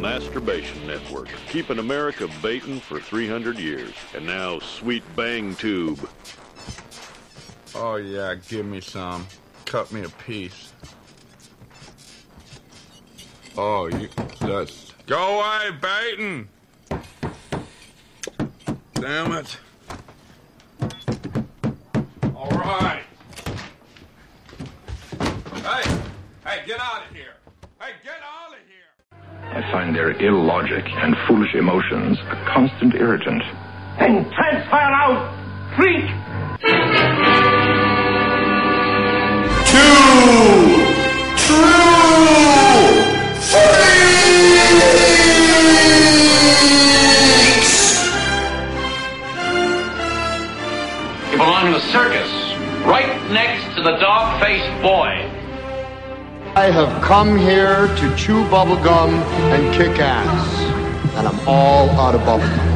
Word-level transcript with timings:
masturbation 0.00 0.86
network, 0.86 1.28
keeping 1.48 1.78
America 1.78 2.28
baiting 2.42 2.80
for 2.80 3.00
300 3.00 3.58
years. 3.58 3.92
And 4.14 4.26
now, 4.26 4.58
Sweet 4.60 5.02
Bang 5.16 5.54
Tube. 5.56 6.08
Oh 7.74 7.96
yeah, 7.96 8.34
give 8.34 8.66
me 8.66 8.80
some. 8.80 9.26
Cut 9.64 9.92
me 9.92 10.02
a 10.02 10.08
piece. 10.08 10.72
Oh, 13.56 13.86
you 13.86 14.08
just 14.46 14.94
go 15.06 15.40
away, 15.40 15.76
baiting. 15.80 16.48
Damn 18.94 19.32
it. 19.32 19.58
Their 29.98 30.12
ill 30.24 30.44
logic 30.44 30.84
and 30.92 31.16
foolish 31.26 31.56
emotions 31.56 32.16
a 32.30 32.36
constant 32.46 32.94
irritant. 32.94 33.42
and 33.98 34.30
transfer 34.30 34.76
out 34.76 35.34
freak 35.74 36.04
You 51.32 51.36
belong 51.36 51.66
in 51.66 51.72
the 51.72 51.80
circus, 51.90 52.30
right 52.86 53.30
next 53.32 53.74
to 53.74 53.82
the 53.82 53.96
dog-faced 53.96 54.80
boy. 54.80 55.27
I 56.58 56.72
have 56.72 56.90
come 57.04 57.38
here 57.38 57.86
to 57.86 58.16
chew 58.16 58.42
bubblegum 58.50 59.14
and 59.54 59.72
kick 59.72 60.00
ass. 60.00 60.42
And 61.14 61.28
I'm 61.28 61.38
all 61.46 61.88
out 61.90 62.16
of 62.16 62.22
bubblegum. 62.26 62.66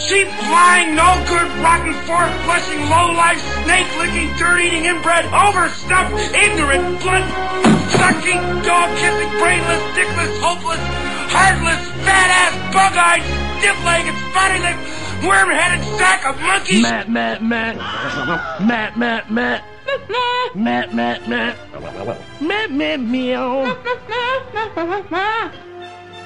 Cheap, 0.00 0.32
lying, 0.48 0.96
no 0.96 1.12
good, 1.28 1.44
rotten, 1.60 1.92
fork 2.08 2.32
flushing, 2.48 2.80
low 2.88 3.12
life, 3.12 3.36
snake 3.68 3.90
licking, 4.00 4.32
dirt 4.40 4.64
eating, 4.64 4.86
inbred, 4.86 5.28
overstuffed, 5.28 6.16
ignorant, 6.32 7.04
blood 7.04 7.28
sucking, 8.00 8.40
dog 8.64 8.88
kissing, 8.96 9.28
brainless, 9.36 9.84
dickless, 9.92 10.32
hopeless, 10.40 10.80
heartless, 11.28 11.84
fat 12.00 12.32
ass, 12.32 12.54
bug 12.72 12.96
eyed, 12.96 13.20
stiff 13.60 13.76
legged, 13.84 14.16
spotty 14.32 14.58
legged, 14.64 15.07
worm 15.26 15.50
headed 15.50 15.84
sack 15.98 16.24
of 16.26 16.40
monkeys. 16.40 16.82
Matt, 16.82 17.10
Matt, 17.10 17.42
Matt. 17.42 17.76
Matt, 18.60 18.96
Matt, 18.98 19.30
Matt. 19.30 19.64
Matt, 20.54 20.94
Matt, 20.94 21.28
Matt. 21.28 21.56
Matt, 22.40 22.70
Matt, 22.70 23.00
meow. 23.00 23.76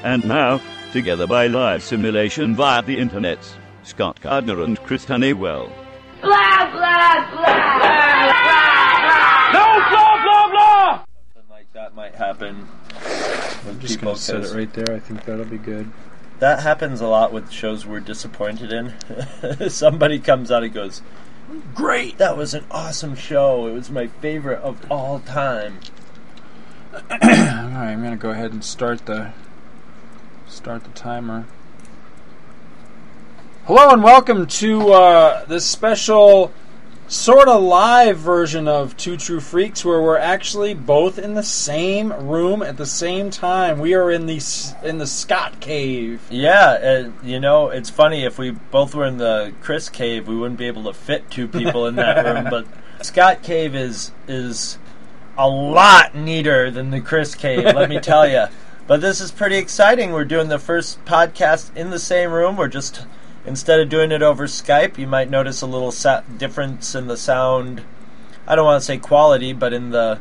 And 0.04 0.24
now, 0.26 0.60
together 0.92 1.26
by 1.26 1.46
live 1.46 1.82
simulation 1.82 2.54
via 2.54 2.82
the 2.82 2.98
internet, 2.98 3.38
Scott 3.84 4.20
Gardner 4.20 4.62
and 4.62 4.78
Chris 4.82 5.04
Honeywell. 5.04 5.70
Blah, 6.20 6.70
blah, 6.70 7.30
blah. 7.30 8.82
Something 11.34 11.50
like 11.50 11.72
that 11.72 11.94
might 11.94 12.14
happen. 12.14 12.56
When 13.64 13.74
I'm 13.74 13.80
just 13.80 13.94
people 13.94 14.12
gonna 14.12 14.18
set 14.18 14.36
cause- 14.42 14.52
it 14.52 14.56
right 14.56 14.72
there. 14.72 14.94
I 14.96 14.98
think 14.98 15.24
that'll 15.24 15.44
be 15.44 15.58
good. 15.58 15.90
That 16.42 16.64
happens 16.64 17.00
a 17.00 17.06
lot 17.06 17.32
with 17.32 17.52
shows 17.52 17.86
we're 17.86 18.00
disappointed 18.00 18.72
in. 18.72 19.70
Somebody 19.70 20.18
comes 20.18 20.50
out 20.50 20.64
and 20.64 20.74
goes, 20.74 21.00
"Great, 21.72 22.18
that 22.18 22.36
was 22.36 22.52
an 22.52 22.64
awesome 22.68 23.14
show. 23.14 23.68
It 23.68 23.74
was 23.74 23.92
my 23.92 24.08
favorite 24.08 24.58
of 24.58 24.84
all 24.90 25.20
time." 25.20 25.78
All 26.92 27.16
right, 27.20 27.92
I'm 27.92 28.02
gonna 28.02 28.16
go 28.16 28.30
ahead 28.30 28.50
and 28.52 28.64
start 28.64 29.06
the 29.06 29.30
start 30.48 30.82
the 30.82 30.90
timer. 30.90 31.46
Hello 33.66 33.90
and 33.90 34.02
welcome 34.02 34.48
to 34.48 34.92
uh, 34.92 35.44
this 35.44 35.64
special 35.64 36.52
sort 37.08 37.48
of 37.48 37.62
live 37.62 38.18
version 38.18 38.66
of 38.66 38.96
Two 38.96 39.16
True 39.16 39.40
Freaks, 39.40 39.84
where 39.84 40.00
we're 40.00 40.16
actually 40.16 40.74
both 40.74 41.18
in 41.18 41.34
the 41.34 41.42
same 41.42 42.12
room 42.12 42.62
at 42.62 42.76
the 42.76 42.86
same 42.86 43.30
time. 43.30 43.78
We 43.78 43.94
are 43.94 44.10
in 44.10 44.26
the 44.26 44.40
in 44.82 44.98
the 44.98 45.06
Scott 45.06 45.60
Cave. 45.60 46.22
Yeah, 46.30 46.70
uh, 46.70 47.10
you 47.22 47.40
know, 47.40 47.68
it's 47.68 47.90
funny 47.90 48.24
if 48.24 48.38
we 48.38 48.50
both 48.50 48.94
were 48.94 49.06
in 49.06 49.18
the 49.18 49.52
Chris 49.60 49.88
Cave, 49.88 50.26
we 50.26 50.36
wouldn't 50.36 50.58
be 50.58 50.66
able 50.66 50.84
to 50.84 50.94
fit 50.94 51.30
two 51.30 51.48
people 51.48 51.86
in 51.86 51.96
that 51.96 52.24
room. 52.24 52.46
But 52.50 52.66
Scott 53.04 53.42
Cave 53.42 53.74
is 53.74 54.12
is 54.26 54.78
a 55.36 55.48
lot 55.48 56.14
neater 56.14 56.70
than 56.70 56.90
the 56.90 57.00
Chris 57.00 57.34
Cave. 57.34 57.64
Let 57.64 57.88
me 57.88 58.00
tell 58.00 58.26
you. 58.26 58.46
But 58.84 59.00
this 59.00 59.20
is 59.20 59.30
pretty 59.30 59.58
exciting. 59.58 60.10
We're 60.10 60.24
doing 60.24 60.48
the 60.48 60.58
first 60.58 61.04
podcast 61.04 61.74
in 61.76 61.90
the 61.90 62.00
same 62.00 62.32
room. 62.32 62.56
We're 62.56 62.66
just 62.66 63.06
instead 63.46 63.80
of 63.80 63.88
doing 63.88 64.12
it 64.12 64.22
over 64.22 64.46
Skype, 64.46 64.98
you 64.98 65.06
might 65.06 65.30
notice 65.30 65.62
a 65.62 65.66
little 65.66 65.92
sa- 65.92 66.22
difference 66.36 66.94
in 66.94 67.06
the 67.06 67.16
sound. 67.16 67.82
I 68.46 68.54
don't 68.56 68.64
want 68.64 68.80
to 68.80 68.84
say 68.84 68.98
quality, 68.98 69.52
but 69.52 69.72
in 69.72 69.90
the 69.90 70.18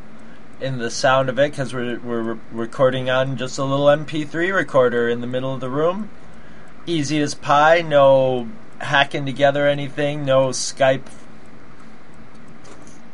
in 0.60 0.78
the 0.78 0.92
sound 0.92 1.28
of 1.28 1.40
it 1.40 1.52
because 1.52 1.74
we're 1.74 2.00
we're 2.00 2.38
recording 2.52 3.10
on 3.10 3.36
just 3.38 3.58
a 3.58 3.64
little 3.64 3.88
MP3 3.88 4.54
recorder 4.54 5.10
in 5.10 5.22
the 5.22 5.28
middle 5.28 5.54
of 5.54 5.60
the 5.60 5.70
room. 5.70 6.10
Easy 6.86 7.20
as 7.22 7.34
pie. 7.34 7.82
No 7.82 8.48
hacking 8.80 9.26
together 9.26 9.68
anything. 9.68 10.24
No 10.26 10.50
Skype 10.50 11.02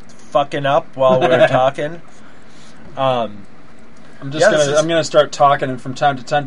fucking 0.08 0.66
up 0.66 0.94
while 0.96 1.20
we're 1.20 1.46
talking. 1.48 2.02
Um, 2.96 3.46
I'm 4.20 4.30
just 4.32 4.42
Yeah, 4.44 4.50
gonna 4.52 4.72
is- 4.72 4.78
I'm 4.78 4.88
gonna 4.88 5.04
start 5.04 5.32
talking, 5.32 5.70
and 5.70 5.80
from 5.80 5.94
time 5.94 6.16
to 6.16 6.24
time, 6.24 6.46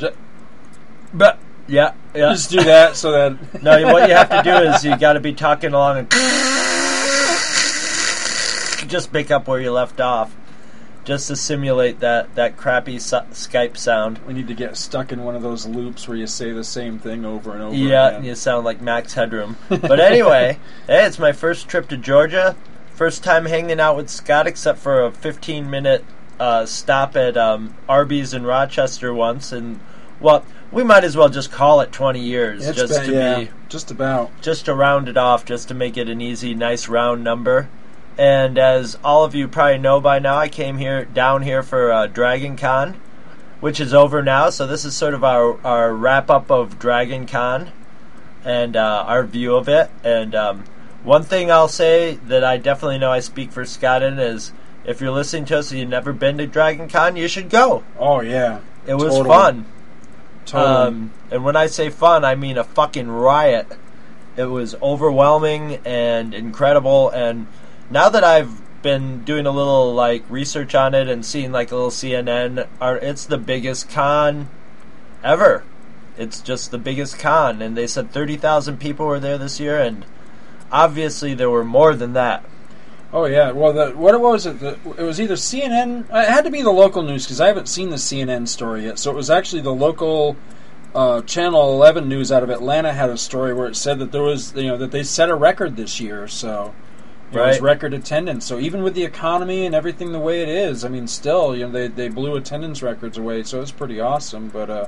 but 1.13 1.39
yeah, 1.67 1.93
yeah. 2.13 2.31
just 2.31 2.49
do 2.49 2.63
that 2.63 2.95
so 2.95 3.11
that 3.11 3.37
No, 3.63 3.81
what 3.91 4.09
you 4.09 4.15
have 4.15 4.29
to 4.29 4.41
do 4.43 4.51
is 4.51 4.83
you 4.83 4.97
got 4.97 5.13
to 5.13 5.19
be 5.19 5.33
talking 5.33 5.73
along 5.73 5.99
and 5.99 6.11
just 8.89 9.11
pick 9.13 9.31
up 9.31 9.47
where 9.47 9.59
you 9.59 9.71
left 9.71 10.01
off, 10.01 10.35
just 11.03 11.27
to 11.29 11.35
simulate 11.35 11.99
that 12.01 12.35
that 12.35 12.57
crappy 12.57 12.97
Skype 12.97 13.77
sound. 13.77 14.19
we 14.19 14.33
need 14.33 14.47
to 14.47 14.53
get 14.53 14.77
stuck 14.77 15.11
in 15.11 15.23
one 15.23 15.35
of 15.35 15.41
those 15.41 15.65
loops 15.65 16.07
where 16.07 16.17
you 16.17 16.27
say 16.27 16.51
the 16.51 16.63
same 16.63 16.99
thing 16.99 17.25
over 17.25 17.53
and 17.53 17.61
over. 17.61 17.75
Yeah, 17.75 18.09
again. 18.09 18.23
you 18.25 18.35
sound 18.35 18.65
like 18.65 18.81
Max 18.81 19.13
Headroom. 19.13 19.57
But 19.69 19.99
anyway, 19.99 20.59
hey, 20.87 21.05
it's 21.05 21.17
my 21.17 21.31
first 21.31 21.67
trip 21.67 21.87
to 21.89 21.97
Georgia. 21.97 22.55
First 22.93 23.23
time 23.23 23.45
hanging 23.45 23.79
out 23.79 23.95
with 23.95 24.09
Scott, 24.09 24.45
except 24.45 24.77
for 24.77 25.03
a 25.03 25.11
15 25.11 25.69
minute 25.69 26.05
uh, 26.39 26.65
stop 26.65 27.15
at 27.15 27.37
um, 27.37 27.75
Arby's 27.87 28.33
in 28.33 28.43
Rochester 28.43 29.13
once, 29.13 29.51
and 29.51 29.79
well, 30.19 30.45
we 30.71 30.83
might 30.83 31.03
as 31.03 31.15
well 31.17 31.29
just 31.29 31.51
call 31.51 31.81
it 31.81 31.91
20 31.91 32.19
years, 32.19 32.65
It's 32.67 32.77
just 32.79 32.93
been- 33.01 33.09
to 33.09 33.13
yeah, 33.15 33.39
be 33.41 33.49
just 33.69 33.91
about. 33.91 34.29
just 34.41 34.65
to 34.65 34.73
round 34.73 35.09
it 35.09 35.17
off, 35.17 35.45
just 35.45 35.67
to 35.69 35.73
make 35.73 35.97
it 35.97 36.07
an 36.09 36.21
easy, 36.21 36.53
nice 36.53 36.87
round 36.87 37.23
number. 37.23 37.67
And 38.17 38.57
as 38.57 38.97
all 39.03 39.23
of 39.23 39.33
you 39.35 39.47
probably 39.47 39.77
know 39.77 39.99
by 40.01 40.19
now, 40.19 40.37
I 40.37 40.47
came 40.49 40.77
here 40.77 41.05
down 41.05 41.41
here 41.43 41.63
for 41.63 41.91
uh, 41.91 42.07
Dragon 42.07 42.55
Con, 42.57 42.95
which 43.61 43.79
is 43.79 43.93
over 43.93 44.21
now. 44.21 44.49
So 44.49 44.67
this 44.67 44.83
is 44.85 44.95
sort 44.95 45.13
of 45.13 45.23
our 45.23 45.57
our 45.65 45.93
wrap 45.93 46.29
up 46.29 46.51
of 46.51 46.77
Dragon 46.77 47.25
Con 47.25 47.71
and 48.43 48.75
uh, 48.75 49.05
our 49.07 49.23
view 49.23 49.55
of 49.55 49.69
it. 49.69 49.89
And 50.03 50.35
um, 50.35 50.65
one 51.03 51.23
thing 51.23 51.49
I'll 51.51 51.67
say 51.69 52.15
that 52.27 52.43
I 52.43 52.57
definitely 52.57 52.97
know 52.97 53.11
I 53.11 53.21
speak 53.21 53.51
for 53.51 53.65
Scott 53.65 54.03
in 54.03 54.19
is 54.19 54.51
if 54.85 54.99
you're 54.99 55.11
listening 55.11 55.45
to 55.45 55.59
us 55.59 55.71
and 55.71 55.79
you've 55.79 55.89
never 55.89 56.11
been 56.11 56.37
to 56.37 56.47
Dragon 56.47 56.89
Con, 56.89 57.15
you 57.15 57.27
should 57.29 57.49
go. 57.49 57.83
Oh 57.97 58.19
yeah, 58.21 58.59
It 58.85 58.95
was 58.95 59.15
Totally. 59.15 59.29
fun. 59.29 59.65
Totally. 60.45 60.87
Um, 60.87 61.11
and 61.29 61.43
when 61.43 61.55
I 61.55 61.67
say 61.67 61.89
fun, 61.89 62.25
I 62.25 62.35
mean 62.35 62.57
a 62.57 62.63
fucking 62.63 63.09
riot. 63.09 63.67
It 64.37 64.45
was 64.45 64.75
overwhelming 64.81 65.79
and 65.85 66.33
incredible. 66.33 67.09
And 67.09 67.47
now 67.89 68.09
that 68.09 68.23
I've 68.23 68.61
been 68.81 69.23
doing 69.23 69.45
a 69.45 69.51
little 69.51 69.93
like 69.93 70.23
research 70.29 70.73
on 70.73 70.93
it 70.95 71.07
and 71.07 71.25
seeing 71.25 71.51
like 71.51 71.71
a 71.71 71.75
little 71.75 71.91
CNN, 71.91 72.67
are 72.79 72.97
it's 72.97 73.25
the 73.25 73.37
biggest 73.37 73.89
con 73.89 74.49
ever. 75.23 75.63
It's 76.17 76.41
just 76.41 76.71
the 76.71 76.77
biggest 76.77 77.19
con, 77.19 77.61
and 77.61 77.77
they 77.77 77.87
said 77.87 78.11
thirty 78.11 78.37
thousand 78.37 78.79
people 78.79 79.05
were 79.05 79.19
there 79.19 79.37
this 79.37 79.59
year, 79.59 79.79
and 79.81 80.05
obviously 80.71 81.33
there 81.33 81.49
were 81.49 81.63
more 81.63 81.95
than 81.95 82.13
that. 82.13 82.43
Oh 83.13 83.25
yeah. 83.25 83.51
Well, 83.51 83.73
the, 83.73 83.91
what 83.91 84.19
was 84.19 84.45
it? 84.45 84.59
The, 84.59 84.77
it 84.97 85.03
was 85.03 85.19
either 85.19 85.35
CNN. 85.35 86.05
It 86.09 86.29
had 86.29 86.45
to 86.45 86.51
be 86.51 86.61
the 86.61 86.71
local 86.71 87.03
news 87.03 87.25
because 87.25 87.41
I 87.41 87.47
haven't 87.47 87.67
seen 87.67 87.89
the 87.89 87.97
CNN 87.97 88.47
story 88.47 88.85
yet. 88.85 88.99
So 88.99 89.11
it 89.11 89.15
was 89.15 89.29
actually 89.29 89.61
the 89.61 89.73
local 89.73 90.35
uh, 90.93 91.21
Channel 91.21 91.73
11 91.73 92.07
news 92.07 92.31
out 92.31 92.43
of 92.43 92.49
Atlanta 92.49 92.93
had 92.93 93.09
a 93.09 93.17
story 93.17 93.53
where 93.53 93.67
it 93.67 93.75
said 93.75 93.99
that 93.99 94.11
there 94.11 94.23
was 94.23 94.53
you 94.55 94.67
know 94.67 94.77
that 94.77 94.91
they 94.91 95.03
set 95.03 95.29
a 95.29 95.35
record 95.35 95.75
this 95.75 95.99
year. 95.99 96.27
So. 96.27 96.73
It 97.33 97.37
was 97.37 97.61
record 97.61 97.93
attendance. 97.93 98.45
So 98.45 98.59
even 98.59 98.83
with 98.83 98.93
the 98.93 99.05
economy 99.05 99.65
and 99.65 99.73
everything 99.73 100.11
the 100.11 100.19
way 100.19 100.41
it 100.41 100.49
is, 100.49 100.83
I 100.83 100.89
mean, 100.89 101.07
still, 101.07 101.55
you 101.55 101.65
know, 101.65 101.71
they, 101.71 101.87
they 101.87 102.09
blew 102.09 102.35
attendance 102.35 102.83
records 102.83 103.17
away. 103.17 103.43
So 103.43 103.59
it 103.59 103.61
was 103.61 103.71
pretty 103.71 104.01
awesome. 104.01 104.49
But 104.49 104.69
uh, 104.69 104.87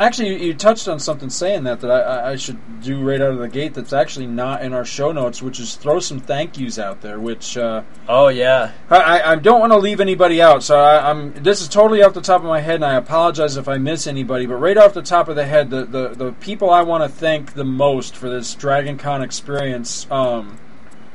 Actually, 0.00 0.30
you, 0.30 0.48
you 0.48 0.54
touched 0.54 0.88
on 0.88 0.98
something 0.98 1.30
saying 1.30 1.64
that 1.64 1.80
that 1.80 1.90
I- 1.90 2.32
I, 2.32 2.36
should 2.36 2.80
do 2.80 3.00
right 3.02 3.20
out 3.20 3.30
of 3.30 3.38
the 3.38 3.48
gate. 3.48 3.74
That's 3.74 3.92
actually 3.92 4.26
not 4.26 4.62
in 4.62 4.72
our 4.72 4.84
show 4.84 5.12
notes, 5.12 5.40
which 5.40 5.60
is 5.60 5.76
throw 5.76 6.00
some 6.00 6.18
thank 6.18 6.58
yous 6.58 6.78
out 6.78 7.00
there. 7.00 7.20
Which 7.20 7.56
uh, 7.56 7.82
Oh 8.08 8.28
yeah, 8.28 8.72
I, 8.90 9.22
I, 9.22 9.36
don't 9.36 9.60
want 9.60 9.72
to 9.72 9.78
leave 9.78 10.00
anybody 10.00 10.42
out, 10.42 10.62
so 10.62 10.78
I, 10.78 11.10
I'm. 11.10 11.32
This 11.34 11.60
is 11.60 11.68
totally 11.68 12.02
off 12.02 12.14
the 12.14 12.20
top 12.20 12.42
of 12.42 12.48
my 12.48 12.60
head, 12.60 12.76
and 12.76 12.84
I 12.84 12.94
apologize 12.94 13.56
if 13.56 13.68
I 13.68 13.78
miss 13.78 14.06
anybody. 14.06 14.46
But 14.46 14.56
right 14.56 14.76
off 14.76 14.94
the 14.94 15.02
top 15.02 15.28
of 15.28 15.36
the 15.36 15.46
head, 15.46 15.70
the 15.70 15.84
the, 15.84 16.08
the 16.08 16.32
people 16.32 16.70
I 16.70 16.82
want 16.82 17.04
to 17.04 17.08
thank 17.08 17.54
the 17.54 17.64
most 17.64 18.16
for 18.16 18.28
this 18.28 18.54
Dragon 18.54 18.98
Con 18.98 19.22
experience 19.22 20.06
um, 20.10 20.58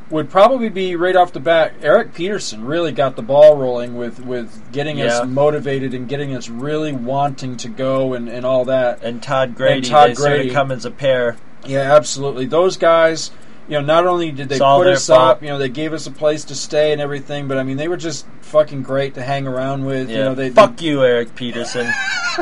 would 0.10 0.30
probably 0.30 0.70
be 0.70 0.96
right 0.96 1.16
off 1.16 1.34
the 1.34 1.40
bat. 1.40 1.74
Eric 1.82 2.14
Peterson 2.14 2.66
really 2.66 2.92
got 2.92 3.16
the 3.16 3.22
ball 3.22 3.56
rolling 3.56 3.96
with 3.96 4.20
with 4.26 4.72
getting 4.72 4.98
Yeah. 4.98 5.06
us 5.20 5.28
motivated 5.28 5.94
and 5.94 6.08
getting 6.08 6.36
us 6.36 6.50
really 6.50 6.92
wanting 6.94 7.58
to 7.58 7.70
go 7.70 8.14
and, 8.14 8.28
and 8.28 8.46
all 8.46 8.66
that. 8.66 9.04
and 9.04 9.22
Todd 9.22 9.56
Grady. 9.56 9.88
Todd 9.88 10.10
they 10.12 10.14
sort 10.16 10.30
Grady. 10.32 10.50
of 10.50 10.56
come 10.56 10.72
as 10.72 10.86
a 10.86 10.92
pair. 10.92 11.36
Yeah, 11.66 11.94
absolutely. 11.96 12.46
Those 12.46 12.78
guys, 12.78 13.32
you 13.70 13.80
know, 13.80 13.82
not 13.82 14.08
only 14.08 14.32
did 14.32 14.50
they 14.50 14.56
It's 14.56 14.64
put 14.64 14.88
us 14.88 15.08
fault. 15.08 15.20
up, 15.22 15.42
you 15.44 15.50
know, 15.50 15.58
they 15.60 15.70
gave 15.70 15.94
us 15.94 16.08
a 16.08 16.12
place 16.12 16.44
to 16.46 16.56
stay 16.56 16.92
and 16.92 17.00
everything, 17.00 17.48
but 17.48 17.58
I 17.58 17.64
mean, 17.64 17.78
they 17.78 17.88
were 17.88 17.98
just 17.98 18.26
fucking 18.42 18.82
great 18.82 19.14
to 19.14 19.22
hang 19.22 19.46
around 19.48 19.86
with. 19.86 20.10
Yeah. 20.10 20.18
You 20.18 20.24
know, 20.26 20.36
they 20.36 20.50
Fuck 20.50 20.82
you, 20.82 21.04
Eric 21.04 21.36
Peterson. 21.36 21.88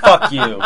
Fuck 0.00 0.32
you. 0.32 0.60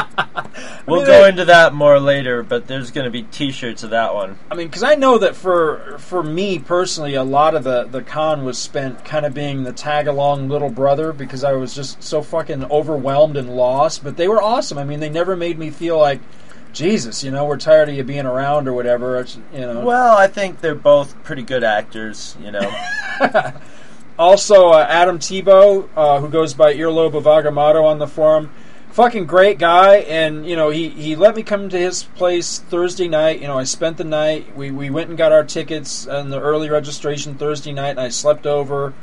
We'll 0.86 0.98
mean, 0.98 1.06
go 1.06 1.22
they- 1.22 1.28
into 1.30 1.44
that 1.46 1.74
more 1.74 1.98
later, 1.98 2.42
but 2.42 2.66
there's 2.66 2.90
going 2.90 3.04
to 3.06 3.10
be 3.10 3.22
T-shirts 3.24 3.82
of 3.82 3.90
that 3.90 4.14
one. 4.14 4.38
I 4.50 4.54
mean, 4.54 4.68
because 4.68 4.82
I 4.82 4.94
know 4.94 5.18
that 5.18 5.34
for 5.34 5.96
for 5.98 6.22
me 6.22 6.58
personally, 6.58 7.14
a 7.14 7.24
lot 7.24 7.54
of 7.54 7.64
the 7.64 7.84
the 7.84 8.02
con 8.02 8.44
was 8.44 8.58
spent 8.58 9.04
kind 9.04 9.24
of 9.26 9.34
being 9.34 9.64
the 9.64 9.72
tag 9.72 10.06
along 10.06 10.48
little 10.48 10.70
brother 10.70 11.12
because 11.12 11.42
I 11.42 11.52
was 11.52 11.74
just 11.74 12.02
so 12.02 12.22
fucking 12.22 12.64
overwhelmed 12.66 13.36
and 13.36 13.56
lost. 13.56 14.04
But 14.04 14.16
they 14.16 14.28
were 14.28 14.42
awesome. 14.42 14.78
I 14.78 14.84
mean, 14.84 15.00
they 15.00 15.10
never 15.10 15.34
made 15.36 15.58
me 15.58 15.70
feel 15.70 15.98
like. 15.98 16.20
Jesus, 16.74 17.24
you 17.24 17.30
know, 17.30 17.44
we're 17.46 17.56
tired 17.56 17.88
of 17.88 17.94
you 17.94 18.04
being 18.04 18.26
around 18.26 18.68
or 18.68 18.72
whatever. 18.72 19.20
It's, 19.20 19.38
you 19.52 19.60
know, 19.60 19.80
Well, 19.80 20.16
I 20.16 20.26
think 20.26 20.60
they're 20.60 20.74
both 20.74 21.22
pretty 21.24 21.42
good 21.42 21.64
actors. 21.64 22.36
You 22.42 22.50
know, 22.50 22.74
Also, 24.18 24.68
uh, 24.68 24.86
Adam 24.88 25.18
Tebow, 25.18 25.88
uh, 25.96 26.20
who 26.20 26.28
goes 26.28 26.54
by 26.54 26.72
Earlobe 26.74 27.14
of 27.14 27.24
Agamotto 27.24 27.82
on 27.84 27.98
the 27.98 28.06
forum, 28.06 28.50
fucking 28.90 29.26
great 29.26 29.58
guy. 29.58 29.96
And 29.96 30.46
you 30.46 30.54
know, 30.54 30.70
he, 30.70 30.88
he 30.88 31.16
let 31.16 31.34
me 31.34 31.42
come 31.42 31.68
to 31.68 31.78
his 31.78 32.04
place 32.04 32.60
Thursday 32.60 33.08
night. 33.08 33.40
You 33.40 33.48
know, 33.48 33.58
I 33.58 33.64
spent 33.64 33.96
the 33.96 34.04
night. 34.04 34.56
We 34.56 34.70
we 34.70 34.88
went 34.88 35.08
and 35.08 35.18
got 35.18 35.32
our 35.32 35.42
tickets 35.42 36.06
on 36.06 36.30
the 36.30 36.40
early 36.40 36.70
registration 36.70 37.34
Thursday 37.34 37.72
night, 37.72 37.90
and 37.90 38.00
I 38.00 38.08
slept 38.08 38.46
over. 38.46 38.94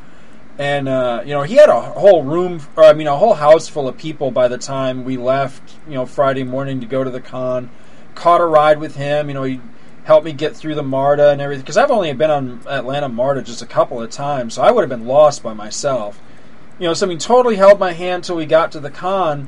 And 0.58 0.88
uh, 0.88 1.24
you 1.26 1.32
know, 1.32 1.44
he 1.44 1.56
had 1.56 1.70
a 1.70 1.80
whole 1.80 2.24
room, 2.24 2.62
or 2.76 2.84
I 2.84 2.94
mean, 2.94 3.08
a 3.08 3.18
whole 3.18 3.34
house 3.34 3.68
full 3.68 3.88
of 3.88 3.98
people 3.98 4.32
by 4.32 4.48
the 4.48 4.58
time 4.58 5.04
we 5.04 5.18
left. 5.18 5.76
You 5.88 5.96
know, 5.96 6.06
Friday 6.06 6.44
morning 6.44 6.82
to 6.82 6.86
go 6.86 7.04
to 7.04 7.10
the 7.10 7.22
con. 7.22 7.70
Caught 8.16 8.42
a 8.42 8.46
ride 8.46 8.80
with 8.80 8.96
him. 8.96 9.30
You 9.30 9.34
know, 9.34 9.44
he 9.44 9.62
helped 10.04 10.26
me 10.26 10.34
get 10.34 10.56
through 10.56 10.76
the 10.76 10.84
MARTA 10.84 11.30
and 11.30 11.42
everything. 11.42 11.64
Because 11.64 11.78
I've 11.78 11.92
only 11.92 12.12
been 12.14 12.32
on 12.32 12.62
Atlanta 12.68 13.10
MARTA 13.10 13.44
just 13.44 13.62
a 13.62 13.66
couple 13.66 14.02
of 14.02 14.10
times, 14.10 14.56
so 14.56 14.62
I 14.62 14.72
would 14.72 14.82
have 14.82 14.90
been 14.90 15.08
lost 15.08 15.42
by 15.44 15.54
myself. 15.54 16.20
You 16.80 16.88
know, 16.88 16.94
so 16.94 17.06
mean, 17.06 17.20
totally 17.20 17.56
held 17.56 17.80
my 17.80 17.94
hand 17.94 18.24
till 18.24 18.36
we 18.36 18.46
got 18.46 18.72
to 18.72 18.80
the 18.80 18.90
con, 18.90 19.48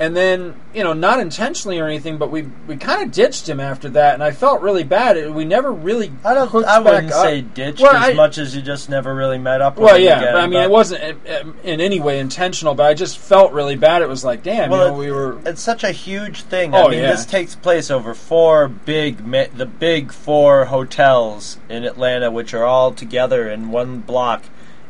and 0.00 0.16
then 0.16 0.54
you 0.74 0.82
know, 0.82 0.92
not 0.92 1.20
intentionally 1.20 1.78
or 1.78 1.86
anything, 1.86 2.18
but 2.18 2.30
we 2.30 2.42
we 2.66 2.76
kind 2.76 3.02
of 3.02 3.12
ditched 3.12 3.48
him 3.48 3.60
after 3.60 3.88
that, 3.90 4.14
and 4.14 4.22
I 4.24 4.32
felt 4.32 4.60
really 4.60 4.82
bad. 4.82 5.16
It- 5.16 5.32
We 5.32 5.44
never 5.44 5.70
really. 5.72 6.10
I 6.24 6.34
don't. 6.34 6.52
I 6.64 6.78
wouldn't 6.80 7.12
up. 7.12 7.22
say 7.24 7.42
ditched 7.42 7.80
Well, 7.80 7.94
as 7.94 8.10
I- 8.10 8.12
much 8.14 8.38
as 8.38 8.56
you 8.56 8.62
just 8.62 8.88
never 8.90 9.14
really 9.14 9.38
met 9.38 9.60
up. 9.60 9.76
with 9.76 9.84
Well, 9.84 9.94
him 9.96 10.02
yeah, 10.02 10.18
again, 10.20 10.32
but 10.34 10.42
I 10.42 10.46
mean, 10.48 10.60
it 10.62 10.70
wasn't 10.70 11.16
in 11.62 11.80
any 11.80 12.00
way 12.00 12.18
intentional, 12.18 12.74
but 12.74 12.86
I 12.86 12.94
just 12.94 13.18
felt 13.18 13.52
really 13.52 13.76
bad. 13.76 14.02
It 14.02 14.08
was 14.08 14.24
like, 14.24 14.42
damn, 14.42 14.70
Well, 14.70 14.86
you 14.86 14.90
know, 14.92 14.98
we 14.98 15.10
were. 15.12 15.38
It's 15.46 15.62
such 15.62 15.84
a 15.84 15.92
huge 15.92 16.42
thing. 16.42 16.74
Oh, 16.74 16.86
I 16.86 16.90
mean, 16.90 17.00
yeah. 17.00 17.10
this 17.12 17.24
takes 17.24 17.54
place 17.54 17.90
over 17.90 18.14
four 18.14 18.66
big, 18.68 19.18
the 19.56 19.66
big 19.66 20.10
four 20.12 20.64
hotels 20.66 21.58
in 21.68 21.84
Atlanta, 21.84 22.30
which 22.30 22.52
are 22.54 22.64
all 22.64 22.92
together 22.92 23.48
in 23.48 23.70
one 23.70 24.00
block, 24.00 24.42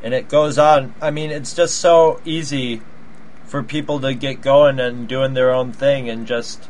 and 0.03 0.15
it 0.15 0.29
goes 0.29 0.59
on. 0.59 0.95
I 1.03 1.11
mean, 1.11 1.31
it's 1.31 1.53
just 1.55 1.77
so 1.77 2.21
easy 2.25 2.81
for 3.55 3.62
people 3.62 4.01
to 4.01 4.12
get 4.12 4.41
going 4.41 4.81
and 4.81 5.06
doing 5.06 5.35
their 5.35 5.53
own 5.53 5.71
thing, 5.71 6.11
and 6.11 6.27
just, 6.27 6.69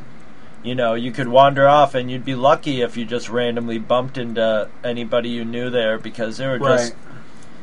you 0.63 0.75
know, 0.75 0.93
you 0.93 1.11
could 1.11 1.27
wander 1.27 1.67
off, 1.67 1.95
and 1.95 2.11
you'd 2.11 2.27
be 2.27 2.35
lucky 2.35 2.83
if 2.83 2.95
you 2.95 3.07
just 3.07 3.31
randomly 3.31 3.79
bumped 3.79 4.19
into 4.19 4.69
anybody 4.85 5.31
you 5.31 5.47
knew 5.47 5.71
there 5.71 5.99
because 5.99 6.37
they 6.37 6.47
were 6.47 6.59
just 6.59 6.95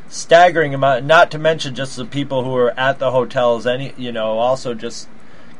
staggering 0.09 0.73
amount. 0.73 1.05
Not 1.05 1.29
to 1.29 1.37
mention 1.37 1.75
just 1.75 1.97
the 1.97 2.05
people 2.05 2.43
who 2.43 2.49
were 2.49 2.71
at 2.71 2.97
the 2.97 3.11
hotels. 3.11 3.67
Any, 3.67 3.93
you 3.95 4.11
know, 4.11 4.39
also 4.39 4.73
just 4.73 5.07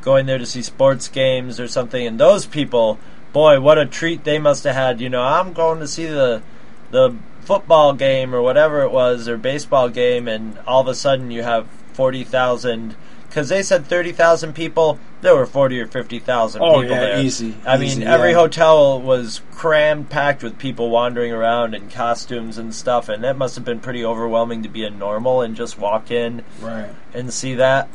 going 0.02 0.26
there 0.26 0.40
to 0.40 0.46
see 0.48 0.64
sports 0.64 1.08
games 1.08 1.60
or 1.60 1.68
something. 1.68 2.08
And 2.08 2.20
those 2.20 2.48
people, 2.48 2.98
boy, 3.32 3.62
what 3.62 3.78
a 3.78 3.86
treat 3.86 4.24
they 4.24 4.40
must 4.40 4.64
have 4.64 4.74
had. 4.74 5.00
You 5.00 5.10
know, 5.10 5.22
I'm 5.22 5.54
going 5.54 5.82
to 5.82 5.88
see 5.88 6.08
the 6.08 6.42
the 6.90 7.16
football 7.42 7.94
game 7.94 8.34
or 8.34 8.42
whatever 8.42 8.82
it 8.82 8.92
was 8.92 9.28
or 9.28 9.38
baseball 9.38 9.88
game, 9.88 10.28
and 10.28 10.58
all 10.66 10.82
of 10.82 10.88
a 10.88 10.96
sudden 10.96 11.30
you 11.30 11.44
have 11.44 11.68
forty 11.94 12.24
thousand. 12.24 12.96
Because 13.32 13.48
they 13.48 13.64
said 13.64 13.86
thirty 13.88 14.12
thousand 14.12 14.56
people, 14.56 15.00
there 15.22 15.34
were 15.34 15.46
forty 15.46 15.80
or 15.80 15.88
fifty 15.88 16.20
thousand 16.20 16.62
Oh, 16.62 16.82
people 16.82 16.96
yeah, 16.98 17.00
there. 17.00 17.20
easy, 17.22 17.56
I 17.66 17.82
easy, 17.82 18.00
mean, 18.00 18.08
every 18.10 18.32
yeah. 18.32 18.36
hotel 18.36 19.02
was 19.02 19.40
crammed, 19.52 20.10
packed 20.10 20.44
with 20.44 20.60
people 20.60 20.90
wandering 20.90 21.32
around 21.32 21.74
in 21.74 21.90
costumes 21.90 22.58
and 22.58 22.76
stuff, 22.76 23.08
and 23.08 23.24
that 23.24 23.38
must 23.38 23.56
have 23.56 23.64
been 23.64 23.80
pretty 23.80 24.04
overwhelming 24.04 24.64
to 24.64 24.70
be 24.70 24.84
a 24.84 24.90
normal 24.90 25.40
and 25.42 25.56
just 25.56 25.80
walk 25.80 26.12
in 26.12 26.44
Right. 26.60 26.90
and 27.14 27.32
see 27.32 27.56
that. 27.56 27.88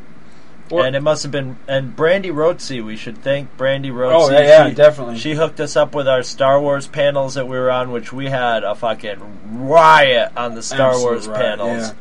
Or- 0.70 0.86
and 0.86 0.96
it 0.96 1.02
must 1.02 1.22
have 1.22 1.30
been. 1.30 1.58
And 1.68 1.94
Brandy 1.94 2.30
Rotzi, 2.30 2.82
we 2.82 2.96
should 2.96 3.18
thank 3.18 3.54
Brandy 3.58 3.90
Rotzi. 3.90 4.12
Oh, 4.14 4.30
yeah, 4.30 4.40
yeah, 4.40 4.68
She- 4.70 4.74
definitely. 4.74 5.18
She 5.18 5.34
hooked 5.34 5.60
us 5.60 5.76
up 5.76 5.94
with 5.94 6.08
our 6.08 6.22
Star 6.22 6.58
Wars 6.58 6.86
panels 6.86 7.34
that 7.34 7.46
we 7.46 7.58
were 7.58 7.70
on, 7.70 7.92
which 7.92 8.10
we 8.10 8.30
had 8.30 8.64
a 8.64 8.74
fucking 8.74 9.18
riot 9.52 10.32
on 10.34 10.54
the 10.54 10.62
Star 10.62 10.88
Absolute 10.92 11.04
Wars 11.04 11.28
riot, 11.28 11.40
panels. 11.58 11.92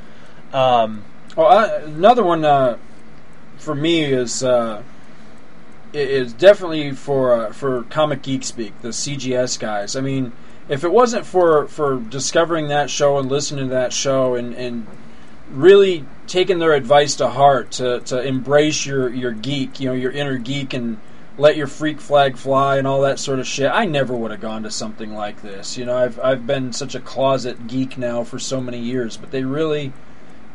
Um, 0.54 1.04
Well, 1.36 1.48
I, 1.48 1.66
another 1.84 2.24
one 2.24 2.46
uh, 2.46 2.78
for 3.66 3.76
me 3.76 4.04
is 4.04 4.44
uh, 4.44 4.84
is 5.92 6.32
definitely 6.34 6.92
for 6.92 7.34
uh, 7.34 7.52
for 7.52 7.84
Comic 7.84 8.22
Geek 8.22 8.44
Speak, 8.44 8.80
the 8.82 8.90
CGS 8.90 9.60
guys. 9.60 9.96
I 9.96 10.02
mean, 10.02 10.32
if 10.70 10.84
it 10.84 10.92
wasn't 10.92 11.26
for 11.26 11.68
for 11.68 12.00
discovering 12.00 12.68
that 12.68 12.90
show 12.90 13.18
and 13.18 13.28
listening 13.28 13.70
to 13.70 13.74
that 13.74 13.92
show 13.92 14.36
and 14.36 14.54
and 14.54 14.88
really 15.50 16.06
taking 16.28 16.60
their 16.60 16.74
advice 16.74 17.16
to 17.16 17.28
heart 17.30 17.72
to, 17.72 18.00
to 18.02 18.22
embrace 18.22 18.86
your 18.86 19.10
your 19.10 19.32
geek, 19.32 19.80
you 19.80 19.90
know, 19.90 19.96
your 19.96 20.12
inner 20.12 20.38
geek 20.38 20.74
and 20.74 21.00
let 21.38 21.58
your 21.58 21.68
freak 21.68 22.00
flag 22.00 22.38
fly 22.38 22.78
and 22.78 22.88
all 22.88 23.02
that 23.02 23.20
sort 23.20 23.40
of 23.40 23.48
shit. 23.48 23.70
I 23.70 23.86
never 23.86 24.16
would 24.16 24.32
have 24.32 24.40
gone 24.40 24.64
to 24.64 24.72
something 24.72 25.14
like 25.14 25.42
this. 25.42 25.76
You 25.76 25.86
know, 25.86 25.98
I've 25.98 26.20
I've 26.20 26.46
been 26.46 26.72
such 26.72 26.94
a 26.94 27.00
closet 27.00 27.68
geek 27.68 27.98
now 27.98 28.24
for 28.24 28.38
so 28.38 28.62
many 28.62 28.80
years, 28.80 29.18
but 29.18 29.32
they 29.32 29.44
really 29.44 29.92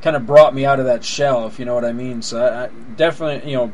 kind 0.03 0.17
of 0.17 0.27
brought 0.27 0.55
me 0.55 0.65
out 0.65 0.79
of 0.81 0.87
that 0.87 1.05
shell, 1.05 1.47
if 1.47 1.59
you 1.59 1.65
know 1.65 1.75
what 1.75 1.85
I 1.85 1.93
mean. 1.93 2.23
So 2.23 2.43
I, 2.45 2.65
I 2.65 2.69
definitely, 2.97 3.51
you 3.51 3.57
know, 3.57 3.73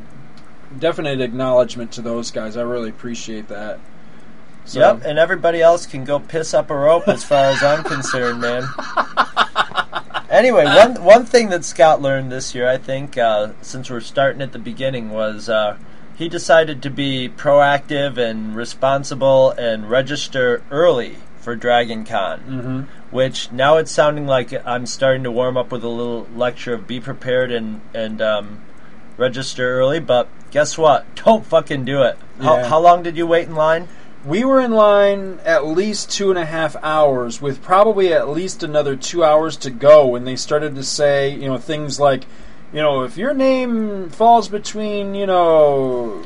definite 0.78 1.20
acknowledgement 1.20 1.92
to 1.92 2.02
those 2.02 2.30
guys. 2.30 2.56
I 2.56 2.62
really 2.62 2.90
appreciate 2.90 3.48
that. 3.48 3.78
So, 4.64 4.80
Yep, 4.80 5.02
and 5.04 5.18
everybody 5.18 5.62
else 5.62 5.86
can 5.86 6.04
go 6.04 6.18
piss 6.18 6.52
up 6.52 6.70
a 6.70 6.74
rope 6.76 7.06
as 7.06 7.22
far 7.22 7.44
as 7.46 7.62
I'm 7.62 7.84
concerned, 7.84 8.40
man. 8.40 8.64
Anyway, 10.28 10.64
one 10.64 11.02
one 11.04 11.24
thing 11.24 11.50
that 11.50 11.64
Scott 11.64 12.02
learned 12.02 12.32
this 12.32 12.52
year, 12.52 12.68
I 12.68 12.78
think, 12.78 13.16
uh, 13.16 13.52
since 13.62 13.88
we're 13.88 14.00
starting 14.00 14.42
at 14.42 14.50
the 14.52 14.58
beginning, 14.58 15.10
was 15.10 15.48
uh, 15.48 15.76
he 16.16 16.28
decided 16.28 16.82
to 16.82 16.90
be 16.90 17.28
proactive 17.28 18.18
and 18.18 18.56
responsible 18.56 19.52
and 19.52 19.88
register 19.88 20.62
early 20.70 21.16
for 21.38 21.54
Dragon 21.54 22.04
Con. 22.04 22.40
Mhm. 22.90 22.95
Which 23.16 23.50
now 23.50 23.78
it's 23.78 23.90
sounding 23.90 24.26
like 24.26 24.52
I'm 24.66 24.84
starting 24.84 25.22
to 25.22 25.30
warm 25.30 25.56
up 25.56 25.72
with 25.72 25.82
a 25.82 25.88
little 25.88 26.26
lecture 26.36 26.74
of 26.74 26.86
be 26.86 27.00
prepared 27.00 27.50
and 27.50 27.80
and 27.94 28.20
um, 28.20 28.60
register 29.16 29.80
early. 29.80 30.00
But 30.00 30.28
guess 30.50 30.76
what? 30.76 31.06
Don't 31.24 31.46
fucking 31.46 31.86
do 31.86 32.02
it. 32.02 32.18
How, 32.42 32.56
Yeah. 32.58 32.68
how 32.68 32.78
long 32.78 33.02
did 33.02 33.16
you 33.16 33.26
wait 33.26 33.48
in 33.48 33.54
line? 33.54 33.88
We 34.26 34.44
were 34.44 34.60
in 34.60 34.72
line 34.72 35.40
at 35.46 35.64
least 35.66 36.10
two 36.10 36.28
and 36.28 36.38
a 36.38 36.44
half 36.44 36.76
hours, 36.82 37.40
with 37.40 37.62
probably 37.62 38.12
at 38.12 38.28
least 38.28 38.62
another 38.62 38.96
two 38.96 39.24
hours 39.24 39.56
to 39.58 39.70
go 39.70 40.06
when 40.08 40.24
they 40.24 40.36
started 40.36 40.74
to 40.74 40.82
say, 40.82 41.30
you 41.30 41.48
know, 41.48 41.56
things 41.56 41.98
like, 41.98 42.24
you 42.70 42.82
know, 42.82 43.02
if 43.04 43.16
your 43.16 43.32
name 43.32 44.10
falls 44.10 44.48
between, 44.48 45.14
you 45.14 45.24
know, 45.24 46.22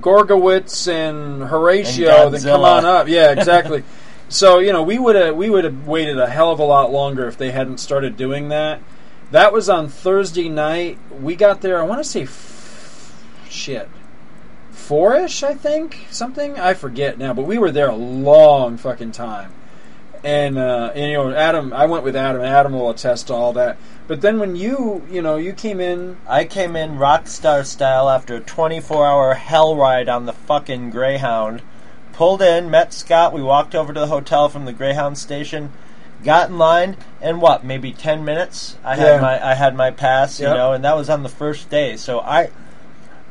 Gorgowitz 0.00 0.88
and 0.92 1.44
Horatio, 1.44 2.26
And 2.26 2.34
then 2.34 2.42
come 2.42 2.62
on 2.62 2.84
up. 2.84 3.06
Yeah, 3.08 3.30
exactly. 3.30 3.84
so 4.34 4.58
you 4.58 4.72
know, 4.72 4.82
we 4.82 4.98
would 4.98 5.16
have 5.16 5.36
we 5.36 5.48
would 5.48 5.64
have 5.64 5.86
waited 5.86 6.18
a 6.18 6.28
hell 6.28 6.50
of 6.50 6.58
a 6.58 6.64
lot 6.64 6.90
longer 6.90 7.28
if 7.28 7.38
they 7.38 7.52
hadn't 7.52 7.78
started 7.78 8.16
doing 8.16 8.48
that. 8.48 8.80
That 9.30 9.52
was 9.52 9.68
on 9.68 9.88
Thursday 9.88 10.48
night. 10.48 10.98
We 11.10 11.34
got 11.36 11.60
there. 11.60 11.78
I 11.80 11.84
want 11.84 12.02
to 12.02 12.08
say, 12.08 12.22
f- 12.22 13.24
shit, 13.48 13.88
four-ish, 14.70 15.42
I 15.42 15.54
think, 15.54 16.06
something. 16.10 16.58
I 16.58 16.74
forget 16.74 17.18
now, 17.18 17.32
but 17.32 17.46
we 17.46 17.58
were 17.58 17.70
there 17.70 17.88
a 17.88 17.96
long 17.96 18.76
fucking 18.76 19.12
time. 19.12 19.52
and, 20.22 20.56
uh, 20.58 20.90
and 20.94 21.10
you 21.10 21.16
know 21.16 21.32
Adam. 21.34 21.72
I 21.72 21.86
went 21.86 22.04
with 22.04 22.16
Adam. 22.16 22.42
Adam 22.42 22.72
will 22.72 22.90
attest 22.90 23.26
to 23.28 23.34
all 23.34 23.52
that. 23.54 23.76
But 24.06 24.20
then 24.20 24.38
when 24.38 24.56
you 24.56 25.02
you 25.10 25.22
know 25.22 25.36
you 25.36 25.52
came 25.52 25.80
in, 25.80 26.16
I 26.28 26.44
came 26.44 26.76
in 26.76 26.98
rock 26.98 27.26
star 27.28 27.64
style 27.64 28.08
after 28.10 28.36
a 28.36 28.40
24 28.40 29.06
hour 29.06 29.34
hell 29.34 29.76
ride 29.76 30.08
on 30.08 30.26
the 30.26 30.32
fucking 30.32 30.90
Greyhound. 30.90 31.62
Pulled 32.14 32.42
in, 32.42 32.70
met 32.70 32.92
Scott. 32.92 33.32
We 33.32 33.42
walked 33.42 33.74
over 33.74 33.92
to 33.92 34.00
the 34.00 34.06
hotel 34.06 34.48
from 34.48 34.64
the 34.66 34.72
Greyhound 34.72 35.18
station. 35.18 35.72
Got 36.22 36.48
in 36.48 36.58
line, 36.58 36.96
and 37.20 37.40
what? 37.42 37.64
Maybe 37.64 37.92
10 37.92 38.24
minutes. 38.24 38.76
I 38.84 38.94
Yeah. 38.96 39.04
had 39.14 39.20
my 39.20 39.46
I 39.50 39.54
had 39.54 39.74
my 39.74 39.90
pass, 39.90 40.40
you 40.40 40.46
know, 40.46 40.72
and 40.72 40.84
that 40.84 40.96
was 40.96 41.10
on 41.10 41.22
the 41.22 41.28
first 41.28 41.68
day. 41.68 41.96
So 41.96 42.20
I, 42.20 42.42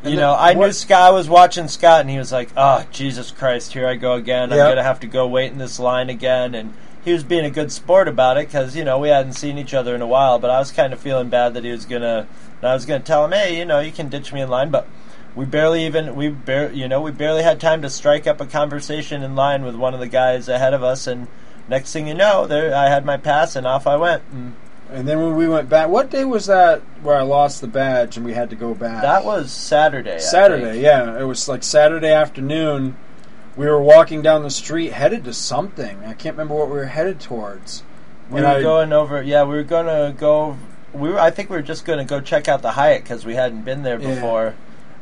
you 0.04 0.12
And 0.12 0.16
know, 0.18 0.36
I 0.38 0.54
knew 0.54 0.72
Scott. 0.74 1.02
I 1.02 1.10
was 1.12 1.28
watching 1.30 1.68
Scott, 1.70 2.02
and 2.02 2.10
he 2.10 2.18
was 2.20 2.32
like, 2.32 2.50
"Oh 2.58 2.84
Jesus 2.92 3.32
Christ, 3.32 3.74
here 3.74 3.88
I 3.88 3.96
go 3.96 4.14
again. 4.14 4.52
I'm 4.52 4.60
gonna 4.60 4.84
have 4.84 5.00
to 5.00 5.08
go 5.08 5.26
wait 5.28 5.52
in 5.52 5.58
this 5.58 5.80
line 5.80 6.10
again." 6.10 6.54
And 6.54 6.74
he 7.06 7.14
was 7.14 7.24
being 7.24 7.46
a 7.46 7.50
good 7.50 7.72
sport 7.72 8.08
about 8.08 8.38
it 8.38 8.48
because 8.48 8.76
you 8.76 8.84
know 8.84 9.00
we 9.00 9.10
hadn't 9.10 9.34
seen 9.34 9.58
each 9.58 9.74
other 9.74 9.96
in 9.96 10.02
a 10.02 10.08
while. 10.08 10.38
But 10.40 10.52
I 10.52 10.60
was 10.60 10.72
kind 10.72 10.94
of 10.94 11.00
feeling 11.00 11.30
bad 11.30 11.54
that 11.56 11.64
he 11.64 11.72
was 11.72 11.86
gonna. 11.86 12.28
And 12.62 12.70
I 12.70 12.74
was 12.74 12.86
gonna 12.86 13.00
tell 13.00 13.26
him, 13.26 13.32
"Hey, 13.32 13.58
you 13.58 13.66
know, 13.66 13.80
you 13.80 13.92
can 13.94 14.10
ditch 14.10 14.32
me 14.34 14.42
in 14.42 14.50
line," 14.50 14.70
but. 14.70 14.86
We 15.36 15.46
barely 15.46 15.86
even 15.86 16.16
we 16.16 16.30
bar- 16.30 16.72
you 16.72 16.88
know 16.88 17.02
we 17.02 17.12
barely 17.12 17.42
had 17.44 17.60
time 17.60 17.82
to 17.82 17.90
strike 17.90 18.28
up 18.28 18.40
a 18.40 18.46
conversation 18.46 19.24
in 19.24 19.36
line 19.36 19.64
with 19.66 19.76
one 19.76 19.94
of 19.94 20.00
the 20.00 20.08
guys 20.08 20.48
ahead 20.48 20.74
of 20.74 20.84
us, 20.84 21.08
and 21.08 21.28
next 21.68 21.92
thing 21.92 22.08
you 22.08 22.14
know, 22.14 22.46
there 22.46 22.76
I 22.76 22.90
had 22.90 23.04
my 23.06 23.18
pass 23.18 23.56
and 23.56 23.66
off 23.66 23.88
I 23.88 23.96
went. 23.96 24.22
And 24.32 24.56
and 24.92 25.08
then 25.08 25.20
when 25.24 25.36
we 25.36 25.48
went 25.48 25.70
back, 25.70 25.90
what 25.90 26.12
day 26.12 26.24
was 26.24 26.46
that 26.46 26.82
where 27.02 27.16
I 27.18 27.24
lost 27.24 27.62
the 27.62 27.68
badge 27.68 28.16
and 28.16 28.24
we 28.26 28.34
had 28.34 28.52
to 28.52 28.56
go 28.56 28.76
back? 28.76 29.02
that 29.02 29.26
was 29.26 29.52
Saturday. 29.52 30.20
Saturday, 30.20 30.82
yeah. 30.82 31.20
It 31.20 31.24
was 31.24 31.48
like 31.48 31.64
Saturday 31.64 32.12
afternoon. 32.12 32.96
We 33.56 33.66
were 33.66 33.82
walking 33.82 34.22
down 34.22 34.44
the 34.44 34.50
street 34.52 34.92
headed 34.94 35.24
to 35.26 35.34
something. 35.34 36.00
I 36.06 36.14
can't 36.14 36.36
remember 36.36 36.54
what 36.56 36.68
we 36.68 36.74
were 36.76 36.86
headed 36.86 37.20
towards. 37.20 37.82
We 38.30 38.38
And 38.38 38.46
were 38.48 38.54
I- 38.54 38.62
going 38.62 38.94
over. 38.94 39.22
Yeah, 39.24 39.44
we 39.46 39.56
were 39.56 39.64
gonna 39.64 40.14
go. 40.16 40.58
We 40.94 41.10
were. 41.10 41.20
I 41.20 41.32
think 41.32 41.50
we 41.50 41.56
were 41.56 41.62
just 41.64 41.86
gonna 41.86 42.06
go 42.06 42.20
check 42.22 42.48
out 42.48 42.62
the 42.62 42.72
Hyatt 42.72 43.02
because 43.04 43.26
we 43.26 43.34
hadn't 43.34 43.62
been 43.64 43.82
there 43.82 44.00
Yeah. 44.00 44.16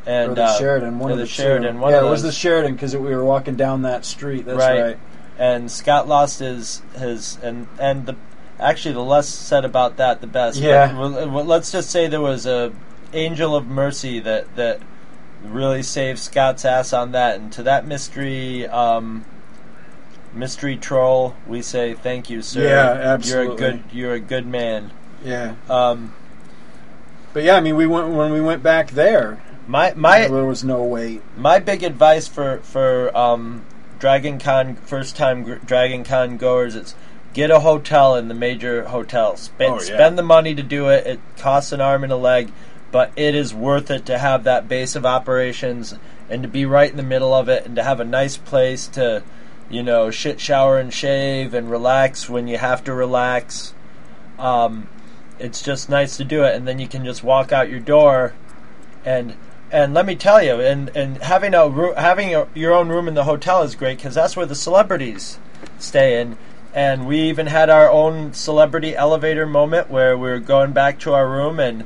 And 0.06 0.32
or 0.32 0.36
the 0.36 0.44
uh, 0.44 0.58
Sheraton, 0.58 1.00
one 1.00 1.12
of 1.12 1.18
the, 1.18 1.24
the, 1.24 1.30
Sheraton. 1.30 1.76
Two. 1.76 1.80
One 1.82 1.92
yeah, 1.92 2.00
of 2.00 2.08
it 2.08 2.10
was 2.10 2.24
the. 2.24 2.32
Sheraton 2.32 2.74
because 2.74 2.96
we 2.96 3.16
were 3.16 3.24
walking 3.24 3.56
down 3.56 3.84
that 3.84 4.04
street. 4.06 4.46
That's 4.46 4.58
Right. 4.58 4.82
right. 4.82 5.00
and 5.38 5.70
Scott 5.72 6.08
lost 6.08 6.40
his 6.40 6.82
his 6.98 7.38
and 7.44 7.68
and 7.80 8.06
the 8.06 8.16
actually 8.60 8.94
the 8.94 9.04
less 9.04 9.28
said 9.30 9.64
about 9.66 9.98
that 9.98 10.22
the 10.22 10.28
best. 10.28 10.60
Yeah. 10.60 10.98
well, 10.98 11.30
well, 11.30 11.46
let's 11.46 11.72
just 11.72 11.90
say 11.90 12.08
there 12.08 12.22
was 12.22 12.46
a 12.46 12.74
angel 13.14 13.56
of 13.56 13.68
mercy 13.68 14.20
that 14.20 14.56
that 14.56 14.82
really 15.44 15.84
saved 15.84 16.20
Scott's 16.20 16.66
ass 16.66 16.94
on 16.94 17.12
that, 17.12 17.36
and 17.40 17.52
to 17.54 17.64
that 17.64 17.86
mystery. 17.86 18.68
Um, 18.68 19.26
Mystery 20.34 20.78
troll, 20.78 21.36
we 21.46 21.62
say 21.62 21.94
thank 21.94 22.30
you, 22.30 22.42
sir. 22.42 22.64
Yeah, 22.64 23.14
absolutely. 23.14 23.46
You're 23.48 23.54
a 23.54 23.58
good, 23.58 23.84
you're 23.92 24.14
a 24.14 24.20
good 24.22 24.48
man. 24.48 24.92
Yeah, 25.26 25.56
Um, 25.70 26.14
but 27.34 27.44
yeah, 27.44 27.56
I 27.56 27.60
mean, 27.60 27.76
we 27.76 27.86
went 27.86 28.10
when 28.12 28.32
we 28.32 28.40
went 28.40 28.64
back 28.64 28.92
there. 28.92 29.42
My 29.72 29.94
my 29.96 30.28
there 30.28 30.46
was 30.46 30.64
no 30.64 30.84
way. 30.84 31.22
my 31.38 31.58
big 31.60 31.82
advice 31.84 32.28
for 32.28 32.58
for 32.60 33.16
um, 33.18 33.66
Dragon 34.00 34.38
Con 34.38 34.76
first 34.76 35.16
time 35.16 35.44
gr- 35.44 35.56
Dragon 35.66 36.04
Con 36.04 36.38
goers 36.38 36.76
is 36.76 36.94
get 37.34 37.50
a 37.50 37.62
hotel 37.62 38.16
in 38.16 38.28
the 38.28 38.34
major 38.34 38.86
hotels. 38.86 39.40
Spend 39.44 39.74
Oh, 39.74 39.78
yeah. 39.80 39.86
spend 39.86 40.18
the 40.18 40.24
money 40.24 40.54
to 40.54 40.62
do 40.64 40.90
it. 40.90 41.08
It 41.08 41.20
costs 41.38 41.72
an 41.72 41.80
arm 41.80 42.04
and 42.04 42.12
a 42.12 42.18
leg, 42.18 42.52
but 42.92 43.12
it 43.16 43.34
is 43.34 43.54
worth 43.54 43.90
it 43.90 44.06
to 44.08 44.18
have 44.18 44.44
that 44.44 44.68
base 44.68 44.96
of 44.98 45.06
operations 45.06 45.96
and 46.30 46.44
to 46.44 46.50
be 46.50 46.66
right 46.66 46.92
in 46.92 46.98
the 46.98 47.04
middle 47.04 47.34
of 47.34 47.48
it 47.48 47.66
and 47.66 47.76
to 47.78 47.84
have 47.84 48.00
a 48.02 48.06
nice 48.06 48.36
place 48.36 48.88
to 48.88 49.24
you 49.70 49.82
know 49.82 50.12
shit 50.12 50.42
shower 50.42 50.78
and 50.78 50.94
shave 50.94 51.54
and 51.54 51.72
relax 51.72 52.30
when 52.30 52.48
you 52.50 52.58
have 52.58 52.84
to 52.84 52.94
relax. 52.94 53.74
Um, 54.38 54.90
it's 55.40 55.62
just 55.62 55.90
nice 55.90 56.18
to 56.18 56.26
do 56.26 56.44
it, 56.44 56.56
and 56.56 56.68
then 56.68 56.78
you 56.80 56.88
can 56.90 57.06
just 57.06 57.24
walk 57.24 57.54
out 57.54 57.70
your 57.70 57.80
door 57.80 58.34
and 59.06 59.36
and 59.72 59.94
let 59.94 60.06
me 60.06 60.16
tell 60.16 60.44
you, 60.44 60.60
and 60.60 60.90
and 60.96 61.18
having 61.24 61.54
a 61.54 62.00
having 62.00 62.36
a, 62.36 62.48
your 62.54 62.74
own 62.74 62.90
room 62.90 63.08
in 63.08 63.14
the 63.14 63.24
hotel 63.24 63.64
is 63.64 63.76
great 63.76 63.98
because 63.98 64.16
that's 64.16 64.36
where 64.36 64.46
the 64.46 64.56
celebrities 64.56 65.40
stay 65.80 66.20
in. 66.20 66.38
And 66.74 67.06
we 67.06 67.22
even 67.22 67.48
had 67.48 67.70
our 67.70 67.90
own 67.90 68.34
celebrity 68.34 68.96
elevator 68.96 69.46
moment 69.46 69.90
where 69.90 70.18
we 70.18 70.30
were 70.30 70.40
going 70.40 70.72
back 70.72 71.00
to 71.00 71.14
our 71.14 71.30
room, 71.30 71.60
and 71.60 71.86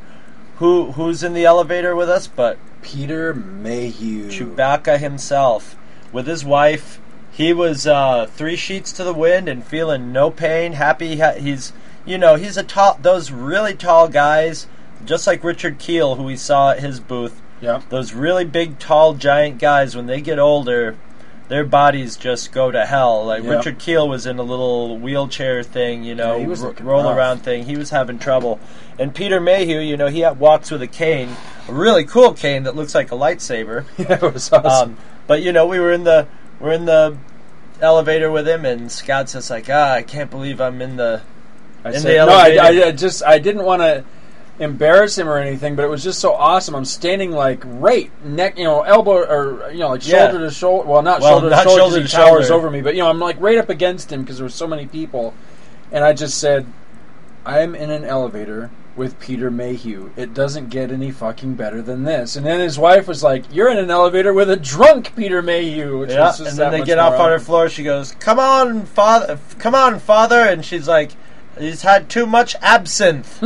who 0.58 0.94
who's 0.94 1.24
in 1.24 1.34
the 1.34 1.46
elevator 1.46 1.96
with 1.96 2.10
us? 2.10 2.27
But 2.27 2.58
Peter 2.82 3.34
Mayhew. 3.34 4.30
Chewbacca 4.30 5.00
himself 5.00 5.75
with 6.12 6.27
his 6.27 6.46
wife. 6.46 7.00
He 7.32 7.51
was 7.51 7.86
uh, 7.86 8.27
three 8.27 8.56
sheets 8.56 8.92
to 8.94 9.04
the 9.04 9.13
wind 9.13 9.50
and 9.50 9.63
feeling 9.63 10.12
no 10.12 10.32
pain. 10.32 10.74
Happy 10.74 11.20
he's 11.39 11.74
you 12.06 12.18
know 12.18 12.36
he's 12.36 12.58
a 12.58 12.63
tall 12.63 12.98
those 13.01 13.32
really 13.32 13.74
tall 13.74 14.08
guys, 14.08 14.68
just 15.04 15.27
like 15.27 15.44
Richard 15.44 15.77
Kiel 15.77 16.15
who 16.15 16.24
we 16.24 16.36
saw 16.38 16.72
at 16.72 16.80
his 16.80 17.00
booth. 17.00 17.42
Yeah. 17.62 17.81
Those 17.89 18.13
really 18.13 18.45
big, 18.45 18.79
tall, 18.79 19.13
giant 19.13 19.59
guys 19.59 19.95
when 19.95 20.07
they 20.07 20.21
get 20.21 20.39
older, 20.39 20.95
their 21.47 21.63
bodies 21.63 22.15
just 22.17 22.51
go 22.51 22.71
to 22.71 22.85
hell. 22.85 23.25
Like 23.25 23.43
Yep. 23.43 23.51
Richard 23.57 23.79
Kiel 23.79 24.07
was 24.09 24.25
in 24.25 24.39
a 24.39 24.43
little 24.43 24.97
wheelchair 24.97 25.63
thing, 25.63 26.03
you 26.03 26.15
know, 26.15 26.33
Yeah, 26.35 26.41
he 26.41 26.47
was 26.47 26.62
ro- 26.62 26.69
looking 26.69 26.85
roll 26.85 27.03
rough. 27.03 27.17
around 27.17 27.38
thing. 27.43 27.65
He 27.65 27.77
was 27.77 27.91
having 27.91 28.19
trouble. 28.19 28.59
And 29.00 29.13
Peter 29.13 29.39
Mayhew, 29.39 29.79
you 29.79 29.95
know, 29.97 30.07
he 30.07 30.25
walks 30.25 30.71
with 30.71 30.81
a 30.81 30.88
cane, 30.88 31.35
a 31.67 31.74
really 31.74 32.03
cool 32.03 32.33
cane 32.33 32.63
that 32.63 32.75
looks 32.75 32.93
like 32.95 33.12
a 33.12 33.15
lightsaber. 33.15 33.85
Yeah, 33.97 34.13
it 34.25 34.33
was 34.33 34.51
awesome. 34.51 34.91
Um, 34.91 34.97
but 35.27 35.41
you 35.41 35.51
know, 35.51 35.65
we 35.65 35.79
were 35.79 35.91
in 35.91 36.03
the 36.03 36.27
we're 36.59 36.71
in 36.71 36.85
the 36.85 37.17
elevator 37.81 38.31
with 38.31 38.47
him, 38.47 38.65
and 38.65 38.91
Scott's 38.91 39.33
just 39.33 39.50
like, 39.50 39.67
ah, 39.69 39.93
I 39.93 40.01
can't 40.03 40.29
believe 40.31 40.62
I'm 40.62 40.81
in 40.81 40.95
the 40.97 41.21
I 41.83 41.89
in 41.89 42.00
said, 42.00 42.21
the 42.21 42.25
no, 42.25 42.33
I, 42.33 42.51
elevator. 42.55 42.83
I, 42.85 42.88
I 42.88 42.91
just 42.91 43.24
I 43.24 43.39
didn't 43.39 43.63
want 43.63 43.81
to 43.81 44.03
embarrass 44.59 45.17
him 45.17 45.27
or 45.27 45.38
anything, 45.38 45.75
but 45.75 45.83
it 45.83 45.89
was 45.89 46.03
just 46.03 46.19
so 46.19 46.33
awesome. 46.33 46.75
I'm 46.75 46.85
standing 46.85 47.31
like 47.31 47.62
right 47.65 48.09
neck, 48.24 48.57
you 48.57 48.63
know, 48.63 48.81
elbow 48.83 49.17
or 49.25 49.71
you 49.71 49.79
know, 49.79 49.89
like 49.89 50.07
Yeah. 50.07 50.29
shoulder 50.29 50.45
to 50.45 50.51
shoulder. 50.53 50.88
Well, 50.88 51.01
not 51.01 51.21
Well, 51.21 51.31
shoulder 51.33 51.50
not 51.50 51.63
to 51.63 51.69
shoulder. 51.69 51.81
shoulder 51.81 52.01
he 52.01 52.07
to 52.07 52.12
towers 52.12 52.47
shoulder. 52.47 52.53
over 52.67 52.69
me, 52.71 52.81
but 52.81 52.95
you 52.95 53.01
know, 53.01 53.09
I'm 53.09 53.19
like 53.19 53.35
right 53.39 53.57
up 53.57 53.69
against 53.69 54.12
him 54.12 54.21
because 54.21 54.38
there 54.38 54.45
were 54.45 54.50
so 54.50 54.67
many 54.67 54.85
people, 54.85 55.33
and 55.91 56.03
I 56.03 56.13
just 56.13 56.38
said, 56.38 56.65
"I'm 57.45 57.75
in 57.75 57.89
an 57.91 58.03
elevator." 58.05 58.69
With 58.97 59.19
Peter 59.19 59.51
Mayhew, 59.51 60.12
it 60.15 60.33
doesn't 60.33 60.69
get 60.69 60.89
any 60.89 61.12
fucking 61.12 61.55
better 61.55 61.81
than 61.81 62.05
this. 62.05 62.38
And 62.38 62.45
then 62.45 62.62
his 62.62 62.79
wife 62.79 63.09
was 63.09 63.21
like, 63.21 63.43
"You're 63.51 63.69
in 63.69 63.77
an 63.77 63.91
elevator 63.91 64.33
with 64.33 64.50
a 64.50 64.55
drunk 64.55 65.12
Peter 65.17 65.41
Mayhew," 65.41 65.97
which 66.00 66.12
yeah, 66.12 66.27
was 66.27 66.38
just 66.38 66.51
and 66.51 66.57
then 66.57 66.71
they 66.71 66.81
get 66.81 66.97
off 66.97 67.19
on 67.19 67.29
her 67.29 67.39
floor. 67.39 67.67
She 67.67 67.83
goes, 67.83 68.13
"Come 68.19 68.39
on, 68.39 68.85
father! 68.85 69.38
Come 69.59 69.75
on, 69.75 70.00
father!" 70.00 70.39
And 70.39 70.63
she's 70.63 70.88
like, 70.88 71.12
"He's 71.59 71.81
had 71.81 72.09
too 72.09 72.25
much 72.25 72.55
absinthe." 72.62 73.41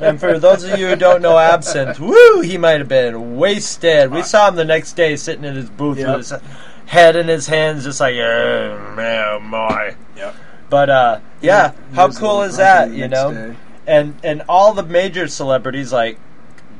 and 0.00 0.18
for 0.20 0.38
those 0.38 0.64
of 0.64 0.78
you 0.78 0.88
who 0.88 0.96
don't 0.96 1.22
know 1.22 1.38
absinthe, 1.38 1.98
woo, 2.00 2.40
he 2.40 2.58
might 2.58 2.78
have 2.78 2.88
been 2.88 3.36
wasted. 3.36 4.10
We 4.10 4.22
saw 4.22 4.48
him 4.48 4.56
the 4.56 4.64
next 4.64 4.92
day 4.94 5.16
sitting 5.16 5.44
in 5.44 5.54
his 5.56 5.70
booth 5.70 5.98
Yep. 5.98 6.08
with 6.16 6.30
his 6.30 6.40
head 6.86 7.16
in 7.16 7.28
his 7.28 7.46
hands, 7.46 7.84
just 7.84 8.00
like, 8.00 8.14
"Oh 8.16 8.92
man, 8.96 9.42
my." 9.44 9.94
Yep. 10.16 10.34
But 10.70 10.90
uh, 10.90 11.20
yeah, 11.40 11.72
He 11.90 11.96
how 11.96 12.06
was 12.06 12.18
cool 12.18 12.42
is 12.42 12.56
that? 12.56 12.92
You 12.92 13.08
know, 13.08 13.32
day. 13.32 13.56
and 13.86 14.14
and 14.22 14.42
all 14.48 14.72
the 14.72 14.82
major 14.82 15.28
celebrities 15.28 15.92
like, 15.92 16.18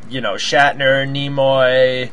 you 0.08 0.20
know, 0.20 0.34
Shatner, 0.34 1.06
Nimoy, 1.06 2.10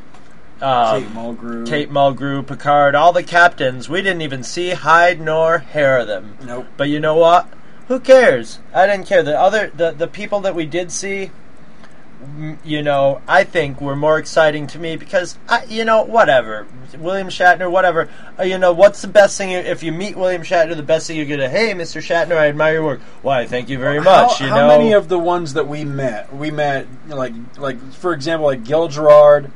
um, 0.61 1.03
Kate 1.03 1.13
Mulgrew. 1.13 1.67
Kate 1.67 1.89
Mulgrew, 1.89 2.45
Picard, 2.45 2.95
all 2.95 3.13
the 3.13 3.23
captains. 3.23 3.87
We 3.87 4.01
didn't 4.01 4.21
even 4.21 4.43
see 4.43 4.71
hide 4.71 5.21
nor 5.21 5.59
hair 5.59 5.99
of 5.99 6.07
them. 6.07 6.37
Nope. 6.43 6.67
But 6.75 6.89
you 6.89 6.99
know 6.99 7.15
what? 7.15 7.47
Who 7.89 7.99
cares? 7.99 8.59
I 8.73 8.87
didn't 8.87 9.05
care. 9.07 9.21
The 9.23 9.37
other 9.39 9.71
the 9.75 9.91
the 9.91 10.07
people 10.07 10.39
that 10.41 10.55
we 10.55 10.65
did 10.65 10.91
see, 10.91 11.31
you 12.63 12.83
know, 12.83 13.21
I 13.27 13.43
think 13.43 13.81
were 13.81 13.95
more 13.95 14.17
exciting 14.19 14.67
to 14.67 14.79
me 14.79 14.95
because 14.95 15.37
I, 15.47 15.63
you 15.65 15.83
know, 15.85 16.03
whatever. 16.03 16.67
William 16.97 17.29
Shatner, 17.29 17.69
whatever. 17.71 18.07
Uh, 18.39 18.43
you 18.43 18.57
know, 18.57 18.73
what's 18.73 19.01
the 19.01 19.07
best 19.07 19.37
thing 19.37 19.51
you- 19.51 19.57
if 19.57 19.81
you 19.83 19.91
meet 19.91 20.15
William 20.17 20.43
Shatner? 20.43 20.75
The 20.75 20.83
best 20.83 21.07
thing 21.07 21.17
you're 21.17 21.25
gonna, 21.25 21.49
hey, 21.49 21.73
Mr. 21.73 21.99
Shatner, 22.01 22.37
I 22.37 22.47
admire 22.47 22.73
your 22.73 22.83
work. 22.83 23.01
Why? 23.21 23.45
Thank 23.47 23.69
you 23.69 23.79
very 23.79 23.99
much. 23.99 24.37
How, 24.39 24.45
you 24.45 24.51
how 24.51 24.57
know, 24.57 24.67
many 24.67 24.91
of 24.93 25.07
the 25.09 25.17
ones 25.19 25.53
that 25.53 25.67
we 25.67 25.83
met? 25.83 26.33
We 26.35 26.51
met 26.51 26.87
like 27.07 27.33
like 27.57 27.81
for 27.93 28.13
example 28.13 28.45
like 28.47 28.63
Gil 28.63 28.87
Gerard, 28.87 29.51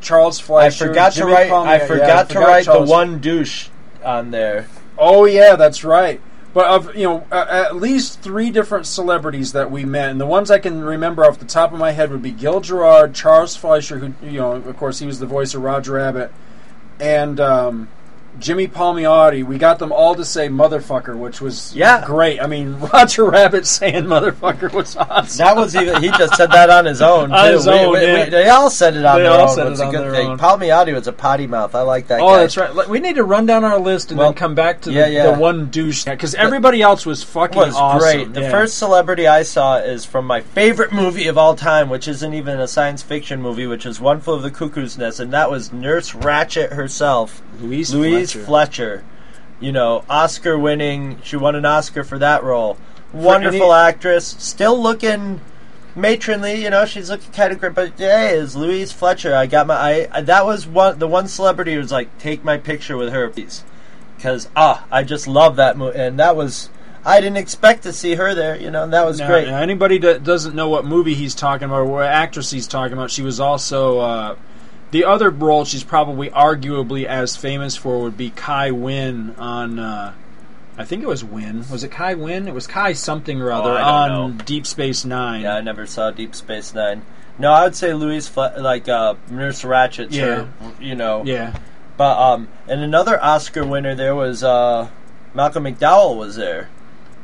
Charles 0.00 0.40
I 0.40 0.42
Fleischer. 0.44 0.88
forgot 0.88 1.12
Jimmy 1.12 1.30
to 1.30 1.34
write. 1.36 1.50
Palmier. 1.50 1.66
I 1.68 1.76
Yeah, 1.76 1.86
forgot 1.86 2.28
to 2.30 2.34
forgot 2.34 2.48
write 2.48 2.64
Charles- 2.64 2.88
the 2.88 2.92
one 2.92 3.18
douche 3.20 3.68
on 4.04 4.32
there. 4.32 4.66
Oh 4.98 5.24
yeah, 5.24 5.54
that's 5.56 5.84
right. 5.84 6.20
But 6.56 6.68
of 6.68 6.96
you 6.96 7.02
know 7.02 7.26
at 7.30 7.76
least 7.76 8.22
three 8.22 8.50
different 8.50 8.86
celebrities 8.86 9.52
that 9.52 9.70
we 9.70 9.84
met, 9.84 10.08
and 10.08 10.18
the 10.18 10.24
ones 10.24 10.50
I 10.50 10.58
can 10.58 10.82
remember 10.82 11.22
off 11.22 11.38
the 11.38 11.44
top 11.44 11.70
of 11.70 11.78
my 11.78 11.90
head 11.90 12.10
would 12.10 12.22
be 12.22 12.30
Gil 12.30 12.62
Gerard, 12.62 13.14
Charles 13.14 13.54
Fleischer, 13.54 13.98
who 13.98 14.14
you 14.26 14.38
know 14.38 14.52
of 14.52 14.76
course 14.78 14.98
he 14.98 15.06
was 15.06 15.18
the 15.18 15.26
voice 15.26 15.52
of 15.52 15.60
Roger 15.60 15.92
Rabbit, 15.92 16.32
and 16.98 17.38
um, 17.40 17.88
Jimmy 18.38 18.68
Palmiotti. 18.68 19.44
We 19.44 19.58
got 19.58 19.78
them 19.78 19.92
all 19.92 20.14
to 20.14 20.24
say 20.24 20.48
"motherfucker," 20.48 21.16
which 21.16 21.40
was 21.40 21.72
Yeah. 21.74 22.04
great. 22.04 22.40
I 22.40 22.46
mean, 22.46 22.78
Roger 22.92 23.24
Rabbit 23.24 23.66
saying 23.66 24.04
"motherfucker" 24.04 24.72
was 24.72 24.96
awesome. 24.96 25.38
That 25.38 25.56
was 25.56 25.74
even 25.74 26.02
he 26.02 26.10
just 26.10 26.34
said 26.34 26.50
that 26.52 26.68
on 26.70 26.84
his 26.84 27.00
own. 27.00 27.32
On 27.36 27.46
too. 27.48 27.52
his 27.54 27.66
We- 27.66 27.72
own, 27.72 27.92
we- 27.92 28.00
yeah. 28.02 28.24
we- 28.24 28.30
they 28.30 28.48
all 28.48 28.68
said 28.70 28.96
it 28.96 29.04
on 29.04 29.16
They 29.16 29.22
their 29.22 29.32
all 29.32 29.48
own. 29.48 29.54
said 29.54 29.66
It's 29.68 29.80
it 29.80 29.88
a 29.88 29.90
good 29.90 30.12
thing. 30.12 30.28
own. 30.30 30.38
Palmiotti 30.38 30.92
was 30.94 31.06
a 31.06 31.12
potty 31.12 31.46
mouth. 31.46 31.74
I 31.74 31.82
like 31.82 32.08
that. 32.08 32.20
Oh, 32.20 32.28
guy. 32.34 32.40
that's 32.40 32.56
right. 32.56 32.88
We 32.88 33.00
need 33.00 33.16
to 33.16 33.24
run 33.24 33.46
down 33.46 33.64
our 33.64 33.78
list 33.78 34.10
and 34.10 34.18
Well, 34.18 34.28
then 34.28 34.34
come 34.36 34.54
back 34.54 34.82
to 34.82 34.90
the, 34.90 34.94
yeah, 34.96 35.06
yeah. 35.06 35.30
the 35.32 35.38
one 35.38 35.66
douche 35.66 36.04
because 36.04 36.34
everybody 36.34 36.82
else 36.82 37.06
was 37.06 37.22
fucking 37.22 37.56
was 37.58 37.74
awesome. 37.74 37.98
great. 37.98 38.34
The 38.34 38.42
Yeah. 38.42 38.50
first 38.50 38.78
celebrity 38.78 39.26
I 39.26 39.42
saw 39.42 39.76
is 39.78 40.04
from 40.04 40.26
my 40.26 40.40
favorite 40.42 40.92
movie 40.92 41.26
of 41.28 41.38
all 41.38 41.54
time, 41.54 41.88
which 41.88 42.06
isn't 42.06 42.34
even 42.34 42.60
a 42.60 42.68
science 42.68 43.02
fiction 43.02 43.40
movie, 43.40 43.66
which 43.66 43.86
is 43.86 44.00
One 44.00 44.20
Flew 44.20 44.34
of 44.34 44.42
the 44.42 44.50
Cuckoo's 44.50 44.98
Nest, 44.98 45.20
and 45.20 45.32
that 45.32 45.50
was 45.50 45.72
Nurse 45.72 46.12
Ratched 46.12 46.72
herself, 46.72 47.40
Louise, 47.60 47.94
Louise 47.94 48.25
Fletcher. 48.32 48.46
Fletcher. 48.46 49.04
You 49.60 49.72
know, 49.72 50.04
Oscar 50.10 50.58
winning. 50.58 51.18
She 51.22 51.36
won 51.36 51.54
an 51.54 51.64
Oscar 51.64 52.04
for 52.04 52.18
that 52.18 52.42
role. 52.44 52.76
Wonderful 53.12 53.72
any- 53.72 53.88
actress. 53.88 54.36
Still 54.38 54.80
looking 54.80 55.40
matronly. 55.94 56.62
You 56.62 56.70
know, 56.70 56.84
she's 56.84 57.08
looking 57.08 57.32
kind 57.32 57.52
of 57.52 57.58
great. 57.60 57.74
But 57.74 57.98
yeah, 57.98 58.28
is 58.30 58.54
Louise 58.54 58.92
Fletcher. 58.92 59.34
I 59.34 59.46
got 59.46 59.66
my. 59.66 60.08
I 60.12 60.20
that 60.20 60.44
was 60.44 60.66
one. 60.66 60.98
The 60.98 61.08
one 61.08 61.26
celebrity 61.28 61.72
who 61.72 61.78
was 61.78 61.92
like, 61.92 62.16
take 62.18 62.44
my 62.44 62.58
picture 62.58 62.96
with 62.96 63.12
her, 63.12 63.28
please, 63.30 63.64
because 64.16 64.48
ah, 64.54 64.84
I 64.90 65.02
just 65.02 65.26
love 65.26 65.56
that 65.56 65.76
movie, 65.78 65.98
and 65.98 66.18
that 66.18 66.36
was. 66.36 66.68
I 67.04 67.20
didn't 67.20 67.36
expect 67.36 67.84
to 67.84 67.92
see 67.92 68.16
her 68.16 68.34
there. 68.34 68.60
You 68.60 68.70
know, 68.70 68.82
and 68.82 68.92
that 68.92 69.06
was 69.06 69.20
Now, 69.20 69.28
great. 69.28 69.46
now, 69.46 69.58
anybody 69.58 69.96
that 69.98 70.24
doesn't 70.24 70.54
know 70.54 70.68
what 70.68 70.84
movie 70.84 71.14
he's 71.14 71.34
talking 71.36 71.66
about 71.66 71.76
or 71.78 71.84
what 71.86 72.06
actress 72.06 72.50
he's 72.50 72.66
talking 72.66 72.94
about, 72.94 73.10
she 73.12 73.22
was 73.22 73.38
also 73.40 74.00
uh, 74.00 74.36
the 74.90 75.04
other 75.04 75.30
role 75.30 75.64
she's 75.64 75.84
probably 75.84 76.30
arguably 76.30 77.04
as 77.04 77.36
famous 77.36 77.76
for 77.76 78.00
would 78.02 78.16
be 78.16 78.30
Kai 78.30 78.70
Winn 78.70 79.34
on. 79.38 79.78
Uh, 79.78 80.14
I 80.78 80.84
think 80.84 81.02
it 81.02 81.06
was 81.08 81.24
Winn. 81.24 81.64
Was 81.70 81.84
it 81.84 81.90
Kai 81.90 82.14
Winn? 82.14 82.46
It 82.48 82.52
was 82.54 82.66
Kai 82.66 82.92
something 82.92 83.40
or 83.40 83.50
other 83.50 83.70
Oh, 83.70 83.76
on 83.82 84.36
know. 84.38 84.44
Deep 84.44 84.66
Space 84.66 85.04
Nine. 85.06 85.42
Yeah, 85.42 85.54
I 85.56 85.60
never 85.62 85.86
saw 85.86 86.10
Deep 86.10 86.34
Space 86.34 86.74
Nine. 86.74 87.02
No, 87.38 87.50
I 87.52 87.64
would 87.64 87.74
say 87.74 87.92
Louise, 87.94 88.28
Fle- 88.28 88.58
like 88.60 88.88
uh, 88.88 89.14
Nurse 89.30 89.62
Ratched. 89.62 90.08
Yeah. 90.12 90.46
you 90.80 90.94
know. 90.94 91.22
Yeah. 91.24 91.56
But 91.96 92.18
um, 92.18 92.48
and 92.68 92.82
another 92.82 93.22
Oscar 93.22 93.64
winner 93.66 93.94
there 93.94 94.14
was 94.14 94.42
uh, 94.44 94.88
Malcolm 95.34 95.64
McDowell 95.64 96.16
was 96.16 96.36
there. 96.36 96.68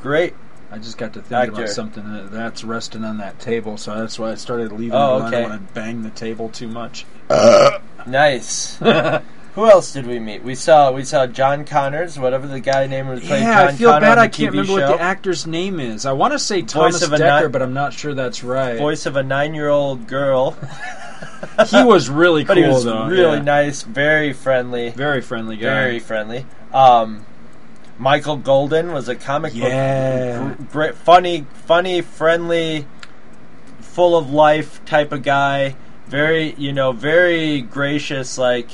Great. 0.00 0.34
I 0.72 0.78
just 0.78 0.96
got 0.96 1.12
to 1.12 1.20
think 1.20 1.32
Actor. 1.32 1.52
about 1.52 1.68
something 1.68 2.12
that, 2.12 2.32
that's 2.32 2.64
resting 2.64 3.04
on 3.04 3.18
that 3.18 3.38
table, 3.38 3.76
so 3.76 3.94
that's 3.94 4.18
why 4.18 4.32
I 4.32 4.36
started 4.36 4.72
leaving. 4.72 4.94
Oh, 4.94 4.96
it 4.96 5.20
alone. 5.20 5.22
I 5.22 5.26
okay. 5.26 5.40
don't 5.42 5.50
want 5.50 5.68
to 5.68 5.74
bang 5.74 6.02
the 6.02 6.10
table 6.10 6.48
too 6.48 6.68
much. 6.68 7.06
Nice. 8.04 8.78
Who 9.54 9.66
else 9.66 9.92
did 9.92 10.06
we 10.06 10.18
meet? 10.18 10.42
We 10.42 10.54
saw 10.54 10.90
we 10.92 11.04
saw 11.04 11.26
John 11.26 11.66
Connors, 11.66 12.18
whatever 12.18 12.46
the 12.46 12.58
guy 12.58 12.86
name 12.86 13.08
was 13.08 13.20
playing. 13.20 13.44
Yeah, 13.44 13.58
John 13.58 13.68
I 13.68 13.72
feel 13.72 13.90
Connor 13.90 14.00
bad. 14.00 14.18
I 14.18 14.26
the 14.26 14.32
can't 14.32 14.48
TV 14.48 14.50
remember 14.52 14.80
show. 14.80 14.90
what 14.90 14.96
the 14.96 15.02
actor's 15.02 15.46
name 15.46 15.78
is. 15.78 16.06
I 16.06 16.12
want 16.12 16.32
to 16.32 16.38
say 16.38 16.62
Thomas 16.62 17.02
of 17.02 17.12
a 17.12 17.18
Dekker, 17.18 17.42
ni- 17.42 17.48
but 17.48 17.60
I'm 17.60 17.74
not 17.74 17.92
sure 17.92 18.14
that's 18.14 18.42
right. 18.42 18.78
Voice 18.78 19.04
of 19.04 19.16
a 19.16 19.22
nine-year-old 19.22 20.06
girl. 20.06 20.52
he 21.68 21.84
was 21.84 22.08
really 22.08 22.44
cool, 22.44 22.48
but 22.54 22.56
he 22.56 22.66
was 22.66 22.84
though. 22.84 23.06
really 23.06 23.36
yeah. 23.36 23.42
nice, 23.44 23.82
very 23.82 24.32
friendly, 24.32 24.88
very 24.90 25.20
friendly 25.20 25.56
guy. 25.58 25.66
very 25.66 25.98
friendly. 25.98 26.46
Um, 26.72 27.26
Michael 27.98 28.36
Golden 28.36 28.92
was 28.92 29.08
a 29.08 29.14
comic 29.14 29.54
Yeah. 29.54 30.38
book, 30.42 30.56
gr- 30.58 30.64
great, 30.72 30.94
funny, 30.96 31.46
funny, 31.66 32.00
friendly, 32.00 32.86
full 33.80 34.16
of 34.16 34.30
life 34.32 34.84
type 34.84 35.12
of 35.12 35.22
guy. 35.22 35.76
Very, 36.08 36.54
you 36.58 36.72
know, 36.72 36.92
very 36.92 37.60
gracious. 37.60 38.36
Like, 38.38 38.68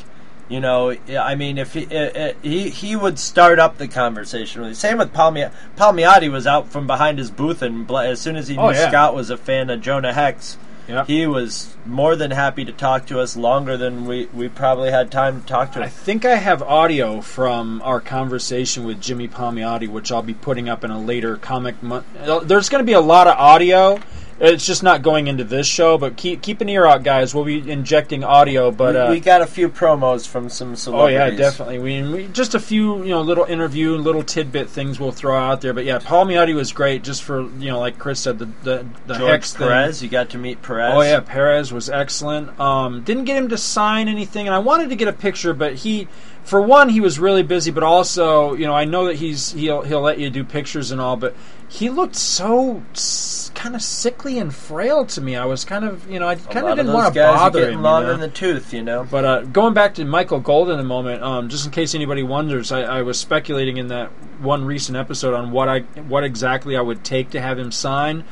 you 0.49 0.61
know, 0.61 0.97
I 1.09 1.35
mean, 1.35 1.59
if 1.59 1.75
he 1.75 1.85
uh, 1.95 2.01
uh, 2.31 2.33
he 2.43 2.71
he 2.71 2.97
would 2.97 3.19
start 3.19 3.59
up 3.59 3.79
the 3.79 3.87
conversation 3.87 4.63
with. 4.63 4.71
you. 4.71 4.75
Same 4.75 4.99
with 4.99 5.13
Palmi- 5.13 5.51
Palmiotti 5.77 6.31
was 6.31 6.47
out 6.47 6.69
from 6.69 6.87
behind 6.87 7.19
his 7.19 7.31
booth, 7.31 7.61
and 7.63 7.89
as 7.91 8.21
soon 8.21 8.37
as 8.37 8.49
he 8.49 8.57
knew 8.57 8.63
Oh, 8.63 8.71
yeah. 8.71 8.89
Scott 8.89 9.15
was 9.15 9.31
a 9.31 9.37
fan 9.37 9.69
of 9.71 9.81
Jonah 9.83 10.13
Hex, 10.15 10.57
Yep. 10.89 11.07
he 11.07 11.27
was 11.27 11.77
more 11.85 12.17
than 12.17 12.31
happy 12.31 12.65
to 12.65 12.73
talk 12.73 13.07
to 13.07 13.21
us 13.21 13.37
longer 13.37 13.77
than 13.77 14.07
we, 14.07 14.25
we 14.33 14.49
probably 14.49 14.91
had 14.91 15.11
time 15.11 15.43
to 15.43 15.47
talk 15.47 15.73
to 15.73 15.81
him. 15.81 15.85
I 15.85 15.89
think 15.89 16.25
I 16.25 16.37
have 16.37 16.63
audio 16.63 17.21
from 17.21 17.83
our 17.85 18.01
conversation 18.01 18.85
with 18.85 19.01
Jimmy 19.01 19.29
Palmiotti, 19.29 19.87
which 19.89 20.11
I'll 20.11 20.23
be 20.23 20.33
putting 20.35 20.69
up 20.69 20.85
in 20.85 20.91
a 20.91 20.99
later 21.01 21.37
comic. 21.37 21.83
Mo- 21.83 22.03
There's 22.43 22.69
going 22.71 22.83
to 22.83 22.87
be 22.87 22.95
a 22.95 23.01
lot 23.01 23.27
of 23.27 23.37
audio. 23.37 24.01
It's 24.41 24.65
just 24.65 24.85
not 24.85 25.03
going 25.03 25.27
into 25.27 25.43
this 25.43 25.67
show, 25.67 25.99
but 25.99 26.17
keep 26.17 26.43
keep 26.43 26.61
an 26.61 26.69
ear 26.69 26.87
out, 26.87 27.03
guys. 27.03 27.35
We'll 27.35 27.45
be 27.45 27.69
injecting 27.69 28.23
audio, 28.23 28.71
but 28.71 28.95
we, 28.95 29.01
uh, 29.01 29.11
we 29.11 29.21
got 29.21 29.43
a 29.43 29.47
few 29.47 29.69
promos 29.69 30.29
from 30.29 30.49
some 30.49 30.77
Oh 30.95 31.09
yeah, 31.09 31.31
definitely. 31.31 31.81
We, 31.81 32.03
we 32.03 32.27
just 32.29 32.55
a 32.55 32.61
few, 32.61 33.03
you 33.03 33.11
know, 33.11 33.21
little 33.21 33.45
interview, 33.45 33.97
little 33.97 34.23
tidbit 34.23 34.69
things 34.69 35.01
we'll 35.01 35.11
throw 35.11 35.37
out 35.37 35.61
there. 35.61 35.73
But 35.73 35.87
yeah, 35.87 35.99
Palmiotti 35.99 36.55
was 36.55 36.71
great. 36.71 37.03
Just 37.03 37.25
for 37.25 37.43
you 37.59 37.71
know, 37.71 37.81
like 37.81 37.99
Chris 37.99 38.21
said, 38.21 38.39
the 38.39 38.47
the, 38.63 38.87
the 39.07 39.15
George 39.15 39.31
Hex 39.31 39.55
thing. 39.55 39.67
Perez, 39.67 40.03
you 40.05 40.09
got 40.09 40.31
to 40.31 40.39
meet 40.39 40.63
Perez. 40.63 40.93
Oh 40.95 41.03
yeah, 41.03 41.19
Perez 41.19 41.73
was 41.73 41.91
excellent. 41.91 42.59
Um, 42.61 43.03
didn't 43.03 43.25
get 43.25 43.37
him 43.37 43.49
to 43.49 43.59
sign 43.59 44.07
anything, 44.07 44.47
and 44.47 44.55
I 44.55 44.61
wanted 44.61 44.91
to 44.91 44.97
get 44.97 45.09
a 45.09 45.13
picture, 45.13 45.53
but 45.53 45.75
he, 45.75 46.07
for 46.45 46.63
one, 46.63 46.91
he 46.91 47.01
was 47.01 47.19
really 47.19 47.43
busy. 47.43 47.73
But 47.73 47.83
also, 47.83 48.55
you 48.55 48.67
know, 48.67 48.75
I 48.75 48.85
know 48.85 49.07
that 49.07 49.17
he's 49.17 49.51
he'll 49.51 49.83
he'll 49.83 50.01
let 50.01 50.21
you 50.21 50.31
do 50.31 50.45
pictures 50.45 50.93
and 50.93 51.01
all, 51.01 51.17
but 51.17 51.35
he 51.69 51.91
looked 51.91 52.17
so 52.17 52.83
s- 52.93 53.51
kind 53.55 53.75
of 53.75 53.83
sickly 53.83 54.39
and 54.39 54.55
frail 54.55 55.05
to 55.05 55.21
me. 55.21 55.37
I 55.37 55.45
was 55.45 55.65
kind 55.65 55.85
of, 55.85 56.11
you 56.11 56.19
know, 56.19 56.27
I 56.27 56.37
kind 56.37 56.67
of 56.67 56.77
didn't 56.77 56.93
want 56.93 57.13
to 57.13 57.21
bother 57.21 57.61
getting 57.61 57.79
him. 57.79 57.83
long 57.83 58.03
you 58.03 58.09
know? 58.09 58.15
in 58.15 58.21
the 58.21 58.29
tooth, 58.29 58.73
you 58.73 58.83
know. 58.83 59.07
But 59.09 59.25
uh, 59.25 59.43
going 59.43 59.75
back 59.75 59.95
to 59.95 60.05
Michael 60.05 60.41
Golden 60.41 60.81
a 60.81 60.85
moment, 60.85 61.23
um, 61.23 61.49
just 61.49 61.67
in 61.67 61.73
case 61.73 61.95
anybody 61.95 62.23
wonders, 62.23 62.73
I, 62.73 62.83
I 62.83 63.03
was 63.03 63.19
speculating 63.19 63.77
in 63.77 63.89
that 63.89 64.09
one 64.41 64.65
recent 64.65 64.97
episode 64.97 65.35
on 65.35 65.51
what 65.51 65.69
I 65.69 65.81
what 65.81 66.25
exactly 66.25 66.77
I 66.77 66.81
would 66.81 67.05
take 67.05 67.31
to 67.31 67.41
have 67.41 67.59
him 67.59 67.71
sign. 67.71 68.25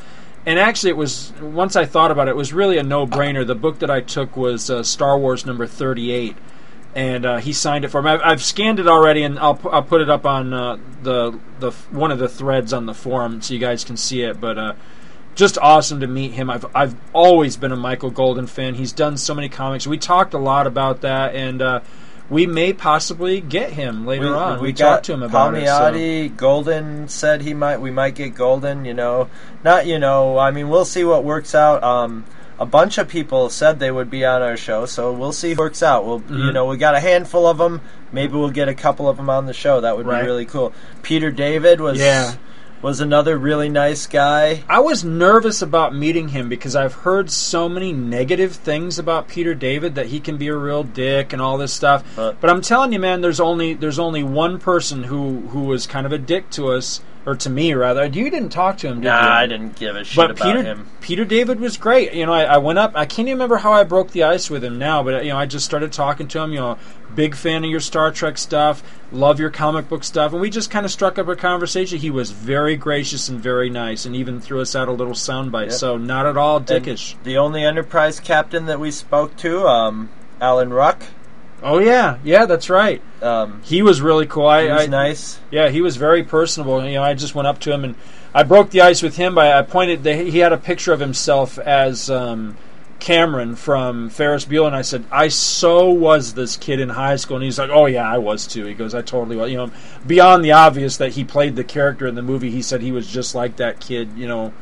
And 0.46 0.58
actually, 0.58 0.90
it 0.90 0.96
was 0.96 1.32
once 1.42 1.76
I 1.76 1.84
thought 1.84 2.10
about 2.10 2.28
it, 2.28 2.30
it 2.30 2.36
was 2.36 2.52
really 2.52 2.78
a 2.78 2.82
no 2.82 3.06
brainer. 3.06 3.46
The 3.46 3.56
book 3.56 3.80
that 3.80 3.90
I 3.90 4.00
took 4.00 4.36
was 4.36 4.70
uh, 4.70 4.82
Star 4.82 5.18
Wars 5.18 5.44
number 5.44 5.66
thirty 5.66 6.12
eight, 6.12 6.36
and 6.96 7.26
uh, 7.26 7.36
he 7.36 7.52
signed 7.52 7.84
it 7.84 7.88
for 7.88 8.00
me. 8.00 8.10
I've, 8.10 8.22
I've 8.24 8.42
scanned 8.42 8.80
it 8.80 8.88
already, 8.88 9.22
and 9.22 9.38
I'll 9.38 9.60
I'll 9.70 9.82
put 9.82 10.00
it 10.00 10.08
up 10.08 10.24
on 10.24 10.54
uh, 10.54 10.78
the 11.02 11.38
the 11.60 11.70
one 11.90 12.10
of 12.10 12.18
the 12.18 12.28
threads 12.28 12.72
on 12.72 12.86
the 12.86 12.94
forum 12.94 13.42
so 13.42 13.52
you 13.52 13.60
guys 13.60 13.84
can 13.84 13.98
see 13.98 14.22
it. 14.22 14.40
But 14.40 14.56
uh, 14.56 14.72
just 15.34 15.58
awesome 15.58 16.00
to 16.00 16.06
meet 16.06 16.32
him. 16.32 16.48
I've 16.48 16.64
I've 16.74 16.96
always 17.12 17.58
been 17.58 17.70
a 17.70 17.76
Michael 17.76 18.10
Golden 18.10 18.46
fan. 18.46 18.74
He's 18.74 18.92
done 18.92 19.18
so 19.18 19.34
many 19.34 19.50
comics. 19.50 19.86
We 19.86 19.98
talked 19.98 20.32
a 20.32 20.38
lot 20.38 20.66
about 20.66 21.02
that, 21.02 21.34
and 21.34 21.60
uh, 21.60 21.80
we 22.30 22.46
may 22.46 22.72
possibly 22.72 23.42
get 23.42 23.72
him 23.72 24.06
later 24.06 24.34
on. 24.34 24.62
We, 24.62 24.72
got 24.72 24.90
talked 24.90 25.06
to 25.06 25.12
him 25.12 25.22
about 25.22 25.54
it. 25.54 25.66
so- 25.66 25.72
Palmiotti. 25.72 26.34
Golden 26.34 27.08
said 27.08 27.42
he 27.42 27.52
might. 27.52 27.78
We 27.78 27.90
might 27.90 28.14
get 28.14 28.34
Golden. 28.34 28.86
You 28.86 28.94
know, 28.94 29.28
not 29.62 29.86
you 29.86 29.98
know. 29.98 30.38
I 30.38 30.50
mean, 30.50 30.70
we'll 30.70 30.86
see 30.86 31.04
what 31.04 31.24
works 31.24 31.54
out. 31.54 31.84
Um, 31.84 32.24
a 32.58 32.66
bunch 32.66 32.98
of 32.98 33.08
people 33.08 33.50
said 33.50 33.78
they 33.78 33.90
would 33.90 34.10
be 34.10 34.24
on 34.24 34.42
our 34.42 34.56
show, 34.56 34.86
so 34.86 35.12
we'll 35.12 35.32
see 35.32 35.50
what 35.50 35.58
works 35.58 35.82
out. 35.82 36.06
We'll, 36.06 36.22
you 36.30 36.44
Mhm. 36.50 36.54
know, 36.54 36.64
we 36.66 36.76
got 36.76 36.94
a 36.94 37.00
handful 37.00 37.46
of 37.46 37.58
them. 37.58 37.80
Maybe 38.12 38.34
we'll 38.34 38.50
get 38.50 38.68
a 38.68 38.74
couple 38.74 39.08
of 39.08 39.16
them 39.18 39.28
on 39.28 39.46
the 39.46 39.52
show. 39.52 39.80
That 39.80 39.96
would 39.96 40.06
Right. 40.06 40.22
be 40.22 40.26
really 40.26 40.46
cool. 40.46 40.72
Peter 41.02 41.30
David 41.30 41.80
was 41.80 41.98
Yeah. 41.98 42.32
was 42.82 43.00
another 43.00 43.36
really 43.38 43.68
nice 43.70 44.06
guy. 44.06 44.62
I 44.68 44.80
was 44.80 45.02
nervous 45.02 45.60
about 45.62 45.94
meeting 45.94 46.28
him 46.28 46.48
because 46.48 46.76
I've 46.76 46.92
heard 46.92 47.30
so 47.30 47.68
many 47.70 47.92
negative 47.92 48.52
things 48.52 48.98
about 48.98 49.28
Peter 49.28 49.54
David 49.54 49.94
that 49.94 50.06
he 50.06 50.20
can 50.20 50.36
be 50.36 50.48
a 50.48 50.54
real 50.56 50.82
dick 50.82 51.32
and 51.32 51.40
all 51.42 51.56
this 51.56 51.72
stuff. 51.72 52.04
But- 52.14 52.40
but 52.40 52.50
I'm 52.50 52.60
telling 52.60 52.92
you, 52.92 53.00
man, 53.00 53.22
there's 53.22 53.40
only 53.40 53.72
there's 53.74 53.98
only 53.98 54.22
one 54.22 54.58
person 54.58 55.04
who 55.04 55.44
who 55.52 55.60
was 55.64 55.86
kind 55.86 56.06
of 56.06 56.12
a 56.12 56.18
dick 56.18 56.50
to 56.50 56.68
us, 56.72 57.00
or 57.26 57.34
to 57.34 57.50
me 57.50 57.74
rather. 57.74 58.06
You 58.06 58.30
didn't 58.30 58.50
talk 58.50 58.78
to 58.78 58.86
him, 58.88 59.00
did 59.00 59.08
Nah, 59.08 59.22
you? 59.22 59.28
I 59.30 59.46
didn't 59.46 59.76
give 59.76 59.96
a 59.96 60.04
shit 60.04 60.16
But 60.16 60.30
about 60.30 60.44
Peter 60.46 60.62
him. 60.62 60.86
Peter 61.00 61.24
David 61.24 61.58
was 61.60 61.76
great. 61.76 62.14
You 62.14 62.24
know, 62.24 62.32
I, 62.32 62.44
I 62.44 62.58
went 62.58 62.78
up. 62.78 62.92
I 62.94 63.04
can't 63.04 63.28
even 63.28 63.34
remember 63.38 63.56
how 63.56 63.72
I 63.72 63.82
broke 63.84 64.12
the 64.12 64.22
ice 64.22 64.48
with 64.48 64.62
him 64.64 64.78
now, 64.78 65.02
but 65.02 65.24
you 65.24 65.30
know, 65.32 65.36
I 65.38 65.46
just 65.46 65.64
started 65.64 65.92
talking 65.92 66.28
to 66.28 66.40
him. 66.40 66.52
You 66.52 66.60
know, 66.60 66.78
big 67.14 67.34
fan 67.34 67.64
of 67.64 67.70
your 67.70 67.80
Star 67.80 68.12
Trek 68.12 68.38
stuff, 68.38 68.82
love 69.10 69.40
your 69.40 69.50
comic 69.50 69.88
book 69.88 70.04
stuff, 70.04 70.32
and 70.32 70.40
we 70.40 70.50
just 70.50 70.70
kind 70.70 70.86
of 70.86 70.92
struck 70.92 71.18
up 71.18 71.26
a 71.28 71.34
conversation. 71.36 71.98
He 71.98 72.10
was 72.10 72.30
very 72.30 72.76
gracious 72.76 73.28
and 73.28 73.40
very 73.40 73.70
nice, 73.70 74.06
and 74.06 74.14
even 74.14 74.40
threw 74.40 74.60
us 74.60 74.76
out 74.76 74.86
a 74.88 74.92
little 74.92 75.14
soundbite. 75.14 75.64
Yep. 75.70 75.72
So 75.72 75.96
not 75.96 76.26
at 76.26 76.36
all 76.36 76.58
And 76.58 76.66
dickish. 76.66 77.16
the 77.24 77.38
only 77.38 77.64
Enterprise 77.64 78.20
captain 78.20 78.66
that 78.66 78.78
we 78.78 78.90
spoke 78.92 79.36
to, 79.38 79.66
um, 79.66 80.10
Alan 80.40 80.72
Ruck. 80.72 81.02
Oh 81.66 81.78
yeah, 81.78 82.18
yeah, 82.22 82.46
that's 82.46 82.70
right. 82.70 83.02
Um, 83.20 83.60
He 83.64 83.82
was 83.82 84.00
really 84.00 84.26
cool. 84.26 84.46
I, 84.46 84.62
he 84.62 84.68
was 84.70 84.82
I 84.82 84.86
nice. 84.86 85.40
Yeah, 85.50 85.68
he 85.68 85.80
was 85.80 85.96
very 85.96 86.22
personable. 86.22 86.84
You 86.84 86.94
know, 86.94 87.02
I 87.02 87.14
just 87.14 87.34
went 87.34 87.48
up 87.48 87.58
to 87.60 87.72
him 87.72 87.82
and 87.82 87.96
I 88.32 88.44
broke 88.44 88.70
the 88.70 88.82
ice 88.82 89.02
with 89.02 89.16
him 89.16 89.34
by 89.34 89.52
I 89.52 89.62
pointed. 89.62 90.06
He 90.06 90.38
had 90.38 90.52
a 90.52 90.58
picture 90.58 90.92
of 90.92 91.00
himself 91.00 91.58
as 91.58 92.08
um, 92.08 92.56
Cameron 93.00 93.56
from 93.56 94.10
Ferris 94.10 94.44
Bueller, 94.44 94.68
and 94.68 94.76
I 94.76 94.82
said, 94.82 95.06
"I 95.10 95.26
so 95.26 95.90
was 95.90 96.34
this 96.34 96.56
kid 96.56 96.78
in 96.78 96.90
high 96.90 97.16
school." 97.16 97.38
And 97.38 97.44
he's 97.44 97.58
like, 97.58 97.70
"Oh 97.70 97.86
yeah, 97.86 98.08
I 98.08 98.18
was 98.18 98.46
too." 98.46 98.64
He 98.66 98.74
goes, 98.74 98.94
"I 98.94 99.02
totally 99.02 99.36
was." 99.36 99.50
You 99.50 99.56
know, 99.56 99.70
beyond 100.06 100.44
the 100.44 100.52
obvious 100.52 100.98
that 100.98 101.14
he 101.14 101.24
played 101.24 101.56
the 101.56 101.64
character 101.64 102.06
in 102.06 102.14
the 102.14 102.22
movie, 102.22 102.52
he 102.52 102.62
said 102.62 102.80
he 102.80 102.92
was 102.92 103.08
just 103.08 103.34
like 103.34 103.56
that 103.56 103.80
kid. 103.80 104.10
You 104.16 104.28
know, 104.28 104.52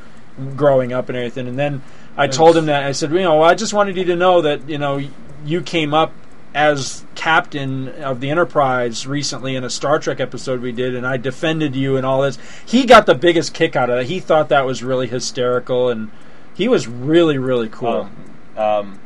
growing 0.56 0.94
up 0.94 1.10
and 1.10 1.18
everything. 1.18 1.48
And 1.48 1.58
then 1.58 1.82
I 2.16 2.28
told 2.28 2.56
him 2.56 2.66
that 2.66 2.84
I 2.84 2.92
said, 2.92 3.10
you 3.10 3.18
know, 3.18 3.42
I 3.42 3.54
just 3.54 3.74
wanted 3.74 3.98
you 3.98 4.04
to 4.04 4.16
know 4.16 4.40
that 4.40 4.70
you 4.70 4.78
know 4.78 5.02
you 5.44 5.60
came 5.60 5.92
up 5.92 6.12
as 6.54 7.04
captain 7.16 7.88
of 8.02 8.20
the 8.20 8.30
Enterprise 8.30 9.06
recently 9.06 9.56
in 9.56 9.64
a 9.64 9.70
Star 9.70 9.98
Trek 9.98 10.20
episode 10.20 10.60
we 10.60 10.70
did, 10.72 10.94
and 10.94 11.06
I 11.06 11.16
defended 11.16 11.74
you 11.74 11.96
and 11.96 12.06
all 12.06 12.22
this. 12.22 12.38
He 12.64 12.86
got 12.86 13.06
the 13.06 13.14
biggest 13.14 13.52
kick 13.54 13.74
out 13.74 13.90
of 13.90 13.96
that. 13.98 14.06
He 14.06 14.20
thought 14.20 14.48
that 14.50 14.64
was 14.64 14.82
really 14.82 15.08
hysterical, 15.08 15.88
and 15.88 16.10
he 16.54 16.68
was 16.68 16.86
really 16.86 17.38
really 17.38 17.68
cool. 17.68 18.08
Um, 18.56 18.62
um, 18.64 19.00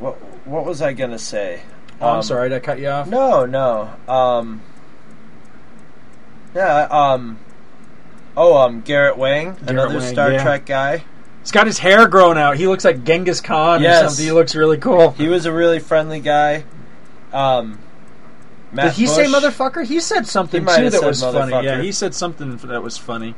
what 0.00 0.14
what 0.46 0.64
was 0.64 0.82
I 0.82 0.92
gonna 0.92 1.18
say? 1.18 1.62
oh, 2.00 2.08
I'm 2.08 2.16
Um, 2.16 2.22
sorry, 2.22 2.48
did 2.48 2.56
I 2.56 2.60
cut 2.60 2.78
you 2.80 2.88
off? 2.88 3.06
No, 3.06 3.46
no. 3.46 3.90
Um, 4.08 4.60
yeah. 6.54 6.88
Um. 6.90 7.38
Oh, 8.36 8.56
um, 8.56 8.80
Garrett 8.80 9.16
Wang, 9.18 9.56
another 9.66 9.98
Wang, 9.98 10.12
Star 10.12 10.32
yeah. 10.32 10.42
Trek 10.42 10.64
guy. 10.66 11.04
He's 11.40 11.52
got 11.52 11.66
his 11.66 11.78
hair 11.78 12.06
grown 12.06 12.36
out. 12.38 12.56
He 12.56 12.66
looks 12.66 12.84
like 12.84 13.02
Genghis 13.04 13.40
Khan 13.40 13.80
or 13.80 13.82
Yes. 13.82 14.04
something. 14.04 14.24
He 14.24 14.32
looks 14.32 14.54
really 14.54 14.76
cool. 14.76 15.10
He 15.12 15.28
was 15.28 15.46
a 15.46 15.52
really 15.52 15.78
friendly 15.78 16.20
guy. 16.20 16.64
Um, 17.32 17.78
Matt 18.72 18.94
Did 18.94 19.00
he 19.00 19.06
say 19.06 19.24
motherfucker? 19.24 19.84
He 19.84 20.00
said 20.00 20.26
something 20.26 20.62
He 20.62 20.76
too 20.76 20.90
that 20.90 21.02
was 21.02 21.22
funny. 21.22 21.64
Yeah, 21.64 21.82
he 21.82 21.92
said 21.92 22.14
something 22.14 22.56
that 22.56 22.82
was 22.82 22.96
funny. 22.96 23.34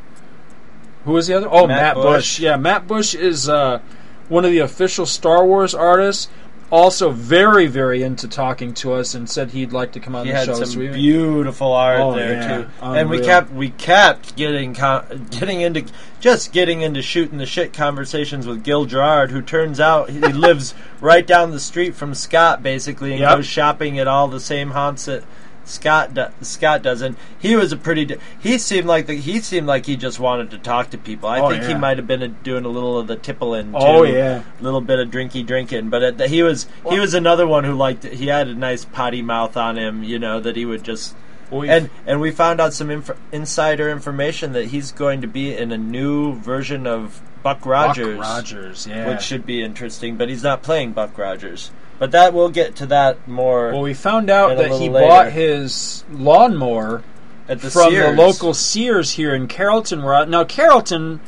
Who 1.05 1.13
was 1.13 1.27
the 1.27 1.35
other? 1.35 1.49
Oh, 1.51 1.67
Matt 1.67 1.83
Matt, 1.83 1.95
Busch. 1.95 2.05
Busch. 2.05 2.41
Yeah, 2.41 2.57
Matt 2.57 2.87
Busch 2.87 3.15
is 3.15 3.49
uh, 3.49 3.81
one 4.29 4.45
of 4.45 4.51
the 4.51 4.59
official 4.59 5.07
Star 5.07 5.45
Wars 5.45 5.75
artists. 5.75 6.29
Also, 6.73 7.11
very, 7.11 7.67
very 7.67 8.03
into 8.03 8.27
talking 8.27 8.73
to 8.73 8.95
us, 8.95 9.15
and 9.15 9.29
said 9.29 9.51
he'd 9.51 9.75
like 9.75 9.93
to 9.93 10.01
come 10.01 10.17
on 10.17 10.25
He 10.25 10.33
the 10.33 10.39
had 10.39 10.47
show. 10.47 10.55
some 10.55 10.65
so 10.65 10.93
beautiful 10.93 11.71
art 11.75 12.01
Oh, 12.01 12.15
there 12.15 12.33
yeah. 12.33 12.57
too, 12.63 12.67
and 12.81 13.11
we 13.11 13.21
kept 13.21 13.53
we 13.53 13.69
kept 13.69 14.35
getting 14.37 14.73
con- 14.75 15.27
getting 15.31 15.61
into 15.61 15.85
just 16.19 16.51
getting 16.51 16.81
into 16.81 17.03
shooting 17.03 17.37
the 17.37 17.45
shit 17.45 17.75
conversations 17.75 18.47
with 18.47 18.65
Gil 18.65 18.87
Gerard, 18.87 19.31
who 19.33 19.43
turns 19.43 19.81
out 19.81 20.09
he 20.09 20.19
lives 20.21 20.73
right 21.03 21.27
down 21.27 21.51
the 21.51 21.61
street 21.61 21.95
from 21.95 22.15
Scott, 22.15 22.63
basically, 22.63 23.11
and 23.13 23.21
Yep. 23.21 23.37
goes 23.37 23.47
shopping 23.47 23.99
at 23.99 24.09
all 24.09 24.27
the 24.29 24.41
same 24.41 24.71
haunts 24.71 25.05
that 25.05 25.25
Scott 25.65 26.15
do- 26.15 26.27
Scott 26.43 26.83
doesn't. 26.83 27.17
he 27.39 27.55
was 27.57 27.73
a 27.73 27.77
pretty. 27.77 28.17
He 28.41 28.59
seemed 28.59 28.87
like 28.87 29.07
the, 29.07 29.15
he 29.15 29.41
seemed 29.41 29.67
like 29.67 29.87
he 29.87 29.97
just 29.97 30.19
wanted 30.19 30.51
to 30.51 30.59
talk 30.59 30.91
to 30.91 30.99
people. 30.99 31.29
I 31.29 31.41
Oh, 31.41 31.49
think 31.51 31.65
he 31.65 31.75
might 31.75 31.99
have 31.99 32.07
been 32.07 32.23
a, 32.23 32.29
doing 32.29 32.65
a 32.65 32.69
little 32.69 32.99
of 32.99 33.07
the 33.07 33.17
tippling. 33.17 33.73
Oh, 33.75 34.03
too, 34.05 34.09
Oh, 34.11 34.13
yeah. 34.13 34.43
a 34.59 34.63
little 34.63 34.81
bit 34.81 34.99
of 34.99 35.09
drinky 35.09 35.47
drinking. 35.47 35.89
But 35.91 36.03
it, 36.03 36.21
he 36.29 36.43
was 36.43 36.67
he 36.91 36.99
was 36.99 37.15
another 37.15 37.47
one 37.47 37.65
who 37.65 37.75
liked. 37.75 38.05
He 38.05 38.27
had 38.27 38.49
a 38.49 38.55
nice 38.55 38.85
potty 38.85 39.23
mouth 39.23 39.57
on 39.57 39.77
him. 39.79 40.03
You 40.03 40.19
know 40.19 40.41
that 40.41 40.57
he 40.57 40.65
would 40.67 40.83
just. 40.83 41.15
We- 41.51 41.69
And 41.69 41.91
and 42.07 42.21
we 42.21 42.31
found 42.31 42.61
out 42.61 42.73
some 42.73 42.91
inf- 42.91 43.11
insider 43.31 43.91
information 43.91 44.53
that 44.55 44.67
he's 44.67 44.91
going 44.91 45.21
to 45.21 45.27
be 45.29 45.55
in 45.57 45.71
a 45.71 45.79
new 45.79 46.35
version 46.37 46.87
of 46.87 47.21
Buck 47.43 47.59
Buck 47.59 47.67
Rogers, 47.67 48.19
Rogers, 48.19 48.87
yeah. 48.89 49.09
which 49.09 49.21
should 49.23 49.45
be 49.45 49.63
interesting. 49.63 50.17
But 50.17 50.29
he's 50.29 50.43
not 50.43 50.63
playing 50.63 50.93
Buck 50.93 51.19
Rogers. 51.19 51.71
But 52.03 52.11
that 52.11 52.35
we'll 52.35 52.49
get 52.49 52.75
to 52.77 52.87
that 52.87 53.29
more 53.29 53.71
well, 53.71 53.83
we 53.83 53.95
found 53.95 54.29
out 54.29 54.59
that 54.59 54.73
he 54.73 54.89
later. 54.89 55.07
bought 55.07 55.31
his 55.31 56.05
lawnmower 56.11 57.05
at 57.49 57.61
the 57.61 57.71
from 57.71 57.93
Sears. 57.93 58.17
the 58.17 58.21
local 58.21 58.55
Sears 58.55 59.13
here 59.13 59.33
in 59.33 59.47
Carrollton. 59.47 60.03
Where 60.03 60.13
I, 60.13 60.25
now 60.25 60.43
Carrollton 60.43 61.21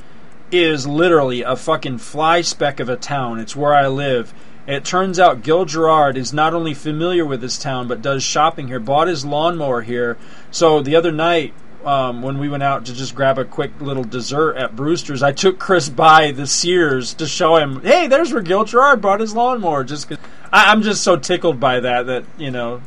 is 0.51 0.85
literally 0.85 1.43
a 1.43 1.55
fucking 1.55 1.99
fly 1.99 2.41
speck 2.41 2.81
of 2.81 2.89
a 2.89 2.97
town. 2.97 3.39
It's 3.39 3.55
where 3.55 3.73
I 3.73 3.87
live. 3.87 4.35
It 4.67 4.85
turns 4.85 5.21
out 5.21 5.45
Gil 5.45 5.65
Gerard 5.65 6.17
is 6.17 6.33
not 6.33 6.55
only 6.55 6.75
familiar 6.75 7.25
with 7.25 7.41
this 7.41 7.57
town 7.57 7.87
but 7.87 8.03
does 8.03 8.25
shopping 8.25 8.67
here. 8.67 8.81
Bought 8.81 9.07
his 9.07 9.25
lawnmower 9.25 9.83
here. 9.83 10.19
So 10.51 10.83
the 10.83 10.97
other 10.97 11.13
night. 11.13 11.55
Um, 11.87 12.23
when 12.23 12.39
we 12.39 12.49
went 12.49 12.63
out 12.63 12.87
to 12.87 12.95
just 12.95 13.15
grab 13.15 13.39
a 13.39 13.45
quick 13.45 13.73
little 13.81 14.05
dessert 14.05 14.57
at 14.57 14.75
Brewster's, 14.75 15.23
I 15.23 15.33
took 15.33 15.59
Chris 15.59 15.89
by 15.89 16.31
the 16.31 16.47
Sears 16.47 17.13
to 17.15 17.27
show 17.27 17.57
him, 17.57 17.81
"Hey, 17.83 18.07
there's 18.07 18.33
where 18.33 18.43
Gil 18.43 18.65
Gerard 18.65 19.01
bought 19.03 19.21
his 19.21 19.35
lawnmower." 19.35 19.85
Just 19.85 20.09
'cause 20.09 20.19
I, 20.53 20.73
I'm 20.73 20.83
just 20.83 21.03
so 21.03 21.17
tickled 21.17 21.61
by 21.61 21.81
that 21.81 22.07
that 22.07 22.25
you 22.39 22.51
know 22.51 22.81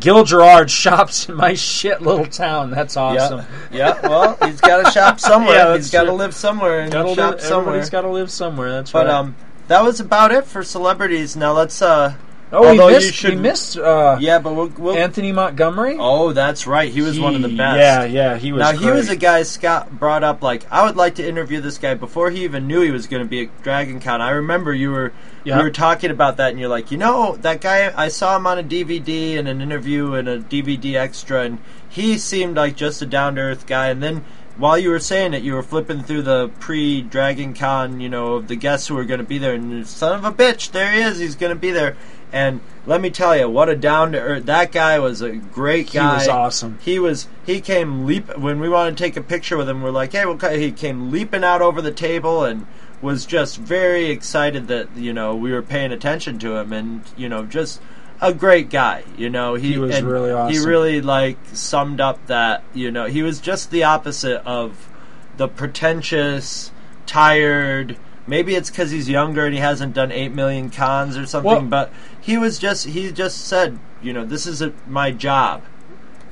Gil 0.00 0.24
Gerard 0.24 0.70
shops 0.82 1.28
in 1.28 1.36
my 1.36 1.54
shit 1.54 2.02
little 2.02 2.26
town. 2.26 2.70
That's 2.72 2.96
awesome. 2.96 3.46
Yeah, 3.70 3.98
yeah. 4.02 4.08
Well, 4.08 4.36
he's 4.44 4.60
got 4.60 4.84
to 4.84 4.90
shop 4.90 5.20
somewhere. 5.30 5.54
Yeah, 5.54 5.76
he's 5.76 5.90
got 5.90 6.04
to 6.04 6.12
live 6.12 6.34
somewhere 6.34 6.80
and 6.80 6.92
Gotta 6.92 7.14
shop 7.14 7.30
live, 7.34 7.40
somewhere. 7.40 7.60
everybody's 7.74 7.90
got 7.90 8.00
to 8.02 8.08
live 8.10 8.30
somewhere. 8.32 8.70
That's 8.72 8.90
but 8.90 9.06
right. 9.06 9.14
um, 9.14 9.36
that 9.68 9.84
was 9.84 10.00
about 10.00 10.32
it 10.32 10.44
for 10.44 10.62
celebrities. 10.64 11.36
Now 11.36 11.52
let's 11.52 11.80
uh. 11.80 12.14
Oh, 12.54 12.60
we 12.62 12.68
although 12.68 12.88
you 12.88 12.94
missed, 12.94 13.14
should- 13.14 13.34
we 13.34 13.40
missed 13.40 13.76
uh, 13.76 14.16
Yeah, 14.20 14.38
but 14.38 14.54
we'll, 14.54 14.68
we'll 14.78 14.96
Anthony 14.96 15.32
Montgomery. 15.32 15.96
Oh, 15.98 16.32
that's 16.32 16.66
right. 16.66 16.90
He 16.90 17.02
was 17.02 17.18
one 17.20 17.34
of 17.34 17.42
the 17.42 17.48
best. 17.48 17.78
Yeah, 17.78 18.04
yeah, 18.04 18.36
he 18.36 18.52
was. 18.52 18.60
now 18.60 18.72
he 18.72 18.90
was 18.90 19.08
a 19.10 19.16
guy 19.16 19.42
Scott 19.42 19.98
brought 19.98 20.24
up. 20.24 20.42
Like 20.42 20.66
I 20.72 20.84
would 20.86 20.96
like 20.96 21.16
to 21.16 21.28
interview 21.28 21.60
this 21.60 21.78
guy 21.78 21.94
before 21.94 22.30
he 22.30 22.44
even 22.44 22.66
knew 22.66 22.80
he 22.80 22.90
was 22.90 23.06
going 23.06 23.22
to 23.22 23.28
be 23.28 23.42
a 23.42 23.46
Dragon 23.62 24.00
Con. 24.00 24.20
I 24.20 24.30
remember 24.30 24.72
you 24.72 24.90
were 24.92 25.12
Yeah. 25.44 25.58
you 25.58 25.64
were 25.64 25.70
talking 25.70 26.10
about 26.10 26.36
that, 26.38 26.50
and 26.50 26.58
you're 26.60 26.68
like, 26.68 26.90
you 26.90 26.98
know, 26.98 27.36
that 27.42 27.60
guy. 27.60 27.92
I 27.96 28.08
saw 28.08 28.36
him 28.36 28.46
on 28.46 28.58
a 28.58 28.62
DVD 28.62 29.38
and 29.38 29.48
an 29.48 29.60
interview 29.60 30.14
and 30.14 30.28
a 30.28 30.38
DVD 30.40 30.94
extra, 30.94 31.42
and 31.42 31.58
he 31.88 32.18
seemed 32.18 32.56
like 32.56 32.76
just 32.76 33.02
a 33.02 33.06
down 33.06 33.34
to 33.36 33.40
earth 33.42 33.66
guy. 33.66 33.88
And 33.88 34.02
then 34.02 34.24
while 34.56 34.78
you 34.78 34.90
were 34.90 35.00
saying 35.00 35.34
it, 35.34 35.42
you 35.42 35.52
were 35.54 35.62
flipping 35.64 36.02
through 36.02 36.22
the 36.22 36.48
pre 36.60 37.02
Dragon 37.02 37.54
Con, 37.54 38.00
you 38.00 38.08
know, 38.08 38.34
of 38.34 38.48
the 38.48 38.56
guests 38.56 38.86
who 38.88 38.94
were 38.94 39.04
going 39.04 39.18
to 39.18 39.26
be 39.26 39.38
there, 39.38 39.54
and 39.54 39.70
you- 39.70 39.84
son 39.84 40.16
of 40.16 40.24
a 40.24 40.30
bitch, 40.32 40.70
there 40.70 40.92
he 40.92 41.00
is. 41.00 41.18
He's 41.18 41.34
going 41.34 41.50
to 41.54 41.58
be 41.58 41.70
there. 41.72 41.96
And 42.34 42.60
let 42.84 43.00
me 43.00 43.10
tell 43.10 43.36
you, 43.36 43.48
what 43.48 43.68
a 43.68 43.76
down 43.76 44.10
to 44.10 44.18
earth. 44.18 44.46
That 44.46 44.72
guy 44.72 44.98
was 44.98 45.22
a 45.22 45.36
great 45.36 45.92
guy. 45.92 46.10
He 46.10 46.16
was 46.16 46.28
awesome. 46.28 46.80
He 46.82 46.98
was. 46.98 47.28
He 47.46 47.60
came 47.60 48.06
leap 48.06 48.36
when 48.36 48.58
we 48.58 48.68
wanted 48.68 48.96
to 48.96 49.04
take 49.04 49.16
a 49.16 49.22
picture 49.22 49.56
with 49.56 49.68
him. 49.68 49.82
We're 49.82 49.92
like, 49.92 50.10
hey, 50.10 50.26
we'll. 50.26 50.36
He 50.38 50.72
came 50.72 51.12
leaping 51.12 51.44
out 51.44 51.62
over 51.62 51.80
the 51.80 51.92
table 51.92 52.42
and 52.42 52.66
was 53.00 53.24
just 53.24 53.58
very 53.58 54.06
excited 54.06 54.66
that 54.66 54.96
you 54.96 55.12
know 55.12 55.36
we 55.36 55.52
were 55.52 55.62
paying 55.62 55.92
attention 55.92 56.40
to 56.40 56.56
him, 56.56 56.72
and 56.72 57.02
you 57.16 57.28
know 57.28 57.46
just 57.46 57.80
a 58.20 58.34
great 58.34 58.68
guy. 58.68 59.04
You 59.16 59.30
know 59.30 59.54
he, 59.54 59.74
He 59.74 59.78
was 59.78 60.02
really 60.02 60.52
He 60.52 60.58
really 60.58 61.00
like 61.00 61.38
summed 61.52 62.00
up 62.00 62.26
that 62.26 62.64
you 62.74 62.90
know 62.90 63.06
he 63.06 63.22
was 63.22 63.38
just 63.38 63.70
the 63.70 63.84
opposite 63.84 64.42
of 64.44 64.88
the 65.36 65.46
pretentious, 65.46 66.72
tired. 67.06 67.96
Maybe 68.26 68.54
it's 68.54 68.70
because 68.70 68.90
he's 68.90 69.08
younger 69.08 69.44
and 69.44 69.54
he 69.54 69.60
hasn't 69.60 69.94
done 69.94 70.10
eight 70.10 70.32
million 70.32 70.70
cons 70.70 71.16
or 71.16 71.26
something. 71.26 71.50
Well- 71.50 71.62
but 71.62 71.92
he 72.20 72.38
was 72.38 72.58
just 72.58 72.86
he 72.86 73.12
just 73.12 73.46
said, 73.46 73.78
you 74.02 74.12
know, 74.12 74.24
this 74.24 74.46
is 74.46 74.62
a, 74.62 74.72
my 74.86 75.10
job. 75.10 75.62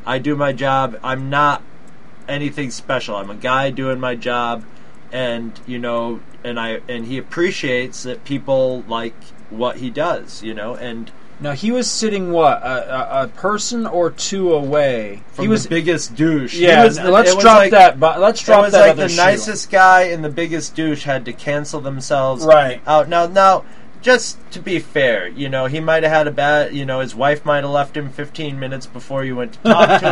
I 0.07 0.19
do 0.19 0.35
my 0.35 0.53
job. 0.53 0.99
I'm 1.03 1.31
not 1.31 1.63
anything 2.29 2.71
special. 2.71 3.17
I'm 3.17 3.31
a 3.31 3.35
guy 3.37 3.71
doing 3.71 4.01
my 4.01 4.15
job, 4.15 4.65
and 5.13 5.59
you 5.67 5.79
know, 5.79 6.21
and 6.43 6.59
I 6.59 6.81
and 6.89 7.07
he 7.07 7.19
appreciates 7.19 8.03
that 8.03 8.25
people 8.25 8.83
like 8.89 9.15
what 9.51 9.77
he 9.77 9.91
does. 9.91 10.43
You 10.43 10.55
know, 10.55 10.75
and 10.75 11.11
Now 11.41 11.53
he 11.53 11.71
was 11.73 11.91
sitting 11.91 12.31
what 12.31 12.63
a, 12.63 13.21
a, 13.21 13.23
a 13.25 13.29
person 13.29 13.87
or 13.87 14.11
two 14.11 14.53
away. 14.53 15.23
from 15.33 15.45
he 15.45 15.49
was 15.49 15.65
the 15.65 15.69
biggest 15.71 16.15
douche. 16.15 16.55
Yeah, 16.55 16.85
was- 16.85 17.01
let's 17.01 17.35
drop 17.37 17.57
like- 17.59 17.71
that. 17.73 17.99
Let's 17.99 18.41
drop 18.45 18.63
was 18.65 18.73
that 18.73 18.89
like 18.89 18.97
the 18.97 19.09
shoe. 19.09 19.17
nicest 19.17 19.71
guy 19.71 20.03
and 20.03 20.25
the 20.25 20.29
biggest 20.31 20.75
douche 20.77 21.05
had 21.05 21.25
to 21.25 21.33
cancel 21.33 21.81
themselves 21.81 22.45
Right. 22.45 22.81
out. 22.87 23.09
Now, 23.09 23.27
now, 23.27 23.65
just 24.03 24.39
to 24.53 24.61
be 24.61 24.79
fair, 24.79 25.29
you 25.29 25.49
know, 25.49 25.67
he 25.67 25.79
might 25.81 26.03
have 26.03 26.13
had 26.13 26.27
a 26.29 26.33
bad, 26.33 26.75
you 26.75 26.85
know, 26.85 27.01
his 27.01 27.15
wife 27.15 27.45
might 27.45 27.63
have 27.65 27.71
left 27.71 27.97
him 27.97 28.11
15 28.11 28.59
minutes 28.59 28.87
before 28.87 29.25
you 29.25 29.37
went 29.37 29.53
to 29.55 29.59
talk 29.63 30.01
to 30.01 30.09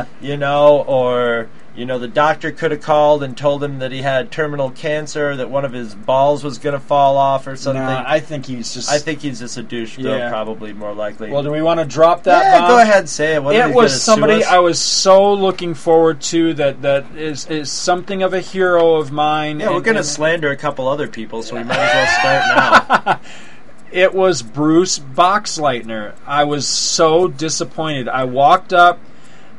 him, 0.00 0.06
you 0.26 0.36
know, 0.38 0.82
or, 0.86 1.48
you 1.76 1.84
know, 1.84 1.98
the 1.98 2.08
doctor 2.08 2.50
could 2.52 2.70
have 2.70 2.80
called 2.80 3.22
and 3.22 3.36
told 3.36 3.62
him 3.62 3.80
that 3.80 3.92
he 3.92 4.00
had 4.00 4.30
terminal 4.32 4.70
cancer, 4.70 5.36
that 5.36 5.50
one 5.50 5.64
of 5.64 5.72
his 5.72 5.94
balls 5.94 6.42
was 6.42 6.58
going 6.58 6.72
to 6.72 6.80
fall 6.80 7.16
off 7.18 7.46
or 7.46 7.54
something. 7.54 7.82
Nah, 7.82 8.02
I 8.06 8.20
think 8.20 8.46
he's 8.46 8.72
just. 8.72 8.90
I 8.90 8.98
think 8.98 9.20
he's 9.20 9.40
just 9.40 9.58
a 9.58 9.62
douche, 9.62 9.96
though, 9.98 10.16
Yeah. 10.16 10.30
probably 10.30 10.72
more 10.72 10.94
likely. 10.94 11.30
Well, 11.30 11.42
do 11.42 11.50
we 11.50 11.60
want 11.60 11.80
to 11.80 11.86
drop 11.86 12.22
that? 12.24 12.44
yeah, 12.44 12.60
bomb? 12.60 12.70
go 12.70 12.78
ahead, 12.80 13.00
and 13.00 13.08
say 13.08 13.34
it. 13.34 13.42
What 13.42 13.54
it 13.54 13.74
was 13.74 14.02
somebody? 14.02 14.42
I 14.42 14.58
was 14.58 14.78
so 14.78 15.34
looking 15.34 15.74
forward 15.74 16.20
to 16.22 16.54
that 16.54 16.82
that 16.82 17.14
is 17.14 17.46
is 17.46 17.70
something 17.70 18.22
of 18.22 18.32
a 18.32 18.40
hero 18.40 18.94
of 18.96 19.12
mine. 19.12 19.60
Yeah, 19.60 19.70
we're 19.70 19.80
going 19.80 19.96
to 19.98 20.04
slander 20.04 20.50
a 20.50 20.56
couple 20.56 20.88
other 20.88 21.08
people, 21.08 21.42
so 21.42 21.56
we 21.56 21.64
might 21.64 21.78
as 21.78 21.94
well 21.94 22.20
start 22.20 23.04
now. 23.04 23.20
It 23.92 24.12
was 24.12 24.42
Bruce 24.42 24.98
Boxleitner. 24.98 26.14
I 26.26 26.44
was 26.44 26.66
so 26.66 27.28
disappointed. 27.28 28.08
I 28.08 28.24
walked 28.24 28.72
up. 28.72 28.98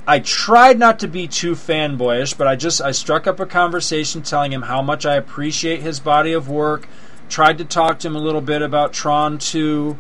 I 0.10 0.20
tried 0.20 0.80
not 0.80 1.00
to 1.00 1.08
be 1.10 1.28
too 1.28 1.52
fanboyish, 1.52 2.38
but 2.38 2.48
I 2.48 2.56
just 2.56 2.82
I 2.82 2.92
struck 2.92 3.28
up 3.28 3.42
a 3.42 3.46
conversation 3.46 4.22
telling 4.22 4.54
him 4.54 4.62
how 4.62 4.82
much 4.82 5.06
I 5.06 5.16
appreciate 5.16 5.82
his 5.82 6.00
body 6.00 6.32
of 6.32 6.48
work. 6.48 6.88
Tried 7.28 7.58
to 7.58 7.66
talk 7.66 8.00
to 8.00 8.08
him 8.08 8.16
a 8.16 8.20
little 8.20 8.40
bit 8.40 8.62
about 8.62 8.94
Tron 8.94 9.38
2. 9.38 9.98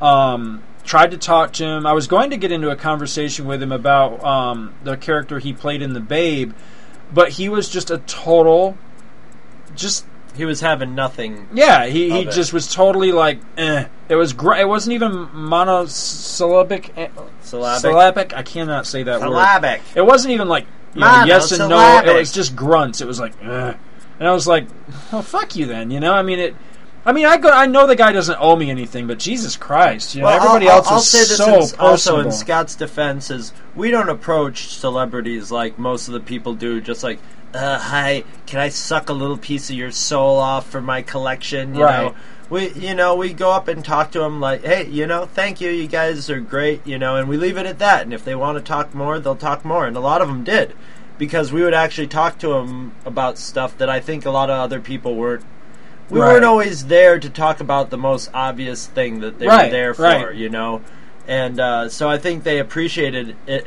Um, 0.00 0.62
tried 0.82 1.10
to 1.10 1.18
talk 1.18 1.52
to 1.54 1.64
him. 1.64 1.86
I 1.86 1.92
was 1.92 2.06
going 2.06 2.30
to 2.30 2.38
get 2.38 2.50
into 2.50 2.70
a 2.70 2.76
conversation 2.76 3.44
with 3.46 3.62
him 3.62 3.70
about 3.70 4.24
um, 4.24 4.72
the 4.82 4.96
character 4.96 5.38
he 5.38 5.52
played 5.52 5.82
in 5.82 5.92
The 5.92 6.00
Babe, 6.00 6.54
but 7.12 7.32
he 7.32 7.50
was 7.50 7.68
just 7.68 7.90
a 7.90 7.98
total, 7.98 8.78
just 9.76 10.06
He 10.36 10.44
was 10.44 10.60
having 10.60 10.94
nothing. 10.94 11.48
yeah, 11.52 11.86
he, 11.86 12.10
he 12.10 12.20
it. 12.20 12.30
just 12.30 12.52
was 12.52 12.72
totally 12.72 13.12
like, 13.12 13.40
eh. 13.56 13.86
It 14.08 14.14
was 14.16 14.32
great. 14.32 14.60
It 14.60 14.68
wasn't 14.68 14.94
even 14.94 15.28
monosyllabic. 15.32 16.92
eh, 16.96 17.08
Syllabic. 17.42 17.80
Syllabic. 17.82 18.32
I 18.34 18.42
cannot 18.42 18.86
say 18.86 19.02
that 19.02 19.20
word. 19.20 19.28
Syllabic. 19.28 19.62
word. 19.78 19.80
It 19.96 20.06
wasn't 20.06 20.32
even 20.34 20.48
like 20.48 20.66
you 20.94 21.00
know, 21.00 21.24
yes 21.24 21.52
and 21.52 21.68
no. 21.68 22.02
It 22.04 22.14
was 22.16 22.32
just 22.32 22.54
grunts. 22.56 23.00
It 23.00 23.06
was 23.06 23.20
like, 23.20 23.32
eh. 23.42 23.74
and 24.18 24.28
I 24.28 24.32
was 24.32 24.46
like, 24.46 24.66
oh 25.12 25.22
fuck 25.22 25.56
you 25.56 25.66
then. 25.66 25.90
You 25.90 26.00
know, 26.00 26.12
I 26.14 26.22
mean 26.22 26.38
it. 26.38 26.54
I 27.04 27.12
mean, 27.12 27.24
I 27.24 27.38
go, 27.38 27.48
I 27.48 27.64
know 27.64 27.86
the 27.86 27.96
guy 27.96 28.12
doesn't 28.12 28.36
owe 28.38 28.54
me 28.56 28.70
anything, 28.70 29.06
but 29.06 29.18
Jesus 29.18 29.56
Christ, 29.56 30.14
you 30.14 30.20
know, 30.20 30.26
Well, 30.26 30.36
everybody 30.36 30.68
I'll, 30.68 30.76
else 30.76 30.88
I'll, 30.88 31.00
say 31.00 31.20
this 31.20 31.38
so 31.38 31.60
in- 31.62 31.80
also 31.80 32.20
in. 32.20 32.30
Scott's 32.30 32.74
defense 32.74 33.30
is 33.30 33.54
we 33.74 33.90
don't 33.90 34.10
approach 34.10 34.66
celebrities 34.74 35.50
like 35.50 35.78
most 35.78 36.08
of 36.08 36.14
the 36.14 36.20
people 36.20 36.52
do. 36.52 36.78
Just 36.82 37.02
like, 37.02 37.18
uh, 37.54 37.78
hi, 37.78 38.24
can 38.46 38.60
I 38.60 38.68
suck 38.68 39.08
a 39.08 39.12
little 39.12 39.36
piece 39.38 39.70
of 39.70 39.76
your 39.76 39.90
soul 39.90 40.38
off 40.38 40.68
for 40.68 40.80
my 40.80 41.02
collection? 41.02 41.74
You 41.74 41.84
Right. 41.84 42.12
know, 42.12 42.14
we 42.48 42.70
you 42.72 42.94
know 42.94 43.14
we 43.16 43.32
go 43.32 43.50
up 43.50 43.68
and 43.68 43.84
talk 43.84 44.10
to 44.12 44.20
them 44.20 44.40
like, 44.40 44.64
hey, 44.64 44.86
you 44.88 45.06
know, 45.06 45.26
thank 45.26 45.60
you, 45.60 45.70
you 45.70 45.86
guys 45.86 46.28
are 46.30 46.40
great, 46.40 46.86
you 46.86 46.98
know, 46.98 47.16
and 47.16 47.28
we 47.28 47.36
leave 47.36 47.56
it 47.58 47.66
at 47.66 47.78
that. 47.78 48.02
And 48.02 48.12
if 48.12 48.24
they 48.24 48.34
want 48.34 48.58
to 48.58 48.64
talk 48.64 48.94
more, 48.94 49.18
they'll 49.18 49.36
talk 49.36 49.64
more, 49.64 49.86
and 49.86 49.96
a 49.96 50.00
lot 50.00 50.22
of 50.22 50.28
them 50.28 50.44
did. 50.44 50.74
Because 51.18 51.52
we 51.52 51.62
would 51.62 51.74
actually 51.74 52.06
talk 52.06 52.38
to 52.38 52.48
them 52.48 52.94
about 53.04 53.36
stuff 53.36 53.76
that 53.76 53.90
I 53.90 54.00
think 54.00 54.24
a 54.24 54.30
lot 54.30 54.48
of 54.48 54.58
other 54.58 54.80
people 54.80 55.16
weren't 55.16 55.44
we 56.08 56.18
Right. 56.18 56.32
weren't 56.32 56.44
always 56.44 56.86
there 56.86 57.18
to 57.20 57.30
talk 57.30 57.60
about 57.60 57.90
the 57.90 57.98
most 57.98 58.30
obvious 58.34 58.86
thing 58.86 59.20
that 59.20 59.38
they 59.38 59.46
Right, 59.46 59.66
were 59.66 59.70
there 59.70 59.94
for, 59.94 60.32
you 60.32 60.48
know. 60.48 60.82
And 61.28 61.60
uh, 61.60 61.88
so 61.88 62.08
I 62.08 62.18
think 62.18 62.42
they 62.42 62.58
appreciated 62.58 63.36
it, 63.46 63.66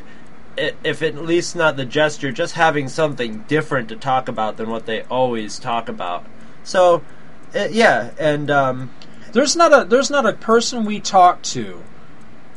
if 0.58 1.02
at 1.02 1.16
least 1.16 1.56
not 1.56 1.78
the 1.78 1.86
gesture, 1.86 2.32
just 2.32 2.54
having 2.54 2.88
something 2.88 3.46
different 3.48 3.90
to 3.90 3.96
talk 3.96 4.28
about 4.28 4.58
than 4.58 4.70
what 4.70 4.86
they 4.86 5.02
always 5.04 5.60
talk 5.60 5.90
about. 5.90 6.26
So, 6.64 7.04
uh, 7.56 7.68
yeah, 7.72 8.12
and 8.18 8.50
um, 8.50 8.92
There's 9.34 9.56
not 9.56 9.74
a 9.74 9.86
there's 9.86 10.12
not 10.12 10.28
a 10.28 10.34
person 10.34 10.86
we 10.86 11.00
talked 11.00 11.44
to, 11.54 11.82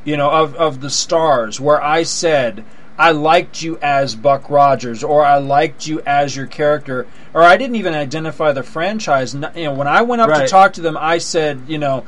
you 0.05 0.17
know, 0.17 0.31
of 0.31 0.55
of 0.57 0.81
the 0.83 0.91
stars 0.91 1.59
where 1.59 1.83
I 1.83 2.03
said 2.03 2.65
I 2.99 3.13
liked 3.13 3.63
you 3.63 3.79
as 3.81 4.15
Buck 4.15 4.49
Rogers 4.51 5.03
or 5.03 5.25
I 5.25 5.39
liked 5.39 5.87
you 5.87 6.03
as 6.07 6.37
your 6.37 6.47
character 6.47 7.07
or 7.33 7.43
I 7.43 7.57
didn't 7.57 7.77
even 7.77 7.95
identify 7.95 8.53
the 8.53 8.63
franchise. 8.63 9.35
You 9.35 9.41
know, 9.41 9.73
when 9.73 9.89
I 9.89 10.03
went 10.03 10.21
up 10.23 10.29
to 10.29 10.47
talk 10.47 10.75
to 10.75 10.83
them, 10.83 10.99
I 10.99 11.19
said, 11.19 11.63
you 11.67 11.79
know, 11.79 12.05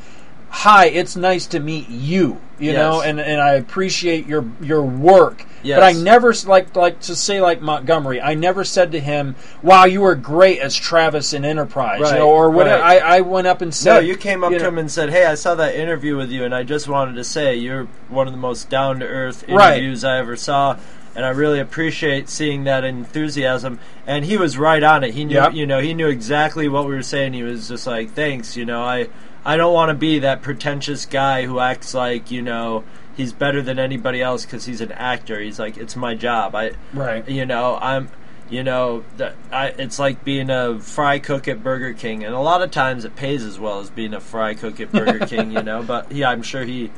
hi, 0.50 0.86
it's 0.86 1.16
nice 1.16 1.46
to 1.48 1.60
meet 1.60 1.88
you, 1.88 2.40
you 2.58 2.72
Yes. 2.72 2.76
know, 2.76 3.00
and 3.02 3.20
and 3.20 3.40
I 3.40 3.54
appreciate 3.54 4.26
your 4.26 4.44
your 4.60 4.82
work. 4.82 5.44
Yes. 5.62 5.78
But 5.78 5.84
I 5.84 5.92
never 5.92 6.32
like 6.46 6.74
like 6.76 7.00
to 7.00 7.16
say 7.16 7.40
like 7.40 7.60
Montgomery. 7.60 8.20
I 8.22 8.34
never 8.34 8.64
said 8.64 8.92
to 8.92 9.00
him, 9.00 9.34
"Wow, 9.62 9.84
you 9.86 10.00
were 10.00 10.14
great 10.14 10.60
as 10.60 10.74
Travis 10.76 11.32
in 11.32 11.44
Enterprise," 11.44 12.00
Right, 12.00 12.12
you 12.12 12.18
know, 12.20 12.30
or 12.30 12.50
whatever. 12.50 12.82
right. 12.82 13.02
I, 13.02 13.18
I 13.18 13.20
went 13.22 13.46
up 13.48 13.60
and 13.60 13.74
said, 13.74 13.94
no, 13.94 13.98
you 14.00 14.16
came 14.16 14.44
up 14.44 14.52
you 14.52 14.58
to 14.58 14.62
know- 14.64 14.68
him 14.70 14.78
and 14.78 14.90
said, 14.90 15.10
"Hey, 15.10 15.26
I 15.26 15.34
saw 15.34 15.54
that 15.56 15.74
interview 15.74 16.16
with 16.16 16.30
you, 16.30 16.44
and 16.44 16.54
I 16.54 16.62
just 16.62 16.88
wanted 16.88 17.16
to 17.16 17.24
say 17.24 17.56
you're 17.56 17.88
one 18.08 18.26
of 18.28 18.32
the 18.32 18.38
most 18.38 18.70
down 18.70 19.00
to 19.00 19.06
earth 19.06 19.44
Right. 19.48 19.74
interviews 19.78 20.04
I 20.04 20.18
ever 20.18 20.36
saw." 20.36 20.76
And 21.16 21.26
I 21.26 21.30
really 21.30 21.58
appreciate 21.58 22.28
seeing 22.28 22.62
that 22.64 22.84
enthusiasm. 22.84 23.80
And 24.06 24.24
he 24.24 24.36
was 24.36 24.56
right 24.56 24.82
on 24.84 25.02
it. 25.02 25.14
He 25.14 25.24
knew, 25.24 25.34
Yep. 25.34 25.54
you 25.54 25.66
know, 25.66 25.80
he 25.80 25.92
knew 25.92 26.06
exactly 26.06 26.68
what 26.68 26.86
we 26.86 26.94
were 26.94 27.02
saying. 27.02 27.32
He 27.32 27.42
was 27.42 27.68
just 27.68 27.88
like, 27.88 28.12
"Thanks, 28.14 28.56
you 28.56 28.64
know, 28.64 28.84
I, 28.84 29.08
I 29.44 29.56
don't 29.56 29.72
want 29.72 29.88
to 29.90 29.94
be 29.94 30.18
that 30.20 30.42
pretentious 30.42 31.06
guy 31.06 31.46
who 31.46 31.58
acts 31.60 31.94
like, 31.94 32.30
you 32.30 32.42
know, 32.42 32.84
he's 33.16 33.32
better 33.32 33.62
than 33.62 33.78
anybody 33.78 34.20
else 34.20 34.44
because 34.44 34.64
he's 34.66 34.80
an 34.80 34.92
actor. 34.92 35.40
He's 35.40 35.58
like, 35.58 35.76
it's 35.76 35.96
my 35.96 36.14
job. 36.14 36.54
I, 36.54 36.72
Right. 36.92 37.26
you 37.28 37.46
know, 37.46 37.78
I'm, 37.80 38.10
you 38.50 38.62
know, 38.62 39.04
that 39.16 39.34
I, 39.52 39.68
it's 39.68 39.98
like 39.98 40.24
being 40.24 40.50
a 40.50 40.78
fry 40.80 41.18
cook 41.18 41.48
at 41.48 41.62
Burger 41.62 41.92
King, 41.94 42.24
and 42.24 42.34
a 42.34 42.40
lot 42.40 42.62
of 42.62 42.70
times 42.70 43.04
it 43.04 43.14
pays 43.16 43.44
as 43.44 43.58
well 43.58 43.80
as 43.80 43.90
being 43.90 44.14
a 44.14 44.20
fry 44.20 44.54
cook 44.54 44.80
at 44.80 44.90
Burger 44.92 45.26
King, 45.26 45.50
you 45.52 45.62
know. 45.62 45.82
But 45.82 46.10
yeah, 46.12 46.30
I'm 46.30 46.42
sure 46.42 46.64
he 46.64 46.90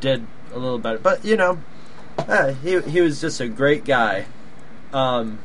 did 0.00 0.26
a 0.52 0.58
little 0.58 0.78
better. 0.78 0.98
But 0.98 1.24
you 1.24 1.36
know, 1.36 1.58
eh, 2.18 2.52
he 2.62 2.80
he 2.82 3.00
was 3.00 3.20
just 3.20 3.40
a 3.40 3.48
great 3.48 3.84
guy. 3.86 4.26
Um, 4.92 5.38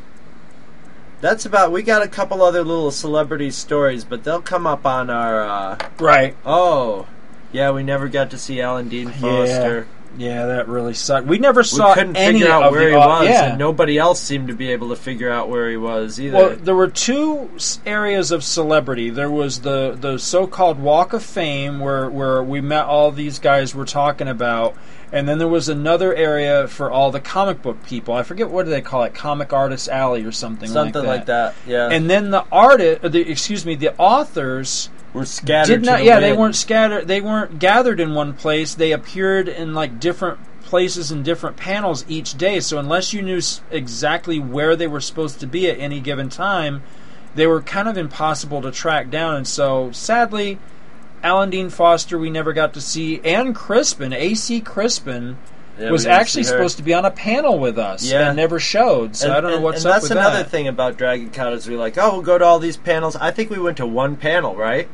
that's 1.21 1.45
about. 1.45 1.71
We 1.71 1.83
got 1.83 2.01
a 2.01 2.07
couple 2.07 2.41
other 2.41 2.63
little 2.63 2.91
celebrity 2.91 3.51
stories, 3.51 4.03
but 4.03 4.23
they'll 4.23 4.41
come 4.41 4.67
up 4.67 4.85
on 4.85 5.09
our. 5.09 5.41
Uh, 5.41 5.77
Right. 5.99 6.35
oh, 6.45 7.07
yeah, 7.51 7.71
we 7.71 7.83
never 7.83 8.07
got 8.09 8.31
to 8.31 8.37
see 8.37 8.59
Alan 8.61 8.89
Dean 8.89 9.09
Foster. 9.09 9.87
Yeah, 10.17 10.27
yeah 10.27 10.45
that 10.47 10.67
really 10.67 10.93
sucked. 10.93 11.25
We 11.25 11.37
never 11.37 11.63
saw. 11.63 11.89
We 11.89 11.93
couldn't 11.93 12.15
figure 12.15 12.49
out 12.49 12.71
where 12.71 12.83
the, 12.85 12.89
he 12.89 12.95
uh, 12.95 13.07
was, 13.07 13.29
yeah. 13.29 13.49
and 13.51 13.59
nobody 13.59 13.97
else 13.97 14.19
seemed 14.19 14.49
to 14.49 14.53
be 14.53 14.71
able 14.71 14.89
to 14.89 14.95
figure 14.95 15.31
out 15.31 15.49
where 15.49 15.69
he 15.69 15.77
was 15.77 16.19
either. 16.19 16.37
Well, 16.37 16.55
there 16.57 16.75
were 16.75 16.89
two 16.89 17.49
areas 17.85 18.31
of 18.31 18.43
celebrity. 18.43 19.09
There 19.09 19.31
was 19.31 19.61
the, 19.61 19.97
the 19.99 20.17
so-called 20.17 20.79
Walk 20.79 21.13
of 21.13 21.23
Fame, 21.23 21.79
where 21.79 22.09
where 22.09 22.43
we 22.43 22.59
met 22.61 22.85
all 22.85 23.11
these 23.11 23.39
guys 23.39 23.73
we're 23.73 23.85
talking 23.85 24.27
about, 24.27 24.75
and 25.11 25.27
then 25.27 25.37
there 25.37 25.47
was 25.47 25.69
another 25.69 26.13
area 26.13 26.67
for 26.67 26.91
all 26.91 27.11
the 27.11 27.19
comic 27.19 27.61
book 27.61 27.83
people. 27.85 28.13
I 28.13 28.23
forget 28.23 28.49
what 28.49 28.65
do 28.65 28.71
they 28.71 28.81
call 28.81 29.03
it, 29.03 29.13
Comic 29.13 29.53
Artist 29.53 29.87
Alley 29.87 30.23
or 30.23 30.31
something, 30.31 30.69
Something 30.69 31.05
like 31.05 31.27
that. 31.27 31.55
Yeah. 31.65 31.89
And 31.89 32.09
then 32.09 32.31
the 32.31 32.45
artist, 32.51 33.11
the 33.11 33.29
excuse 33.29 33.65
me, 33.65 33.75
the 33.75 33.95
authors 33.97 34.89
were 35.13 35.25
scattered. 35.25 35.81
did 35.81 35.85
not. 35.85 35.99
the 35.99 36.05
Yeah, 36.05 36.19
they 36.19 36.33
weren't 36.33 36.55
scattered. 36.55 37.07
They 37.07 37.21
weren't 37.21 37.59
gathered 37.59 37.99
in 37.99 38.13
one 38.13 38.33
place. 38.33 38.73
They 38.73 38.91
appeared 38.91 39.47
in 39.47 39.73
like 39.73 39.99
different 39.99 40.39
places 40.63 41.11
and 41.11 41.23
different 41.23 41.55
panels 41.55 42.03
each 42.07 42.37
day. 42.37 42.59
So 42.59 42.77
unless 42.77 43.13
you 43.13 43.21
knew 43.21 43.39
exactly 43.71 44.39
where 44.39 44.75
they 44.75 44.87
were 44.87 44.99
supposed 44.99 45.39
to 45.39 45.47
be 45.47 45.69
at 45.69 45.79
any 45.79 45.99
given 45.99 46.29
time, 46.29 46.83
they 47.35 47.47
were 47.47 47.61
kind 47.61 47.87
of 47.87 47.97
impossible 47.97 48.61
to 48.61 48.71
track 48.71 49.09
down. 49.09 49.35
And 49.35 49.47
so, 49.47 49.91
sadly, 49.91 50.57
Alan 51.25 51.49
Dean 51.49 51.69
Foster 51.71 52.19
we 52.19 52.29
never 52.29 52.53
got 52.53 52.73
to 52.75 52.81
see, 52.81 53.19
and 53.23 53.55
Crispin, 53.55 54.13
A.C. 54.13 54.61
Crispin. 54.61 55.37
Yeah, 55.77 55.89
was 55.91 56.05
actually 56.05 56.43
supposed 56.43 56.77
to 56.77 56.83
be 56.83 56.93
on 56.93 57.03
a 57.03 57.11
panel 57.11 57.59
with 57.59 57.77
us 57.77 58.05
Yeah. 58.09 58.29
and 58.29 58.37
never 58.37 58.61
showed. 58.61 59.13
So 59.17 59.25
And- 59.27 59.35
I 59.35 59.41
don't 59.41 59.49
know 59.49 59.55
and- 59.57 59.63
what's 59.65 59.83
and 59.83 59.87
up 59.93 60.01
that's 60.03 60.09
another 60.11 60.37
that. 60.43 60.49
thing 60.49 60.69
about 60.69 60.95
Dragon 60.97 61.31
Con 61.31 61.51
is 61.51 61.67
we're 61.67 61.77
like, 61.77 61.97
oh, 61.97 62.13
we'll 62.13 62.21
go 62.21 62.37
to 62.37 62.45
all 62.45 62.59
these 62.59 62.77
panels. 62.77 63.17
I 63.17 63.31
think 63.31 63.49
we 63.49 63.59
went 63.59 63.75
to 63.77 63.85
one 63.85 64.15
panel, 64.15 64.55
right? 64.55 64.87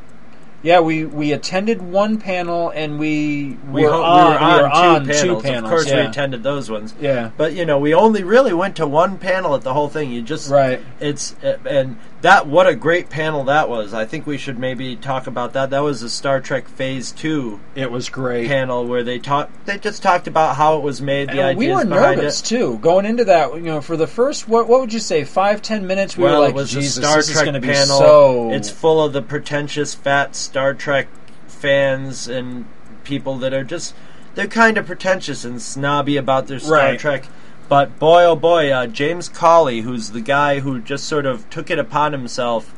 Yeah, 0.64 0.80
we, 0.80 1.04
we 1.04 1.30
attended 1.32 1.82
one 1.82 2.18
panel 2.18 2.70
and 2.70 2.98
we, 2.98 3.56
We, 3.70 3.84
were, 3.84 3.92
on, 3.92 4.26
we 4.26 4.32
were 4.32 4.38
on, 4.38 4.56
we 4.56 4.62
were 4.62 4.68
on 4.70 5.04
two, 5.04 5.10
panels. 5.12 5.42
panels. 5.44 5.64
Of 5.64 5.70
course, 5.70 5.86
we 5.86 6.00
attended 6.00 6.42
those 6.42 6.68
ones. 6.68 6.94
Yeah. 7.00 7.30
But 7.36 7.52
you 7.52 7.64
know, 7.64 7.78
we 7.78 7.94
only 7.94 8.24
really 8.24 8.52
went 8.52 8.74
to 8.76 8.86
one 8.86 9.18
panel 9.18 9.54
at 9.54 9.62
the 9.62 9.74
whole 9.74 9.88
thing. 9.88 10.10
You 10.10 10.22
just 10.22 10.50
Right. 10.50 10.80
It's 10.98 11.36
and 11.64 11.96
that 12.22 12.46
what 12.46 12.66
a 12.66 12.74
great 12.74 13.10
panel 13.10 13.44
that 13.44 13.68
was. 13.68 13.92
I 13.92 14.04
think 14.04 14.26
we 14.26 14.38
should 14.38 14.58
maybe 14.58 14.96
talk 14.96 15.26
about 15.26 15.52
that. 15.52 15.70
That 15.70 15.80
was 15.80 16.00
the 16.00 16.08
Star 16.08 16.40
Trek 16.40 16.68
Phase 16.68 17.12
Two 17.12 17.60
It 17.74 17.90
was 17.90 18.08
great. 18.08 18.48
panel 18.48 18.86
where 18.86 19.02
they 19.04 19.18
talked. 19.18 19.66
They 19.66 19.78
just 19.78 20.02
talked 20.02 20.26
about 20.26 20.56
how 20.56 20.76
it 20.76 20.82
was 20.82 21.02
made, 21.02 21.28
the 21.30 21.40
And 21.42 21.58
we 21.58 21.68
were 21.68 21.84
behind 21.84 22.18
nervous 22.18 22.40
it. 22.40 22.44
too 22.46 22.78
going 22.78 23.06
into 23.06 23.24
that. 23.24 23.54
You 23.54 23.60
know, 23.60 23.80
for 23.80 23.96
the 23.96 24.06
first 24.06 24.48
what 24.48 24.68
what 24.68 24.80
would 24.80 24.92
you 24.92 25.00
say 25.00 25.24
five 25.24 25.62
ten 25.62 25.86
minutes? 25.86 26.16
We 26.16 26.24
well, 26.24 26.34
were 26.34 26.46
like, 26.46 26.50
it 26.50 26.56
was 26.56 26.70
Jesus, 26.70 26.96
the 26.96 27.02
Star 27.02 27.16
this 27.16 27.28
is 27.28 27.34
Trek 27.34 27.44
going 27.44 27.54
to 27.54 27.60
be 27.60 27.74
so. 27.74 28.50
It's 28.52 28.70
full 28.70 29.02
of 29.04 29.12
the 29.12 29.22
pretentious, 29.22 29.94
fat 29.94 30.34
Star 30.34 30.74
Trek 30.74 31.08
fans 31.46 32.28
and 32.28 32.64
people 33.04 33.38
that 33.38 33.52
are 33.52 33.64
just 33.64 33.94
they're 34.34 34.46
kind 34.46 34.78
of 34.78 34.86
pretentious 34.86 35.44
and 35.44 35.60
snobby 35.60 36.16
about 36.16 36.46
their 36.46 36.58
Star 36.58 36.72
Right. 36.78 36.98
Trek. 36.98 37.26
But 37.68 37.98
boy, 37.98 38.24
oh 38.24 38.36
boy, 38.36 38.70
uh, 38.70 38.86
James 38.86 39.28
Cawley, 39.28 39.80
who's 39.80 40.10
the 40.10 40.20
guy 40.20 40.60
who 40.60 40.80
just 40.80 41.04
sort 41.04 41.26
of 41.26 41.48
took 41.48 41.70
it 41.70 41.78
upon 41.78 42.12
himself 42.12 42.74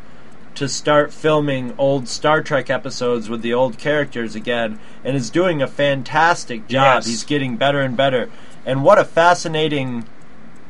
to 0.55 0.69
start 0.69 1.13
filming 1.13 1.75
old 1.79 2.09
Star 2.09 2.41
Trek 2.41 2.71
episodes 2.71 3.29
with 3.29 3.43
the 3.43 3.53
old 3.53 3.77
characters 3.77 4.35
again, 4.35 4.79
and 5.03 5.17
is 5.17 5.31
doing 5.31 5.61
a 5.61 5.67
fantastic 5.67 6.69
job. 6.69 6.99
Yes. 6.99 7.07
He's 7.07 7.25
getting 7.25 7.57
better 7.57 7.81
and 7.81 7.97
better. 7.97 8.31
And 8.65 8.85
what 8.85 8.99
a 8.99 9.05
fascinating 9.05 10.07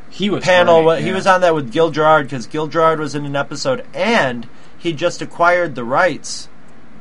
he 0.08 0.30
was 0.30 0.44
panel. 0.44 0.82
great, 0.84 1.02
He 1.02 1.12
was 1.12 1.26
on 1.26 1.40
that 1.42 1.54
with 1.54 1.72
Gil 1.72 1.90
Gerard 1.90 2.26
because 2.26 2.46
Gil 2.46 2.66
Gerard 2.66 2.98
was 2.98 3.14
in 3.14 3.26
an 3.26 3.36
episode, 3.36 3.84
and 3.92 4.48
he 4.78 4.92
just 4.92 5.20
acquired 5.20 5.74
the 5.74 5.84
rights 5.84 6.48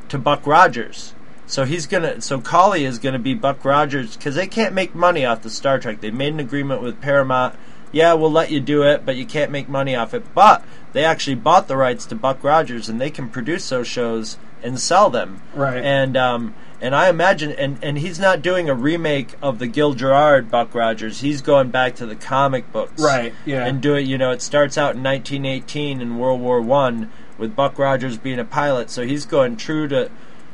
to 0.09 0.17
Buck 0.17 0.45
Rogers. 0.45 1.12
So 1.45 1.65
he's 1.65 1.87
gonna. 1.87 2.21
So 2.21 2.39
Cawley 2.39 2.85
is 2.85 2.99
gonna 2.99 3.19
be 3.19 3.33
Buck 3.33 3.63
Rogers 3.65 4.15
because 4.15 4.35
they 4.35 4.47
can't 4.47 4.73
make 4.73 4.95
money 4.95 5.25
off 5.25 5.41
the 5.41 5.49
Star 5.49 5.79
Trek. 5.79 6.01
They 6.01 6.11
made 6.11 6.33
an 6.33 6.39
agreement 6.39 6.81
with 6.81 7.01
Paramount. 7.01 7.55
Yeah, 7.91 8.13
we'll 8.13 8.31
let 8.31 8.49
you 8.49 8.59
do 8.59 8.83
it, 8.83 9.05
but 9.05 9.15
you 9.15 9.25
can't 9.25 9.51
make 9.51 9.69
money 9.69 9.95
off 9.95 10.13
it. 10.13 10.33
But 10.33 10.63
they 10.93 11.03
actually 11.03 11.35
bought 11.35 11.67
the 11.67 11.77
rights 11.77 12.05
to 12.07 12.15
Buck 12.15 12.43
Rogers, 12.43 12.89
and 12.89 12.99
they 12.99 13.11
can 13.11 13.29
produce 13.29 13.69
those 13.69 13.87
shows 13.87 14.37
and 14.63 14.79
sell 14.79 15.09
them. 15.09 15.41
Right. 15.53 15.83
And 15.83 16.17
um, 16.17 16.55
and 16.81 16.95
I 16.95 17.09
imagine, 17.09 17.51
and 17.51 17.77
and 17.81 17.97
he's 17.97 18.19
not 18.19 18.41
doing 18.41 18.69
a 18.69 18.73
remake 18.73 19.35
of 19.41 19.59
the 19.59 19.67
Gil 19.67 19.93
Gerard 19.93 20.51
Buck 20.51 20.73
Rogers. 20.73 21.21
He's 21.21 21.41
going 21.41 21.69
back 21.69 21.95
to 21.95 22.05
the 22.05 22.15
comic 22.15 22.71
books. 22.71 23.01
Right, 23.01 23.33
yeah. 23.45 23.65
And 23.65 23.81
do 23.81 23.95
it. 23.95 24.01
You 24.01 24.17
know, 24.17 24.31
it 24.31 24.41
starts 24.41 24.77
out 24.77 24.95
in 24.95 25.03
1918 25.03 26.01
in 26.01 26.17
World 26.17 26.41
War 26.41 26.61
One 26.61 27.11
with 27.37 27.55
Buck 27.55 27.79
Rogers 27.79 28.17
being 28.17 28.39
a 28.39 28.45
pilot. 28.45 28.89
So 28.89 29.05
he's 29.05 29.25
going 29.25 29.55
true 29.55 29.87
to 29.87 30.11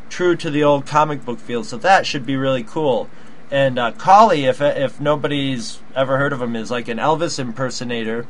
true 0.09 0.35
to 0.35 0.49
the 0.49 0.63
old 0.63 0.85
comic 0.85 1.23
book 1.25 1.39
feel. 1.39 1.63
So 1.63 1.77
that 1.77 2.05
should 2.05 2.25
be 2.25 2.35
really 2.35 2.63
cool. 2.63 3.09
And 3.51 3.79
uh, 3.79 3.91
Cawley, 3.93 4.45
if 4.45 4.61
if 4.61 4.99
nobody's 4.99 5.79
ever 5.95 6.17
heard 6.17 6.33
of 6.33 6.41
him, 6.41 6.55
is 6.55 6.69
like 6.69 6.87
an 6.87 6.97
Elvis 6.97 7.39
impersonator 7.39 8.27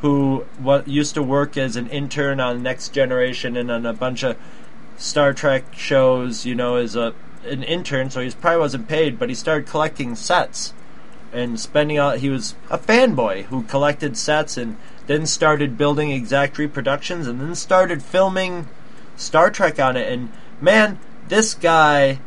who 0.00 0.46
what 0.58 0.86
used 0.86 1.14
to 1.14 1.22
work 1.22 1.56
as 1.56 1.76
an 1.76 1.88
intern 1.88 2.40
on 2.40 2.62
Next 2.62 2.90
Generation 2.90 3.56
and 3.56 3.70
on 3.70 3.86
a 3.86 3.92
bunch 3.92 4.22
of 4.22 4.36
Star 4.96 5.32
Trek 5.32 5.74
shows. 5.74 6.46
You 6.46 6.54
know, 6.54 6.76
as 6.76 6.94
a 6.94 7.14
an 7.44 7.64
intern, 7.64 8.10
so 8.10 8.20
he 8.20 8.30
probably 8.30 8.60
wasn't 8.60 8.88
paid, 8.88 9.18
but 9.18 9.28
he 9.28 9.34
started 9.34 9.66
collecting 9.66 10.14
sets 10.14 10.72
and 11.32 11.58
spending 11.58 11.98
all. 11.98 12.12
He 12.12 12.28
was 12.28 12.54
a 12.70 12.78
fanboy 12.78 13.44
who 13.44 13.64
collected 13.64 14.16
sets 14.16 14.56
and 14.56 14.76
then 15.08 15.26
started 15.26 15.76
building 15.76 16.12
exact 16.12 16.56
reproductions 16.56 17.26
and 17.26 17.40
then 17.40 17.56
started 17.56 18.00
filming 18.00 18.68
Star 19.16 19.50
Trek 19.50 19.80
on 19.80 19.96
it 19.96 20.12
and 20.12 20.30
man, 20.62 20.98
this 21.28 21.54
guy, 21.54 22.18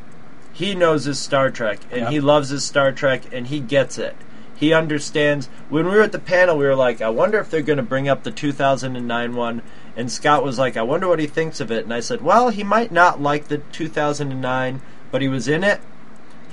he 0.53 0.73
knows 0.75 1.05
his 1.05 1.19
Star 1.19 1.49
Trek 1.49 1.79
and 1.91 2.01
Yep. 2.01 2.11
he 2.11 2.19
loves 2.19 2.49
his 2.49 2.63
Star 2.63 2.91
Trek 2.91 3.23
and 3.33 3.47
he 3.47 3.59
gets 3.59 3.97
it. 3.97 4.15
He 4.55 4.73
understands. 4.73 5.47
When 5.69 5.85
we 5.85 5.95
were 5.95 6.01
at 6.01 6.13
the 6.13 6.19
panel, 6.19 6.57
we 6.57 6.65
were 6.65 6.75
like, 6.75 7.01
I 7.01 7.09
wonder 7.09 7.39
if 7.39 7.49
they're 7.49 7.61
going 7.61 7.77
to 7.77 7.83
bring 7.83 8.07
up 8.07 8.23
the 8.23 8.31
2009 8.31 9.35
one. 9.35 9.61
And 9.97 10.11
Scott 10.11 10.43
was 10.43 10.57
like, 10.57 10.77
I 10.77 10.81
wonder 10.81 11.07
what 11.07 11.19
he 11.19 11.27
thinks 11.27 11.59
of 11.59 11.71
it. 11.71 11.83
And 11.83 11.93
I 11.93 11.99
said, 11.99 12.21
Well, 12.21 12.49
he 12.49 12.63
might 12.63 12.91
not 12.91 13.21
like 13.21 13.47
the 13.49 13.57
2009, 13.57 14.81
but 15.11 15.21
he 15.21 15.27
was 15.27 15.47
in 15.47 15.63
it. 15.63 15.81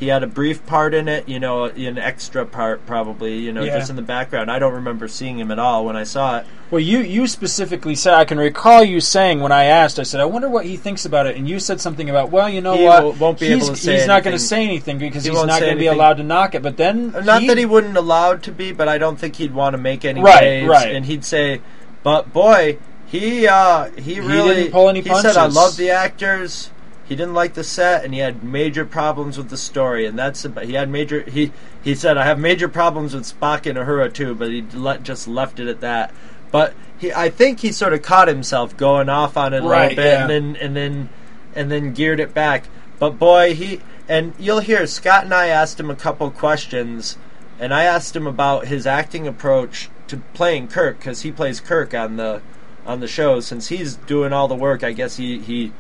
He 0.02 0.08
had 0.08 0.24
a 0.24 0.26
brief 0.26 0.66
part 0.66 0.94
in 0.94 1.06
it, 1.06 1.28
you 1.28 1.38
know, 1.38 1.66
an 1.66 1.96
extra 1.96 2.44
part 2.44 2.84
probably, 2.86 3.38
you 3.38 3.52
know, 3.52 3.62
Yeah. 3.62 3.78
just 3.78 3.88
in 3.88 3.94
the 3.94 4.02
background. 4.02 4.50
I 4.50 4.58
don't 4.58 4.72
remember 4.72 5.06
seeing 5.06 5.38
him 5.38 5.52
at 5.52 5.60
all 5.60 5.84
when 5.84 5.94
I 5.94 6.02
saw 6.02 6.38
it. 6.38 6.46
Well, 6.72 6.80
you 6.80 6.98
you 6.98 7.28
specifically 7.28 7.94
said 7.94 8.12
I 8.12 8.24
can 8.24 8.36
recall 8.36 8.82
you 8.82 8.98
saying 9.00 9.38
when 9.38 9.52
I 9.52 9.66
asked, 9.66 10.00
I 10.00 10.02
said, 10.02 10.20
I 10.20 10.24
wonder 10.24 10.48
what 10.48 10.64
he 10.64 10.76
thinks 10.76 11.04
about 11.04 11.28
it, 11.28 11.36
and 11.36 11.48
you 11.48 11.60
said 11.60 11.80
something 11.80 12.10
about, 12.10 12.32
well, 12.32 12.48
you 12.48 12.60
know 12.60 12.76
He 12.76 12.82
what, 12.82 13.16
won't 13.18 13.38
be 13.38 13.46
he's, 13.46 13.62
able 13.62 13.76
to 13.76 13.80
say 13.80 13.94
he's 13.98 14.08
not 14.08 14.24
going 14.24 14.34
to 14.34 14.42
say 14.42 14.64
anything 14.64 14.98
because 14.98 15.22
He 15.22 15.30
he's 15.30 15.36
won't 15.38 15.48
going 15.50 15.70
to 15.70 15.76
be 15.76 15.86
allowed 15.86 16.14
to 16.16 16.24
knock 16.24 16.56
it. 16.56 16.62
But 16.62 16.76
then, 16.78 17.12
Not 17.12 17.46
that 17.46 17.56
he 17.56 17.64
wouldn't 17.64 17.96
allowed 17.96 18.42
to 18.42 18.50
be, 18.50 18.72
but 18.72 18.88
I 18.88 18.98
don't 18.98 19.20
think 19.20 19.36
he'd 19.36 19.54
want 19.54 19.74
to 19.74 19.78
make 19.78 20.04
any 20.04 20.20
Right, 20.20 20.42
waves. 20.42 20.68
right. 20.68 20.92
And 20.96 21.06
he'd 21.06 21.24
say, 21.24 21.60
"But 22.02 22.32
boy, 22.32 22.78
he 23.06 23.46
uh, 23.46 23.90
he 23.96 24.18
really 24.18 24.54
didn't 24.56 24.72
pull 24.72 24.88
any 24.88 25.00
he 25.00 25.14
said 25.14 25.36
I 25.36 25.46
love 25.46 25.76
the 25.76 25.90
actors. 25.90 26.70
He 27.04 27.16
didn't 27.16 27.34
like 27.34 27.54
the 27.54 27.64
set, 27.64 28.04
and 28.04 28.14
he 28.14 28.20
had 28.20 28.42
major 28.44 28.84
problems 28.84 29.36
with 29.36 29.50
the 29.50 29.56
story. 29.56 30.06
And 30.06 30.18
that's 30.18 30.44
about, 30.44 30.64
he 30.64 30.74
had 30.74 30.88
major. 30.88 31.22
He 31.22 31.52
he 31.82 31.94
said 31.94 32.16
I 32.16 32.24
have 32.24 32.38
major 32.38 32.68
problems 32.68 33.14
with 33.14 33.24
Spock 33.24 33.66
and 33.66 33.76
Uhura 33.78 34.12
too, 34.12 34.34
but 34.34 34.50
he 34.50 34.62
just 35.02 35.28
left 35.28 35.58
it 35.60 35.68
at 35.68 35.80
that. 35.80 36.14
But 36.50 36.74
he, 36.98 37.12
I 37.12 37.28
think 37.30 37.60
he 37.60 37.72
sort 37.72 37.92
of 37.92 38.02
caught 38.02 38.28
himself 38.28 38.76
going 38.76 39.08
off 39.08 39.36
on 39.36 39.52
it 39.54 39.64
a 39.64 39.66
Right, 39.66 39.90
little 39.90 39.96
bit, 39.96 40.04
yeah. 40.06 40.20
and 40.22 40.30
then 40.30 40.56
and 40.56 40.76
then 40.76 41.08
and 41.54 41.70
then 41.70 41.92
geared 41.92 42.20
it 42.20 42.32
back. 42.34 42.64
But 42.98 43.18
boy, 43.18 43.54
he 43.54 43.80
and 44.08 44.32
you'll 44.38 44.60
hear 44.60 44.86
Scott 44.86 45.24
and 45.24 45.34
I 45.34 45.48
asked 45.48 45.80
him 45.80 45.90
a 45.90 45.96
couple 45.96 46.30
questions, 46.30 47.18
and 47.58 47.74
I 47.74 47.84
asked 47.84 48.14
him 48.14 48.26
about 48.26 48.66
his 48.66 48.86
acting 48.86 49.26
approach 49.26 49.90
to 50.08 50.18
playing 50.34 50.68
Kirk 50.68 50.98
because 50.98 51.22
he 51.22 51.32
plays 51.32 51.58
Kirk 51.60 51.94
on 51.94 52.16
the 52.16 52.42
on 52.86 53.00
the 53.00 53.08
show. 53.08 53.40
Since 53.40 53.68
he's 53.68 53.96
doing 53.96 54.32
all 54.32 54.46
the 54.46 54.54
work, 54.54 54.84
I 54.84 54.92
guess 54.92 55.16
he 55.16 55.38
he 55.40 55.72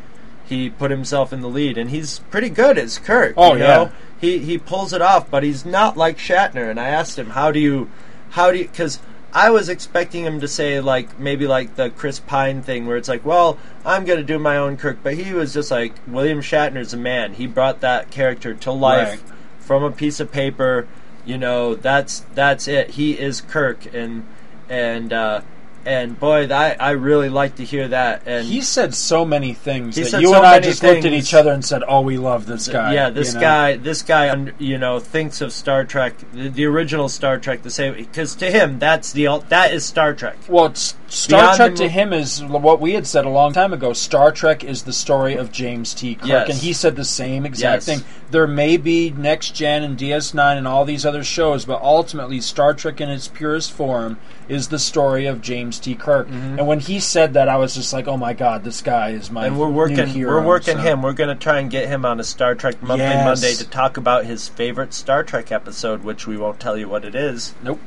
he 0.52 0.70
put 0.70 0.90
himself 0.90 1.32
in 1.32 1.40
the 1.40 1.48
lead, 1.48 1.76
and 1.76 1.90
he's 1.90 2.20
pretty 2.30 2.48
good 2.48 2.78
as 2.78 2.98
Kirk. 2.98 3.34
Oh, 3.36 3.54
you 3.54 3.60
yeah. 3.60 3.66
know? 3.66 3.92
he 4.20 4.38
he 4.38 4.56
pulls 4.58 4.92
it 4.92 5.02
off, 5.02 5.28
but 5.30 5.42
he's 5.42 5.64
not 5.66 5.96
like 5.96 6.16
Shatner. 6.18 6.70
And 6.70 6.78
I 6.78 6.88
asked 6.88 7.18
him, 7.18 7.30
how 7.30 7.50
do 7.50 7.58
you 7.58 7.90
how 8.30 8.52
do 8.52 8.58
you 8.58 8.64
because. 8.68 9.00
I 9.34 9.48
was 9.48 9.70
expecting 9.70 10.24
him 10.26 10.40
to 10.40 10.46
say 10.46 10.78
like 10.80 11.18
maybe 11.18 11.46
like 11.46 11.76
the 11.76 11.88
Chris 11.88 12.20
Pine 12.20 12.60
thing 12.60 12.84
where 12.84 12.98
it's 12.98 13.08
like, 13.08 13.24
well, 13.24 13.56
I'm 13.82 14.04
gonna 14.04 14.22
do 14.22 14.38
my 14.38 14.58
own 14.58 14.76
Kirk, 14.76 14.98
but 15.02 15.14
he 15.14 15.32
was 15.32 15.54
just 15.54 15.70
like 15.70 15.94
William 16.06 16.40
Shatner's 16.42 16.92
a 16.92 16.98
man. 16.98 17.32
He 17.32 17.46
brought 17.46 17.80
that 17.80 18.10
character 18.10 18.52
to 18.52 18.70
life 18.70 19.08
Right. 19.08 19.20
from 19.58 19.84
a 19.84 19.90
piece 19.90 20.20
of 20.20 20.30
paper. 20.30 20.86
You 21.24 21.38
know, 21.38 21.74
that's 21.74 22.26
that's 22.34 22.68
it. 22.68 22.90
He 22.90 23.18
is 23.18 23.40
Kirk, 23.40 23.86
and 23.94 24.26
and 24.68 25.14
uh, 25.14 25.40
and 25.84 26.18
boy, 26.18 26.48
I 26.50 26.76
I 26.78 26.90
really 26.90 27.28
like 27.28 27.56
to 27.56 27.64
hear 27.64 27.88
that. 27.88 28.22
And 28.26 28.46
he 28.46 28.60
said 28.60 28.94
so 28.94 29.24
many 29.24 29.52
things 29.52 29.96
that 29.96 30.20
you 30.20 30.28
so 30.28 30.36
and 30.36 30.46
I 30.46 30.60
just 30.60 30.82
looked 30.82 31.04
at 31.04 31.12
each 31.12 31.34
other 31.34 31.52
and 31.52 31.64
said, 31.64 31.82
"Oh, 31.86 32.00
we 32.00 32.18
love 32.18 32.46
this 32.46 32.68
guy." 32.68 32.94
yeah, 32.94 33.10
this 33.10 33.28
you 33.28 33.34
know? 33.34 33.40
guy, 33.40 33.76
this 33.76 34.02
guy, 34.02 34.52
you 34.58 34.78
know, 34.78 35.00
thinks 35.00 35.40
of 35.40 35.52
Star 35.52 35.84
Trek, 35.84 36.14
the, 36.32 36.48
the 36.48 36.64
original 36.66 37.08
Star 37.08 37.38
Trek, 37.38 37.62
the 37.62 37.70
same 37.70 37.94
because 37.94 38.34
to 38.36 38.50
him, 38.50 38.78
that's 38.78 39.12
the 39.12 39.42
that 39.48 39.72
is 39.72 39.84
Star 39.84 40.14
Trek. 40.14 40.36
Well, 40.48 40.74
Star 40.74 41.40
Beyond 41.42 41.56
Trek 41.56 41.74
to 41.76 41.88
him 41.88 42.12
is 42.14 42.42
what 42.42 42.80
we 42.80 42.94
had 42.94 43.06
said 43.06 43.26
a 43.26 43.28
long 43.28 43.52
time 43.52 43.74
ago. 43.74 43.92
Star 43.92 44.32
Trek 44.32 44.64
is 44.64 44.84
the 44.84 44.94
story 44.94 45.34
of 45.34 45.52
James 45.52 45.92
T. 45.92 46.14
Kirk, 46.14 46.26
Yes. 46.26 46.48
and 46.48 46.58
he 46.58 46.72
said 46.72 46.96
the 46.96 47.04
same 47.04 47.44
exact 47.44 47.86
Yes. 47.86 47.98
thing. 47.98 48.04
There 48.30 48.46
may 48.46 48.78
be 48.78 49.10
Next 49.10 49.54
Gen 49.54 49.82
and 49.82 49.98
DS9 49.98 50.56
and 50.56 50.66
all 50.66 50.86
these 50.86 51.04
other 51.04 51.22
shows, 51.22 51.66
but 51.66 51.82
ultimately, 51.82 52.40
Star 52.40 52.72
Trek 52.72 53.00
in 53.00 53.10
its 53.10 53.28
purest 53.28 53.72
form 53.72 54.16
is 54.48 54.68
the 54.68 54.78
story 54.78 55.26
of 55.26 55.40
James 55.40 55.78
T. 55.78 55.94
Kirk. 55.94 56.28
And 56.30 56.66
when 56.66 56.80
he 56.80 57.00
said 57.00 57.34
that, 57.34 57.48
I 57.48 57.56
was 57.56 57.74
just 57.74 57.92
like, 57.92 58.08
"Oh 58.08 58.16
my 58.16 58.32
God, 58.32 58.64
this 58.64 58.82
guy 58.82 59.10
is 59.10 59.30
my." 59.30 59.46
and 59.46 59.58
we're 59.58 59.68
new 59.68 59.74
working 59.74 60.06
hero, 60.06 60.40
we're 60.40 60.46
working 60.46 60.76
so- 60.76 60.82
him 60.82 61.02
we're 61.02 61.12
going 61.12 61.28
to 61.36 61.40
try 61.42 61.58
and 61.58 61.70
get 61.70 61.88
him 61.88 62.04
on 62.04 62.18
a 62.20 62.24
star 62.24 62.54
trek 62.54 62.82
monthly 62.82 63.04
Yes. 63.06 63.24
monday 63.24 63.54
to 63.54 63.68
talk 63.68 63.96
about 63.96 64.24
his 64.24 64.48
favorite 64.48 64.92
star 64.94 65.22
trek 65.24 65.50
episode 65.52 66.02
which 66.04 66.26
we 66.26 66.36
won't 66.36 66.58
tell 66.60 66.76
you 66.76 66.88
what 66.88 67.04
it 67.04 67.14
is 67.14 67.54
Nope, 67.62 67.80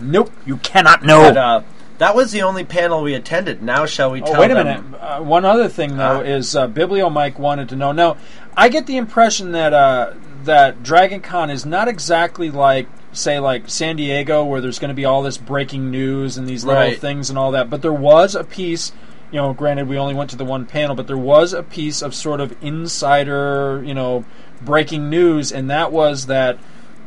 nope, 0.00 0.30
you 0.46 0.56
cannot 0.58 1.02
know. 1.04 1.22
but 1.22 1.36
uh, 1.36 1.62
that 1.98 2.14
was 2.16 2.32
the 2.32 2.42
only 2.42 2.64
panel 2.64 3.02
we 3.02 3.14
attended 3.14 3.62
now 3.62 3.84
shall 3.86 4.10
we 4.10 4.20
tell 4.20 4.36
Oh, 4.36 4.40
wait 4.40 4.50
a 4.50 4.54
them 4.54 4.66
minute. 4.66 5.00
Uh, 5.02 5.20
one 5.20 5.44
other 5.44 5.68
thing, 5.68 5.96
though, 5.96 6.16
Huh? 6.16 6.22
is 6.22 6.56
uh, 6.56 6.66
Biblio 6.66 7.12
Mike 7.12 7.38
wanted 7.38 7.68
to 7.70 7.76
know. 7.76 7.92
Now, 7.92 8.16
I 8.56 8.68
get 8.70 8.86
the 8.86 8.96
impression 8.96 9.52
that 9.52 9.72
uh, 9.74 10.14
that 10.44 10.82
Dragon 10.82 11.20
Con 11.20 11.50
is 11.50 11.66
not 11.66 11.88
exactly 11.88 12.50
like, 12.50 12.88
say, 13.20 13.38
like 13.38 13.68
San 13.68 13.96
Diego, 13.96 14.44
where 14.44 14.60
there's 14.60 14.78
going 14.78 14.88
to 14.90 14.94
be 14.94 15.04
all 15.04 15.22
this 15.22 15.36
breaking 15.38 15.90
news 15.90 16.36
and 16.36 16.46
these 16.48 16.64
little 16.64 16.82
Right. 16.82 16.98
things 17.00 17.30
and 17.30 17.38
all 17.38 17.52
that. 17.52 17.70
But 17.70 17.82
there 17.82 17.92
was 17.92 18.34
a 18.34 18.44
piece. 18.44 18.92
You 19.30 19.36
know, 19.40 19.52
granted, 19.52 19.88
we 19.88 19.96
only 19.96 20.14
went 20.14 20.30
to 20.30 20.36
the 20.36 20.44
one 20.44 20.66
panel, 20.66 20.96
but 20.96 21.06
there 21.06 21.16
was 21.16 21.52
a 21.52 21.62
piece 21.62 22.02
of 22.02 22.14
sort 22.16 22.40
of 22.40 22.56
insider, 22.60 23.80
you 23.84 23.94
know, 23.94 24.24
breaking 24.60 25.08
news, 25.08 25.52
and 25.52 25.70
that 25.70 25.92
was 25.92 26.26
that 26.26 26.58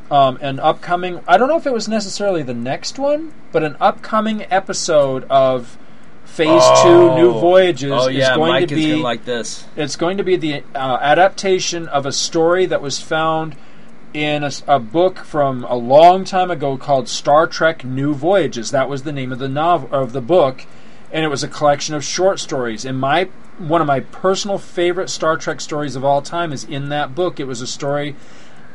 um, 0.09 0.37
an 0.41 0.59
upcoming 0.59 1.19
I 1.27 1.37
don't 1.37 1.47
know 1.49 1.57
if 1.57 1.65
it 1.67 1.73
was 1.73 1.87
necessarily 1.87 2.43
the 2.43 2.53
next 2.53 2.97
one, 2.99 3.33
but 3.51 3.63
an 3.63 3.75
upcoming 3.81 4.45
episode 4.51 5.25
of 5.29 5.77
Phase 6.25 6.63
Two 6.81 7.13
New 7.15 7.31
Voyages 7.33 7.91
oh 7.93 8.07
yeah 8.07 8.31
is 8.31 8.37
going 8.37 8.51
mike 8.51 8.67
to 8.69 8.73
is 8.75 8.79
be 8.85 8.91
to 8.93 8.97
like 8.97 9.25
this 9.25 9.65
it's 9.75 9.95
going 9.95 10.17
to 10.17 10.23
be 10.23 10.35
the 10.35 10.63
uh, 10.73 10.97
adaptation 11.01 11.87
of 11.89 12.05
a 12.05 12.11
story 12.11 12.65
that 12.65 12.81
was 12.81 12.99
found 12.99 13.55
in 14.13 14.47
a 14.67 14.79
book 14.79 15.19
from 15.19 15.63
a 15.65 15.75
long 15.75 16.23
time 16.23 16.51
ago 16.51 16.77
called 16.77 17.09
Star 17.09 17.47
Trek 17.47 17.83
New 17.83 18.13
Voyages. 18.13 18.71
That 18.71 18.87
was 18.87 19.03
the 19.03 19.11
name 19.11 19.31
of 19.31 19.39
the 19.39 19.49
novel 19.49 19.89
of 19.91 20.13
the 20.13 20.21
book, 20.21 20.65
and 21.11 21.25
it 21.25 21.29
was 21.29 21.43
a 21.43 21.47
collection 21.47 21.95
of 21.95 22.03
short 22.03 22.39
stories. 22.39 22.85
And 22.85 22.99
my 22.99 23.29
one 23.57 23.81
of 23.81 23.87
my 23.87 23.99
personal 23.99 24.57
favorite 24.57 25.09
Star 25.09 25.37
Trek 25.37 25.61
stories 25.61 25.95
of 25.95 26.03
all 26.03 26.21
time 26.21 26.53
is 26.53 26.63
in 26.63 26.89
that 26.89 27.15
book. 27.15 27.39
It 27.39 27.45
was 27.45 27.61
a 27.61 27.67
story. 27.67 28.15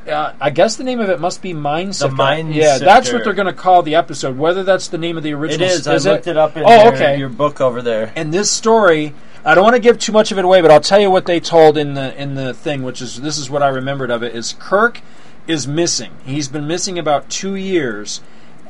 Uh, 0.09 0.33
I 0.40 0.51
guess 0.51 0.77
the 0.77 0.85
name 0.85 1.01
of 1.01 1.11
it 1.11 1.20
must 1.20 1.42
be 1.42 1.53
Mind 1.53 1.94
Sifter. 1.94 2.16
Mind 2.16 2.55
yeah, 2.55 2.79
that's 2.79 3.12
what 3.12 3.24
they're 3.24 3.35
going 3.35 3.46
to 3.46 3.53
call 3.53 3.83
the 3.83 3.94
episode. 3.94 4.38
Whether 4.38 4.64
that's 4.64 4.88
the 4.88 4.98
name 4.98 5.16
of 5.16 5.22
the 5.22 5.35
original, 5.35 5.68
is, 5.68 5.87
is 5.87 6.07
i 6.07 6.12
looked 6.12 6.27
it, 6.27 6.37
up 6.37 6.57
in 6.57 6.64
oh, 6.64 6.85
your, 6.85 6.94
okay. 6.94 7.18
your 7.18 7.29
book 7.29 7.61
over 7.61 7.83
there 7.83 8.12
And 8.16 8.33
this 8.33 8.51
story, 8.51 9.12
I 9.44 9.55
don't 9.55 9.64
want 9.64 9.77
to 9.77 9.83
give 9.83 9.98
too 9.98 10.12
much 10.12 10.33
of 10.33 10.38
it 10.38 10.44
away, 10.44 10.62
but 10.62 10.70
I'll 10.70 10.81
tell 10.81 11.01
you 11.01 11.11
what 11.11 11.27
they 11.27 11.40
told 11.40 11.77
in 11.77 11.94
the 11.94 12.20
in 12.20 12.35
the 12.35 12.55
thing, 12.55 12.83
which 12.83 13.03
is 13.03 13.20
this 13.20 13.37
is 13.37 13.51
what 13.51 13.62
I 13.62 13.68
remembered 13.68 14.11
of 14.11 14.22
it 14.22 14.35
is 14.35 14.55
Kirk 14.59 15.03
is 15.48 15.66
missing. 15.66 16.12
He's 16.24 16.46
been 16.46 16.68
missing 16.68 16.98
about 16.98 17.28
2 17.30 17.56
years 17.56 18.20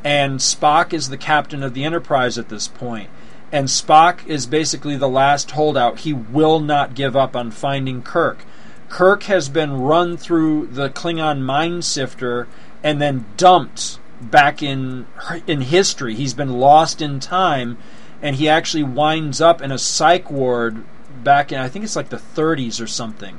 and 0.05 0.39
Spock 0.39 0.93
is 0.93 1.09
the 1.09 1.17
captain 1.17 1.63
of 1.63 1.75
the 1.75 1.85
Enterprise 1.85 2.39
at 2.39 2.49
this 2.49 2.69
point. 2.69 3.11
And 3.51 3.69
Spock 3.69 4.27
is 4.27 4.47
basically 4.47 4.97
the 4.97 5.09
last 5.09 5.51
holdout. 5.51 6.01
He 6.01 6.13
will 6.13 6.61
not 6.61 6.95
give 6.95 7.17
up 7.17 7.35
on 7.35 7.51
finding 7.51 8.03
Kirk. 8.03 8.45
Kirk 8.89 9.25
has 9.25 9.49
been 9.49 9.81
run 9.81 10.17
through 10.17 10.69
the 10.69 10.89
Klingon 10.89 11.41
mind 11.41 11.85
sifter 11.85 12.47
and 12.83 13.01
then 13.01 13.27
dumped 13.37 13.99
back 14.21 14.63
in 14.63 15.07
in 15.47 15.63
history. 15.63 16.15
He's 16.15 16.35
been 16.35 16.59
lost 16.59 17.01
in 17.01 17.21
time, 17.21 17.79
and 18.23 18.37
he 18.37 18.49
actually 18.49 18.83
winds 18.83 19.41
up 19.41 19.63
in 19.63 19.71
a 19.71 19.79
psych 19.79 20.31
ward 20.31 20.85
back 21.23 21.53
in 21.53 21.59
I 21.59 21.69
think 21.69 21.85
it's 21.85 21.97
like 21.97 22.09
the 22.09 22.17
30s 22.17 22.81
or 22.83 22.87
something. 22.87 23.39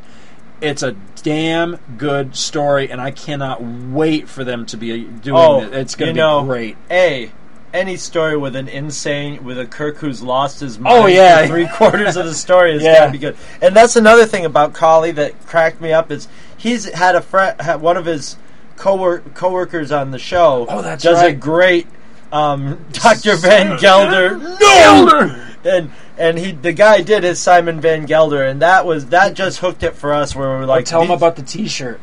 It's 0.61 0.83
a 0.83 0.95
damn 1.23 1.77
good 1.97 2.35
story, 2.35 2.91
and 2.91 2.99
I 2.99 3.11
cannot 3.11 3.61
wait 3.63 4.27
for 4.27 4.43
them 4.43 4.65
to 4.67 4.77
be 4.77 5.03
doing 5.03 5.37
oh 5.37 5.61
it. 5.61 5.73
It's 5.73 5.95
going 5.95 6.09
to 6.09 6.13
be 6.13 6.19
know, 6.19 6.43
great. 6.43 6.77
a 6.91 7.31
any 7.73 7.97
story 7.97 8.35
with 8.35 8.55
an 8.55 8.67
insane 8.67 9.43
with 9.43 9.59
a 9.59 9.65
Kirk 9.65 9.97
who's 9.97 10.21
lost 10.23 10.59
his 10.59 10.77
oh, 10.77 10.81
mind 10.81 11.03
Oh, 11.03 11.07
yeah. 11.07 11.45
three 11.45 11.67
quarters 11.67 12.17
of 12.17 12.25
the 12.25 12.33
story 12.33 12.73
is 12.75 12.83
Yeah. 12.83 12.99
gonna 12.99 13.11
be 13.11 13.17
good. 13.19 13.37
And 13.61 13.75
that's 13.75 13.95
another 13.95 14.25
thing 14.25 14.45
about 14.45 14.73
Cawley 14.73 15.11
that 15.11 15.45
cracked 15.45 15.79
me 15.79 15.93
up 15.93 16.11
is 16.11 16.27
he's 16.57 16.85
had 16.85 17.15
a 17.15 17.21
friend, 17.21 17.59
one 17.81 17.95
of 17.97 18.05
his 18.05 18.37
co-work, 18.75 19.35
co-workers 19.35 19.91
on 19.91 20.11
the 20.11 20.17
show. 20.19 20.65
Oh, 20.67 20.81
that's 20.81 21.03
does 21.03 21.21
a 21.21 21.31
great 21.31 21.85
um, 22.31 22.85
Dr. 22.91 23.35
Van 23.35 23.77
Gelder. 23.79 24.37
No, 24.37 25.45
and 25.63 25.91
and 26.17 26.37
he 26.37 26.51
the 26.51 26.73
guy 26.73 27.01
did 27.01 27.23
his 27.23 27.39
Simon 27.39 27.81
Van 27.81 28.05
Gelder, 28.05 28.43
and 28.43 28.61
that 28.61 28.85
was 28.85 29.07
that 29.07 29.33
just 29.33 29.59
hooked 29.59 29.83
it 29.83 29.95
for 29.95 30.13
us. 30.13 30.35
Where 30.35 30.49
we 30.49 30.55
were 30.55 30.65
Like, 30.65 30.79
like, 30.79 30.85
tell 30.85 31.01
him 31.01 31.11
about 31.11 31.35
the 31.35 31.43
T-shirt. 31.43 31.99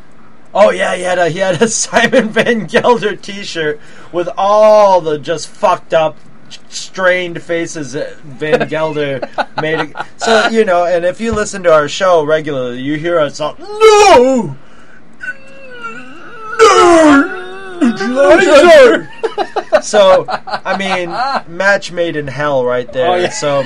Oh 0.53 0.71
yeah, 0.71 0.95
he 0.95 1.03
had 1.03 1.19
a 1.19 1.29
he 1.29 1.39
had 1.39 1.61
a 1.61 1.67
Simon 1.69 2.29
Van 2.29 2.65
Gelder 2.65 3.15
T-shirt 3.15 3.79
with 4.11 4.29
all 4.37 5.01
the 5.01 5.17
just 5.19 5.47
fucked 5.47 5.93
up, 5.93 6.17
strained 6.69 7.41
faces 7.41 7.93
that 7.93 8.17
Van 8.17 8.67
Gelder 8.69 9.21
made. 9.61 9.79
It. 9.79 9.95
So 10.17 10.49
you 10.49 10.65
know, 10.65 10.85
and 10.85 11.05
if 11.05 11.21
you 11.21 11.31
listen 11.31 11.63
to 11.63 11.73
our 11.73 11.87
show 11.87 12.23
regularly, 12.23 12.81
you 12.81 12.95
hear 12.97 13.19
us 13.19 13.39
all 13.39 13.55
no, 13.59 14.55
no. 16.59 17.26
So 19.81 20.25
I 20.27 20.77
mean, 20.77 21.09
match 21.55 21.91
made 21.91 22.15
in 22.15 22.27
hell 22.27 22.65
right 22.65 22.91
there. 22.91 23.09
Oh, 23.11 23.15
yeah. 23.15 23.29
So 23.29 23.63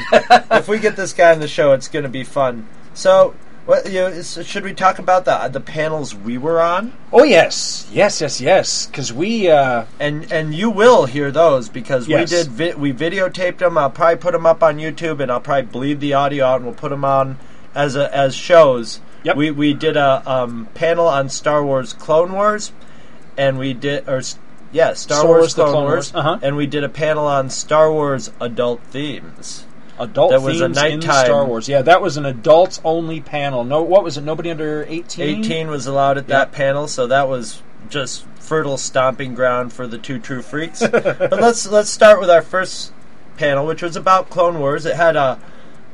if 0.52 0.68
we 0.68 0.80
get 0.80 0.96
this 0.96 1.14
guy 1.14 1.32
on 1.32 1.40
the 1.40 1.48
show, 1.48 1.74
it's 1.74 1.88
going 1.88 2.04
to 2.04 2.10
be 2.10 2.24
fun. 2.24 2.68
So 2.94 3.34
What, 3.66 3.86
you 3.88 4.00
know, 4.02 4.22
should 4.22 4.64
we 4.64 4.74
talk 4.74 5.00
about 5.00 5.26
the 5.26 5.48
the 5.48 5.60
panels 5.62 6.16
we 6.16 6.38
were 6.38 6.60
on? 6.62 6.94
Oh 7.14 7.24
yes, 7.24 7.88
yes, 7.94 8.20
yes, 8.20 8.42
yes. 8.42 8.88
Because 8.88 9.14
we, 9.14 9.50
uh, 9.50 9.86
and 10.00 10.30
and 10.32 10.54
you 10.54 10.70
will 10.70 11.06
hear 11.06 11.32
those 11.32 11.70
because 11.70 12.08
Yes. 12.08 12.32
we 12.32 12.38
did 12.38 12.48
vi- 12.48 12.74
we 12.76 12.92
videotaped 12.92 13.60
them. 13.60 13.78
I'll 13.78 13.92
probably 13.92 14.18
put 14.18 14.32
them 14.34 14.46
up 14.48 14.64
on 14.64 14.78
YouTube, 14.78 15.20
and 15.22 15.32
I'll 15.32 15.40
probably 15.42 15.68
bleed 15.72 16.00
the 16.00 16.14
audio 16.16 16.46
out, 16.46 16.56
and 16.58 16.66
we'll 16.66 16.74
put 16.76 16.90
them 16.90 17.06
on 17.06 17.38
as 17.76 17.96
a, 17.96 18.14
as 18.16 18.34
shows. 18.36 19.00
Yep. 19.24 19.36
We 19.38 19.52
we 19.52 19.74
did 19.76 19.96
a 19.96 20.24
um, 20.30 20.68
panel 20.74 21.08
on 21.08 21.30
Star 21.30 21.64
Wars 21.64 21.94
Clone 21.94 22.34
Wars, 22.34 22.72
and 23.42 23.58
we 23.58 23.74
did 23.74 24.08
or 24.08 24.22
yeah 24.72 24.94
Star, 24.94 25.20
Star 25.20 25.26
Wars, 25.26 25.40
Wars 25.40 25.56
The 25.56 25.64
Clone, 25.64 25.74
Clone 25.74 25.84
Wars, 25.84 26.14
Wars, 26.14 26.26
uh-huh. 26.26 26.40
and 26.44 26.56
we 26.56 26.68
did 26.68 26.84
a 26.84 26.90
panel 26.90 27.26
on 27.26 27.50
Star 27.50 27.92
Wars 27.92 28.32
adult 28.40 28.82
themes. 28.84 29.66
adult 30.00 30.32
That 30.32 30.42
was 30.42 30.62
a 30.62 30.70
nighttime- 30.70 31.26
Star 31.26 31.46
Wars. 31.46 31.68
Yeah, 31.68 31.82
that 31.82 32.02
was 32.02 32.18
an 32.18 32.26
adults 32.26 32.80
only 32.84 33.20
panel. 33.20 33.64
No, 33.64 33.82
what 33.82 34.04
was 34.04 34.18
it? 34.18 34.24
Nobody 34.24 34.52
under 34.52 34.86
eighteen. 34.88 35.40
18 35.40 35.70
was 35.70 35.88
allowed 35.88 36.18
at 36.18 36.28
that 36.28 36.52
panel, 36.52 36.88
so 36.88 37.08
that 37.08 37.28
was 37.28 37.62
just 37.90 38.26
fertile 38.40 38.78
stomping 38.78 39.34
ground 39.34 39.74
for 39.74 39.88
the 39.88 39.98
two 39.98 40.20
true 40.20 40.42
freaks. 40.42 40.82
but 40.92 41.32
let's 41.32 41.68
let's 41.68 41.90
start 41.90 42.20
with 42.20 42.30
our 42.30 42.42
first 42.42 42.94
panel, 43.38 43.66
which 43.66 43.82
was 43.82 43.96
about 43.96 44.30
Clone 44.30 44.60
Wars. 44.60 44.86
It 44.86 44.96
had 44.96 45.16
a 45.16 45.40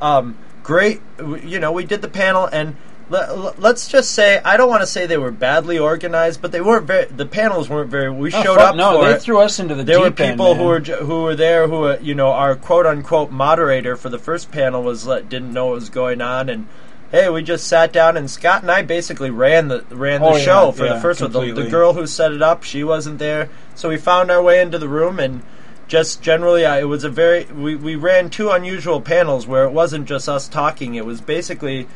um, 0.02 0.36
great, 0.62 1.00
you 1.18 1.58
know, 1.58 1.72
we 1.72 1.84
did 1.84 2.02
the 2.02 2.08
panel 2.08 2.46
and. 2.46 2.76
Le- 3.10 3.54
Let's 3.58 3.88
just 3.88 4.12
say 4.12 4.40
I 4.44 4.56
don't 4.56 4.68
want 4.68 4.82
to 4.82 4.86
say 4.86 5.06
they 5.06 5.16
were 5.18 5.30
badly 5.30 5.78
organized, 5.78 6.42
but 6.42 6.52
they 6.52 6.60
weren't 6.60 6.86
very. 6.86 7.06
The 7.06 7.26
panels 7.26 7.68
weren't 7.68 7.90
very. 7.90 8.10
We 8.10 8.32
Oh, 8.32 8.42
showed 8.42 8.56
fuck 8.56 8.70
up 8.70 8.76
no, 8.76 9.00
for 9.00 9.06
they 9.08 9.14
it. 9.14 9.22
threw 9.22 9.38
us 9.40 9.58
into 9.58 9.74
the 9.74 9.84
There 9.84 10.00
were 10.00 10.10
deep 10.10 10.20
end, 10.20 10.32
people 10.38 10.54
who 10.54 10.64
were 10.64 10.80
who 10.80 11.22
were 11.22 11.34
there 11.36 11.68
who 11.68 11.84
uh, 11.84 11.98
you 12.00 12.14
know 12.14 12.32
our 12.32 12.54
quote 12.56 12.86
unquote 12.86 13.30
moderator 13.30 13.96
for 13.96 14.08
the 14.08 14.18
first 14.18 14.50
panel 14.52 14.82
was 14.82 15.06
let, 15.06 15.28
didn't 15.28 15.52
know 15.52 15.66
what 15.66 15.74
was 15.76 15.88
going 15.90 16.20
on 16.20 16.48
and 16.48 16.66
hey 17.10 17.28
we 17.30 17.42
just 17.42 17.66
sat 17.66 17.92
down 17.92 18.16
and 18.16 18.30
Scott 18.30 18.62
and 18.62 18.70
I 18.70 18.82
basically 18.82 19.30
ran 19.30 19.68
the 19.68 19.82
ran 19.90 20.20
the 20.20 20.26
Oh, 20.26 20.36
yeah, 20.36 20.44
show 20.44 20.72
for 20.72 20.84
yeah, 20.84 20.94
the 20.94 21.00
first 21.00 21.22
one 21.22 21.32
the, 21.32 21.52
the 21.52 21.70
girl 21.70 21.94
who 21.94 22.06
set 22.06 22.32
it 22.32 22.42
up 22.42 22.62
she 22.64 22.84
wasn't 22.84 23.18
there 23.18 23.48
so 23.74 23.88
we 23.88 23.96
found 23.96 24.30
our 24.30 24.42
way 24.42 24.60
into 24.60 24.78
the 24.78 24.88
room 24.88 25.18
and 25.18 25.42
just 25.86 26.20
generally 26.20 26.66
I, 26.66 26.80
it 26.80 26.84
was 26.84 27.04
a 27.04 27.08
very 27.08 27.44
we, 27.46 27.74
we 27.76 27.96
ran 27.96 28.28
two 28.28 28.50
unusual 28.50 29.00
panels 29.00 29.46
where 29.46 29.64
it 29.64 29.70
wasn't 29.72 30.06
just 30.06 30.28
us 30.28 30.48
talking 30.48 30.96
it 30.96 31.06
was 31.06 31.22
basically 31.22 31.88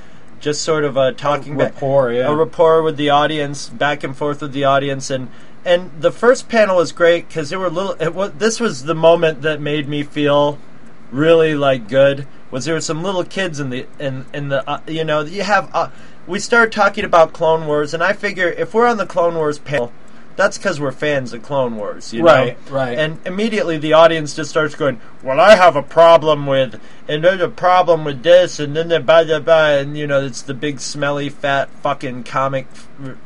just 0.43 0.61
sort 0.63 0.85
of 0.85 0.97
a 0.99 1.13
talking 1.13 1.57
back- 1.57 1.75
rapport, 1.75 2.13
yeah. 2.13 2.29
a 2.29 2.35
rapport 2.35 2.83
with 2.83 2.99
the 2.99 3.09
audience, 3.09 3.71
back 3.71 4.05
and 4.05 4.15
forth 4.15 4.43
with 4.43 4.53
the 4.53 4.65
audience, 4.65 5.09
and 5.09 5.29
and 5.65 5.91
the 6.01 6.11
first 6.11 6.49
panel 6.49 6.77
was 6.77 6.93
great 6.93 7.29
because 7.29 7.49
there 7.49 7.59
were 7.59 7.71
little. 7.71 7.93
It 7.93 8.15
was, 8.15 8.33
this 8.33 8.61
was 8.61 8.85
the 8.85 8.95
moment 8.95 9.43
that 9.43 9.61
made 9.61 9.89
me 9.89 10.03
feel 10.03 10.59
really 11.11 11.55
like 11.55 11.89
good. 11.89 12.27
Was 12.51 12.65
there 12.65 12.75
were 12.75 12.81
some 12.81 13.03
little 13.03 13.25
kids 13.25 13.61
in 13.61 13.71
the 13.71 13.87
in 13.99 14.27
in 14.35 14.49
the 14.49 14.69
uh, 14.69 14.81
you 14.87 15.05
know 15.05 15.21
you 15.23 15.45
have 15.45 15.71
uh, 15.73 15.91
we 16.27 16.41
started 16.41 16.73
talking 16.73 17.05
about 17.05 17.33
Clone 17.33 17.67
Wars, 17.67 17.95
and 17.95 18.03
I 18.03 18.13
figure 18.13 18.49
if 18.49 18.75
we're 18.75 18.87
on 18.87 18.99
the 18.99 19.07
Clone 19.07 19.37
Wars 19.37 19.59
panel. 19.59 19.93
That's 20.35 20.57
because 20.57 20.81
we're 20.81 20.93
fans 20.93 21.33
of 21.33 21.43
Clone 21.43 21.77
Wars, 21.77 22.13
you 22.13 22.23
know? 22.23 22.27
Right, 22.27 22.59
right. 22.71 22.99
And 22.99 23.19
immediately 23.27 23.77
the 23.77 23.93
audience 23.93 24.35
just 24.35 24.51
starts 24.51 24.75
going, 24.75 25.01
"Well, 25.23 25.39
I 25.39 25.57
have 25.57 25.77
a 25.77 25.83
problem 25.83 26.47
with, 26.47 26.81
and 27.07 27.23
there's 27.23 27.41
a 27.41 27.49
problem 27.49 28.05
with 28.05 28.23
this, 28.23 28.59
and 28.59 28.75
then 28.75 28.89
the 28.89 29.01
blah 29.01 29.25
blah 29.25 29.41
blah," 29.41 29.71
and 29.71 29.97
you 29.97 30.07
know, 30.07 30.25
it's 30.25 30.43
the 30.43 30.55
big 30.55 30.81
smelly 30.81 31.29
fat 31.29 31.69
fucking 31.83 32.25
comic 32.25 32.67
f- 32.73 33.17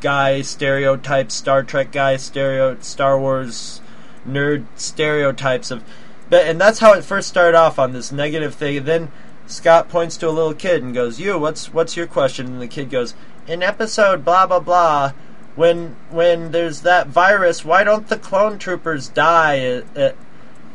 guy 0.00 0.40
stereotype, 0.40 1.30
Star 1.30 1.62
Trek 1.62 1.92
guy 1.92 2.16
stereo, 2.16 2.76
Star 2.80 3.18
Wars 3.18 3.80
nerd 4.26 4.64
stereotypes 4.76 5.70
of, 5.70 5.82
but 6.30 6.46
and 6.46 6.60
that's 6.60 6.78
how 6.78 6.94
it 6.94 7.04
first 7.04 7.28
started 7.28 7.56
off 7.56 7.78
on 7.78 7.92
this 7.92 8.10
negative 8.10 8.54
thing. 8.54 8.78
And 8.78 8.86
then 8.86 9.12
Scott 9.46 9.88
points 9.88 10.16
to 10.18 10.28
a 10.28 10.30
little 10.30 10.54
kid 10.54 10.82
and 10.82 10.94
goes, 10.94 11.20
"You, 11.20 11.38
what's 11.38 11.74
what's 11.74 11.96
your 11.96 12.06
question?" 12.06 12.46
And 12.46 12.62
the 12.62 12.68
kid 12.68 12.88
goes, 12.88 13.14
"In 13.46 13.62
episode 13.62 14.24
blah 14.24 14.46
blah 14.46 14.60
blah." 14.60 15.12
When 15.54 15.96
when 16.10 16.52
there's 16.52 16.80
that 16.82 17.08
virus, 17.08 17.64
why 17.64 17.84
don't 17.84 18.08
the 18.08 18.16
clone 18.16 18.58
troopers 18.58 19.08
die 19.08 19.82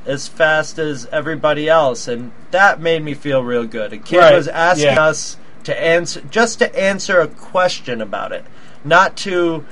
as 0.06 0.28
fast 0.28 0.78
as 0.78 1.08
everybody 1.08 1.68
else? 1.68 2.08
And 2.08 2.32
that 2.52 2.80
made 2.80 3.04
me 3.04 3.14
feel 3.14 3.44
real 3.44 3.66
good. 3.66 3.94
A 3.94 3.98
kid 3.98 4.18
Right, 4.20 4.36
was 4.36 4.48
asking 4.48 4.94
yeah. 4.96 5.04
us 5.04 5.38
to 5.64 5.84
answer 5.84 6.22
just 6.30 6.60
to 6.60 6.80
answer 6.80 7.20
a 7.20 7.28
question 7.28 8.02
about 8.02 8.32
it, 8.32 8.46
not 8.84 9.18
to 9.18 9.66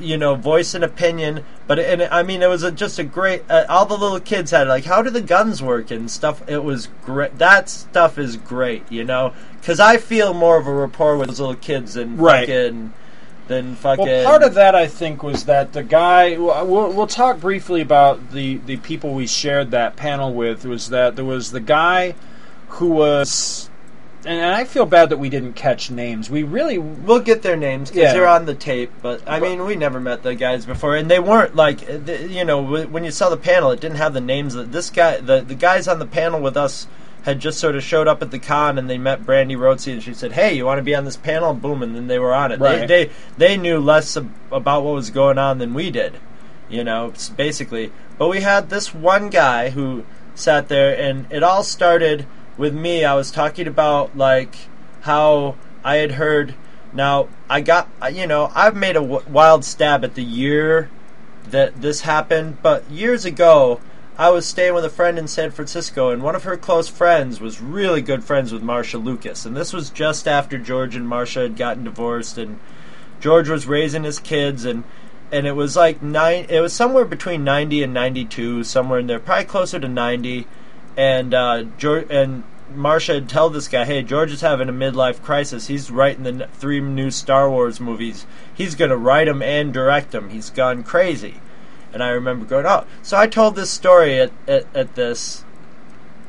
you 0.00 0.16
know 0.16 0.34
voice 0.34 0.74
an 0.74 0.82
opinion. 0.82 1.44
But 1.66 1.78
and 1.78 2.02
I 2.02 2.22
mean, 2.22 2.42
it 2.42 2.48
was 2.48 2.62
a, 2.62 2.70
just 2.72 2.98
a 2.98 3.04
great. 3.04 3.42
Uh, 3.50 3.66
all 3.68 3.84
the 3.86 3.96
little 3.96 4.20
kids 4.20 4.50
had 4.50 4.68
like, 4.68 4.84
how 4.84 5.02
do 5.02 5.10
the 5.10 5.20
guns 5.20 5.62
work 5.62 5.90
and 5.90 6.10
stuff. 6.10 6.42
It 6.48 6.64
was 6.64 6.88
great. 7.04 7.38
That 7.38 7.68
stuff 7.68 8.18
is 8.18 8.36
great, 8.38 8.90
you 8.90 9.04
know, 9.04 9.34
because 9.60 9.80
I 9.80 9.98
feel 9.98 10.32
more 10.34 10.58
of 10.58 10.66
a 10.66 10.72
rapport 10.72 11.16
with 11.18 11.28
those 11.28 11.40
little 11.40 11.54
kids 11.56 11.94
than 11.94 12.16
Right. 12.16 12.40
fucking 12.48 12.92
than 13.46 13.74
fucking. 13.74 14.06
Well, 14.06 14.24
part 14.24 14.42
of 14.42 14.54
that 14.54 14.74
I 14.74 14.86
think 14.86 15.22
was 15.22 15.44
that 15.44 15.72
the 15.72 15.82
guy. 15.82 16.36
We'll, 16.38 16.92
we'll 16.92 17.06
talk 17.06 17.40
briefly 17.40 17.80
about 17.80 18.30
the 18.32 18.56
the 18.58 18.76
people 18.78 19.12
we 19.14 19.26
shared 19.26 19.70
that 19.72 19.96
panel 19.96 20.32
with. 20.32 20.64
Was 20.64 20.88
that 20.90 21.16
there 21.16 21.24
was 21.24 21.50
the 21.50 21.60
guy 21.60 22.14
who 22.68 22.88
was, 22.88 23.68
and 24.24 24.44
I 24.44 24.64
feel 24.64 24.86
bad 24.86 25.10
that 25.10 25.18
we 25.18 25.28
didn't 25.28 25.52
catch 25.52 25.90
names. 25.90 26.28
We 26.30 26.42
really 26.42 26.78
We'll 26.78 27.20
get 27.20 27.42
their 27.42 27.56
names 27.56 27.90
because 27.90 28.04
Yeah. 28.04 28.12
they're 28.14 28.28
on 28.28 28.46
the 28.46 28.54
tape. 28.54 28.90
But 29.02 29.22
I 29.28 29.38
mean, 29.40 29.64
we 29.64 29.76
never 29.76 30.00
met 30.00 30.22
the 30.22 30.34
guys 30.34 30.64
before, 30.66 30.96
and 30.96 31.10
they 31.10 31.20
weren't 31.20 31.54
like 31.54 31.88
you 31.88 32.44
know 32.44 32.62
when 32.62 33.04
you 33.04 33.10
saw 33.10 33.28
the 33.28 33.36
panel, 33.36 33.70
it 33.70 33.80
didn't 33.80 33.98
have 33.98 34.14
the 34.14 34.20
names. 34.20 34.54
That 34.54 34.72
this 34.72 34.90
guy, 34.90 35.18
the 35.20 35.40
the 35.42 35.54
guys 35.54 35.86
on 35.88 35.98
the 35.98 36.06
panel 36.06 36.40
with 36.40 36.56
us. 36.56 36.86
Had 37.24 37.40
just 37.40 37.58
sort 37.58 37.74
of 37.74 37.82
showed 37.82 38.06
up 38.06 38.20
at 38.22 38.30
the 38.30 38.38
con 38.38 38.78
and 38.78 38.88
they 38.88 38.98
met 38.98 39.24
Brandy 39.24 39.56
Rotzi 39.56 39.92
and 39.92 40.02
she 40.02 40.12
said, 40.14 40.32
"Hey, 40.32 40.54
you 40.54 40.66
want 40.66 40.78
to 40.78 40.82
be 40.82 40.94
on 40.94 41.04
this 41.04 41.16
panel?" 41.16 41.54
Boom, 41.54 41.82
and 41.82 41.96
then 41.96 42.06
they 42.06 42.18
were 42.18 42.34
on 42.34 42.52
it. 42.52 42.60
Right. 42.60 42.86
They, 42.86 43.06
they 43.06 43.10
they 43.38 43.56
knew 43.56 43.78
less 43.78 44.16
ab- 44.16 44.30
about 44.52 44.84
what 44.84 44.94
was 44.94 45.10
going 45.10 45.38
on 45.38 45.58
than 45.58 45.72
we 45.72 45.90
did, 45.90 46.18
you 46.68 46.84
know, 46.84 47.12
basically. 47.36 47.92
But 48.18 48.28
we 48.28 48.42
had 48.42 48.68
this 48.68 48.94
one 48.94 49.30
guy 49.30 49.70
who 49.70 50.04
sat 50.34 50.68
there, 50.68 50.94
and 50.98 51.26
it 51.30 51.42
all 51.42 51.62
started 51.62 52.26
with 52.58 52.74
me. 52.74 53.04
I 53.04 53.14
was 53.14 53.30
talking 53.30 53.66
about 53.66 54.16
like 54.16 54.54
how 55.02 55.56
I 55.82 55.96
had 55.96 56.12
heard. 56.12 56.54
Now 56.92 57.28
I 57.48 57.62
got 57.62 57.88
you 58.12 58.26
know 58.26 58.52
I've 58.54 58.76
made 58.76 58.96
a 58.96 59.00
w- 59.00 59.24
wild 59.28 59.64
stab 59.64 60.04
at 60.04 60.14
the 60.14 60.22
year 60.22 60.90
that 61.50 61.80
this 61.80 62.02
happened, 62.02 62.58
but 62.62 62.88
years 62.90 63.24
ago 63.24 63.80
I 64.16 64.30
was 64.30 64.46
staying 64.46 64.74
with 64.74 64.84
a 64.84 64.90
friend 64.90 65.18
in 65.18 65.26
San 65.26 65.50
Francisco, 65.50 66.10
and 66.10 66.22
one 66.22 66.36
of 66.36 66.44
her 66.44 66.56
close 66.56 66.88
friends 66.88 67.40
was 67.40 67.60
really 67.60 68.00
good 68.00 68.22
friends 68.22 68.52
with 68.52 68.62
Marsha 68.62 69.02
Lucas, 69.02 69.44
and 69.44 69.56
this 69.56 69.72
was 69.72 69.90
just 69.90 70.28
after 70.28 70.56
George 70.56 70.94
and 70.94 71.04
Marsha 71.04 71.42
had 71.42 71.56
gotten 71.56 71.82
divorced, 71.82 72.38
and 72.38 72.60
George 73.18 73.48
was 73.48 73.66
raising 73.66 74.04
his 74.04 74.20
kids, 74.20 74.64
and 74.64 74.84
and 75.32 75.48
it 75.48 75.56
was 75.56 75.74
like 75.74 76.00
nine. 76.00 76.46
It 76.48 76.60
was 76.60 76.72
somewhere 76.72 77.04
between 77.04 77.42
ninety 77.42 77.82
and 77.82 77.92
ninety-two, 77.92 78.62
somewhere 78.62 79.00
in 79.00 79.08
there, 79.08 79.18
probably 79.18 79.46
closer 79.46 79.80
to 79.80 79.88
ninety, 79.88 80.46
and 80.96 81.34
uh, 81.34 81.64
George 81.76 82.06
and 82.08 82.44
Marsha 82.72 83.14
had 83.14 83.28
told 83.28 83.52
this 83.52 83.66
guy, 83.66 83.84
"Hey, 83.84 84.04
George 84.04 84.30
is 84.30 84.42
having 84.42 84.68
a 84.68 84.72
midlife 84.72 85.22
crisis. 85.22 85.66
He's 85.66 85.90
writing 85.90 86.22
the 86.22 86.46
three 86.52 86.80
new 86.80 87.10
Star 87.10 87.50
Wars 87.50 87.80
movies. 87.80 88.26
He's 88.54 88.76
going 88.76 88.92
to 88.92 88.96
write 88.96 89.26
them 89.26 89.42
and 89.42 89.72
direct 89.72 90.12
them. 90.12 90.30
He's 90.30 90.50
gone 90.50 90.84
crazy." 90.84 91.40
And 91.94 92.02
I 92.02 92.08
remember 92.10 92.44
going, 92.44 92.66
"Oh!" 92.66 92.84
So 93.02 93.16
I 93.16 93.26
told 93.28 93.54
this 93.56 93.70
story 93.70 94.18
at 94.20 94.32
at, 94.46 94.66
at 94.74 94.94
this, 94.96 95.44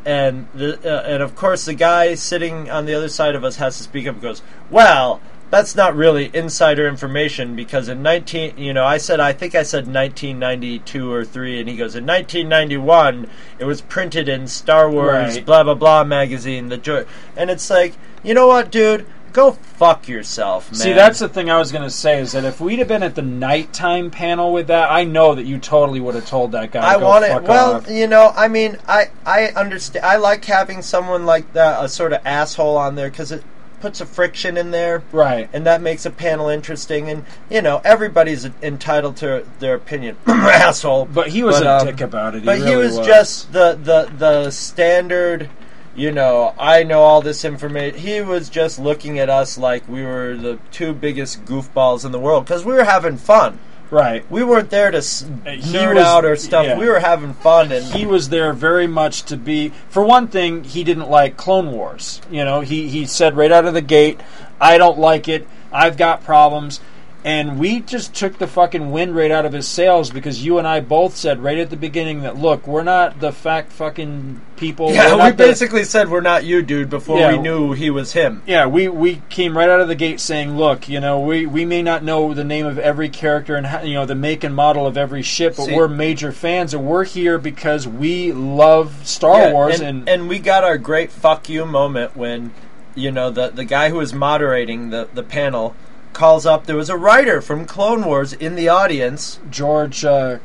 and 0.06 0.48
the 0.54 0.78
uh, 0.86 1.04
and 1.10 1.22
of 1.24 1.36
course 1.36 1.66
the 1.66 1.74
guy 1.74 2.14
sitting 2.16 2.70
on 2.70 2.86
the 2.86 2.94
other 2.94 3.10
side 3.10 3.36
of 3.36 3.44
us 3.44 3.58
has 3.58 3.76
to 3.78 3.84
speak 3.84 4.08
up. 4.08 4.14
and 4.16 4.22
Goes, 4.22 4.42
"Well." 4.70 5.20
That's 5.52 5.76
not 5.76 5.96
really 5.96 6.32
insider 6.34 6.88
information 6.88 7.56
because 7.56 7.88
in 7.88 8.02
19, 8.02 8.58
you 8.58 8.74
know, 8.74 8.84
I 8.84 8.98
said 8.98 9.20
I 9.20 9.32
think 9.32 9.54
I 9.54 9.62
said 9.62 9.86
1992 9.86 11.14
or 11.14 11.24
3 11.24 11.60
and 11.60 11.70
he 11.70 11.76
goes 11.78 11.96
in 11.96 12.04
1991 12.06 13.30
it 13.60 13.66
was 13.66 13.80
printed 13.82 14.28
in 14.28 14.48
Star 14.48 14.90
Wars 14.90 15.36
Right. 15.36 15.46
blah 15.46 15.64
blah 15.64 15.76
blah 15.76 16.04
magazine 16.04 16.70
the 16.70 16.78
joy 16.78 17.06
and 17.38 17.52
it's 17.52 17.70
like, 17.70 17.94
you 18.24 18.34
know 18.34 18.48
what, 18.48 18.72
dude? 18.72 19.06
Go 19.36 19.52
fuck 19.52 20.08
yourself, 20.08 20.72
man. 20.72 20.80
See, 20.80 20.94
that's 20.94 21.20
the 21.20 21.28
thing 21.28 21.50
I 21.50 21.60
was 21.60 21.74
going 21.74 21.84
to 21.84 21.90
say 21.90 22.22
is 22.22 22.32
that 22.32 22.46
if 22.46 22.62
we'd 22.62 22.80
have 22.80 22.88
been 22.88 23.04
at 23.04 23.16
the 23.16 23.22
nighttime 23.22 24.10
panel 24.10 24.54
with 24.54 24.68
that, 24.68 24.90
I 24.90 25.04
know 25.04 25.36
that 25.36 25.44
you 25.44 25.58
totally 25.58 26.00
would 26.00 26.16
have 26.16 26.26
told 26.26 26.54
that 26.54 26.72
guy. 26.72 26.94
I 26.94 26.96
want 26.96 27.26
it. 27.26 27.44
Well, 27.44 27.74
off. 27.74 27.90
you 27.90 28.08
know, 28.08 28.32
I 28.34 28.48
mean, 28.48 28.78
I 28.88 29.10
I 29.26 29.48
understand. 29.48 30.06
I 30.06 30.16
like 30.16 30.46
having 30.46 30.82
someone 30.82 31.26
like 31.26 31.52
that, 31.52 31.84
a 31.84 31.90
sort 31.90 32.14
of 32.14 32.22
asshole 32.26 32.78
on 32.78 32.96
there, 32.96 33.10
because 33.10 33.34
it 33.34 33.44
puts 33.82 34.00
a 34.00 34.06
friction 34.06 34.56
in 34.56 34.72
there, 34.72 35.04
right? 35.12 35.50
And 35.52 35.66
that 35.66 35.82
makes 35.82 36.06
a 36.06 36.12
panel 36.12 36.48
interesting. 36.48 37.10
And 37.10 37.26
you 37.50 37.62
know, 37.62 37.82
everybody's 37.84 38.46
entitled 38.62 39.18
to 39.18 39.46
their 39.60 39.76
opinion. 39.76 40.16
asshole. 40.28 41.10
But 41.14 41.28
he 41.28 41.44
was 41.44 41.60
But, 41.60 41.68
a 41.68 41.78
um, 41.80 41.86
dick 41.88 42.00
about 42.00 42.36
it. 42.36 42.40
He 42.40 42.46
but 42.46 42.60
he 42.60 42.74
was, 42.78 42.98
was. 43.00 43.06
just 43.06 43.52
the 43.52 43.78
the 43.84 44.10
the 44.18 44.52
standard. 44.52 45.50
You 45.96 46.12
know, 46.12 46.54
I 46.60 46.84
know 46.84 47.02
all 47.02 47.22
this 47.22 47.46
information. 47.46 48.00
He 48.00 48.20
was 48.22 48.50
just 48.50 48.78
looking 48.80 49.18
at 49.20 49.30
us 49.30 49.58
like 49.58 49.88
we 49.88 50.04
were 50.04 50.36
the 50.36 50.60
two 50.72 50.94
biggest 50.94 51.46
goofballs 51.46 52.04
in 52.06 52.12
the 52.12 52.20
world 52.20 52.44
because 52.46 52.66
we 52.66 52.74
were 52.74 52.84
having 52.84 53.18
fun. 53.18 53.60
Right. 53.92 54.30
We 54.32 54.44
weren't 54.44 54.72
there 54.72 54.90
to 54.92 54.98
s- 54.98 55.24
nerd 55.46 55.98
out 55.98 56.26
or 56.26 56.36
stuff. 56.36 56.66
yeah. 56.66 56.78
We 56.78 56.90
were 56.90 57.00
having 57.00 57.34
fun 57.36 57.72
and 57.72 57.86
he 57.86 58.06
was 58.06 58.30
there 58.30 58.52
very 58.52 58.88
much 58.88 59.24
to 59.24 59.38
be 59.38 59.70
for 59.90 60.04
one 60.04 60.28
thing 60.28 60.64
he 60.64 60.84
didn't 60.84 61.10
like 61.10 61.38
clone 61.38 61.72
wars 61.72 62.20
you 62.32 62.44
know 62.44 62.62
he, 62.62 62.90
he 62.90 63.06
said 63.06 63.38
right 63.38 63.52
out 63.52 63.66
of 63.66 63.76
the 63.76 63.82
gate 63.82 64.20
i 64.60 64.78
don't 64.80 64.98
like 64.98 65.28
it 65.28 65.48
i've 65.72 65.98
got 65.98 66.24
problems 66.24 66.80
and 67.26 67.58
we 67.60 67.80
just 67.82 68.14
took 68.14 68.38
the 68.38 68.46
fucking 68.48 68.92
wind 68.92 69.16
right 69.16 69.32
out 69.32 69.46
of 69.48 69.52
his 69.52 69.68
sails 69.68 70.12
because 70.12 70.46
you 70.46 70.60
and 70.60 70.68
i 70.68 70.80
both 70.80 71.16
said 71.18 71.42
right 71.44 71.58
at 71.58 71.70
the 71.72 71.76
beginning 71.76 72.22
that 72.22 72.38
look 72.38 72.68
we're 72.68 72.84
not 72.84 73.20
the 73.20 73.32
fact 73.32 73.72
fucking 73.72 74.40
people 74.56 74.92
yeah, 74.92 75.12
we 75.12 75.18
not 75.18 75.36
the- 75.38 75.44
basically 75.44 75.84
said 75.84 76.10
we're 76.10 76.22
not 76.22 76.46
you, 76.46 76.62
dude, 76.62 76.90
before 76.90 77.20
Yeah. 77.20 77.34
we 77.34 77.40
knew 77.40 77.74
he 77.74 77.90
was 77.90 78.14
him. 78.14 78.42
yeah, 78.46 78.68
we, 78.68 78.88
we 78.88 79.22
came 79.30 79.58
right 79.58 79.68
out 79.70 79.82
of 79.82 79.90
the 79.90 79.96
gate 79.96 80.22
saying, 80.22 80.56
look, 80.58 80.88
you 80.88 81.02
know, 81.02 81.20
we, 81.20 81.46
we 81.46 81.66
may 81.66 81.82
not 81.82 82.06
know 82.06 82.34
the 82.34 82.46
name 82.46 82.66
of 82.66 82.80
every 82.80 83.10
character 83.10 83.56
and 83.56 83.66
how, 83.68 83.82
you 83.82 83.96
know 83.96 84.06
the 84.06 84.16
make 84.16 84.46
and 84.46 84.56
model 84.56 84.88
of 84.88 84.96
every 84.98 85.24
ship, 85.24 85.56
but 85.58 85.66
See- 85.66 85.76
we're 85.76 85.90
major 85.90 86.32
fans 86.32 86.74
and 86.74 86.86
we're 86.86 87.04
here 87.04 87.38
because 87.38 87.86
we 87.86 88.32
love 88.32 89.06
Star 89.06 89.42
Yeah, 89.48 89.52
Wars 89.52 89.82
and, 89.82 90.00
and, 90.08 90.10
and 90.10 90.30
we 90.30 90.40
got 90.40 90.64
our 90.64 90.78
great 90.78 91.12
fuck 91.12 91.50
you 91.50 91.66
moment 91.66 92.16
when 92.16 92.54
you 92.96 93.12
know 93.12 93.30
the 93.30 93.50
the 93.50 93.66
guy 93.66 93.90
who 93.90 93.98
was 93.98 94.14
moderating 94.14 94.90
the 94.90 95.10
the 95.14 95.24
panel 95.24 95.76
calls 96.16 96.48
up. 96.48 96.66
There 96.66 96.76
was 96.76 96.90
a 96.90 96.98
writer 96.98 97.42
from 97.42 97.66
Clone 97.66 98.04
Wars 98.06 98.34
in 98.34 98.56
the 98.56 98.70
audience, 98.70 99.40
George 99.52 100.04
uh, 100.04 100.40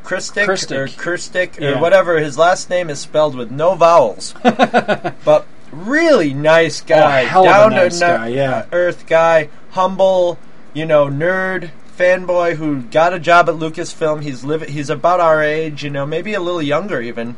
or 0.76 0.86
Krstic 0.88 1.58
Yeah. 1.58 1.70
or 1.70 1.80
whatever. 1.80 2.18
His 2.18 2.36
last 2.36 2.68
name 2.68 2.90
is 2.90 2.98
spelled 2.98 3.34
with 3.34 3.50
no 3.50 3.74
vowels, 3.76 4.34
but 4.42 5.46
really 5.72 6.34
nice 6.34 6.82
guy, 6.82 7.22
Oh, 7.32 7.40
of 7.40 7.46
a 7.46 7.48
down 7.48 7.70
nice 7.70 7.98
to 8.00 8.04
guy, 8.04 8.28
yeah. 8.28 8.66
earth 8.72 9.06
guy, 9.06 9.48
humble, 9.70 10.38
you 10.74 10.84
know, 10.84 11.06
nerd. 11.06 11.70
Fanboy 11.96 12.56
who 12.56 12.80
got 12.80 13.12
a 13.12 13.18
job 13.18 13.46
at 13.50 13.56
Lucasfilm. 13.56 14.22
He's 14.22 14.42
living. 14.42 14.70
He's 14.70 14.88
about 14.88 15.20
our 15.20 15.42
age, 15.42 15.84
you 15.84 15.90
know, 15.90 16.06
maybe 16.06 16.32
a 16.32 16.40
little 16.40 16.62
younger 16.62 16.98
even, 17.02 17.36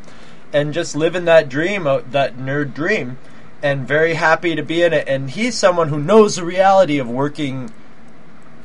and 0.53 0.73
just 0.73 0.95
living 0.95 1.25
that 1.25 1.49
dream, 1.49 1.85
uh, 1.85 1.99
that 2.11 2.37
nerd 2.37 2.73
dream, 2.73 3.17
and 3.61 3.85
very 3.85 4.13
happy 4.13 4.55
to 4.55 4.63
be 4.63 4.81
in 4.81 4.93
it. 4.93 5.05
And 5.05 5.31
he's 5.31 5.55
someone 5.57 5.89
who 5.89 5.99
knows 5.99 6.37
the 6.37 6.45
reality 6.45 6.97
of 6.97 7.09
working 7.09 7.73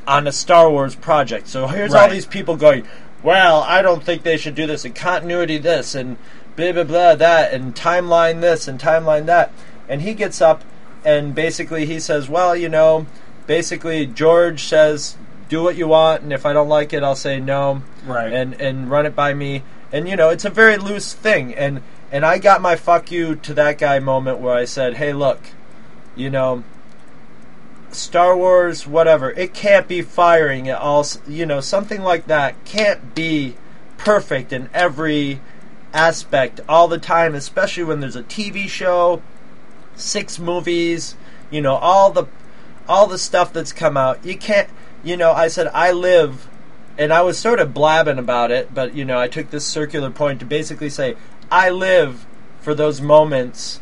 on 0.09 0.27
a 0.27 0.33
Star 0.33 0.71
Wars 0.71 0.97
project. 0.97 1.47
So 1.47 1.67
here's 1.69 1.95
all 1.95 2.09
these 2.09 2.27
people 2.27 2.57
going, 2.57 2.89
well, 3.23 3.63
I 3.63 3.83
don't 3.83 4.03
think 4.03 4.23
they 4.23 4.37
should 4.37 4.55
do 4.55 4.67
this, 4.67 4.85
and 4.85 4.95
continuity 4.95 5.59
this, 5.59 5.95
and 5.95 6.17
blah, 6.57 6.73
blah, 6.73 6.85
blah, 6.85 7.15
that, 7.17 7.53
and 7.53 7.75
timeline 7.75 8.41
this, 8.41 8.67
and 8.67 8.81
timeline 8.81 9.27
that. 9.27 9.53
And 9.89 10.03
he 10.03 10.15
gets 10.15 10.41
up, 10.41 10.65
and 11.05 11.35
basically 11.35 11.85
he 11.87 12.01
says, 12.01 12.29
well, 12.29 12.57
you 12.57 12.69
know, 12.69 13.07
basically 13.47 14.07
George 14.07 14.65
says, 14.65 15.17
do 15.49 15.63
what 15.63 15.77
you 15.77 15.89
want, 15.89 16.23
and 16.23 16.33
if 16.33 16.47
I 16.47 16.53
don't 16.53 16.69
like 16.69 16.93
it, 16.93 17.03
I'll 17.03 17.15
say 17.17 17.39
no, 17.39 17.83
Right. 18.07 18.33
and, 18.33 18.59
and 18.61 18.91
run 18.91 19.07
it 19.07 19.15
by 19.15 19.35
me. 19.35 19.63
And, 19.93 20.09
you 20.09 20.17
know, 20.17 20.31
it's 20.31 20.45
a 20.45 20.51
very 20.51 20.77
loose 20.77 21.13
thing. 21.15 21.55
And, 21.55 21.83
and 22.13 22.25
I 22.25 22.39
got 22.39 22.61
my 22.61 22.77
fuck 22.77 23.11
you 23.11 23.37
to 23.37 23.55
that 23.55 23.79
guy 23.79 23.99
moment 23.99 24.39
where 24.39 24.55
I 24.55 24.65
said, 24.65 24.95
hey, 24.95 25.13
look, 25.13 25.41
you 26.15 26.31
know, 26.31 26.65
Star 27.91 28.36
Wars, 28.36 28.86
whatever, 28.86 29.30
it 29.30 29.55
can't 29.55 29.89
be 29.89 30.03
firing 30.03 30.68
at 30.68 30.78
all. 30.78 31.07
You 31.26 31.47
know, 31.47 31.61
something 31.61 32.03
like 32.03 32.26
that 32.26 32.64
can't 32.64 33.14
be 33.14 33.57
perfect 33.97 34.53
in 34.53 34.68
every 34.72 35.41
aspect 35.93 36.61
all 36.68 36.89
the 36.89 36.99
time, 36.99 37.34
especially 37.34 37.84
when 37.84 38.01
there's 38.01 38.16
a 38.16 38.22
TV 38.22 38.68
show, 38.68 39.22
six 39.97 40.39
movies, 40.39 41.16
you 41.51 41.61
know, 41.61 41.76
all 41.76 42.11
the 42.11 42.26
all 42.89 43.07
the 43.07 43.18
stuff 43.18 43.53
that's 43.53 43.72
come 43.72 43.97
out. 43.97 44.24
You 44.24 44.36
can't, 44.36 44.68
you 45.05 45.16
know, 45.16 45.32
I 45.32 45.49
said 45.49 45.68
I 45.74 45.93
live 45.93 46.49
and 46.97 47.12
I 47.12 47.22
was 47.22 47.39
sort 47.39 47.61
of 47.61 47.74
blabbing 47.74 48.18
about 48.18 48.51
it, 48.51 48.74
but 48.74 48.95
you 48.95 49.05
know, 49.05 49.18
I 49.18 49.28
took 49.28 49.51
this 49.51 49.66
circular 49.66 50.11
point 50.11 50.41
to 50.41 50.47
basically 50.47 50.91
say 50.91 51.16
I 51.51 51.70
live 51.70 52.26
for 52.61 52.74
those 52.74 53.01
moments 53.01 53.80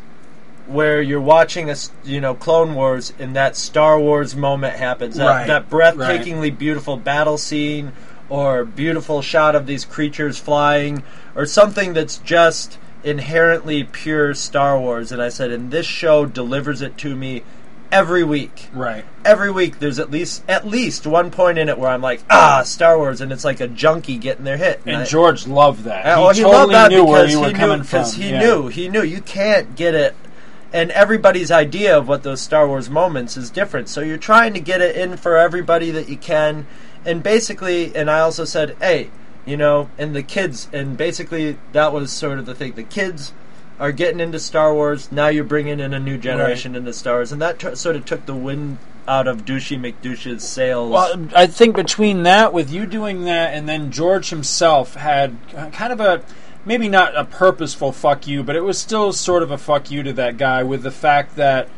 where 0.67 1.01
you're 1.01 1.21
watching 1.21 1.69
a 1.69 1.75
you 2.03 2.19
know 2.21 2.33
Clone 2.35 2.75
Wars 2.75 3.13
and 3.19 3.35
that 3.35 3.55
Star 3.55 3.99
Wars 3.99 4.35
moment 4.35 4.75
happens 4.75 5.15
that, 5.15 5.25
Right, 5.25 5.47
that 5.47 5.69
breathtakingly 5.69 6.55
beautiful 6.57 6.97
battle 6.97 7.37
scene 7.37 7.91
or 8.29 8.65
beautiful 8.65 9.21
shot 9.21 9.55
of 9.55 9.65
these 9.65 9.85
creatures 9.85 10.37
flying 10.37 11.03
or 11.35 11.45
something 11.45 11.93
that's 11.93 12.17
just 12.17 12.77
inherently 13.03 13.83
pure 13.85 14.33
Star 14.33 14.77
Wars 14.79 15.11
and 15.13 15.21
I 15.21 15.29
said 15.29 15.51
and 15.51 15.71
this 15.71 15.85
show 15.85 16.25
delivers 16.25 16.81
it 16.81 16.97
to 16.97 17.15
me 17.15 17.43
every 17.89 18.21
week 18.25 18.67
right. 18.73 19.05
every 19.23 19.49
week 19.49 19.79
there's 19.79 19.97
at 19.97 20.11
least 20.11 20.43
at 20.49 20.67
least 20.67 21.07
one 21.07 21.31
point 21.31 21.57
in 21.57 21.69
it 21.69 21.77
where 21.77 21.89
I'm 21.89 22.01
like 22.01 22.21
ah 22.29 22.63
Star 22.65 22.97
Wars 22.97 23.21
and 23.21 23.31
it's 23.31 23.45
like 23.45 23.61
a 23.61 23.67
junkie 23.69 24.17
getting 24.17 24.43
their 24.43 24.57
hit 24.57 24.81
And 24.85 24.97
I- 24.97 25.05
George 25.05 25.47
loved 25.47 25.85
that. 25.85 26.05
uh, 26.05 26.15
he 26.17 26.21
well, 26.21 26.33
he 26.33 26.41
totally 26.41 26.57
loved 26.59 26.73
that 26.73 26.91
knew 26.91 27.05
where 27.05 27.21
because 27.21 27.31
you 27.33 27.39
were 27.39 27.47
he 27.47 27.53
coming 27.53 27.77
knew, 27.77 27.83
from. 27.85 27.99
Because 27.99 28.13
he 28.15 28.29
yeah. 28.31 28.39
knew, 28.41 28.67
he 28.67 28.89
knew 28.89 29.03
you 29.03 29.21
can't 29.21 29.73
get 29.77 29.95
it, 29.95 30.13
and 30.73 30.91
everybody's 30.91 31.51
idea 31.51 31.97
of 31.97 32.07
what 32.07 32.23
those 32.23 32.41
Star 32.41 32.67
Wars 32.67 32.89
moments 32.89 33.37
is 33.37 33.49
different. 33.49 33.89
So 33.89 34.01
you're 34.01 34.17
trying 34.17 34.53
to 34.53 34.59
get 34.59 34.81
it 34.81 34.95
in 34.95 35.17
for 35.17 35.37
everybody 35.37 35.91
that 35.91 36.09
you 36.09 36.17
can, 36.17 36.67
and 37.05 37.23
basically, 37.23 37.95
and 37.95 38.09
I 38.09 38.19
also 38.19 38.45
said, 38.45 38.75
hey, 38.79 39.09
you 39.45 39.57
know, 39.57 39.89
and 39.97 40.15
the 40.15 40.23
kids, 40.23 40.67
and 40.73 40.97
basically 40.97 41.57
that 41.71 41.93
was 41.93 42.11
sort 42.11 42.39
of 42.39 42.45
the 42.45 42.53
thing. 42.53 42.73
The 42.73 42.83
kids 42.83 43.33
are 43.79 43.91
getting 43.91 44.19
into 44.19 44.39
Star 44.39 44.73
Wars. 44.73 45.11
Now 45.11 45.27
you're 45.27 45.43
bringing 45.43 45.79
in 45.79 45.93
a 45.93 45.99
new 45.99 46.17
generation 46.17 46.75
into 46.75 46.93
Star 46.93 47.15
Wars, 47.15 47.31
and 47.31 47.41
that 47.41 47.59
t- 47.59 47.75
sort 47.75 47.95
of 47.95 48.05
took 48.05 48.25
the 48.25 48.35
wind 48.35 48.77
out 49.07 49.27
of 49.27 49.45
Douchey 49.45 49.79
McDouche's 49.79 50.45
sails. 50.45 50.91
Well, 50.91 51.29
I 51.33 51.47
think 51.47 51.77
between 51.77 52.23
that, 52.23 52.51
with 52.51 52.69
you 52.69 52.85
doing 52.85 53.23
that, 53.23 53.53
and 53.53 53.69
then 53.69 53.89
George 53.91 54.29
himself 54.29 54.95
had 54.95 55.37
kind 55.71 55.93
of 55.93 56.01
a 56.01 56.23
maybe 56.65 56.89
not 56.89 57.17
a 57.17 57.25
purposeful 57.25 57.91
fuck 57.91 58.27
you, 58.27 58.43
but 58.43 58.55
it 58.55 58.61
was 58.61 58.77
still 58.77 59.13
sort 59.13 59.43
of 59.43 59.51
a 59.51 59.57
fuck 59.57 59.89
you 59.91 60.03
to 60.03 60.13
that 60.13 60.37
guy 60.37 60.63
with 60.63 60.83
the 60.83 60.91
fact 60.91 61.35
that 61.35 61.69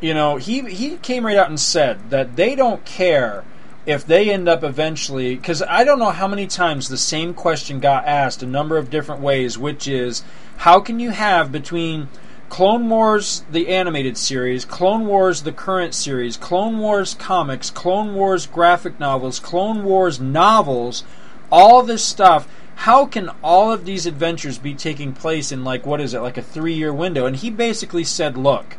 you 0.00 0.12
know 0.12 0.36
he 0.36 0.60
he 0.62 0.96
came 0.98 1.24
right 1.26 1.36
out 1.36 1.48
and 1.48 1.60
said 1.60 2.10
that 2.10 2.36
they 2.36 2.54
don't 2.54 2.84
care 2.84 3.44
if 3.86 4.04
they 4.04 4.30
end 4.30 4.48
up 4.48 4.64
eventually 4.64 5.36
because 5.36 5.62
I 5.62 5.84
don't 5.84 6.00
know 6.00 6.10
how 6.10 6.26
many 6.26 6.46
times 6.46 6.88
the 6.88 6.98
same 6.98 7.32
question 7.32 7.78
got 7.78 8.04
asked 8.04 8.42
a 8.42 8.46
number 8.46 8.76
of 8.76 8.90
different 8.90 9.22
ways, 9.22 9.56
which 9.56 9.86
is 9.86 10.24
how 10.58 10.80
can 10.80 10.98
you 10.98 11.10
have 11.10 11.52
between 11.52 12.08
Clone 12.48 12.88
Wars, 12.88 13.44
the 13.50 13.68
animated 13.68 14.16
series, 14.16 14.64
Clone 14.64 15.06
Wars, 15.06 15.42
the 15.42 15.52
current 15.52 15.94
series, 15.94 16.36
Clone 16.36 16.78
Wars 16.78 17.14
comics, 17.14 17.70
Clone 17.70 18.14
Wars 18.14 18.46
graphic 18.46 18.98
novels, 19.00 19.40
Clone 19.40 19.84
Wars 19.84 20.20
novels, 20.20 21.04
all 21.50 21.82
this 21.82 22.04
stuff. 22.04 22.48
How 22.76 23.06
can 23.06 23.30
all 23.42 23.72
of 23.72 23.84
these 23.84 24.06
adventures 24.06 24.58
be 24.58 24.74
taking 24.74 25.12
place 25.12 25.50
in, 25.50 25.64
like, 25.64 25.84
what 25.84 26.00
is 26.00 26.14
it, 26.14 26.20
like 26.20 26.36
a 26.36 26.42
three 26.42 26.74
year 26.74 26.92
window? 26.92 27.26
And 27.26 27.34
he 27.36 27.50
basically 27.50 28.04
said, 28.04 28.36
look, 28.36 28.76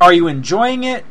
are 0.00 0.12
you 0.12 0.26
enjoying 0.26 0.84
it? 0.84 1.04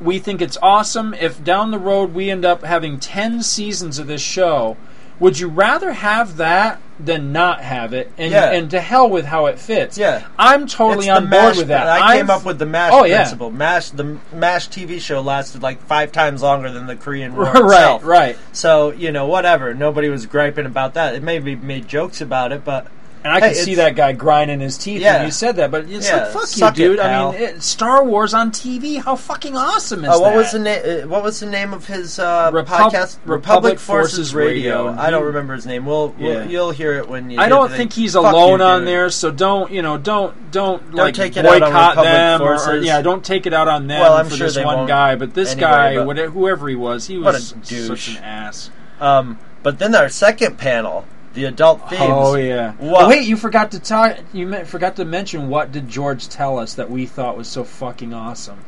We 0.00 0.18
think 0.18 0.40
it's 0.40 0.58
awesome. 0.62 1.12
If 1.14 1.44
down 1.44 1.70
the 1.70 1.78
road 1.78 2.14
we 2.14 2.30
end 2.30 2.44
up 2.44 2.62
having 2.62 2.98
10 2.98 3.42
seasons 3.42 3.98
of 3.98 4.06
this 4.06 4.22
show, 4.22 4.76
would 5.18 5.38
you 5.38 5.48
rather 5.48 5.92
have 5.92 6.36
that 6.36 6.80
than 6.98 7.32
not 7.32 7.60
have 7.60 7.92
it? 7.92 8.10
And, 8.16 8.32
Yeah. 8.32 8.52
and 8.52 8.70
to 8.70 8.80
hell 8.80 9.08
with 9.08 9.24
how 9.26 9.46
it 9.46 9.58
fits. 9.58 9.98
Yeah. 9.98 10.22
I'm 10.38 10.66
totally 10.66 11.08
It's 11.08 11.16
on 11.16 11.24
board 11.28 11.42
MASH 11.42 11.56
with 11.58 11.68
that. 11.68 11.86
I 11.86 12.16
came 12.16 12.22
I've- 12.24 12.32
up 12.32 12.44
with 12.44 12.58
the 12.58 12.66
MASH 12.66 12.92
Oh, 12.94 13.04
yeah. 13.04 13.18
principle. 13.18 13.50
MASH, 13.50 13.90
the 13.90 14.16
MASH 14.32 14.68
TV 14.68 14.98
show 15.00 15.20
lasted 15.20 15.62
like 15.62 15.82
five 15.86 16.10
times 16.12 16.42
longer 16.42 16.70
than 16.70 16.86
the 16.86 16.96
Korean 16.96 17.36
War 17.36 17.44
right, 17.54 17.54
itself. 17.80 18.04
right. 18.04 18.38
So 18.52 18.90
you 18.92 19.12
know, 19.12 19.26
whatever. 19.26 19.74
Nobody 19.74 20.08
was 20.08 20.26
griping 20.26 20.64
about 20.66 20.94
that. 20.94 21.14
It 21.14 21.22
maybe 21.22 21.54
made 21.54 21.86
jokes 21.88 22.20
about 22.20 22.52
it, 22.52 22.64
but 22.64 22.86
And 23.26 23.34
I 23.34 23.40
Hey, 23.40 23.54
could 23.54 23.64
see 23.64 23.74
that 23.74 23.96
guy 23.96 24.12
grinding 24.12 24.60
his 24.60 24.78
teeth 24.78 25.00
Yeah. 25.02 25.16
when 25.16 25.24
you 25.26 25.32
said 25.32 25.56
that, 25.56 25.72
but 25.72 25.86
it's 25.90 26.08
Yeah, 26.08 26.18
like, 26.18 26.26
fuck 26.28 26.42
you, 26.42 26.46
suck 26.46 26.74
it, 26.74 26.76
dude. 26.76 27.00
I 27.00 27.24
mean, 27.32 27.34
it, 27.42 27.62
Star 27.62 28.04
Wars 28.04 28.32
on 28.34 28.52
TV, 28.52 29.02
how 29.02 29.16
fucking 29.16 29.56
awesome 29.56 30.04
is 30.04 30.10
uh, 30.10 30.18
what 30.20 30.30
that? 30.30 30.36
was 30.36 30.52
the 30.52 30.58
name? 30.60 31.08
What 31.10 31.24
was 31.24 31.40
the 31.40 31.46
name 31.46 31.74
of 31.74 31.88
his 31.88 32.20
uh, 32.20 32.50
Repub- 32.52 32.92
podcast? 32.92 33.18
Republic 33.24 33.80
Forces, 33.80 34.16
Forces 34.16 34.34
Radio. 34.34 34.86
Radio. 34.86 35.02
I 35.02 35.10
don't 35.10 35.24
remember 35.24 35.54
his 35.54 35.66
name. 35.66 35.86
We'll, 35.86 36.14
Yeah. 36.18 36.26
we'll 36.28 36.50
you'll 36.50 36.70
hear 36.70 36.92
it 36.98 37.08
when 37.08 37.28
you. 37.30 37.40
I 37.40 37.48
don't 37.48 37.72
think 37.72 37.92
he's 37.92 38.14
alone 38.14 38.60
you, 38.60 38.64
on 38.64 38.84
there, 38.84 39.10
so 39.10 39.32
don't 39.32 39.72
you 39.72 39.82
know? 39.82 39.98
Don't 39.98 40.52
don't, 40.52 40.94
like 40.94 41.14
take 41.14 41.36
it 41.36 41.44
out 41.44 41.62
on 41.62 41.72
boycott 41.72 41.96
them, 42.04 42.42
or, 42.42 42.54
or- 42.54 42.76
yeah, 42.76 43.02
don't 43.02 43.24
take 43.24 43.46
it 43.46 43.52
out 43.52 43.66
on 43.66 43.88
them 43.88 44.00
Well, 44.00 44.12
I'm 44.18 44.26
for 44.28 44.36
sure 44.36 44.46
this 44.46 44.56
one 44.64 44.86
guy. 44.86 45.16
But 45.16 45.34
this 45.34 45.50
anyway, 45.52 45.60
guy, 45.68 45.96
but- 45.96 46.06
whatever, 46.06 46.30
whoever 46.30 46.68
he 46.68 46.76
was, 46.76 47.08
he 47.08 47.18
was 47.18 47.54
such 47.64 48.08
an 48.08 48.18
ass. 48.18 48.70
Um, 49.00 49.38
but 49.64 49.80
then 49.80 49.96
our 49.96 50.08
second 50.08 50.58
panel, 50.58 51.04
the 51.36 51.44
adult 51.44 51.82
oh, 51.84 51.88
themes. 51.88 52.02
Oh 52.02 52.34
yeah. 52.34 52.72
What? 52.72 53.04
Oh, 53.04 53.08
wait, 53.08 53.28
you 53.28 53.36
forgot 53.36 53.70
to 53.70 53.78
talk. 53.78 54.18
You 54.32 54.48
me- 54.48 54.64
forgot 54.64 54.96
to 54.96 55.04
mention 55.04 55.48
what 55.48 55.70
did 55.70 55.88
George 55.88 56.28
tell 56.28 56.58
us 56.58 56.74
that 56.74 56.90
we 56.90 57.06
thought 57.06 57.36
was 57.36 57.46
so 57.46 57.62
fucking 57.62 58.12
awesome. 58.12 58.64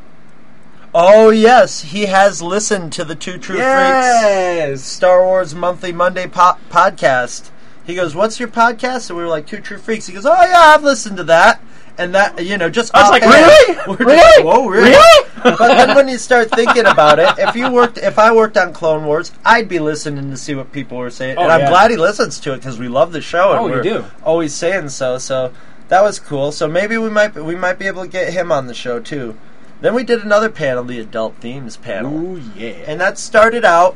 Oh 0.93 1.29
yes, 1.29 1.81
he 1.81 2.05
has 2.05 2.41
listened 2.41 2.93
to 2.93 3.03
the 3.03 3.15
Two 3.15 3.37
True 3.37 3.57
Freaks 3.57 4.81
Star 4.81 5.25
Wars 5.25 5.53
Monthly 5.53 5.91
Monday 5.91 6.27
po- 6.27 6.57
podcast. 6.69 7.49
He 7.85 7.95
goes, 7.95 8.15
"What's 8.15 8.39
your 8.39 8.49
podcast?" 8.49 9.09
And 9.09 9.17
we 9.17 9.23
were 9.23 9.29
like, 9.29 9.47
Two 9.47 9.59
True 9.59 9.77
Freaks." 9.77 10.07
He 10.07 10.13
goes, 10.13 10.25
"Oh 10.25 10.43
yeah, 10.43 10.73
I've 10.75 10.83
listened 10.83 11.17
to 11.17 11.23
that." 11.25 11.61
And 11.99 12.15
that, 12.15 12.43
you 12.45 12.57
know, 12.57 12.69
just 12.69 12.95
I 12.95 13.01
was 13.01 13.09
uh, 13.09 13.11
like, 13.11 13.23
offhand- 13.27 13.45
really? 13.45 13.75
We're 13.87 13.97
just- 13.97 13.99
Really? 14.39 14.43
Whoa, 14.43 14.67
really? 14.69 14.89
Really? 14.91 15.29
but 15.43 15.57
then 15.75 15.95
when 15.95 16.07
you 16.07 16.17
start 16.17 16.49
thinking 16.49 16.85
about 16.85 17.19
it, 17.19 17.29
if 17.37 17.55
you 17.55 17.71
worked, 17.71 17.97
if 17.97 18.17
I 18.17 18.33
worked 18.33 18.57
on 18.57 18.73
Clone 18.73 19.05
Wars, 19.05 19.31
I'd 19.45 19.67
be 19.69 19.79
listening 19.79 20.31
to 20.31 20.37
see 20.37 20.55
what 20.55 20.71
people 20.71 20.97
were 20.97 21.09
saying, 21.11 21.37
Oh, 21.37 21.43
and 21.43 21.51
I'm 21.51 21.59
yeah. 21.61 21.69
glad 21.69 21.91
he 21.91 21.97
listens 21.97 22.39
to 22.41 22.53
it 22.53 22.57
because 22.57 22.79
we 22.79 22.87
love 22.87 23.11
the 23.11 23.21
show 23.21 23.51
and 23.51 23.59
Oh, 23.59 23.65
we 23.65 23.71
we're 23.71 23.83
do. 23.83 24.05
always 24.23 24.53
saying 24.53 24.89
so. 24.89 25.17
So 25.17 25.53
that 25.89 26.01
was 26.01 26.19
cool. 26.19 26.51
So 26.51 26.67
maybe 26.67 26.97
we 26.97 27.09
might 27.09 27.35
we 27.35 27.55
might 27.55 27.77
be 27.79 27.87
able 27.87 28.03
to 28.03 28.09
get 28.09 28.31
him 28.33 28.51
on 28.51 28.67
the 28.67 28.73
show 28.73 28.99
too. 28.99 29.37
Then 29.81 29.93
we 29.93 30.03
did 30.03 30.23
another 30.23 30.49
panel, 30.49 30.83
the 30.83 30.99
adult 30.99 31.35
themes 31.37 31.77
panel. 31.77 32.13
Ooh 32.13 32.41
yeah. 32.55 32.69
And 32.87 32.99
that 33.01 33.17
started 33.17 33.63
out 33.65 33.95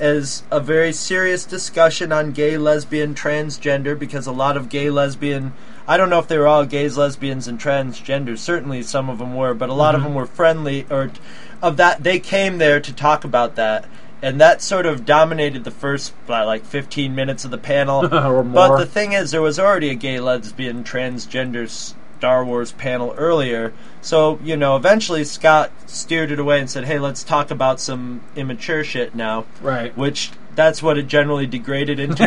as 0.00 0.42
a 0.50 0.58
very 0.60 0.92
serious 0.92 1.44
discussion 1.44 2.12
on 2.12 2.32
gay, 2.32 2.56
lesbian, 2.58 3.14
transgender 3.14 3.98
because 3.98 4.26
a 4.26 4.32
lot 4.32 4.56
of 4.56 4.68
gay, 4.68 4.88
lesbian. 4.90 5.52
I 5.92 5.98
don't 5.98 6.08
know 6.08 6.18
if 6.18 6.26
they 6.26 6.38
were 6.38 6.48
all 6.48 6.64
gays, 6.64 6.96
lesbians, 6.96 7.46
and 7.46 7.60
transgenders. 7.60 8.38
Certainly, 8.38 8.84
some 8.84 9.10
of 9.10 9.18
them 9.18 9.34
were, 9.34 9.52
but 9.52 9.68
a 9.68 9.74
lot 9.74 9.94
of 9.94 10.00
Mhm. 10.00 10.04
them 10.04 10.14
were 10.14 10.24
friendly 10.24 10.86
or 10.88 11.08
t- 11.08 11.20
of 11.60 11.76
that. 11.76 12.02
They 12.02 12.18
came 12.18 12.56
there 12.56 12.80
to 12.80 12.94
talk 12.94 13.24
about 13.24 13.56
that, 13.56 13.84
and 14.22 14.40
that 14.40 14.62
sort 14.62 14.86
of 14.86 15.04
dominated 15.04 15.64
the 15.64 15.70
first 15.70 16.14
like 16.26 16.64
15 16.64 17.14
minutes 17.14 17.44
of 17.44 17.50
the 17.50 17.58
panel. 17.58 18.08
But 18.08 18.78
the 18.78 18.86
thing 18.86 19.12
is, 19.12 19.32
there 19.32 19.42
was 19.42 19.58
already 19.58 19.90
a 19.90 19.94
gay, 19.94 20.18
lesbian, 20.18 20.82
transgender 20.82 21.68
Star 21.68 22.42
Wars 22.42 22.72
panel 22.72 23.14
earlier. 23.18 23.74
So, 24.00 24.38
you 24.42 24.56
know, 24.56 24.76
eventually 24.76 25.24
Scott 25.24 25.72
steered 25.84 26.30
it 26.32 26.38
away 26.38 26.58
and 26.58 26.70
said, 26.70 26.84
hey, 26.86 26.98
let's 26.98 27.22
talk 27.22 27.50
about 27.50 27.80
some 27.80 28.22
immature 28.34 28.82
shit 28.82 29.14
now. 29.14 29.44
Right. 29.60 29.94
Which, 29.94 30.30
that's 30.54 30.82
what 30.82 30.98
it 30.98 31.06
generally 31.06 31.46
degraded 31.46 31.98
into. 31.98 32.24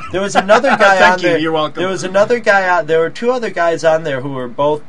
there 0.12 0.20
was 0.20 0.34
another 0.34 0.70
guy 0.70 0.98
Thank 0.98 1.12
on 1.14 1.18
you, 1.20 1.28
there. 1.28 1.38
you're 1.38 1.52
welcome. 1.52 1.80
There 1.80 1.90
was 1.90 2.04
another 2.04 2.40
guy 2.40 2.66
out 2.66 2.86
There 2.86 3.00
were 3.00 3.10
two 3.10 3.30
other 3.30 3.50
guys 3.50 3.84
on 3.84 4.04
there 4.04 4.20
who 4.20 4.30
were 4.30 4.48
both 4.48 4.82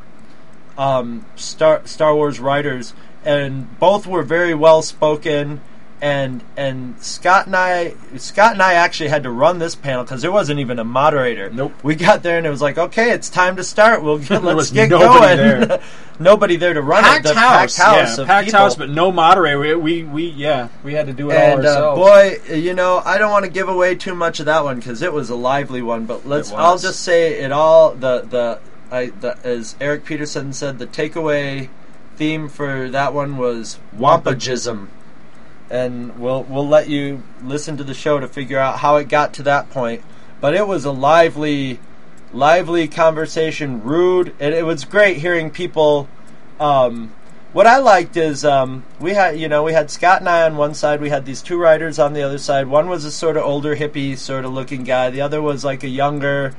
um, 0.78 1.26
Star, 1.36 1.86
Star 1.86 2.16
Wars 2.16 2.40
writers, 2.40 2.94
and 3.26 3.80
both 3.80 4.08
were 4.08 4.24
very 4.24 4.54
well 4.54 4.82
spoken. 4.82 5.62
And 6.00 6.44
and 6.56 7.02
Scott 7.02 7.48
and 7.48 7.56
I 7.56 7.96
Scott 8.18 8.54
and 8.54 8.62
I 8.62 8.74
actually 8.74 9.10
had 9.10 9.24
to 9.24 9.32
run 9.32 9.58
this 9.58 9.74
panel 9.74 10.04
because 10.04 10.22
there 10.22 10.32
wasn't 10.32 10.60
even 10.60 10.78
a 10.78 10.84
moderator. 10.84 11.50
Nope. 11.50 11.74
We 11.82 11.96
got 11.96 12.22
there 12.22 12.38
and 12.38 12.46
it 12.46 12.52
was 12.52 12.62
like, 12.62 12.78
okay, 12.78 13.10
it's 13.12 13.32
time 13.32 13.56
to 13.56 13.64
start. 13.64 14.04
We'll 14.04 14.18
get, 14.20 14.30
There 14.30 14.40
let's 14.42 14.56
was 14.56 14.72
get 14.72 14.90
nobody 14.92 15.36
going. 15.36 15.68
there. 15.68 15.82
nobody 16.20 16.56
there 16.56 16.76
to 16.76 16.84
run 16.84 17.04
Packed 17.04 17.26
it. 17.26 17.30
The 17.30 17.34
house, 17.40 17.76
packed 17.78 17.90
house, 17.90 18.18
yeah, 18.18 18.22
of 18.22 18.28
packed 18.28 18.46
people. 18.46 18.60
house, 18.60 18.76
but 18.76 18.92
no 18.92 19.12
moderator. 19.12 19.58
We, 19.60 19.74
we, 19.76 20.04
we 20.04 20.26
yeah, 20.28 20.68
we 20.84 20.94
had 20.94 21.08
to 21.08 21.14
do 21.14 21.32
it 21.32 21.36
all 21.36 21.58
And 21.58 21.66
uh, 21.66 21.70
ourselves. 21.94 22.00
boy, 22.48 22.54
you 22.56 22.76
know, 22.76 23.02
I 23.04 23.18
don't 23.18 23.32
want 23.32 23.46
to 23.46 23.52
give 23.52 23.68
away 23.68 23.96
too 23.96 24.14
much 24.14 24.40
of 24.40 24.46
that 24.46 24.64
one 24.64 24.78
because 24.78 25.02
it 25.02 25.12
was 25.12 25.32
a 25.32 25.36
lively 25.36 25.82
one. 25.82 26.06
But 26.06 26.28
let's. 26.28 26.52
I'll 26.52 26.78
just 26.78 27.00
say 27.02 27.40
it 27.42 27.52
all. 27.52 27.96
The 27.96 28.22
the, 28.22 28.60
I, 28.92 29.08
the 29.08 29.36
as 29.44 29.76
Eric 29.82 30.06
Peterson 30.06 30.54
said, 30.54 30.78
the 30.78 30.86
takeaway 30.86 31.70
theme 32.18 32.50
for 32.50 32.88
that 32.90 33.16
one 33.16 33.38
was 33.38 33.80
wampagism, 33.98 34.90
and 35.70 36.18
we'll 36.20 36.44
we'll 36.44 36.68
let 36.68 36.90
you 36.90 37.24
listen 37.44 37.78
to 37.78 37.84
the 37.84 37.94
show 37.94 38.20
to 38.20 38.28
figure 38.28 38.60
out 38.60 38.80
how 38.80 38.96
it 38.98 39.10
got 39.10 39.34
to 39.36 39.44
that 39.44 39.70
point. 39.70 40.04
But 40.40 40.54
it 40.54 40.68
was 40.68 40.86
a 40.86 40.92
lively, 40.92 41.80
lively 42.32 42.88
conversation. 42.88 43.84
Rude, 43.84 44.36
and 44.40 44.54
it 44.54 44.66
was 44.66 44.86
great 44.86 45.18
hearing 45.18 45.50
people. 45.50 46.08
Um, 46.60 47.14
what 47.54 47.66
I 47.66 47.78
liked 47.78 48.18
is 48.18 48.46
um, 48.46 48.84
we 49.00 49.14
had 49.14 49.40
you 49.40 49.48
know 49.48 49.64
we 49.64 49.74
had 49.74 49.90
Scott 49.90 50.20
and 50.20 50.30
I 50.30 50.44
on 50.44 50.58
one 50.58 50.74
side. 50.74 51.02
We 51.02 51.10
had 51.10 51.26
these 51.26 51.42
two 51.42 51.58
writers 51.58 52.00
on 52.00 52.14
the 52.14 52.22
other 52.22 52.38
side. 52.38 52.68
One 52.68 52.88
was 52.90 53.06
a 53.06 53.12
sort 53.12 53.38
of 53.38 53.44
older 53.44 53.76
hippie 53.76 54.18
sort 54.18 54.46
of 54.46 54.54
looking 54.54 54.84
guy. 54.84 55.10
The 55.10 55.22
other 55.22 55.42
was 55.42 55.66
like 55.66 55.84
a 55.84 55.90
younger. 55.90 56.54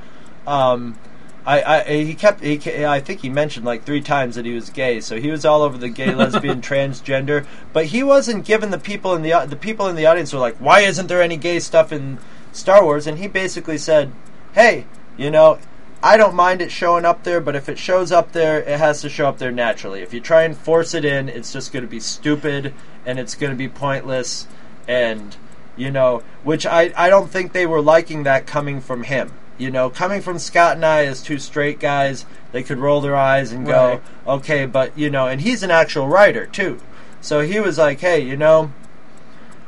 Um, 0.46 0.98
I, 1.47 1.62
I 1.62 1.84
he 2.05 2.14
kept 2.14 2.43
he, 2.43 2.84
I 2.84 3.01
think 3.01 3.20
he 3.20 3.30
mentioned 3.30 3.64
like 3.64 3.84
three 3.84 4.03
times 4.03 4.34
that 4.34 4.45
he 4.45 4.55
was 4.55 4.70
gay. 4.70 5.01
So 5.01 5.20
he 5.20 5.30
was 5.30 5.45
all 5.45 5.62
over 5.62 5.78
the 5.78 5.89
gay, 5.89 6.14
lesbian, 6.14 6.61
transgender. 6.62 7.47
But 7.72 7.86
he 7.86 8.03
wasn't 8.03 8.45
giving 8.45 8.70
the 8.70 8.78
people 8.78 9.14
in 9.14 9.22
the 9.22 9.47
the 9.47 9.57
people 9.57 9.86
in 9.86 9.97
the 9.97 10.07
audience 10.07 10.32
were 10.32 10.39
like, 10.39 10.57
why 10.57 10.80
isn't 10.80 11.07
there 11.07 11.22
any 11.22 11.36
gay 11.36 11.61
stuff 11.61 11.93
in 11.93 12.18
Star 12.53 12.84
Wars? 12.84 13.07
And 13.07 13.18
he 13.18 13.28
basically 13.28 13.78
said, 13.78 14.12
hey, 14.53 14.86
you 15.16 15.30
know, 15.30 15.59
I 16.03 16.16
don't 16.16 16.34
mind 16.34 16.62
it 16.62 16.70
showing 16.70 17.05
up 17.05 17.24
there, 17.24 17.41
but 17.41 17.57
if 17.57 17.68
it 17.68 17.78
shows 17.78 18.12
up 18.12 18.32
there, 18.32 18.61
it 18.61 18.78
has 18.78 19.01
to 19.03 19.09
show 19.09 19.28
up 19.28 19.39
there 19.39 19.51
naturally. 19.51 20.01
If 20.01 20.14
you 20.14 20.20
try 20.20 20.43
and 20.43 20.57
force 20.57 20.95
it 20.95 21.05
in, 21.05 21.28
it's 21.28 21.53
just 21.53 21.72
going 21.72 21.84
to 21.84 21.91
be 21.91 22.01
stupid 22.01 22.72
and 23.05 23.18
it's 23.18 23.34
going 23.34 23.51
to 23.51 23.57
be 23.57 23.68
pointless. 23.68 24.47
And, 24.86 25.36
you 25.76 25.91
know, 25.91 26.22
which 26.45 26.66
I, 26.66 26.93
I 26.97 27.11
don't 27.11 27.30
think 27.30 27.53
they 27.53 27.66
were 27.66 27.80
liking 27.80 28.22
that 28.22 28.47
coming 28.47 28.80
from 28.80 29.05
him. 29.05 29.32
You 29.59 29.70
know, 29.70 29.90
coming 29.90 30.22
from 30.22 30.38
Scott 30.38 30.76
and 30.76 30.86
I 30.86 31.04
as 31.04 31.22
two 31.22 31.38
straight 31.38 31.80
guys, 31.80 32.24
they 32.52 32.62
could 32.62 32.78
roll 32.78 33.00
their 33.00 33.16
eyes 33.16 33.52
and 33.52 33.66
go, 33.66 33.88
Right. 33.88 34.02
okay, 34.26 34.66
but, 34.66 34.96
you 34.96 35.11
know, 35.11 35.26
and 35.26 35.40
he's 35.40 35.62
an 35.62 35.70
actual 35.70 36.09
writer, 36.09 36.46
too. 36.46 36.80
So 37.20 37.40
he 37.40 37.59
was 37.59 37.76
like, 37.76 38.00
hey, 38.00 38.20
you 38.20 38.36
know, 38.36 38.72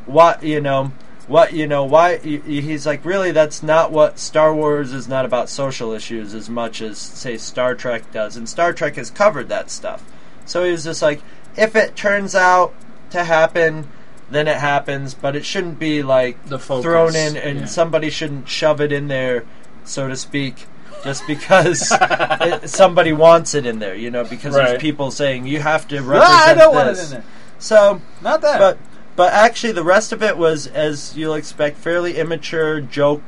what 0.06 0.42
you 0.42 0.60
know 0.60 0.92
what 1.26 1.52
you 1.52 1.66
know 1.66 1.84
why 1.84 2.16
he's 2.18 2.86
like 2.86 3.04
really 3.04 3.30
that's 3.30 3.62
not 3.62 3.92
what 3.92 4.18
Star 4.18 4.54
Wars 4.54 4.92
is 4.92 5.06
not 5.06 5.24
about 5.24 5.48
social 5.48 5.92
issues 5.92 6.34
as 6.34 6.50
much 6.50 6.82
as 6.82 6.98
say 6.98 7.36
Star 7.36 7.74
Trek 7.74 8.10
does 8.10 8.36
and 8.36 8.48
Star 8.48 8.72
Trek 8.72 8.96
has 8.96 9.10
covered 9.10 9.48
that 9.48 9.70
stuff 9.70 10.02
so 10.44 10.64
he 10.64 10.72
was 10.72 10.84
just 10.84 11.02
like 11.02 11.22
if 11.56 11.76
it 11.76 11.94
turns 11.94 12.34
out 12.34 12.74
to 13.10 13.24
happen 13.24 13.86
then 14.28 14.48
it 14.48 14.56
happens 14.56 15.14
but 15.14 15.36
it 15.36 15.44
shouldn't 15.44 15.78
be 15.78 16.02
like 16.02 16.36
thrown 16.48 17.14
in 17.14 17.36
and 17.36 17.60
yeah. 17.60 17.64
somebody 17.66 18.10
shouldn't 18.10 18.48
shove 18.48 18.80
it 18.80 18.90
in 18.90 19.06
there 19.06 19.44
so 19.90 20.08
to 20.08 20.16
speak 20.16 20.66
just 21.04 21.26
because 21.26 21.92
it, 21.92 22.68
somebody 22.70 23.12
wants 23.12 23.54
it 23.54 23.66
in 23.66 23.78
there 23.78 23.94
you 23.94 24.10
know 24.10 24.24
because 24.24 24.54
Right. 24.54 24.68
there's 24.70 24.80
people 24.80 25.10
saying 25.10 25.46
you 25.46 25.60
have 25.60 25.88
to 25.88 26.00
represent 26.00 26.48
I 26.48 26.54
don't 26.54 26.74
want 26.74 26.88
it 26.90 26.98
in 27.04 27.10
there. 27.10 27.24
so 27.58 28.00
Not 28.22 28.40
that. 28.42 28.58
but 28.58 28.78
but 29.16 29.32
actually, 29.34 29.72
the 29.72 29.84
rest 29.84 30.12
of 30.12 30.22
it 30.22 30.38
was, 30.38 30.66
as 30.68 31.14
you'll 31.14 31.34
expect, 31.34 31.76
fairly 31.76 32.16
immature 32.16 32.80
joke, 32.80 33.22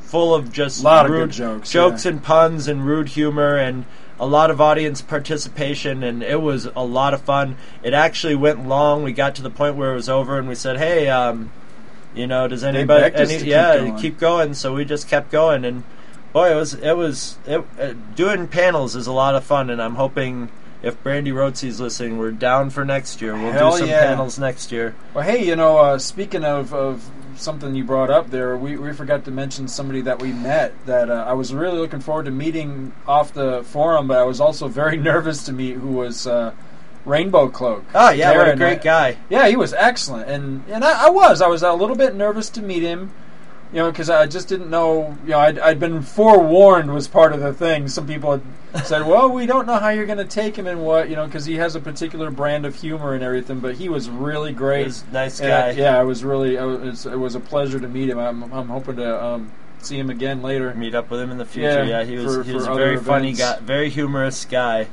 full 0.00 0.34
of 0.34 0.52
just 0.52 0.80
a 0.80 0.84
Lot 0.84 1.06
of 1.06 1.12
rude 1.12 1.20
good 1.30 1.30
jokes, 1.36 1.70
jokes 1.70 2.04
yeah. 2.04 2.10
and 2.10 2.22
puns 2.22 2.68
and 2.68 2.84
rude 2.84 3.10
humor 3.10 3.56
and 3.56 3.86
a 4.20 4.26
lot 4.26 4.50
of 4.50 4.60
audience 4.60 5.00
participation 5.00 6.02
and 6.02 6.22
it 6.22 6.42
was 6.42 6.66
a 6.76 6.84
lot 6.84 7.14
of 7.14 7.22
fun. 7.22 7.56
It 7.82 7.94
actually 7.94 8.34
went 8.34 8.68
long. 8.68 9.04
We 9.04 9.12
got 9.12 9.34
to 9.36 9.42
the 9.42 9.48
point 9.50 9.76
where 9.76 9.92
it 9.92 9.94
was 9.94 10.08
over 10.08 10.38
and 10.38 10.48
we 10.48 10.54
said, 10.54 10.76
"Hey, 10.76 11.08
um, 11.08 11.50
you 12.14 12.26
know, 12.26 12.48
does 12.48 12.64
anybody? 12.64 13.14
Any, 13.14 13.26
to 13.26 13.38
keep 13.38 13.46
yeah, 13.46 13.76
going. 13.76 13.96
keep 13.96 14.18
going." 14.18 14.54
So 14.54 14.74
we 14.74 14.84
just 14.84 15.08
kept 15.08 15.30
going 15.30 15.64
and 15.64 15.84
boy, 16.32 16.52
it 16.52 16.56
was 16.56 16.74
it 16.74 16.96
was 16.96 17.38
it, 17.46 17.64
uh, 17.78 17.94
doing 18.14 18.48
panels 18.48 18.96
is 18.96 19.06
a 19.06 19.12
lot 19.12 19.34
of 19.34 19.44
fun 19.44 19.70
and 19.70 19.80
I'm 19.80 19.94
hoping. 19.94 20.50
If 20.82 21.00
Brandy 21.04 21.30
Rotzi's 21.30 21.78
listening, 21.78 22.18
we're 22.18 22.32
down 22.32 22.70
for 22.70 22.84
next 22.84 23.22
year. 23.22 23.34
We'll 23.34 23.52
Hell 23.52 23.70
do 23.70 23.78
some 23.78 23.88
yeah. 23.88 24.04
panels 24.04 24.36
next 24.36 24.72
year. 24.72 24.96
Well, 25.14 25.22
hey, 25.22 25.46
you 25.46 25.54
know, 25.54 25.78
uh, 25.78 25.98
speaking 25.98 26.42
of, 26.42 26.74
of 26.74 27.08
something 27.36 27.74
you 27.74 27.84
brought 27.84 28.10
up 28.10 28.30
there, 28.30 28.56
we, 28.56 28.76
we 28.76 28.92
forgot 28.92 29.24
to 29.26 29.30
mention 29.30 29.68
somebody 29.68 30.00
that 30.00 30.20
we 30.20 30.32
met 30.32 30.74
that 30.86 31.08
uh, 31.08 31.24
I 31.26 31.34
was 31.34 31.54
really 31.54 31.78
looking 31.78 32.00
forward 32.00 32.24
to 32.24 32.32
meeting 32.32 32.92
off 33.06 33.32
the 33.32 33.62
forum, 33.62 34.08
but 34.08 34.18
I 34.18 34.24
was 34.24 34.40
also 34.40 34.66
very 34.68 34.96
nervous 35.10 35.44
to 35.44 35.52
meet, 35.52 35.76
who 35.76 35.92
was 35.92 36.26
uh, 36.26 36.52
Rainbow 37.04 37.48
Cloak. 37.48 37.84
Oh 37.94 38.10
yeah, 38.10 38.36
what 38.36 38.48
a 38.48 38.56
great 38.56 38.82
guy. 38.82 39.16
Yeah, 39.28 39.48
he 39.48 39.56
was 39.56 39.72
excellent, 39.74 40.28
and 40.28 40.62
and 40.68 40.84
I, 40.84 41.06
I 41.06 41.10
was 41.10 41.42
I 41.42 41.48
was 41.48 41.62
a 41.62 41.72
little 41.72 41.96
bit 41.96 42.14
nervous 42.14 42.48
to 42.50 42.62
meet 42.62 42.82
him, 42.82 43.12
you 43.72 43.78
know, 43.78 43.90
because 43.90 44.08
I 44.08 44.26
just 44.26 44.48
didn't 44.48 44.70
know. 44.70 45.16
You 45.24 45.30
know, 45.30 45.38
I'd, 45.40 45.58
I'd 45.58 45.80
been 45.80 46.02
forewarned 46.02 46.92
was 46.94 47.08
part 47.08 47.32
of 47.32 47.40
the 47.40 47.52
thing. 47.52 47.88
Some 47.88 48.06
people 48.06 48.40
had 48.72 48.86
said, 48.86 49.06
"Well, 49.06 49.30
we 49.30 49.46
don't 49.46 49.66
know 49.66 49.78
how 49.78 49.88
you're 49.88 50.06
going 50.06 50.18
to 50.18 50.24
take 50.24 50.56
him 50.56 50.66
and 50.68 50.84
what," 50.84 51.08
you 51.10 51.16
know, 51.16 51.26
because 51.26 51.44
he 51.44 51.56
has 51.56 51.74
a 51.74 51.80
particular 51.80 52.30
brand 52.30 52.64
of 52.66 52.76
humor 52.76 53.14
and 53.14 53.24
everything. 53.24 53.58
But 53.60 53.74
he 53.76 53.88
was 53.88 54.08
really 54.08 54.52
great, 54.52 54.86
a 54.86 55.12
nice 55.12 55.40
guy. 55.40 55.70
yeah, 55.72 55.98
I 55.98 56.04
was 56.04 56.22
really 56.24 56.54
it 56.56 56.62
was, 56.62 57.04
it 57.06 57.18
was 57.18 57.34
a 57.34 57.40
pleasure 57.40 57.80
to 57.80 57.88
meet 57.88 58.08
him. 58.10 58.18
I'm, 58.18 58.44
I'm 58.52 58.68
hoping 58.68 58.96
to 58.96 59.24
um, 59.24 59.50
see 59.80 59.98
him 59.98 60.08
again 60.08 60.40
later. 60.40 60.72
Meet 60.74 60.94
up 60.94 61.10
with 61.10 61.20
him 61.20 61.32
in 61.32 61.38
the 61.38 61.44
future. 61.46 61.84
Yeah, 61.84 62.00
Yeah, 62.00 62.04
he 62.04 62.16
was 62.16 62.36
for- 62.36 62.42
he 62.44 62.52
was 62.54 62.66
a 62.68 62.74
very 62.74 62.96
funny 62.96 63.32
guy, 63.32 63.58
very 63.60 63.90
humorous 63.90 64.44
guy. 64.44 64.86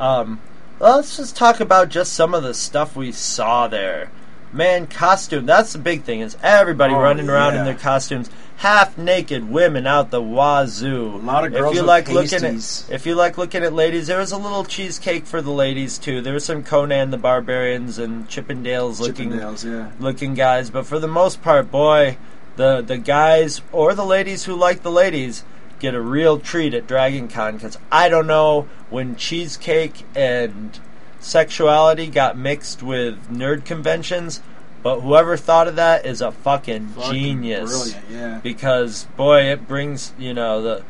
Um, 0.00 0.40
well, 0.78 0.96
let's 0.96 1.16
just 1.16 1.36
talk 1.36 1.60
about 1.60 1.88
just 1.88 2.12
some 2.12 2.34
of 2.34 2.42
the 2.42 2.54
stuff 2.54 2.96
we 2.96 3.12
saw 3.12 3.68
there. 3.68 4.10
Man, 4.52 4.86
costume. 4.86 5.46
That's 5.46 5.72
the 5.72 5.78
big 5.78 6.02
thing. 6.02 6.20
Is 6.20 6.36
everybody 6.42 6.92
Oh, 6.92 7.00
running 7.00 7.30
around 7.30 7.56
in 7.56 7.64
their 7.64 7.74
costumes, 7.74 8.28
half 8.56 8.98
naked 8.98 9.48
women 9.48 9.86
out 9.86 10.10
the 10.10 10.20
wazoo. 10.20 11.14
A 11.14 11.24
lot 11.24 11.46
of 11.46 11.52
girls 11.52 11.72
if 11.72 11.76
you 11.76 11.86
like 11.86 12.06
pasties. 12.06 12.32
looking 12.32 12.56
at, 12.56 12.94
if 12.94 13.06
you 13.06 13.14
like 13.14 13.38
looking 13.38 13.62
at 13.62 13.72
ladies, 13.72 14.08
there 14.08 14.18
was 14.18 14.30
a 14.30 14.36
little 14.36 14.64
cheesecake 14.64 15.24
for 15.24 15.40
the 15.40 15.50
ladies 15.50 15.98
too. 15.98 16.20
There 16.20 16.34
was 16.34 16.44
some 16.44 16.62
Conan 16.62 17.10
the 17.10 17.16
Barbarians 17.16 17.98
and 17.98 18.28
Chippendales 18.28 19.00
looking 19.00 19.30
Chippendales, 19.30 19.64
yeah. 19.64 19.90
looking 19.98 20.34
guys, 20.34 20.68
but 20.68 20.84
for 20.84 20.98
the 20.98 21.08
most 21.08 21.42
part, 21.42 21.70
boy, 21.70 22.18
the 22.56 22.82
the 22.82 22.98
guys 22.98 23.62
or 23.72 23.94
the 23.94 24.04
ladies 24.04 24.44
who 24.44 24.54
like 24.54 24.82
the 24.82 24.90
ladies 24.92 25.44
get 25.82 25.94
a 25.94 26.00
real 26.00 26.38
treat 26.38 26.72
at 26.72 26.86
Dragon 26.86 27.28
Con 27.28 27.56
because 27.56 27.76
I 27.90 28.08
don't 28.08 28.26
know 28.28 28.68
when 28.88 29.16
cheesecake 29.16 30.04
and 30.14 30.78
sexuality 31.20 32.06
got 32.06 32.38
mixed 32.38 32.82
with 32.82 33.28
nerd 33.28 33.64
conventions, 33.64 34.40
but 34.82 35.00
whoever 35.00 35.36
thought 35.36 35.68
of 35.68 35.76
that 35.76 36.06
is 36.06 36.20
a 36.22 36.30
fucking, 36.32 36.88
Fucking 36.88 37.12
genius. 37.12 37.94
yeah. 38.10 38.40
Because 38.42 39.04
boy, 39.16 39.42
it 39.50 39.68
brings 39.68 40.12
you 40.18 40.32
know 40.32 40.62
the. 40.62 40.84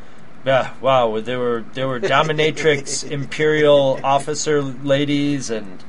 Yeah, 0.45 0.75
wow. 0.81 1.21
There 1.21 1.39
were 1.39 1.65
there 1.73 1.89
were 1.89 2.01
dominatrix 2.01 3.09
imperial 3.11 3.99
officer 4.05 4.61
ladies 4.61 5.51
and 5.51 5.83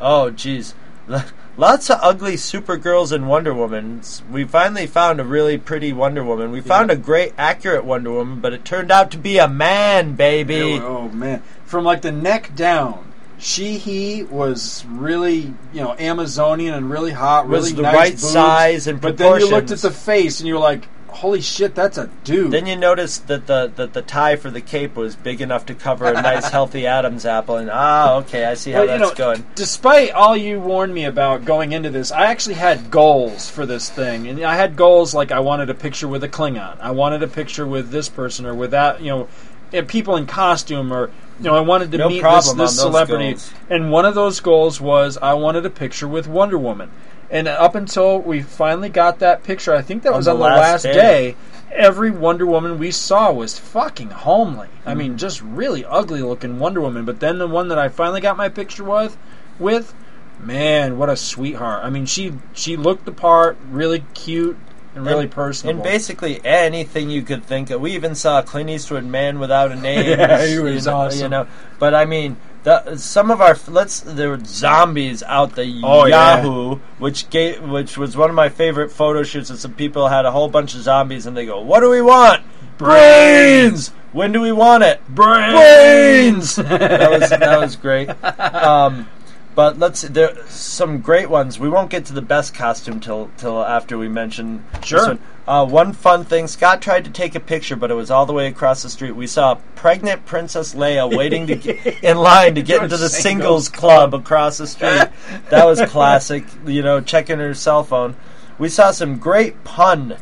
Oh, 0.00 0.30
jeez. 0.32 0.74
Lots 1.58 1.90
of 1.90 1.98
ugly 2.00 2.34
Supergirls 2.34 3.12
and 3.12 3.28
Wonder 3.28 3.52
Womans. 3.52 4.26
We 4.30 4.44
finally 4.44 4.86
found 4.86 5.20
a 5.20 5.24
really 5.24 5.58
pretty 5.58 5.92
Wonder 5.92 6.24
Woman. 6.24 6.50
We 6.50 6.62
found 6.62 6.90
a 6.90 6.96
great, 6.96 7.34
accurate 7.36 7.84
Wonder 7.84 8.10
Woman, 8.10 8.40
but 8.40 8.54
it 8.54 8.64
turned 8.64 8.90
out 8.90 9.10
to 9.10 9.18
be 9.18 9.36
a 9.36 9.48
man, 9.48 10.14
baby. 10.14 10.78
Oh, 10.82 11.08
man, 11.10 11.42
from 11.66 11.84
like 11.84 12.00
the 12.00 12.10
neck 12.12 12.54
down, 12.56 13.12
she 13.38 13.76
he 13.76 14.22
was 14.22 14.84
really 14.88 15.52
you 15.74 15.82
know 15.82 15.94
Amazonian 15.98 16.72
and 16.74 16.88
really 16.90 17.10
hot, 17.10 17.48
Was 17.48 17.64
really 17.70 17.76
the 17.76 17.82
nice 17.82 17.94
right 17.94 18.10
boobs. 18.12 18.30
size 18.30 18.86
and 18.86 19.00
proportions. 19.02 19.18
But 19.18 19.40
then 19.40 19.40
you 19.40 19.50
looked 19.54 19.70
at 19.72 19.78
the 19.80 19.90
face 19.90 20.40
and 20.40 20.48
you 20.48 20.54
were 20.54 20.60
like, 20.60 20.88
holy 21.12 21.40
shit, 21.40 21.74
that's 21.74 21.98
a 21.98 22.08
dude. 22.24 22.50
Then 22.50 22.66
you 22.66 22.76
notice 22.76 23.18
that 23.18 23.46
the 23.46 23.70
that 23.76 23.92
the 23.92 24.02
tie 24.02 24.36
for 24.36 24.50
the 24.50 24.60
cape 24.60 24.96
was 24.96 25.14
big 25.16 25.40
enough 25.40 25.66
to 25.66 25.74
cover 25.74 26.06
a 26.06 26.14
nice, 26.14 26.48
healthy 26.50 26.86
Adam's 26.86 27.24
apple, 27.26 27.56
and 27.56 27.70
ah, 27.72 28.16
okay, 28.16 28.44
I 28.44 28.54
see 28.54 28.72
how 28.72 28.80
Well, 28.84 28.92
you 28.94 28.98
that's 28.98 29.18
know, 29.18 29.24
going. 29.24 29.46
Despite 29.54 30.10
all 30.12 30.36
you 30.36 30.60
warned 30.60 30.94
me 30.94 31.04
about 31.04 31.44
going 31.44 31.72
into 31.72 31.90
this, 31.90 32.10
I 32.12 32.26
actually 32.26 32.54
had 32.56 32.90
goals 32.90 33.48
for 33.48 33.66
this 33.66 33.88
thing, 33.90 34.26
and 34.28 34.42
I 34.44 34.56
had 34.56 34.76
goals 34.76 35.14
like 35.14 35.30
I 35.30 35.40
wanted 35.40 35.70
a 35.70 35.74
picture 35.74 36.08
with 36.08 36.24
a 36.24 36.28
Klingon, 36.28 36.78
I 36.80 36.90
wanted 36.90 37.22
a 37.22 37.28
picture 37.28 37.66
with 37.66 37.90
this 37.90 38.08
person 38.08 38.46
or 38.46 38.54
with 38.54 38.72
that, 38.72 39.00
you 39.00 39.08
know, 39.10 39.28
and 39.72 39.88
people 39.88 40.16
in 40.16 40.26
costume, 40.26 40.92
or 40.92 41.10
you 41.38 41.44
know, 41.44 41.54
I 41.54 41.60
wanted 41.60 41.92
to 41.92 41.98
No 41.98 42.08
meet 42.08 42.22
this, 42.22 42.52
this 42.52 42.78
celebrity, 42.78 43.30
goals. 43.32 43.52
and 43.70 43.90
one 43.90 44.04
of 44.04 44.14
those 44.14 44.40
goals 44.40 44.80
was 44.80 45.16
I 45.20 45.34
wanted 45.34 45.64
a 45.66 45.70
picture 45.70 46.06
with 46.06 46.28
Wonder 46.28 46.58
Woman, 46.58 46.90
and 47.32 47.48
up 47.48 47.74
until 47.74 48.20
we 48.20 48.42
finally 48.42 48.88
got 48.90 49.18
that 49.18 49.42
picture, 49.42 49.74
I 49.74 49.82
think 49.82 50.04
that 50.04 50.10
On 50.10 50.16
was 50.18 50.26
the 50.26 50.32
on 50.32 50.38
the 50.38 50.44
last 50.44 50.58
last 50.58 50.82
day. 50.84 50.92
day. 50.92 51.36
Every 51.74 52.10
Wonder 52.10 52.44
Woman 52.46 52.78
we 52.78 52.90
saw 52.90 53.32
was 53.32 53.58
fucking 53.58 54.10
homely. 54.10 54.68
I 54.84 54.90
Mm-hmm. 54.90 54.98
mean, 54.98 55.18
just 55.18 55.40
really 55.42 55.84
ugly 55.84 56.20
looking 56.22 56.58
Wonder 56.58 56.80
Woman. 56.82 57.04
But 57.06 57.18
then 57.20 57.38
the 57.38 57.48
one 57.48 57.68
that 57.68 57.78
I 57.78 57.88
finally 57.88 58.20
got 58.20 58.36
my 58.36 58.48
picture 58.50 58.84
with, 58.84 59.16
with, 59.58 59.94
man, 60.38 60.98
what 60.98 61.08
a 61.08 61.16
sweetheart. 61.16 61.82
I 61.84 61.88
mean, 61.90 62.04
she 62.06 62.34
she 62.52 62.76
looked 62.76 63.06
the 63.06 63.12
part, 63.12 63.56
really 63.70 64.04
cute 64.12 64.58
and 64.94 65.06
really 65.06 65.22
And- 65.22 65.30
personable. 65.32 65.80
And 65.82 65.90
basically 65.90 66.40
anything 66.44 67.08
you 67.08 67.22
could 67.22 67.44
think 67.44 67.70
of. 67.70 67.80
We 67.80 67.92
even 67.92 68.14
saw 68.14 68.42
Clint 68.42 68.68
Eastwood, 68.68 69.04
Man 69.06 69.38
Without 69.38 69.72
a 69.72 69.76
Name. 69.80 70.18
Yeah, 70.18 70.44
he 70.46 70.58
was 70.58 70.84
you 70.84 70.90
know, 70.90 70.96
awesome. 70.98 71.20
You 71.22 71.28
know, 71.30 71.46
but 71.78 71.94
I 71.94 72.04
mean, 72.04 72.36
the, 72.64 72.96
some 72.96 73.30
of 73.30 73.40
our 73.40 73.56
let's 73.68 74.00
there 74.00 74.30
were 74.30 74.44
zombies 74.44 75.22
out 75.24 75.56
the 75.56 75.80
Oh, 75.82 76.06
yeah. 76.06 76.36
Yahoo, 76.36 76.76
which 76.98 77.28
gave, 77.30 77.60
which 77.62 77.98
was 77.98 78.16
one 78.16 78.30
of 78.30 78.36
my 78.36 78.48
favorite 78.48 78.90
photo 78.92 79.22
shoots. 79.22 79.50
And 79.50 79.58
some 79.58 79.74
people 79.74 80.08
had 80.08 80.24
a 80.26 80.30
whole 80.30 80.48
bunch 80.48 80.74
of 80.74 80.82
zombies, 80.82 81.26
and 81.26 81.36
they 81.36 81.46
go, 81.46 81.60
"What 81.60 81.80
do 81.80 81.90
we 81.90 82.00
want? 82.02 82.42
Brains. 82.78 83.88
When 84.12 84.30
do 84.32 84.40
we 84.40 84.52
want 84.52 84.84
it? 84.84 85.00
Brains." 85.08 86.56
that 86.56 87.10
was 87.10 87.30
that 87.30 87.58
was 87.60 87.76
great. 87.76 88.08
Um, 88.52 89.08
but 89.54 89.78
let's 89.78 90.02
there 90.02 90.36
some 90.48 91.00
great 91.00 91.28
ones. 91.28 91.58
We 91.58 91.68
won't 91.68 91.90
get 91.90 92.06
to 92.06 92.12
the 92.12 92.22
best 92.22 92.54
costume 92.54 93.00
till 93.00 93.30
till 93.36 93.62
after 93.62 93.98
we 93.98 94.08
mention 94.08 94.64
this 94.80 94.92
one. 94.92 95.18
Uh, 95.46 95.66
one 95.66 95.92
fun 95.92 96.24
thing: 96.24 96.46
Scott 96.46 96.80
tried 96.80 97.04
to 97.04 97.10
take 97.10 97.34
a 97.34 97.40
picture, 97.40 97.76
but 97.76 97.90
it 97.90 97.94
was 97.94 98.10
all 98.10 98.26
the 98.26 98.32
way 98.32 98.46
across 98.46 98.82
the 98.82 98.90
street. 98.90 99.12
We 99.12 99.26
saw 99.26 99.56
pregnant 99.74 100.24
Princess 100.24 100.74
Leia 100.74 101.14
waiting 101.14 101.46
to 101.48 101.56
get 101.56 101.86
in 102.04 102.16
line 102.18 102.54
to 102.54 102.62
get 102.62 102.82
into 102.82 102.96
the 102.96 103.08
singles 103.08 103.68
club 103.68 104.14
across 104.14 104.58
the 104.58 104.66
street. 104.66 105.08
That 105.50 105.66
was 105.66 105.80
classic. 105.82 106.44
You 106.66 106.82
know, 106.82 107.00
checking 107.00 107.38
her 107.38 107.54
cell 107.54 107.84
phone. 107.84 108.16
We 108.58 108.68
saw 108.68 108.90
some 108.92 109.18
great 109.18 109.64
pun 109.64 110.16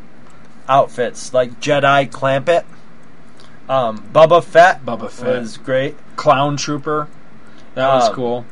outfits 0.68 1.34
like 1.34 1.60
Jedi 1.60 2.08
Clampett. 2.10 2.64
Um, 3.68 4.08
Bubba 4.12 4.42
Fett. 4.42 4.84
Bubba 4.84 5.10
Fett. 5.10 5.40
was 5.40 5.56
great. 5.56 5.96
Clown 6.16 6.56
Trooper, 6.56 7.08
that 7.74 7.86
was 7.88 8.08
Um, 8.08 8.14
cool. 8.14 8.44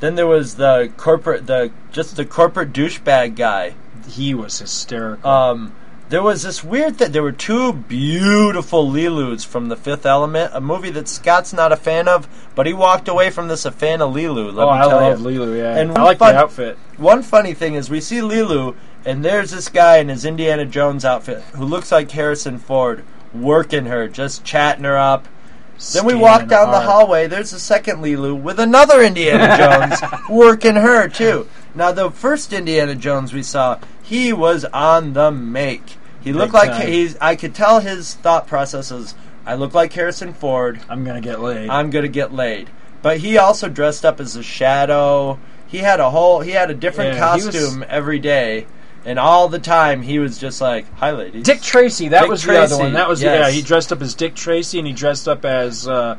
Then 0.00 0.14
there 0.14 0.26
was 0.26 0.56
the 0.56 0.92
corporate, 0.96 1.46
the 1.46 1.70
just 1.92 2.16
the 2.16 2.24
corporate 2.24 2.72
douchebag 2.72 3.36
guy. 3.36 3.74
He 4.08 4.34
was 4.34 4.58
hysterical. 4.58 5.28
Um, 5.28 5.74
there 6.10 6.22
was 6.22 6.42
this 6.42 6.62
weird 6.62 6.96
thing. 6.98 7.12
There 7.12 7.22
were 7.22 7.32
two 7.32 7.72
beautiful 7.72 8.88
Leeloos 8.90 9.44
from 9.46 9.68
The 9.68 9.76
Fifth 9.76 10.04
Element, 10.04 10.52
a 10.54 10.60
movie 10.60 10.90
that 10.90 11.08
Scott's 11.08 11.52
not 11.52 11.72
a 11.72 11.76
fan 11.76 12.08
of, 12.08 12.28
but 12.54 12.66
he 12.66 12.74
walked 12.74 13.08
away 13.08 13.30
from 13.30 13.48
this 13.48 13.64
a 13.64 13.72
fan 13.72 14.02
of 14.02 14.12
Leeloo. 14.12 14.52
Let 14.52 14.68
oh, 14.68 14.72
me 14.72 14.78
I 14.78 14.84
love 14.84 15.20
you. 15.20 15.26
Leeloo. 15.26 15.56
Yeah, 15.56 15.76
And 15.76 15.90
I 15.92 15.94
one 15.94 16.02
like 16.02 16.18
fun- 16.18 16.34
the 16.34 16.40
outfit. 16.40 16.78
One 16.98 17.22
funny 17.22 17.54
thing 17.54 17.74
is 17.74 17.88
we 17.88 18.00
see 18.00 18.18
Leeloo, 18.18 18.76
and 19.06 19.24
there's 19.24 19.50
this 19.50 19.68
guy 19.68 19.96
in 19.96 20.08
his 20.08 20.24
Indiana 20.24 20.66
Jones 20.66 21.04
outfit 21.04 21.42
who 21.54 21.64
looks 21.64 21.90
like 21.90 22.10
Harrison 22.10 22.58
Ford, 22.58 23.02
working 23.32 23.86
her, 23.86 24.06
just 24.06 24.44
chatting 24.44 24.84
her 24.84 24.98
up. 24.98 25.26
Then 25.92 26.04
we 26.06 26.14
walk 26.14 26.46
down 26.48 26.70
the 26.70 26.80
hallway. 26.80 27.26
There's 27.26 27.52
a 27.52 27.58
second 27.60 28.00
Lulu 28.02 28.34
with 28.34 28.58
another 28.60 29.02
Indiana 29.02 29.56
Jones 30.00 30.00
working 30.28 30.76
her 30.76 31.08
too. 31.08 31.48
Now 31.74 31.92
the 31.92 32.10
first 32.10 32.52
Indiana 32.52 32.94
Jones 32.94 33.32
we 33.32 33.42
saw, 33.42 33.78
he 34.02 34.32
was 34.32 34.64
on 34.66 35.12
the 35.14 35.30
make. 35.30 35.96
He 36.22 36.32
looked 36.32 36.52
Big 36.52 36.54
like 36.54 36.70
time. 36.70 36.86
he's. 36.86 37.16
I 37.20 37.36
could 37.36 37.54
tell 37.54 37.80
his 37.80 38.14
thought 38.14 38.46
processes. 38.46 39.14
I 39.44 39.56
look 39.56 39.74
like 39.74 39.92
Harrison 39.92 40.32
Ford. 40.32 40.80
I'm 40.88 41.04
gonna 41.04 41.20
get 41.20 41.40
laid. 41.40 41.68
I'm 41.68 41.90
gonna 41.90 42.08
get 42.08 42.32
laid. 42.32 42.70
But 43.02 43.18
he 43.18 43.36
also 43.36 43.68
dressed 43.68 44.04
up 44.06 44.20
as 44.20 44.34
a 44.36 44.42
shadow. 44.42 45.38
He 45.66 45.78
had 45.78 46.00
a 46.00 46.08
whole. 46.10 46.40
He 46.40 46.52
had 46.52 46.70
a 46.70 46.74
different 46.74 47.14
Yeah, 47.16 47.36
he 47.36 47.44
was- 47.44 47.54
costume 47.54 47.84
every 47.88 48.18
day, 48.20 48.66
and 49.04 49.18
all 49.18 49.48
the 49.48 49.58
time 49.58 50.02
he 50.02 50.18
was 50.18 50.38
just 50.38 50.60
like, 50.60 50.86
"Hi, 50.94 51.10
ladies." 51.12 51.44
Dick 51.44 51.60
Tracy, 51.62 52.08
that 52.08 52.22
Dick 52.22 52.30
was 52.30 52.42
the 52.42 52.58
other 52.58 52.78
one. 52.78 52.92
That 52.94 53.08
was 53.08 53.22
yes. 53.22 53.38
yeah. 53.38 53.50
He 53.50 53.62
dressed 53.62 53.92
up 53.92 54.00
as 54.02 54.14
Dick 54.14 54.34
Tracy, 54.34 54.78
and 54.78 54.86
he 54.86 54.92
dressed 54.92 55.28
up 55.28 55.44
as 55.44 55.86
uh, 55.88 56.18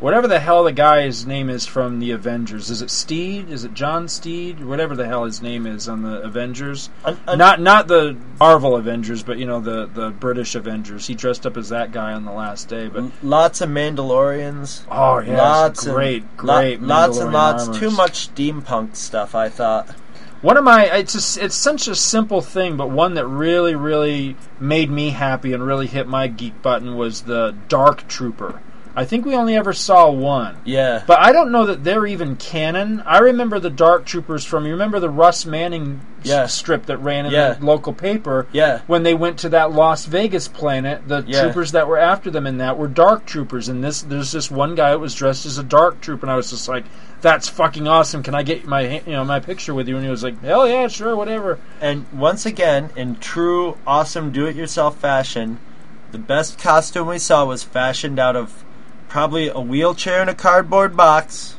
whatever 0.00 0.26
the 0.26 0.40
hell 0.40 0.64
the 0.64 0.72
guy's 0.72 1.24
name 1.26 1.48
is 1.48 1.64
from 1.64 2.00
the 2.00 2.10
Avengers. 2.10 2.70
Is 2.70 2.82
it 2.82 2.90
Steed? 2.90 3.48
Is 3.50 3.64
it 3.64 3.72
John 3.74 4.08
Steed? 4.08 4.64
Whatever 4.64 4.96
the 4.96 5.06
hell 5.06 5.24
his 5.24 5.40
name 5.40 5.66
is 5.66 5.88
on 5.88 6.02
the 6.02 6.20
Avengers. 6.22 6.90
Un- 7.04 7.18
not 7.36 7.60
not 7.60 7.86
the 7.88 8.16
Marvel 8.40 8.76
Avengers, 8.76 9.22
but 9.22 9.38
you 9.38 9.46
know 9.46 9.60
the 9.60 9.86
the 9.86 10.10
British 10.10 10.54
Avengers. 10.54 11.06
He 11.06 11.14
dressed 11.14 11.46
up 11.46 11.56
as 11.56 11.68
that 11.68 11.92
guy 11.92 12.12
on 12.12 12.24
the 12.24 12.32
last 12.32 12.68
day. 12.68 12.88
But 12.88 13.04
Lots 13.22 13.60
of 13.60 13.70
Mandalorians. 13.70 14.82
oh 14.90 15.20
yeah, 15.20 15.36
lots 15.38 15.86
great, 15.86 16.22
and, 16.22 16.36
great, 16.36 16.80
lo- 16.82 16.88
lots 16.88 17.18
and 17.18 17.32
lots. 17.32 17.62
armors. 17.64 17.78
Too 17.78 17.90
much 17.90 18.34
steampunk 18.34 18.96
stuff. 18.96 19.34
I 19.34 19.48
thought. 19.48 19.94
One 20.44 20.58
of 20.58 20.64
my 20.64 20.84
it's 20.84 21.14
just, 21.14 21.38
it's 21.38 21.54
such 21.54 21.88
a 21.88 21.94
simple 21.94 22.42
thing, 22.42 22.76
but 22.76 22.90
one 22.90 23.14
that 23.14 23.26
really 23.26 23.74
really 23.74 24.36
made 24.60 24.90
me 24.90 25.08
happy 25.08 25.54
and 25.54 25.66
really 25.66 25.86
hit 25.86 26.06
my 26.06 26.26
geek 26.26 26.60
button 26.60 26.96
was 26.96 27.22
the 27.22 27.56
Dark 27.68 28.06
Trooper. 28.08 28.60
I 28.96 29.04
think 29.04 29.26
we 29.26 29.34
only 29.34 29.56
ever 29.56 29.72
saw 29.72 30.08
one. 30.10 30.56
Yeah. 30.64 31.02
But 31.06 31.18
I 31.18 31.32
don't 31.32 31.50
know 31.50 31.66
that 31.66 31.82
they're 31.82 32.06
even 32.06 32.36
canon. 32.36 33.02
I 33.04 33.18
remember 33.18 33.58
the 33.58 33.70
Dark 33.70 34.04
Troopers 34.06 34.44
from 34.44 34.66
you 34.66 34.72
remember 34.72 35.00
the 35.00 35.10
Russ 35.10 35.44
Manning 35.44 36.00
s- 36.24 36.54
strip 36.54 36.86
that 36.86 36.98
ran 36.98 37.26
in 37.26 37.32
Yeah. 37.32 37.54
the 37.54 37.64
local 37.66 37.92
paper 37.92 38.46
Yeah. 38.52 38.80
when 38.86 39.02
they 39.02 39.14
went 39.14 39.38
to 39.40 39.48
that 39.48 39.72
Las 39.72 40.06
Vegas 40.06 40.46
planet, 40.46 41.08
the 41.08 41.24
Yeah. 41.26 41.42
troopers 41.42 41.72
that 41.72 41.88
were 41.88 41.98
after 41.98 42.30
them 42.30 42.46
in 42.46 42.58
that 42.58 42.78
were 42.78 42.86
dark 42.86 43.26
troopers 43.26 43.68
and 43.68 43.82
this 43.82 44.02
there's 44.02 44.30
this 44.30 44.48
one 44.50 44.74
guy 44.76 44.90
that 44.90 45.00
was 45.00 45.14
dressed 45.14 45.44
as 45.44 45.58
a 45.58 45.64
dark 45.64 46.00
trooper 46.00 46.24
and 46.26 46.32
I 46.32 46.36
was 46.36 46.50
just 46.50 46.68
like 46.68 46.84
that's 47.20 47.48
fucking 47.48 47.88
awesome. 47.88 48.22
Can 48.22 48.34
I 48.34 48.42
get 48.42 48.66
my 48.66 49.02
you 49.06 49.12
know 49.12 49.24
my 49.24 49.40
picture 49.40 49.74
with 49.74 49.88
you? 49.88 49.96
And 49.96 50.04
he 50.04 50.10
was 50.10 50.22
like, 50.22 50.40
"Hell 50.42 50.68
yeah, 50.68 50.86
sure, 50.88 51.16
whatever." 51.16 51.58
And 51.80 52.04
once 52.12 52.44
again, 52.46 52.90
in 52.96 53.16
true 53.16 53.76
awesome 53.86 54.30
do-it-yourself 54.30 54.98
fashion, 54.98 55.58
the 56.12 56.18
best 56.18 56.58
costume 56.58 57.08
we 57.08 57.18
saw 57.18 57.44
was 57.46 57.62
fashioned 57.62 58.18
out 58.20 58.36
of 58.36 58.62
probably 59.14 59.48
a 59.48 59.60
wheelchair 59.60 60.20
and 60.20 60.28
a 60.28 60.34
cardboard 60.34 60.96
box, 60.96 61.54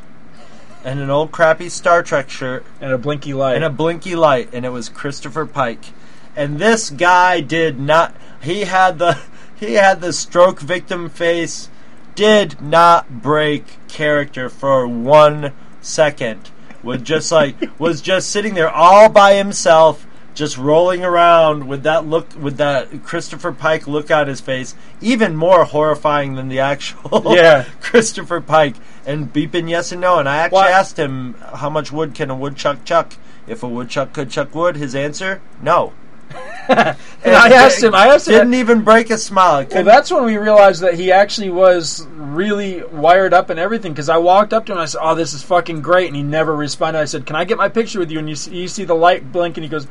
and 0.84 0.99
an 0.99 1.10
old 1.10 1.32
crappy 1.32 1.70
Star 1.70 2.03
Trek 2.03 2.30
shirt, 2.30 2.66
And 2.82 2.91
a 2.91 2.97
blinky 2.97 3.34
light. 3.34 3.56
and 3.56 3.64
a 3.64 3.70
blinky 3.70 4.14
light, 4.14 4.49
and 4.51 4.66
it 4.66 4.74
was 4.74 4.89
Christopher 4.89 5.45
Pike. 5.45 5.93
And 6.36 6.60
this 6.60 6.89
guy 6.89 7.39
did 7.39 7.80
not. 7.80 8.14
He 8.41 8.66
had 8.66 8.99
the 8.99 9.22
he 9.56 9.76
had 9.76 10.01
the 10.01 10.12
stroke 10.12 10.60
victim 10.60 11.08
face. 11.08 11.70
Did 12.14 12.60
not 12.62 13.22
break 13.22 13.78
character 13.88 14.49
for 14.49 14.86
one 14.86 15.53
second. 15.80 16.49
Was 16.84 17.03
just 17.03 17.32
like 17.32 17.56
was 17.80 18.01
just 18.01 18.30
sitting 18.32 18.56
there 18.56 18.70
all 18.70 19.08
by 19.08 19.36
himself, 19.36 20.05
just 20.36 20.57
rolling 20.57 21.03
around 21.03 21.67
with 21.67 21.83
that 21.83 22.05
look, 22.05 22.27
with 22.39 22.57
that 22.57 23.03
Christopher 23.03 23.51
Pike 23.51 23.88
look 23.88 24.11
on 24.11 24.27
his 24.27 24.41
face, 24.41 24.75
even 25.01 25.36
more 25.36 25.63
horrifying 25.63 26.36
than 26.36 26.49
the 26.49 26.59
actual 26.59 27.23
Yeah. 27.36 27.65
Christopher 27.81 28.41
Pike, 28.41 28.75
and 29.05 29.31
beeping 29.33 29.69
yes 29.69 29.91
and 29.91 30.01
no. 30.01 30.19
And 30.19 30.29
I 30.29 30.38
actually 30.38 30.57
What? 30.57 30.71
asked 30.71 30.99
him 30.99 31.33
how 31.55 31.69
much 31.69 31.91
wood 31.91 32.13
can 32.13 32.29
a 32.29 32.36
woodchuck 32.36 32.83
chuck. 32.86 33.13
If 33.47 33.63
a 33.63 33.67
woodchuck 33.67 34.11
could 34.13 34.29
chuck 34.29 34.53
wood, 34.53 34.75
his 34.75 34.93
answer 34.93 35.41
no. 35.61 35.93
And 36.67 36.97
I 37.36 37.49
asked 37.53 37.83
him. 37.83 37.93
I 37.93 38.07
asked 38.07 38.27
him. 38.27 38.33
Didn't 38.33 38.53
even 38.55 38.81
break 38.83 39.09
a 39.11 39.17
smile. 39.17 39.65
Well, 39.71 39.83
that's 39.83 40.11
when 40.11 40.23
we 40.25 40.38
realized 40.38 40.81
that 40.81 40.95
he 40.95 41.11
actually 41.11 41.51
was 41.51 42.05
really 42.15 42.83
wired 42.83 43.33
up 43.33 43.49
and 43.51 43.59
everything. 43.59 43.93
Because 43.93 44.09
I 44.09 44.17
walked 44.17 44.51
up 44.51 44.65
to 44.65 44.71
him 44.71 44.77
and 44.79 44.83
I 44.83 44.86
said, 44.86 44.99
"Oh, 45.01 45.13
this 45.15 45.33
is 45.33 45.43
fucking 45.43 45.81
great," 45.81 46.07
and 46.07 46.15
he 46.15 46.23
never 46.23 46.55
responded. 46.55 46.99
I 46.99 47.05
said, 47.05 47.25
"Can 47.27 47.36
I 47.36 47.45
get 47.45 47.57
my 47.57 47.69
picture 47.69 47.99
with 47.99 48.11
you?" 48.11 48.17
And 48.19 48.27
you 48.27 48.36
see, 48.36 48.55
you 48.55 48.67
see 48.67 48.83
the 48.83 48.95
light 48.95 49.31
blink, 49.31 49.57
and 49.57 49.63
he 49.63 49.69
goes, 49.69 49.88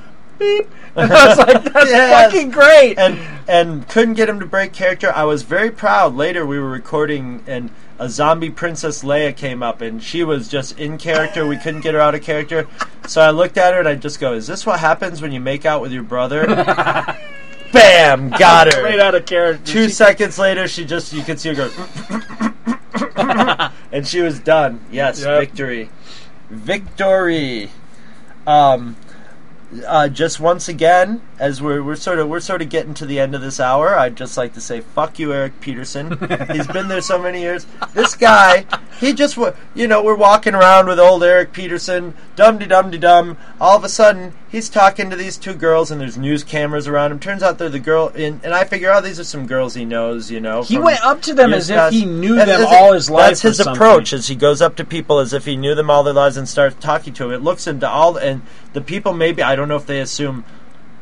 beep. 0.63 0.71
And 0.97 1.13
I 1.13 1.27
was 1.29 1.39
like, 1.39 1.65
that's 1.73 2.33
fucking 2.33 2.51
great. 2.51 2.97
and 2.99 3.19
and 3.49 3.89
couldn't 3.89 4.15
get 4.15 4.29
him 4.29 4.39
to 4.39 4.47
break 4.47 4.73
character. 4.73 5.13
I 5.13 5.25
was 5.25 5.43
very 5.43 5.71
proud. 5.73 6.15
Later, 6.15 6.47
we 6.47 6.57
were 6.57 6.71
recording, 6.71 7.43
and 7.49 7.71
a 7.99 8.09
zombie 8.09 8.51
princess 8.51 9.03
Leia 9.03 9.37
came 9.37 9.61
up, 9.61 9.81
and 9.81 10.01
she 10.01 10.23
was 10.23 10.47
just 10.49 10.79
in 10.79 10.97
character. 10.99 11.45
We 11.49 11.57
couldn't 11.57 11.81
get 11.81 11.95
her 11.95 12.01
out 12.01 12.15
of 12.15 12.23
character, 12.23 12.69
so 13.09 13.21
I 13.21 13.31
looked 13.31 13.59
at 13.59 13.73
her 13.75 13.81
and 13.81 13.89
I 13.89 13.97
just 13.97 14.21
go, 14.21 14.35
"Is 14.35 14.47
this 14.47 14.65
what 14.65 14.79
happens 14.79 15.21
when 15.21 15.33
you 15.33 15.41
make 15.41 15.67
out 15.67 15.83
with 15.83 15.91
your 15.93 16.05
brother?" 16.05 16.47
Bam, 17.73 18.31
got 18.31 18.67
her. 18.67 18.79
Straight 18.79 19.01
out 19.01 19.17
of 19.17 19.27
character. 19.27 19.65
Two 19.67 19.85
She- 19.87 19.91
seconds 19.95 20.39
later, 20.39 20.69
she 20.69 20.85
just 20.85 21.13
you 21.13 21.25
could 21.25 21.41
see 21.41 21.53
her 21.53 21.57
go, 21.57 21.71
and 23.91 24.07
she 24.07 24.21
was 24.21 24.39
done. 24.39 24.79
Yes, 24.93 25.23
Yep. 25.25 25.41
victory, 25.41 25.91
victory. 26.51 27.71
Um, 28.47 28.95
uh, 29.87 30.09
just 30.09 30.41
once 30.41 30.69
again, 30.69 31.21
as 31.39 31.61
we're 31.61 31.83
we're 31.83 31.97
sort 31.97 32.19
of 32.19 32.29
we're 32.29 32.41
sort 32.41 32.63
of 32.63 32.69
getting 32.69 32.95
to 32.95 33.07
the 33.07 33.19
end 33.19 33.35
of 33.35 33.41
this 33.41 33.59
hour, 33.59 33.99
I'd 33.99 34.17
just 34.17 34.37
like 34.37 34.55
to 34.55 34.61
say, 34.61 34.81
fuck 34.81 35.19
you, 35.19 35.33
Eric 35.33 35.61
Peterson. 35.61 36.19
He's 36.53 36.67
been 36.67 36.89
there 36.89 37.01
so 37.01 37.21
many 37.21 37.41
years. 37.41 37.67
This 37.93 38.15
guy, 38.15 38.67
he 39.01 39.13
just 39.13 39.39
you 39.75 39.89
know 39.89 40.03
we're 40.03 40.15
walking 40.15 40.55
around 40.55 40.87
with 40.87 40.99
old 40.99 41.23
Eric 41.25 41.53
Peterson, 41.53 42.15
dum 42.37 42.59
de 42.59 42.67
dum 42.67 42.91
de 42.91 42.99
dum. 42.99 43.37
All 43.61 43.77
of 43.77 43.85
a 43.85 43.89
sudden, 43.89 44.33
he's 44.55 44.69
talking 44.69 45.11
to 45.11 45.17
these 45.17 45.37
two 45.37 45.53
girls, 45.53 45.91
and 45.91 46.01
there's 46.01 46.17
news 46.17 46.45
cameras 46.45 46.87
around 46.87 47.11
him. 47.11 47.19
Turns 47.19 47.43
out 47.43 47.59
they're 47.59 47.69
the 47.69 47.81
girl, 47.81 48.09
in, 48.09 48.41
and 48.45 48.55
I 48.55 48.65
figure, 48.65 48.93
oh, 48.93 49.01
these 49.01 49.19
are 49.19 49.25
some 49.25 49.47
girls 49.47 49.75
he 49.75 49.85
knows, 49.85 50.31
you 50.31 50.41
know. 50.41 50.63
He 50.63 50.79
went 50.79 51.05
up 51.05 51.21
to 51.23 51.35
them 51.35 51.53
as 51.53 51.69
if 51.71 51.77
past. 51.77 51.95
he 51.95 52.05
knew 52.05 52.37
them 52.37 52.47
that's- 52.47 52.73
all 52.73 52.93
his 52.93 53.11
life 53.11 53.31
That's 53.31 53.43
his 53.43 53.61
approach. 53.61 54.13
As 54.13 54.29
he 54.29 54.37
goes 54.37 54.63
up 54.63 54.77
to 54.77 54.85
people 54.85 55.19
as 55.19 55.33
if 55.33 55.45
he 55.45 55.57
knew 55.57 55.75
them 55.75 55.91
all 55.91 56.05
their 56.05 56.15
lives 56.15 56.37
and 56.37 56.49
starts 56.49 56.77
talking 56.79 57.13
to 57.15 57.25
them. 57.25 57.33
It 57.33 57.43
looks 57.43 57.67
into 57.67 57.89
all, 57.89 58.17
and 58.17 58.43
the 58.73 58.81
people 58.81 59.13
maybe 59.13 59.43
I 59.43 59.57
don't 59.57 59.69
know 59.69 59.77
if 59.77 59.87
they 59.87 60.01
assume. 60.01 60.45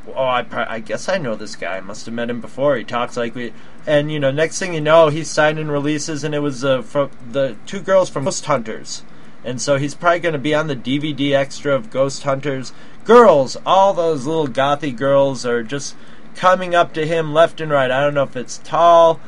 Oh, 0.08 0.24
I, 0.24 0.44
I 0.50 0.80
guess 0.80 1.08
I 1.08 1.18
know 1.18 1.36
this 1.36 1.54
guy. 1.54 1.76
I 1.76 1.80
must 1.80 2.06
have 2.06 2.14
met 2.14 2.28
him 2.30 2.40
before. 2.40 2.76
He 2.76 2.84
talks 2.84 3.16
like 3.16 3.34
we, 3.34 3.52
and 3.86 4.10
you 4.10 4.18
know, 4.18 4.30
next 4.30 4.58
thing 4.58 4.74
you 4.74 4.80
know, 4.80 5.08
he's 5.08 5.30
signing 5.30 5.68
releases, 5.68 6.24
and 6.24 6.34
it 6.34 6.40
was 6.40 6.64
uh, 6.64 6.82
from 6.82 7.10
the 7.30 7.56
two 7.66 7.80
girls 7.80 8.10
from 8.10 8.24
Ghost 8.24 8.46
Hunters, 8.46 9.04
and 9.44 9.60
so 9.60 9.76
he's 9.76 9.94
probably 9.94 10.20
going 10.20 10.32
to 10.34 10.38
be 10.38 10.54
on 10.54 10.66
the 10.66 10.76
DVD 10.76 11.32
extra 11.32 11.74
of 11.74 11.90
Ghost 11.90 12.22
Hunters. 12.22 12.72
Girls, 13.04 13.56
all 13.66 13.92
those 13.92 14.26
little 14.26 14.46
gothy 14.46 14.96
girls 14.96 15.44
are 15.44 15.62
just 15.62 15.96
coming 16.36 16.74
up 16.74 16.92
to 16.94 17.06
him 17.06 17.32
left 17.32 17.60
and 17.60 17.70
right. 17.70 17.90
I 17.90 18.00
don't 18.00 18.14
know 18.14 18.22
if 18.22 18.36
it's 18.36 18.58
tall, 18.58 19.20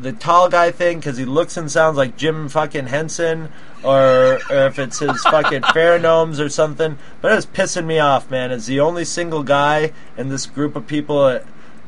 the 0.00 0.12
tall 0.12 0.48
guy 0.48 0.70
thing 0.70 0.98
because 0.98 1.16
he 1.16 1.24
looks 1.24 1.56
and 1.56 1.70
sounds 1.70 1.96
like 1.96 2.16
Jim 2.16 2.48
fucking 2.48 2.86
Henson, 2.86 3.50
or, 3.82 4.38
or 4.48 4.66
if 4.66 4.78
it's 4.78 5.00
his 5.00 5.20
fucking 5.22 5.62
pheromones 5.74 6.38
or 6.38 6.48
something. 6.48 6.96
But 7.20 7.32
it 7.32 7.36
was 7.36 7.46
pissing 7.46 7.86
me 7.86 7.98
off, 7.98 8.30
man. 8.30 8.52
It's 8.52 8.66
the 8.66 8.80
only 8.80 9.04
single 9.04 9.42
guy 9.42 9.92
in 10.16 10.28
this 10.28 10.46
group 10.46 10.76
of 10.76 10.86
people 10.86 11.40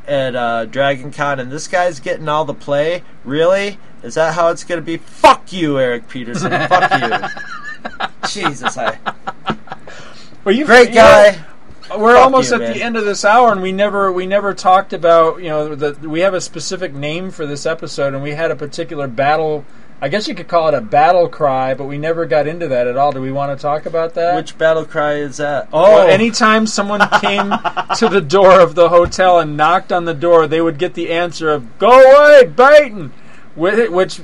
at 0.06 0.34
at 0.34 0.36
uh, 0.36 0.64
Dragon 0.66 1.10
Con, 1.10 1.40
and 1.40 1.50
this 1.50 1.68
guy's 1.68 2.00
getting 2.00 2.28
all 2.28 2.44
the 2.44 2.54
play. 2.54 3.02
Really? 3.24 3.78
Is 4.02 4.14
that 4.14 4.34
how 4.34 4.48
it's 4.48 4.64
gonna 4.64 4.80
be? 4.82 4.96
Fuck 4.96 5.52
you, 5.52 5.78
Eric 5.78 6.08
Peterson. 6.08 6.50
Fuck 6.68 6.90
you. 7.02 8.28
Jesus, 8.28 8.76
I. 8.76 8.98
Well, 10.44 10.54
you 10.54 10.66
Great 10.66 10.90
you 10.90 10.96
know, 10.96 11.02
guy. 11.02 11.44
we're 11.96 12.14
Fuck 12.14 12.24
almost 12.24 12.50
you, 12.50 12.56
at 12.56 12.60
man. 12.60 12.72
the 12.74 12.82
end 12.82 12.96
of 12.96 13.04
this 13.04 13.24
hour, 13.24 13.52
and 13.52 13.62
we 13.62 13.72
never 13.72 14.12
we 14.12 14.26
never 14.26 14.54
talked 14.54 14.92
about 14.92 15.38
you 15.42 15.48
know 15.48 15.74
that 15.74 16.00
we 16.00 16.20
have 16.20 16.34
a 16.34 16.40
specific 16.40 16.92
name 16.92 17.30
for 17.30 17.46
this 17.46 17.66
episode, 17.66 18.14
and 18.14 18.22
we 18.22 18.32
had 18.32 18.50
a 18.50 18.56
particular 18.56 19.08
battle. 19.08 19.64
I 20.04 20.08
guess 20.08 20.28
you 20.28 20.34
could 20.34 20.48
call 20.48 20.68
it 20.68 20.74
a 20.74 20.82
battle 20.82 21.30
cry, 21.30 21.72
but 21.72 21.84
we 21.84 21.96
never 21.96 22.26
got 22.26 22.46
into 22.46 22.68
that 22.68 22.86
at 22.86 22.98
all. 22.98 23.10
Do 23.10 23.22
we 23.22 23.32
want 23.32 23.58
to 23.58 23.62
talk 23.62 23.86
about 23.86 24.12
that? 24.12 24.36
Which 24.36 24.58
battle 24.58 24.84
cry 24.84 25.14
is 25.14 25.38
that? 25.38 25.68
Oh, 25.72 25.80
Well, 25.94 26.08
anytime 26.08 26.66
someone 26.66 27.00
came 27.22 27.50
to 27.96 28.10
the 28.10 28.20
door 28.20 28.60
of 28.60 28.74
the 28.74 28.90
hotel 28.90 29.38
and 29.40 29.56
knocked 29.56 29.92
on 29.92 30.04
the 30.04 30.12
door, 30.12 30.46
they 30.46 30.60
would 30.60 30.78
get 30.78 30.92
the 30.92 31.10
answer 31.10 31.48
of 31.48 31.78
"Go 31.78 31.88
away, 31.88 32.44
Baton," 32.44 33.14
with 33.56 33.78
it, 33.78 33.90
which 33.92 34.20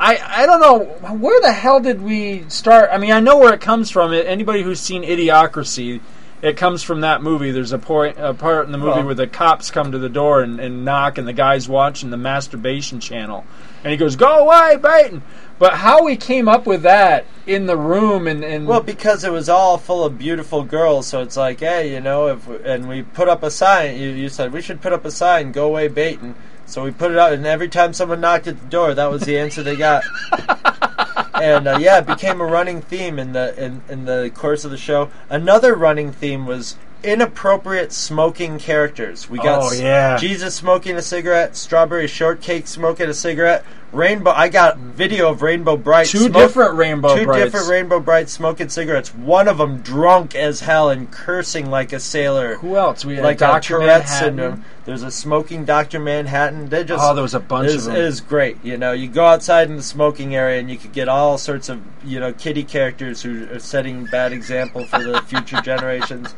I 0.00 0.18
I 0.26 0.46
don't 0.46 0.62
know 0.62 0.84
where 1.12 1.38
the 1.42 1.52
hell 1.52 1.78
did 1.80 2.00
we 2.00 2.46
start. 2.48 2.88
I 2.90 2.96
mean, 2.96 3.12
I 3.12 3.20
know 3.20 3.36
where 3.36 3.52
it 3.52 3.60
comes 3.60 3.90
from. 3.90 4.14
Anybody 4.14 4.62
who's 4.62 4.80
seen 4.80 5.02
Idiocracy, 5.02 6.00
it 6.40 6.56
comes 6.56 6.82
from 6.82 7.02
that 7.02 7.22
movie. 7.22 7.50
There's 7.50 7.72
a 7.72 7.78
point 7.78 8.16
a 8.18 8.32
part 8.32 8.64
in 8.64 8.72
the 8.72 8.78
movie 8.78 8.92
Well- 8.92 9.04
where 9.04 9.14
the 9.14 9.26
cops 9.26 9.70
come 9.70 9.92
to 9.92 9.98
the 9.98 10.08
door 10.08 10.40
and, 10.40 10.58
and 10.58 10.86
knock, 10.86 11.18
and 11.18 11.28
the 11.28 11.34
guy's 11.34 11.68
watching 11.68 12.08
the 12.08 12.16
masturbation 12.16 12.98
channel, 12.98 13.44
and 13.84 13.90
he 13.90 13.96
goes, 13.96 14.16
"Go 14.16 14.46
away, 14.46 14.76
Baton." 14.76 15.22
But 15.58 15.74
how 15.74 16.04
we 16.04 16.16
came 16.16 16.48
up 16.48 16.66
with 16.66 16.82
that 16.82 17.26
in 17.46 17.66
the 17.66 17.76
room 17.76 18.28
and, 18.28 18.44
and 18.44 18.66
Well, 18.66 18.80
because 18.80 19.24
it 19.24 19.32
was 19.32 19.48
all 19.48 19.76
full 19.76 20.04
of 20.04 20.16
beautiful 20.16 20.62
girls, 20.62 21.08
so 21.08 21.20
it's 21.20 21.36
like, 21.36 21.58
hey, 21.58 21.92
you 21.92 22.00
know, 22.00 22.28
if 22.28 22.48
and 22.64 22.88
we 22.88 23.02
put 23.02 23.28
up 23.28 23.42
a 23.42 23.50
sign. 23.50 23.96
You, 23.96 24.10
you 24.10 24.28
said 24.28 24.52
we 24.52 24.62
should 24.62 24.80
put 24.80 24.92
up 24.92 25.04
a 25.04 25.10
sign, 25.10 25.52
"Go 25.52 25.66
away, 25.66 25.88
Baton." 25.88 26.34
So 26.66 26.84
we 26.84 26.90
put 26.90 27.10
it 27.10 27.18
out, 27.18 27.32
and 27.32 27.46
every 27.46 27.68
time 27.68 27.92
someone 27.92 28.20
knocked 28.20 28.46
at 28.46 28.60
the 28.60 28.66
door, 28.66 28.94
that 28.94 29.10
was 29.10 29.22
the 29.22 29.38
answer 29.38 29.62
they 29.62 29.74
got. 29.74 30.04
and 31.34 31.66
uh, 31.66 31.78
yeah, 31.80 31.98
it 31.98 32.06
became 32.06 32.40
a 32.40 32.46
running 32.46 32.82
theme 32.82 33.18
in 33.18 33.32
the 33.32 33.56
in, 33.62 33.82
in 33.88 34.04
the 34.04 34.30
course 34.34 34.64
of 34.64 34.70
the 34.70 34.76
show. 34.76 35.10
Another 35.30 35.74
running 35.74 36.12
theme 36.12 36.46
was 36.46 36.76
inappropriate 37.04 37.92
smoking 37.92 38.58
characters. 38.58 39.30
We 39.30 39.38
got 39.38 39.62
Oh, 39.62 39.72
yeah. 39.72 40.16
Jesus 40.16 40.54
smoking 40.54 40.96
a 40.96 41.02
cigarette, 41.02 41.56
Strawberry 41.56 42.06
Shortcake 42.06 42.66
smoking 42.66 43.08
a 43.08 43.14
cigarette, 43.14 43.64
Rainbow. 43.90 44.32
I 44.32 44.48
got 44.50 44.76
video 44.76 45.30
of 45.30 45.40
Rainbow 45.40 45.76
Brite. 45.76 46.08
Two 46.08 46.18
smoke- 46.18 46.32
different 46.34 46.74
Rainbow 46.74 47.16
two 47.16 47.24
Brites. 47.24 47.44
different 47.44 47.68
Rainbow 47.70 48.00
Brite 48.00 48.28
smoking 48.28 48.68
cigarettes. 48.68 49.14
One 49.14 49.48
of 49.48 49.56
them 49.56 49.78
drunk 49.78 50.34
as 50.34 50.60
hell 50.60 50.90
and 50.90 51.10
cursing 51.10 51.70
like 51.70 51.94
a 51.94 52.00
sailor. 52.00 52.56
Who 52.56 52.76
else? 52.76 53.04
We 53.06 53.14
had 53.14 53.24
like 53.24 53.38
Dr. 53.38 53.76
a 53.76 53.80
Tourette 53.80 54.08
syndrome. 54.08 54.64
There's 54.84 55.02
a 55.02 55.10
smoking 55.10 55.64
Doctor 55.64 55.98
Manhattan. 55.98 56.68
They 56.68 56.84
just 56.84 57.02
Oh, 57.02 57.14
there 57.14 57.22
was 57.22 57.32
a 57.34 57.40
bunch 57.40 57.68
it 57.68 57.70
of 57.70 57.76
is, 57.76 57.84
them. 57.86 57.96
It 57.96 58.02
is 58.04 58.20
great. 58.20 58.58
You 58.62 58.76
know, 58.76 58.92
you 58.92 59.08
go 59.08 59.24
outside 59.24 59.70
in 59.70 59.76
the 59.76 59.82
smoking 59.82 60.34
area 60.36 60.60
and 60.60 60.70
you 60.70 60.76
could 60.76 60.92
get 60.92 61.08
all 61.08 61.38
sorts 61.38 61.70
of 61.70 61.80
you 62.04 62.20
know 62.20 62.32
kitty 62.34 62.64
characters 62.64 63.22
who 63.22 63.48
are 63.50 63.58
setting 63.58 64.04
bad 64.06 64.32
example 64.32 64.84
for 64.84 65.02
the 65.02 65.22
future 65.22 65.60
generations. 65.62 66.34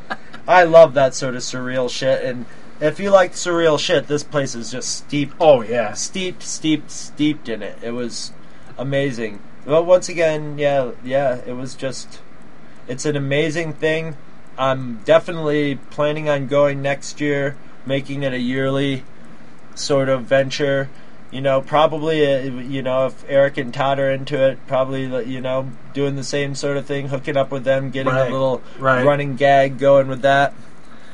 I 0.51 0.65
love 0.65 0.95
that 0.95 1.15
sort 1.15 1.37
of 1.37 1.43
surreal 1.43 1.89
shit. 1.89 2.25
And 2.25 2.45
if 2.81 2.99
you 2.99 3.11
like 3.11 3.35
surreal 3.35 3.79
shit, 3.79 4.09
this 4.09 4.25
place 4.25 4.57
is 4.57 4.73
just 4.73 4.91
steeped. 4.97 5.37
Oh 5.39 5.63
yeah, 5.63 5.93
steeped, 5.93 6.43
steeped, 6.43 6.91
steeped 6.91 7.49
in 7.49 7.63
it. 7.63 7.79
It 7.83 7.93
was 7.93 8.33
amazing. 8.77 9.41
Well, 9.65 9.85
once 9.85 10.09
again, 10.09 10.59
yeah, 10.59 10.91
yeah, 11.05 11.41
it 11.47 11.53
was 11.53 11.77
just. 11.77 12.21
It's 12.89 13.05
an 13.05 13.15
amazing 13.15 13.75
thing. 13.75 14.17
I'm 14.59 14.97
definitely 15.05 15.77
planning 15.77 16.29
on 16.29 16.49
going 16.49 16.83
next 16.83 17.21
year, 17.21 17.57
making 17.87 18.25
it 18.25 18.33
a 18.33 18.41
yearly 18.41 19.05
sort 19.77 20.09
of 20.09 20.25
venture. 20.25 20.89
You 21.31 21.41
know, 21.41 21.61
probably, 21.61 22.26
uh, 22.26 22.41
you 22.43 22.83
know, 22.83 23.07
if 23.07 23.24
Eric 23.28 23.57
and 23.57 23.72
Todd 23.72 24.01
are 24.01 24.11
into 24.11 24.37
it, 24.43 24.59
probably, 24.66 25.05
you 25.26 25.41
know, 25.41 25.70
doing 25.95 26.16
the 26.16 26.24
same 26.24 26.57
sort 26.57 26.76
of 26.76 26.87
thing, 26.87 27.07
hooking 27.09 27.37
up 27.37 27.53
with 27.53 27.62
them, 27.62 27.91
getting 27.91 28.12
Right, 28.12 28.28
a 28.28 28.33
little 28.33 28.62
right. 28.81 29.05
running 29.05 29.37
gag 29.37 29.78
going 29.78 30.09
with 30.09 30.22
that. 30.22 30.53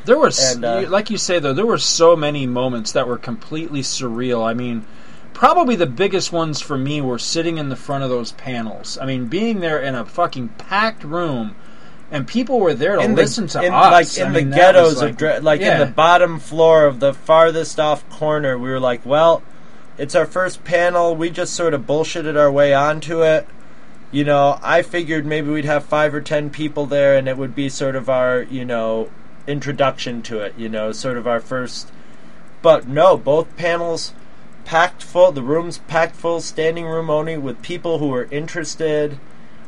There 0.06 0.18
was, 0.18 0.54
And, 0.54 0.64
uh, 0.64 0.84
like 0.88 1.10
you 1.10 1.18
say 1.18 1.38
though, 1.38 1.52
there 1.52 1.66
were 1.66 1.78
so 1.78 2.16
many 2.16 2.46
moments 2.46 2.92
that 2.92 3.06
were 3.06 3.18
completely 3.18 3.80
surreal. 3.82 4.42
I 4.42 4.54
mean, 4.54 4.86
probably 5.34 5.76
the 5.76 5.86
biggest 5.86 6.32
ones 6.32 6.62
for 6.62 6.78
me 6.78 7.02
were 7.02 7.18
sitting 7.18 7.58
in 7.58 7.68
the 7.68 7.76
front 7.76 8.02
of 8.04 8.08
those 8.08 8.32
panels. 8.32 8.96
I 8.98 9.04
mean, 9.04 9.26
being 9.26 9.60
there 9.60 9.80
in 9.80 9.94
a 9.94 10.04
fucking 10.06 10.48
packed 10.56 11.04
room, 11.04 11.56
and 12.10 12.26
people 12.26 12.60
were 12.60 12.72
there 12.72 12.96
to 12.96 13.02
in 13.02 13.16
the, 13.16 13.22
listen 13.22 13.48
to 13.48 13.62
in, 13.62 13.74
us. 13.74 14.16
like 14.16 14.18
I 14.18 14.28
in 14.28 14.32
mean, 14.32 14.50
the 14.50 14.56
ghettos 14.56 15.02
was 15.02 15.02
of 15.02 15.42
like 15.44 15.60
in 15.60 15.78
the 15.78 15.86
bottom 15.86 16.38
floor 16.38 16.86
of 16.86 17.00
the 17.00 17.12
farthest 17.12 17.78
off 17.80 18.08
corner. 18.08 18.56
We 18.56 18.70
were 18.70 18.80
like, 18.80 19.04
well, 19.04 19.42
it's 19.98 20.14
our 20.14 20.26
first 20.26 20.64
panel. 20.64 21.14
We 21.14 21.30
just 21.30 21.54
sort 21.54 21.74
of 21.74 21.82
bullshitted 21.82 22.38
our 22.38 22.50
way 22.50 22.74
onto 22.74 23.22
it. 23.22 23.46
You 24.12 24.24
know, 24.24 24.58
I 24.62 24.82
figured 24.82 25.26
maybe 25.26 25.50
we'd 25.50 25.64
have 25.64 25.84
five 25.84 26.14
or 26.14 26.20
ten 26.20 26.50
people 26.50 26.86
there, 26.86 27.16
and 27.16 27.28
it 27.28 27.36
would 27.36 27.54
be 27.54 27.68
sort 27.68 27.96
of 27.96 28.08
our, 28.08 28.42
you 28.42 28.64
know, 28.64 29.10
introduction 29.46 30.22
to 30.22 30.40
it. 30.40 30.54
You 30.56 30.68
know, 30.68 30.92
sort 30.92 31.16
of 31.16 31.26
our 31.26 31.40
first. 31.40 31.90
But 32.62 32.86
no, 32.86 33.16
both 33.16 33.56
panels 33.56 34.12
packed 34.64 35.02
full. 35.02 35.32
The 35.32 35.42
rooms 35.42 35.78
packed 35.78 36.16
full, 36.16 36.40
standing 36.40 36.86
room 36.86 37.10
only, 37.10 37.36
with 37.36 37.62
people 37.62 37.98
who 37.98 38.08
were 38.08 38.28
interested, 38.30 39.18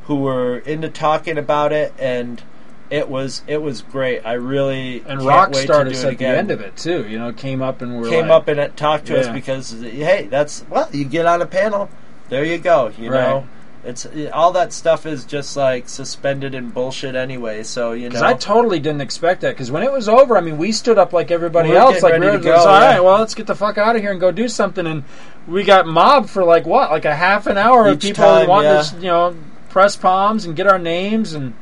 who 0.04 0.16
were 0.16 0.58
into 0.58 0.88
talking 0.88 1.38
about 1.38 1.72
it, 1.72 1.92
and 1.98 2.42
it 2.90 3.08
was 3.08 3.42
it 3.46 3.60
was 3.60 3.82
great. 3.82 4.24
I 4.24 4.34
really 4.34 5.02
and 5.06 5.22
rock 5.22 5.50
wait 5.50 5.56
to 5.56 5.62
stars 5.62 6.02
do 6.02 6.08
it 6.08 6.12
at 6.12 6.18
the 6.18 6.26
end 6.26 6.50
of 6.50 6.60
it 6.60 6.76
too. 6.76 7.06
You 7.06 7.18
know, 7.18 7.32
came 7.32 7.62
up 7.62 7.82
and 7.82 8.00
were 8.00 8.08
Came 8.08 8.28
like, 8.28 8.30
up 8.30 8.48
and 8.48 8.60
it 8.60 8.76
talked 8.76 9.06
to 9.06 9.20
us 9.20 9.28
because 9.28 9.72
hey, 9.80 10.26
that's 10.30 10.64
well, 10.68 10.88
you 10.92 11.04
get 11.04 11.26
on 11.26 11.42
a 11.42 11.46
panel, 11.46 11.90
there 12.28 12.44
you 12.44 12.58
go. 12.58 12.92
You 12.98 13.10
Right. 13.10 13.20
know, 13.20 13.48
it's 13.84 14.06
all 14.32 14.52
that 14.52 14.72
stuff 14.72 15.06
is 15.06 15.24
just 15.24 15.56
like 15.56 15.88
suspended 15.88 16.54
in 16.54 16.70
bullshit 16.70 17.14
anyway. 17.14 17.62
So 17.62 17.92
you 17.92 18.08
know, 18.08 18.22
I 18.22 18.34
totally 18.34 18.80
didn't 18.80 19.00
expect 19.00 19.42
that. 19.42 19.50
Because 19.50 19.70
when 19.70 19.82
it 19.82 19.92
was 19.92 20.08
over, 20.08 20.36
I 20.36 20.40
mean, 20.40 20.58
we 20.58 20.72
stood 20.72 20.98
up 20.98 21.12
like 21.12 21.30
everybody 21.30 21.70
We 21.70 21.76
else. 21.76 22.02
Like, 22.02 22.20
we 22.20 22.26
were 22.26 22.32
to 22.32 22.38
go, 22.38 22.56
all 22.56 22.80
yeah. 22.80 22.94
right, 22.94 23.00
well, 23.00 23.18
let's 23.18 23.34
get 23.34 23.46
the 23.46 23.54
fuck 23.54 23.78
out 23.78 23.96
of 23.96 24.02
here 24.02 24.10
and 24.10 24.20
go 24.20 24.32
do 24.32 24.48
something. 24.48 24.86
And 24.86 25.04
we 25.46 25.62
got 25.62 25.86
mobbed 25.86 26.28
for 26.28 26.44
like 26.44 26.66
what, 26.66 26.90
like 26.90 27.04
a 27.04 27.14
half 27.14 27.46
an 27.46 27.56
hour 27.56 27.88
of 27.88 28.00
people 28.00 28.24
time, 28.24 28.48
wanting 28.48 28.70
yeah. 28.72 28.82
to, 28.82 28.96
you 28.96 29.02
know, 29.02 29.36
press 29.68 29.94
palms 29.96 30.44
and 30.44 30.56
get 30.56 30.66
our 30.66 30.78
names. 30.78 31.32
And 31.32 31.54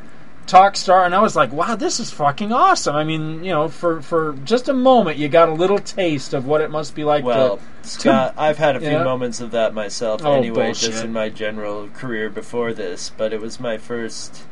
talk 0.47 0.77
Star, 0.77 1.05
and 1.05 1.15
I 1.15 1.21
was 1.21 1.35
like, 1.37 1.53
wow, 1.53 1.77
this 1.77 1.99
is 2.01 2.11
fucking 2.11 2.53
awesome. 2.53 2.95
I 2.97 3.05
mean, 3.05 3.45
you 3.45 3.51
know, 3.53 3.69
for 3.69 4.01
for 4.01 4.35
just 4.45 4.69
a 4.69 4.73
moment, 4.73 5.19
you 5.19 5.29
got 5.29 5.49
a 5.49 5.53
little 5.53 5.79
taste 5.79 6.33
of 6.35 6.47
what 6.47 6.61
it 6.61 6.71
must 6.71 6.95
be 6.95 7.05
like. 7.05 7.25
Well, 7.25 7.57
to, 7.83 7.89
Scott, 7.89 8.35
I've 8.37 8.59
had 8.59 8.77
a 8.77 8.81
few 8.81 8.91
Yeah. 8.91 9.05
moments 9.05 9.41
of 9.41 9.51
that 9.53 9.75
myself 9.75 10.23
Oh, 10.25 10.33
anyway, 10.33 10.67
bullshit. 10.67 10.91
just 10.93 11.05
in 11.05 11.13
my 11.13 11.29
general 11.29 11.89
career 11.95 12.31
before 12.31 12.73
this, 12.73 13.11
but 13.17 13.33
it 13.33 13.41
was 13.41 13.59
my 13.61 13.77
first 13.79 14.45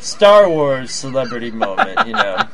Star 0.00 0.48
Wars 0.48 0.90
celebrity 0.92 1.50
moment, 1.50 2.06
you 2.06 2.12
know. 2.14 2.36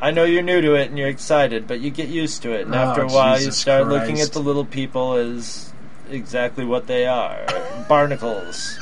I 0.00 0.10
know 0.10 0.24
you're 0.24 0.42
new 0.42 0.60
to 0.60 0.74
it 0.74 0.88
and 0.90 0.98
you're 0.98 1.08
excited, 1.08 1.66
but 1.66 1.80
you 1.80 1.90
get 1.90 2.08
used 2.08 2.42
to 2.42 2.52
it, 2.52 2.66
and 2.66 2.74
Oh, 2.74 2.78
after 2.78 3.02
a 3.02 3.10
oh, 3.10 3.14
while, 3.14 3.32
you 3.38 3.46
Jesus 3.46 3.58
start 3.58 3.86
looking 3.88 4.20
at 4.20 4.32
the 4.32 4.40
little 4.40 4.64
people 4.64 5.14
as 5.14 5.72
exactly 6.10 6.64
what 6.64 6.86
they 6.86 7.06
are 7.06 7.46
barnacles. 7.88 8.78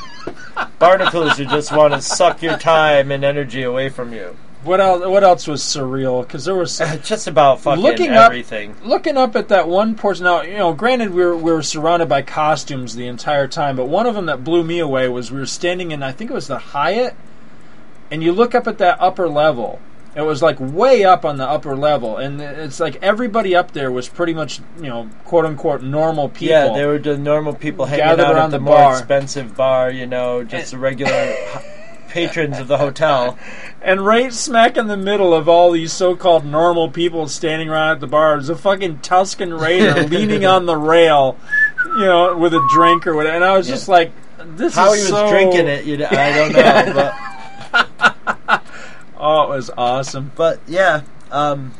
Barnacles 0.78 1.38
who 1.38 1.44
just 1.46 1.72
want 1.72 1.94
to 1.94 2.00
suck 2.00 2.42
your 2.42 2.56
time 2.58 3.10
and 3.10 3.24
energy 3.24 3.62
away 3.62 3.88
from 3.88 4.12
you. 4.12 4.36
what 4.62 4.80
else? 4.80 5.04
What 5.06 5.22
else 5.24 5.46
was 5.46 5.62
surreal? 5.62 6.22
Because 6.26 6.44
there 6.44 6.54
was 6.54 6.80
uh, 6.80 6.96
Just 6.98 7.26
about 7.26 7.60
fucking 7.60 7.82
looking 7.82 8.10
everything. 8.10 8.72
up, 8.72 8.84
looking 8.86 9.16
up 9.16 9.36
at 9.36 9.48
that 9.48 9.68
one 9.68 9.94
portion. 9.94 10.24
Now, 10.24 10.42
you 10.42 10.56
know, 10.56 10.72
granted, 10.72 11.10
we 11.12 11.22
were 11.24 11.36
we 11.36 11.52
were 11.52 11.62
surrounded 11.62 12.08
by 12.08 12.22
costumes 12.22 12.94
the 12.96 13.06
entire 13.06 13.46
time, 13.48 13.76
but 13.76 13.86
one 13.86 14.06
of 14.06 14.14
them 14.14 14.26
that 14.26 14.44
blew 14.44 14.64
me 14.64 14.78
away 14.78 15.08
was 15.08 15.30
we 15.30 15.38
were 15.38 15.46
standing 15.46 15.90
in, 15.90 16.02
I 16.02 16.12
think 16.12 16.30
it 16.30 16.34
was 16.34 16.48
the 16.48 16.58
Hyatt, 16.58 17.14
and 18.10 18.22
you 18.22 18.32
look 18.32 18.54
up 18.54 18.66
at 18.66 18.78
that 18.78 18.98
upper 19.00 19.28
level. 19.28 19.80
It 20.16 20.22
was 20.22 20.42
like 20.42 20.60
way 20.60 21.04
up 21.04 21.24
on 21.24 21.38
the 21.38 21.48
upper 21.48 21.76
level, 21.76 22.18
and 22.18 22.40
it's 22.40 22.78
like 22.78 23.02
everybody 23.02 23.56
up 23.56 23.72
there 23.72 23.90
was 23.90 24.08
pretty 24.08 24.32
much, 24.32 24.60
you 24.76 24.84
know, 24.88 25.10
quote 25.24 25.44
unquote 25.44 25.82
normal 25.82 26.28
people. 26.28 26.48
Yeah, 26.54 26.72
they 26.72 26.86
were 26.86 26.98
the 27.00 27.18
normal 27.18 27.52
people 27.54 27.86
hanging 27.86 28.04
out 28.04 28.20
around 28.20 28.36
at 28.36 28.50
the, 28.52 28.58
the 28.58 28.64
more 28.64 28.76
bar. 28.76 28.92
expensive 28.98 29.56
bar, 29.56 29.90
you 29.90 30.06
know, 30.06 30.44
just 30.44 30.70
the 30.70 30.78
regular 30.78 31.34
patrons 32.10 32.60
of 32.60 32.68
the 32.68 32.78
hotel. 32.78 33.36
And 33.82 34.06
right 34.06 34.32
smack 34.32 34.76
in 34.76 34.86
the 34.86 34.96
middle 34.96 35.34
of 35.34 35.48
all 35.48 35.72
these 35.72 35.92
so-called 35.92 36.44
normal 36.46 36.90
people 36.90 37.26
standing 37.28 37.68
around 37.68 37.90
at 37.96 38.00
the 38.00 38.06
bar 38.06 38.38
is 38.38 38.48
a 38.48 38.54
fucking 38.56 38.98
Tusken 38.98 39.60
Raider 39.60 40.02
leaning 40.08 40.46
on 40.46 40.66
the 40.66 40.76
rail, 40.76 41.36
you 41.98 42.04
know, 42.06 42.38
with 42.38 42.54
a 42.54 42.64
drink 42.72 43.06
or 43.08 43.14
whatever. 43.16 43.34
And 43.34 43.44
I 43.44 43.56
was 43.56 43.66
just 43.66 43.88
like, 43.88 44.12
"This 44.56 44.76
How 44.76 44.92
is 44.92 45.06
he 45.08 45.12
was 45.12 45.20
so- 45.22 45.28
drinking 45.28 45.66
it, 45.66 45.84
you 45.86 45.96
know, 45.96 46.06
I 46.08 46.32
don't 46.36 46.52
know, 46.52 47.12
but 48.00 48.13
Oh, 49.26 49.44
it 49.44 49.56
was 49.56 49.70
awesome. 49.76 50.30
but 50.36 50.60
yeah, 50.66 51.00
um, 51.30 51.72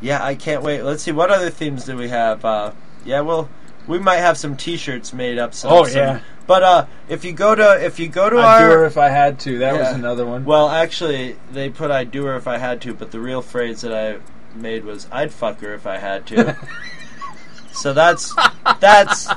yeah, 0.00 0.24
I 0.24 0.34
can't 0.34 0.62
wait. 0.62 0.82
Let's 0.82 1.02
see 1.02 1.12
what 1.12 1.30
other 1.30 1.50
themes 1.50 1.84
do 1.84 1.96
we 1.96 2.08
have. 2.08 2.44
Uh, 2.44 2.72
yeah, 3.04 3.20
well, 3.20 3.48
we 3.86 3.98
might 3.98 4.16
have 4.18 4.38
some 4.38 4.56
T-shirts 4.56 5.12
made 5.12 5.38
up. 5.38 5.52
Some, 5.54 5.70
Oh, 5.72 5.84
some- 5.84 5.96
yeah. 5.98 6.20
but 6.46 6.62
uh, 6.62 6.86
if 7.08 7.24
you 7.24 7.32
go 7.32 7.54
to 7.54 7.84
if 7.84 7.98
you 7.98 8.08
go 8.08 8.30
to 8.30 8.38
I'd 8.38 8.44
our 8.44 8.60
do 8.70 8.74
her 8.78 8.84
if 8.86 8.96
I 8.96 9.08
had 9.10 9.38
to. 9.40 9.58
That 9.58 9.78
was 9.78 9.88
another 9.92 10.24
one. 10.26 10.44
Well, 10.46 10.68
actually, 10.70 11.36
they 11.52 11.68
put 11.68 11.90
"I'd 11.90 12.10
do 12.10 12.24
her 12.24 12.36
if 12.36 12.46
I 12.48 12.56
had 12.58 12.80
to," 12.82 12.94
but 12.94 13.10
the 13.10 13.20
real 13.20 13.42
phrase 13.42 13.82
that 13.82 13.92
I 13.94 14.18
made 14.58 14.84
was 14.84 15.06
"I'd 15.12 15.32
fuck 15.32 15.60
her 15.60 15.74
if 15.74 15.86
I 15.86 15.98
had 15.98 16.26
to." 16.28 16.56
so 17.72 17.92
that's 17.92 18.34
that's 18.80 19.28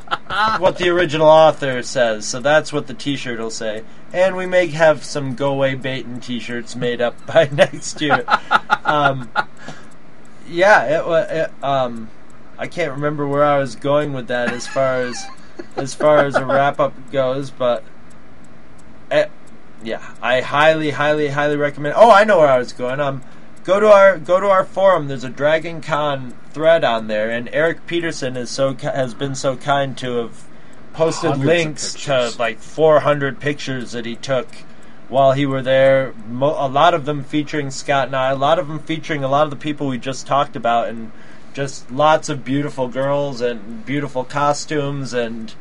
what 0.59 0.77
the 0.77 0.89
original 0.89 1.27
author 1.27 1.83
says. 1.83 2.25
So 2.25 2.39
that's 2.39 2.71
what 2.71 2.87
the 2.87 2.93
T-shirt 2.93 3.39
will 3.39 3.51
say. 3.51 3.83
And 4.14 4.38
we 4.38 4.45
may 4.45 4.68
have 4.68 5.03
some 5.03 5.36
"Go 5.36 5.51
Away 5.53 5.76
Baitin" 5.76 6.22
T-shirts 6.22 6.76
made 6.76 7.01
up 7.01 7.26
by 7.34 7.49
next 7.51 7.99
year. 7.99 8.24
um, 8.86 9.30
yeah, 10.47 11.01
it. 11.01 11.32
It, 11.32 11.64
um, 11.64 12.09
I 12.57 12.68
can't 12.68 12.91
remember 12.91 13.28
where 13.28 13.43
I 13.43 13.57
was 13.57 13.76
going 13.76 14.14
with 14.14 14.28
that 14.28 14.51
as 14.53 14.68
far 14.68 15.01
as 15.01 15.26
as 15.76 15.93
far 15.95 16.20
as 16.26 16.36
a 16.36 16.45
wrap 16.45 16.80
up 16.80 16.93
goes, 17.11 17.49
but. 17.49 17.84
eh, 19.11 19.26
yeah, 19.84 20.14
I 20.22 20.41
highly, 20.41 20.91
highly, 20.91 21.28
highly 21.30 21.57
recommend. 21.57 21.95
Oh, 21.97 22.09
I 22.11 22.24
know 22.24 22.39
where 22.39 22.47
I 22.49 22.57
was 22.57 22.72
going. 22.72 22.99
Um, 23.01 23.22
go 23.64 23.80
to 23.80 23.88
our 23.91 24.18
go 24.18 24.39
to 24.39 24.47
our 24.47 24.64
forum. 24.64 25.07
There's 25.07 25.24
a 25.26 25.30
Dragon 25.30 25.82
Con 25.82 26.34
thread 26.53 26.84
on 26.84 27.07
there, 27.07 27.30
and 27.30 27.49
Eric 27.51 27.86
Peterson 27.88 28.38
is 28.38 28.49
so 28.49 28.76
has 28.76 29.14
been 29.14 29.36
so 29.36 29.57
kind 29.57 29.97
to 29.97 30.16
have 30.18 30.43
posted 30.93 31.37
links 31.37 31.93
to 32.05 32.33
like 32.37 32.59
400 32.59 33.39
pictures 33.39 33.91
that 33.91 34.05
he 34.05 34.15
took 34.15 34.47
while 35.09 35.33
he 35.33 35.45
were 35.45 35.61
there. 35.61 36.13
Mo- 36.27 36.55
a 36.57 36.67
lot 36.67 36.93
of 36.93 37.05
them 37.05 37.23
featuring 37.23 37.71
Scott 37.71 38.07
and 38.07 38.15
I. 38.15 38.31
A 38.31 38.35
lot 38.35 38.59
of 38.59 38.67
them 38.67 38.79
featuring 38.79 39.23
a 39.23 39.27
lot 39.27 39.43
of 39.43 39.49
the 39.49 39.55
people 39.55 39.87
we 39.87 39.97
just 39.97 40.25
talked 40.25 40.55
about, 40.55 40.87
and 40.87 41.11
just 41.53 41.91
lots 41.91 42.29
of 42.29 42.43
beautiful 42.43 42.87
girls 42.87 43.41
and 43.41 43.85
beautiful 43.85 44.23
costumes 44.23 45.13
and 45.13 45.53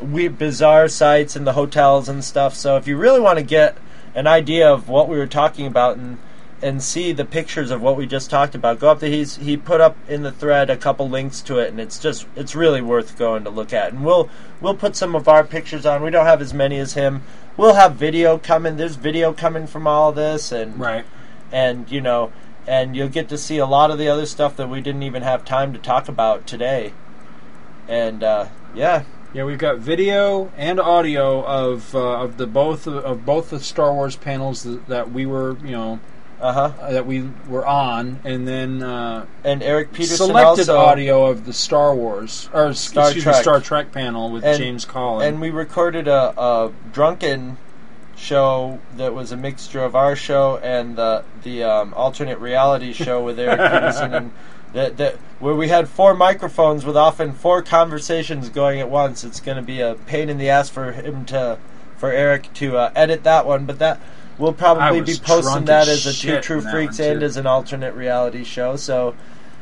we 0.00 0.28
bizarre 0.28 0.88
sights 0.88 1.36
in 1.36 1.44
the 1.44 1.54
hotels 1.54 2.08
and 2.08 2.24
stuff. 2.24 2.54
So 2.54 2.76
if 2.76 2.86
you 2.86 2.96
really 2.96 3.20
want 3.20 3.38
to 3.38 3.44
get 3.44 3.76
an 4.14 4.26
idea 4.26 4.70
of 4.70 4.88
what 4.88 5.08
we 5.08 5.18
were 5.18 5.26
talking 5.26 5.66
about 5.66 5.96
and 5.96 6.18
and 6.64 6.82
see 6.82 7.12
the 7.12 7.26
pictures 7.26 7.70
of 7.70 7.82
what 7.82 7.94
we 7.94 8.06
just 8.06 8.30
talked 8.30 8.54
about, 8.54 8.78
go 8.80 8.88
up 8.90 9.00
to 9.00 9.10
he's 9.10 9.36
he 9.36 9.54
put 9.54 9.82
up 9.82 9.98
in 10.08 10.22
the 10.22 10.32
thread 10.32 10.70
a 10.70 10.78
couple 10.78 11.06
links 11.10 11.42
to 11.42 11.58
it, 11.58 11.68
and 11.68 11.78
it's 11.78 11.98
just 11.98 12.26
it's 12.34 12.54
really 12.54 12.80
worth 12.80 13.18
going 13.18 13.44
to 13.44 13.50
look 13.50 13.74
at. 13.74 13.92
And 13.92 14.02
we'll 14.02 14.30
we'll 14.62 14.74
put 14.74 14.96
some 14.96 15.14
of 15.14 15.28
our 15.28 15.44
pictures 15.44 15.84
on. 15.84 16.02
We 16.02 16.10
don't 16.10 16.24
have 16.24 16.40
as 16.40 16.54
many 16.54 16.78
as 16.78 16.94
him. 16.94 17.22
We'll 17.58 17.74
have 17.74 17.96
video 17.96 18.38
coming. 18.38 18.78
There's 18.78 18.96
video 18.96 19.34
coming 19.34 19.66
from 19.66 19.86
all 19.86 20.08
of 20.08 20.16
this, 20.16 20.50
and 20.52 20.80
Right. 20.80 21.04
and 21.52 21.90
you 21.92 22.00
know, 22.00 22.32
and 22.66 22.96
you'll 22.96 23.08
get 23.08 23.28
to 23.28 23.36
see 23.36 23.58
a 23.58 23.66
lot 23.66 23.90
of 23.90 23.98
the 23.98 24.08
other 24.08 24.24
stuff 24.24 24.56
that 24.56 24.70
we 24.70 24.80
didn't 24.80 25.02
even 25.02 25.22
have 25.22 25.44
time 25.44 25.74
to 25.74 25.78
talk 25.78 26.08
about 26.08 26.46
today. 26.46 26.94
And 27.86 28.24
uh, 28.24 28.46
yeah, 28.74 29.02
Yeah, 29.34 29.44
we've 29.44 29.58
got 29.58 29.80
video 29.80 30.50
and 30.56 30.80
audio 30.80 31.44
of 31.44 31.94
uh, 31.94 32.22
of 32.22 32.38
the 32.38 32.46
both 32.46 32.86
of 32.86 33.26
both 33.26 33.50
the 33.50 33.60
Star 33.60 33.92
Wars 33.92 34.16
panels 34.16 34.62
that, 34.62 34.86
that 34.88 35.12
we 35.12 35.26
were, 35.26 35.58
you 35.62 35.72
know, 35.72 36.00
uh 36.44 36.52
huh. 36.70 36.90
that 36.90 37.06
we 37.06 37.28
were 37.48 37.66
on, 37.66 38.20
and 38.24 38.46
then 38.46 38.82
uh, 38.82 39.24
And 39.44 39.62
Eric 39.62 39.92
Peterson 39.92 40.26
selected 40.28 40.68
also 40.68 40.76
audio 40.78 41.26
of 41.26 41.46
the 41.46 41.52
Star 41.52 41.94
Wars 41.94 42.48
or 42.52 42.74
Star 42.74 43.06
excuse 43.06 43.24
Trek. 43.24 43.36
me, 43.36 43.42
Star 43.42 43.60
Trek 43.60 43.92
panel 43.92 44.30
with 44.30 44.44
And- 44.44 44.58
James 44.58 44.84
Cawley. 44.84 45.26
and 45.26 45.40
we 45.40 45.50
recorded 45.50 46.06
a, 46.06 46.38
a 46.40 46.72
drunken 46.92 47.56
show 48.16 48.78
that 48.96 49.12
was 49.14 49.32
a 49.32 49.36
mixture 49.36 49.82
of 49.82 49.96
our 49.96 50.14
show 50.14 50.58
and 50.58 50.96
the 50.96 51.24
the 51.42 51.62
um, 51.64 51.92
alternate 51.94 52.38
reality 52.38 52.92
show 52.92 53.22
with 53.24 53.38
Eric 53.38 53.58
Peterson 53.72 54.14
and 54.14 54.32
that 54.72 54.96
that 54.98 55.16
where 55.40 55.54
we 55.54 55.68
had 55.68 55.88
four 55.88 56.14
microphones 56.14 56.84
with 56.84 56.96
often 56.96 57.32
four 57.32 57.62
conversations 57.62 58.48
going 58.50 58.80
at 58.80 58.88
once. 58.90 59.24
It's 59.24 59.40
going 59.40 59.56
to 59.56 59.62
be 59.62 59.80
a 59.80 59.94
pain 59.94 60.28
in 60.30 60.38
the 60.38 60.48
ass 60.48 60.68
for 60.68 60.92
him 60.92 61.24
to 61.26 61.58
for 61.96 62.12
Eric 62.12 62.52
to 62.54 62.76
uh, 62.76 62.92
edit 62.94 63.24
that 63.24 63.46
one, 63.46 63.64
but 63.66 63.78
that 63.78 64.00
we'll 64.38 64.52
probably 64.52 65.00
be 65.00 65.16
posting 65.16 65.64
that 65.66 65.88
as 65.88 66.06
a 66.06 66.12
Two 66.12 66.40
True 66.40 66.60
Freaks 66.60 66.98
and 66.98 67.20
too. 67.20 67.26
as 67.26 67.36
an 67.36 67.46
alternate 67.46 67.94
reality 67.94 68.44
show. 68.44 68.76
So 68.76 69.14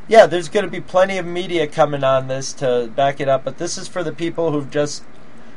yeah, 0.09 0.27
there's 0.27 0.49
going 0.49 0.65
to 0.65 0.71
be 0.71 0.81
plenty 0.81 1.19
of 1.19 1.27
media 1.27 1.67
coming 1.67 2.05
on 2.05 2.29
this 2.29 2.53
to 2.55 2.91
back 2.95 3.21
it 3.21 3.29
up, 3.29 3.45
but 3.45 3.59
this 3.59 3.79
is 3.79 3.89
for 3.89 4.03
the 4.03 4.13
people 4.13 4.51
who've 4.51 4.71
just 4.71 5.05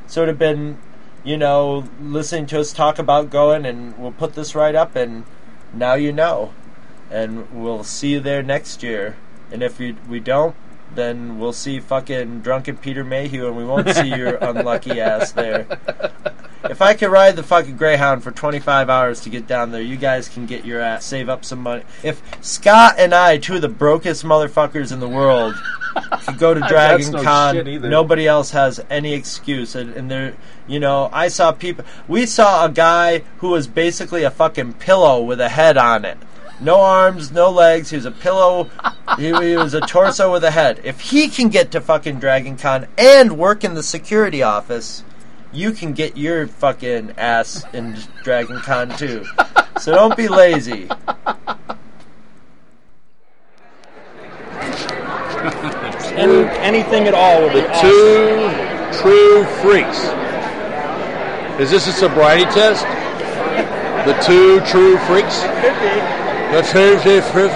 sort 0.07 0.29
of 0.29 0.37
been, 0.37 0.77
you 1.23 1.35
know, 1.35 1.85
listening 1.99 2.45
to 2.47 2.59
us 2.59 2.71
talk 2.71 2.99
about 2.99 3.29
going, 3.29 3.65
and 3.65 3.97
we'll 3.97 4.11
put 4.11 4.33
this 4.33 4.55
right 4.55 4.75
up, 4.75 4.95
and 4.95 5.25
now 5.73 5.95
you 5.95 6.11
know, 6.11 6.53
and 7.09 7.51
we'll 7.51 7.83
see 7.83 8.13
you 8.13 8.19
there 8.19 8.43
next 8.43 8.83
year. 8.83 9.17
And 9.51 9.63
if 9.63 9.79
we 9.79 9.93
we 10.07 10.19
don't, 10.19 10.55
then 10.93 11.39
we'll 11.39 11.53
see 11.53 11.79
fucking 11.79 12.41
drunken 12.41 12.77
Peter 12.77 13.03
Mayhew, 13.03 13.47
and 13.47 13.57
we 13.57 13.65
won't 13.65 13.89
see 13.89 14.09
your 14.09 14.35
unlucky 14.41 15.01
ass 15.01 15.31
there. 15.31 15.67
If 16.69 16.81
I 16.81 16.93
could 16.93 17.09
ride 17.09 17.35
the 17.35 17.43
fucking 17.43 17.77
Greyhound 17.77 18.23
for 18.23 18.31
25 18.31 18.89
hours 18.89 19.21
to 19.21 19.29
get 19.29 19.47
down 19.47 19.71
there, 19.71 19.81
you 19.81 19.97
guys 19.97 20.27
can 20.27 20.45
get 20.45 20.65
your 20.65 20.81
ass, 20.81 21.05
save 21.05 21.29
up 21.29 21.45
some 21.45 21.61
money. 21.61 21.83
If 22.03 22.21
Scott 22.43 22.95
and 22.97 23.13
I, 23.13 23.37
two 23.37 23.55
of 23.55 23.61
the 23.61 23.69
brokest 23.69 24.23
motherfuckers 24.23 24.91
in 24.91 24.99
the 24.99 25.07
world, 25.09 25.55
could 26.25 26.37
go 26.37 26.53
to 26.53 26.59
Dragon 26.67 27.11
no 27.11 27.23
Con, 27.23 27.81
nobody 27.81 28.27
else 28.27 28.51
has 28.51 28.83
any 28.89 29.13
excuse. 29.13 29.75
And, 29.75 29.93
and 29.93 30.09
there, 30.09 30.35
you 30.67 30.79
know, 30.79 31.09
I 31.13 31.27
saw 31.27 31.51
people. 31.51 31.85
We 32.07 32.25
saw 32.25 32.65
a 32.65 32.69
guy 32.69 33.19
who 33.37 33.49
was 33.49 33.67
basically 33.67 34.23
a 34.23 34.31
fucking 34.31 34.73
pillow 34.73 35.21
with 35.21 35.39
a 35.39 35.49
head 35.49 35.77
on 35.77 36.05
it. 36.05 36.17
No 36.61 36.79
arms, 36.79 37.31
no 37.31 37.51
legs. 37.51 37.89
He 37.89 37.97
was 37.97 38.05
a 38.05 38.11
pillow. 38.11 38.69
he, 39.17 39.25
he 39.25 39.57
was 39.57 39.73
a 39.73 39.81
torso 39.81 40.31
with 40.31 40.43
a 40.43 40.51
head. 40.51 40.79
If 40.83 41.01
he 41.01 41.27
can 41.27 41.49
get 41.49 41.71
to 41.71 41.81
fucking 41.81 42.19
Dragon 42.19 42.57
Con 42.57 42.87
and 42.97 43.37
work 43.37 43.63
in 43.63 43.73
the 43.73 43.83
security 43.83 44.41
office, 44.41 45.03
you 45.55 45.71
can 45.71 45.93
get 45.93 46.17
your 46.17 46.47
fucking 46.47 47.11
ass 47.17 47.63
in 47.73 47.97
Dragon 48.23 48.59
Con 48.59 48.89
too. 48.97 49.25
So 49.79 49.93
don't 49.93 50.15
be 50.17 50.27
lazy. 50.27 50.89
Any, 56.15 56.47
anything 56.63 57.07
at 57.07 57.13
all 57.13 57.41
would 57.41 57.53
be 57.53 57.61
The 57.61 57.69
awesome. 57.71 57.89
two 57.89 59.01
true 59.01 59.43
freaks. 59.61 59.99
Is 61.59 61.71
this 61.71 61.87
a 61.87 61.91
sobriety 61.91 62.45
test? 62.45 62.83
The 64.07 64.13
two 64.23 64.61
true 64.61 64.97
freaks? 65.07 65.41
The 65.41 66.61
two 66.71 66.99
true 67.01 67.21
freaks? 67.21 67.55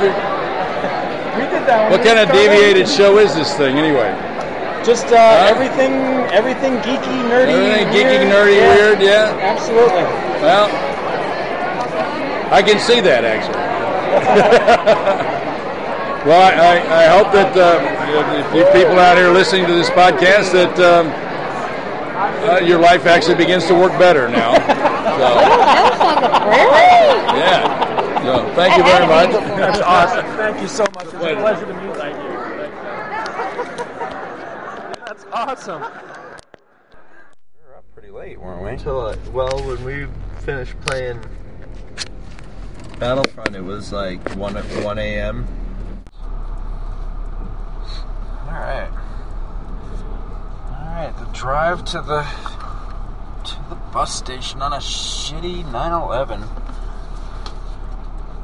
We 1.36 1.46
did 1.46 1.64
that 1.68 1.90
one. 1.90 1.92
What 1.92 2.04
kind 2.06 2.20
of 2.20 2.30
deviated 2.32 2.88
show 2.88 3.18
is 3.18 3.34
this 3.36 3.54
thing 3.56 3.78
anyway? 3.78 4.12
Just 4.86 5.08
uh, 5.08 5.18
everything, 5.50 5.92
everything 6.32 6.78
geeky, 6.78 7.22
nerdy, 7.28 7.52
Everything 7.52 7.88
geeky, 7.94 8.20
weird. 8.24 8.32
nerdy, 8.32 8.56
yeah. 8.56 8.76
weird, 8.76 9.02
yeah. 9.02 9.38
Absolutely. 9.42 10.04
Well, 10.42 10.70
I 12.52 12.62
can 12.64 12.80
see 12.80 13.02
that 13.02 13.26
actually. 13.26 13.54
well, 16.26 16.42
I, 16.42 16.54
I, 16.56 17.04
I 17.04 17.06
hope 17.08 17.32
that 17.34 17.56
uh, 17.56 17.80
you 18.56 18.64
people 18.74 18.98
out 18.98 19.18
here 19.18 19.30
listening 19.32 19.66
to 19.68 19.74
this 19.74 19.90
podcast 19.90 20.52
that 20.54 20.80
um, 20.80 21.12
uh, 22.50 22.60
your 22.60 22.80
life 22.80 23.06
actually 23.06 23.36
begins 23.36 23.66
to 23.68 23.74
work 23.76 23.92
better 24.00 24.28
now. 24.30 24.54
So, 24.56 24.60
yeah. 27.38 27.78
So, 28.24 28.46
thank 28.56 28.78
you 28.78 28.84
very 28.84 29.06
much. 29.08 29.32
That's 29.58 29.80
awesome. 29.82 30.26
Thank 30.38 30.62
you 30.62 30.68
so 30.68 30.84
much. 30.94 31.06
It's 31.06 31.14
a 31.14 31.18
pleasure 31.18 31.66
to 31.66 31.74
meet 31.74 31.96
you. 31.96 31.99
That's 35.32 35.68
awesome. 35.68 35.84
pretty 37.94 38.10
late, 38.10 38.40
weren't 38.40 38.64
we? 38.64 38.70
Until 38.70 39.02
uh, 39.02 39.16
well, 39.32 39.64
when 39.64 39.84
we 39.84 40.08
finished 40.40 40.80
playing 40.82 41.20
Battlefront, 42.98 43.56
it 43.56 43.64
was 43.64 43.94
like 43.94 44.28
one 44.36 44.56
one 44.56 44.98
a.m. 44.98 45.48
All 48.48 48.52
right. 48.52 48.90
All 50.68 50.86
right. 50.96 51.14
The 51.20 51.26
drive 51.26 51.86
to 51.86 52.02
the 52.02 52.26
to 53.50 53.70
the 53.70 53.76
bus 53.94 54.16
station 54.16 54.64
on 54.64 54.74
a 54.74 54.78
shitty 54.78 55.72
911. 55.72 56.44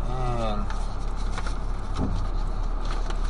And 0.08 0.66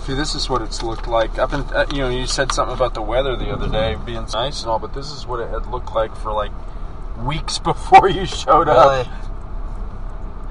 see, 0.05 0.13
this 0.13 0.35
is 0.35 0.49
what 0.49 0.61
it's 0.61 0.83
looked 0.83 1.07
like. 1.07 1.37
Up 1.37 1.53
in, 1.53 1.61
uh, 1.61 1.85
you 1.91 1.99
know, 1.99 2.09
you 2.09 2.27
said 2.27 2.51
something 2.51 2.75
about 2.75 2.93
the 2.93 3.01
weather 3.01 3.35
the 3.35 3.51
other 3.51 3.67
day 3.67 3.97
being 4.05 4.25
nice 4.33 4.61
and 4.61 4.69
all, 4.69 4.79
but 4.79 4.93
this 4.93 5.11
is 5.11 5.25
what 5.25 5.39
it 5.39 5.49
had 5.49 5.65
looked 5.67 5.93
like 5.93 6.15
for 6.15 6.31
like 6.31 6.51
weeks 7.23 7.57
before 7.71 8.09
you 8.09 8.25
showed 8.25 8.67
up. 8.69 9.07
Really? 9.07 9.09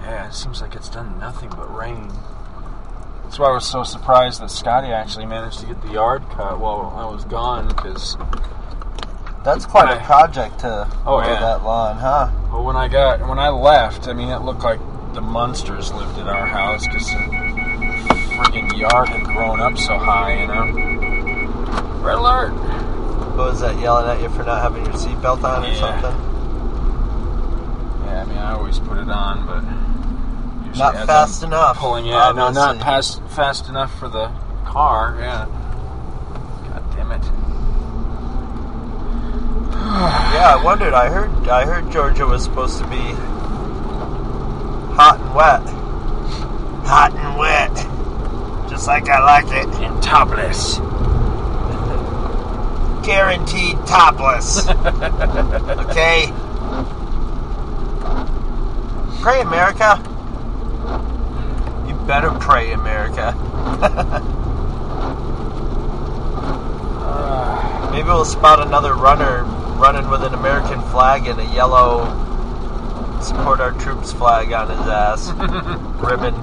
Yeah, 0.02 0.28
it 0.28 0.34
seems 0.34 0.60
like 0.60 0.74
it's 0.74 0.88
done 0.88 1.18
nothing 1.18 1.50
but 1.50 1.74
rain. 1.74 2.10
That's 3.22 3.38
why 3.38 3.48
I 3.48 3.52
was 3.52 3.66
so 3.66 3.84
surprised 3.84 4.42
that 4.42 4.50
Scotty 4.50 4.88
actually 4.88 5.26
managed 5.26 5.60
to 5.60 5.66
get 5.66 5.80
the 5.82 5.92
yard 5.92 6.22
cut 6.30 6.60
while 6.60 6.92
I 6.96 7.06
was 7.10 7.24
gone. 7.24 7.68
Because 7.68 8.16
That's 9.44 9.64
quite 9.64 9.90
a 9.96 10.04
project 10.04 10.60
to 10.60 10.88
Oh, 11.06 11.20
mow 11.20 11.26
yeah. 11.26 11.40
that 11.40 11.64
lawn, 11.64 11.96
huh? 11.96 12.30
well, 12.52 12.64
when 12.64 12.76
I 12.76 12.88
got 12.88 13.26
when 13.26 13.38
I 13.38 13.48
left, 13.48 14.08
I 14.08 14.12
mean, 14.12 14.28
it 14.28 14.42
looked 14.42 14.62
like 14.62 14.78
the 15.14 15.20
monsters 15.22 15.92
lived 15.92 16.18
at 16.18 16.28
our 16.28 16.46
house 16.46 16.86
because 16.86 17.10
friggin' 18.36 18.76
yard 18.78 19.08
had 19.08 19.24
grown 19.24 19.60
up 19.60 19.78
so 19.78 19.96
high. 19.98 20.40
You 20.40 20.46
know. 20.48 20.64
Red 22.02 22.18
alert! 22.18 22.52
What 23.36 23.50
was 23.50 23.60
that 23.60 23.80
yelling 23.80 24.06
at 24.06 24.22
you 24.22 24.28
for 24.28 24.44
not 24.44 24.62
having 24.62 24.84
your 24.84 24.94
seatbelt 24.94 25.42
on 25.42 25.64
or 25.64 25.74
something? 25.74 26.12
Yeah, 28.06 28.22
I 28.22 28.24
mean, 28.26 28.38
I 28.38 28.52
always 28.52 28.78
put 28.78 28.98
it 28.98 29.08
on, 29.08 29.46
but 29.46 29.64
Not 30.78 31.06
fast 31.06 31.42
enough, 31.42 31.78
Pulling, 31.78 32.06
yeah, 32.06 32.32
no, 32.32 32.50
not 32.50 32.78
fast 32.78 33.22
fast 33.24 33.68
enough 33.68 33.98
for 33.98 34.08
the 34.08 34.28
car. 34.64 35.16
Yeah. 35.18 35.46
God 36.68 36.84
damn 36.94 37.10
it. 37.12 37.24
yeah, 40.34 40.56
I 40.56 40.60
wondered. 40.62 40.92
I 40.92 41.08
heard. 41.08 41.48
I 41.48 41.64
heard 41.64 41.90
Georgia 41.90 42.26
was 42.26 42.44
supposed 42.44 42.78
to 42.78 42.86
be 42.88 43.14
hot 44.94 45.18
and 45.20 45.34
wet. 45.34 45.62
Hot 46.86 47.12
and 47.14 47.38
wet, 47.38 47.72
just 48.84 48.88
like 48.88 49.08
I 49.08 49.24
like 49.24 49.46
it. 49.46 49.66
And 49.80 50.02
topless. 50.02 50.76
Guaranteed 53.06 53.78
topless. 53.86 54.68
okay. 54.68 56.30
Pray, 59.22 59.40
America. 59.40 60.02
You 61.88 61.94
better 62.06 62.30
pray, 62.32 62.72
America. 62.72 63.32
Maybe 67.90 68.06
we'll 68.08 68.26
spot 68.26 68.60
another 68.60 68.94
runner 68.94 69.44
running 69.78 70.10
with 70.10 70.24
an 70.24 70.34
American 70.34 70.82
flag 70.90 71.26
and 71.26 71.40
a 71.40 71.54
yellow 71.54 72.04
support 73.22 73.60
our 73.60 73.72
troops 73.72 74.12
flag 74.12 74.52
on 74.52 74.68
his 74.68 74.86
ass 74.86 75.30
ribbon. 76.02 76.34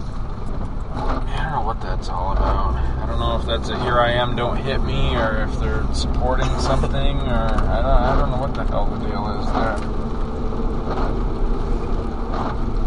don't 1.43 1.51
know 1.51 1.63
what 1.63 1.81
that's 1.81 2.09
all 2.09 2.31
about. 2.31 2.77
I 2.77 3.07
don't 3.07 3.19
know 3.19 3.41
if 3.41 3.45
that's 3.45 3.71
a 3.71 3.83
"Here 3.83 3.99
I 3.99 4.13
am, 4.13 4.37
don't 4.37 4.57
hit 4.57 4.85
me" 4.85 5.17
or 5.17 5.49
if 5.49 5.59
they're 5.59 5.85
supporting 5.93 6.47
something, 6.61 6.95
or 6.95 7.35
I 7.35 7.83
don't, 7.83 7.87
I 7.87 8.17
don't 8.17 8.31
know 8.31 8.37
what 8.37 8.55
the 8.55 8.63
hell 8.63 8.87
the 8.87 8.99
deal 9.05 9.27
is 9.41 9.47
there. 9.53 9.79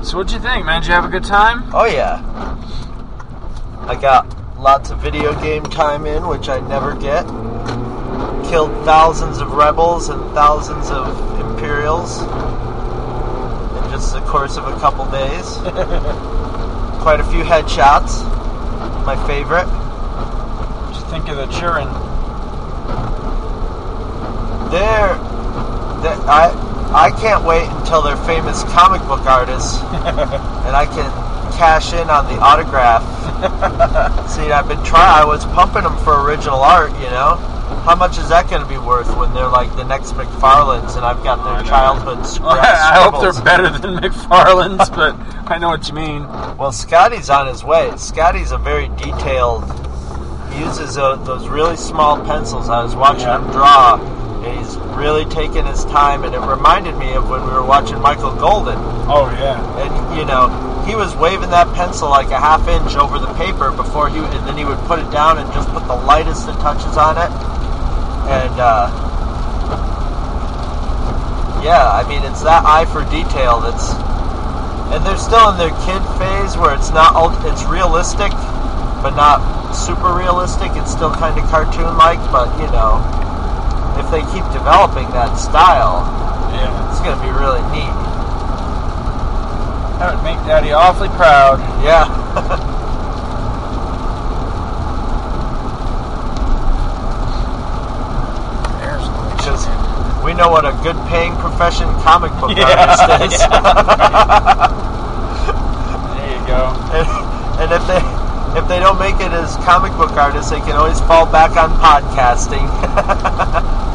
So, 0.02 0.16
what'd 0.16 0.32
you 0.32 0.40
think, 0.40 0.66
man? 0.66 0.80
Did 0.80 0.88
you 0.88 0.94
have 0.94 1.04
a 1.04 1.10
good 1.10 1.26
time? 1.26 1.64
Oh 1.74 1.84
yeah. 1.84 2.24
I 3.82 3.96
got 4.00 4.34
lots 4.58 4.92
of 4.92 5.00
video 5.00 5.38
game 5.42 5.64
time 5.64 6.06
in, 6.06 6.26
which 6.30 6.48
I 6.48 6.62
never 6.70 6.96
get. 6.96 7.28
Killed 8.50 8.72
thousands 8.86 9.40
of 9.40 9.52
rebels 9.52 10.08
and 10.08 10.22
thousands 10.34 10.90
of 10.90 11.20
imperials 11.42 12.22
the 14.12 14.22
course 14.22 14.58
of 14.58 14.68
a 14.68 14.80
couple 14.80 15.06
days. 15.12 15.58
Quite 17.02 17.20
a 17.20 17.28
few 17.32 17.44
headshots. 17.44 18.24
My 19.06 19.16
favorite. 19.28 19.66
What'd 19.66 21.02
you 21.02 21.10
think 21.10 21.30
of 21.30 21.38
the 21.38 21.48
Churin? 21.48 21.88
They're, 24.72 25.16
they 26.04 26.16
I 26.28 26.52
I 26.94 27.12
can't 27.12 27.44
wait 27.44 27.68
until 27.68 28.02
they're 28.02 28.18
famous 28.18 28.64
comic 28.64 29.02
book 29.08 29.26
artists, 29.26 29.82
and 29.84 30.76
I 30.76 30.86
can 30.86 31.12
cash 31.58 31.94
in 31.94 32.10
on 32.10 32.26
the 32.28 32.40
autograph. 32.40 33.04
See, 34.30 34.52
I've 34.52 34.68
been 34.68 34.84
trying. 34.84 35.22
I 35.22 35.26
was 35.26 35.46
pumping 35.46 35.84
them 35.84 35.98
for 36.00 36.24
original 36.24 36.62
art. 36.62 36.92
You 36.94 37.10
know, 37.10 37.36
how 37.68 37.96
much 37.96 38.18
is 38.18 38.30
that 38.30 38.50
going 38.50 38.62
to 38.62 38.68
be 38.68 38.78
worth 38.78 39.16
when 39.18 39.34
they're 39.34 39.48
like 39.48 39.74
the 39.76 39.84
next 39.84 40.14
McFarlane's, 40.14 40.96
and 40.96 41.06
I've 41.06 41.24
got 41.24 41.44
their 41.44 41.64
childhood 41.64 42.20
scra- 42.26 42.60
I 42.60 43.04
hope 43.04 43.22
they're 43.22 43.44
better 43.44 43.70
than 43.70 43.98
McFarlane's, 43.98 44.90
but 44.90 45.16
I 45.50 45.58
know 45.58 45.70
what 45.70 45.88
you 45.88 45.94
mean. 45.94 46.24
Well, 46.58 46.72
Scotty's 46.72 47.30
on 47.30 47.48
his 47.48 47.64
way. 47.64 47.96
Scotty's 47.98 48.52
a 48.52 48.58
very 48.58 48.88
detailed. 48.90 49.64
He 50.52 50.60
uses 50.64 50.96
those 50.96 51.48
really 51.48 51.76
small 51.78 52.24
pencils. 52.26 52.70
I 52.70 52.84
was 52.84 52.96
watching 52.96 53.28
him 53.28 53.44
draw, 53.52 53.96
and 54.44 54.58
he's 54.60 54.76
really 54.98 55.26
taking 55.26 55.66
his 55.66 55.86
time. 55.86 56.24
And 56.24 56.34
it 56.34 56.40
reminded 56.40 56.98
me 56.98 57.14
of 57.14 57.30
when 57.30 57.42
we 57.46 57.52
were 57.52 57.66
watching 57.66 58.00
Michael 58.02 58.36
Golden. 58.36 58.78
Oh 59.08 59.30
yeah. 59.40 59.60
And 59.80 60.18
you 60.18 60.26
know, 60.26 60.50
he 60.88 60.96
was 60.96 61.16
waving 61.16 61.52
that 61.52 61.74
pencil 61.76 62.10
like 62.10 62.32
a 62.32 62.40
half 62.40 62.68
inch 62.68 62.96
over 62.96 63.20
the 63.20 63.32
paper 63.36 63.72
before 63.72 64.10
he, 64.10 64.20
and 64.20 64.48
then 64.48 64.58
he 64.58 64.66
would 64.66 64.80
put 64.88 65.00
it 65.00 65.12
down 65.12 65.38
and 65.38 65.52
just 65.54 65.70
put 65.70 65.86
the 65.86 65.96
lightest 65.96 66.48
of 66.48 66.56
touches 66.60 66.98
on 66.98 67.18
it. 67.18 67.57
And 68.28 68.54
uh, 68.60 68.92
yeah, 71.64 71.90
I 71.92 72.04
mean, 72.08 72.24
it's 72.24 72.44
that 72.44 72.64
eye 72.66 72.86
for 72.86 73.04
detail 73.10 73.60
that's 73.60 73.92
and 74.94 75.04
they're 75.06 75.20
still 75.20 75.52
in 75.52 75.58
their 75.60 75.76
kid 75.84 76.00
phase 76.16 76.56
where 76.56 76.72
it's 76.76 76.92
not 76.96 77.12
it's 77.44 77.64
realistic 77.68 78.32
but 79.04 79.12
not 79.20 79.44
super 79.76 80.16
realistic 80.16 80.72
it's 80.80 80.92
still 80.96 81.12
kind 81.12 81.36
of 81.38 81.44
cartoon 81.52 81.92
like 82.00 82.20
but 82.32 82.48
you 82.56 82.72
know 82.72 83.04
if 84.00 84.08
they 84.12 84.24
keep 84.32 84.48
developing 84.56 85.04
that 85.12 85.36
style 85.36 86.08
Yeah. 86.56 86.72
it's 86.88 87.04
going 87.04 87.20
to 87.20 87.24
be 87.24 87.32
really 87.36 87.60
neat 87.76 87.92
That 90.00 90.16
would 90.16 90.24
make 90.24 90.40
Daddy 90.48 90.72
awfully 90.72 91.10
proud. 91.20 91.60
yeah 91.84 92.08
There's 98.80 99.06
because 99.36 99.64
we 100.24 100.27
know 100.38 100.50
what 100.50 100.66
a 100.66 100.72
good 100.84 100.96
paying 101.10 101.36
profession 101.38 101.88
comic 102.06 102.32
book 102.40 102.52
Yeah, 102.56 102.70
artist 102.78 103.34
is 103.34 103.42
There 106.14 106.30
you 106.32 106.42
go. 106.48 106.62
and, 106.94 107.08
and 107.62 107.70
if 107.74 107.84
they 107.90 108.02
if 108.58 108.68
they 108.70 108.80
don't 108.80 108.98
make 109.00 109.16
it 109.20 109.32
as 109.34 109.56
comic 109.66 109.92
book 109.94 110.12
artists 110.14 110.52
they 110.52 110.60
can 110.62 110.76
always 110.78 111.00
fall 111.02 111.26
back 111.26 111.58
on 111.58 111.70
podcasting 111.82 112.66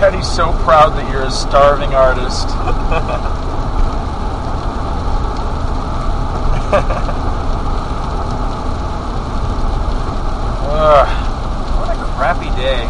Daddy's 0.00 0.28
so 0.30 0.52
proud 0.64 0.90
that 0.90 1.10
you're 1.10 1.22
a 1.24 1.30
starving 1.30 1.94
artist. 1.94 2.48
Ugh, 10.68 11.08
what 11.78 11.90
a 11.96 12.04
crappy 12.16 12.50
day. 12.56 12.84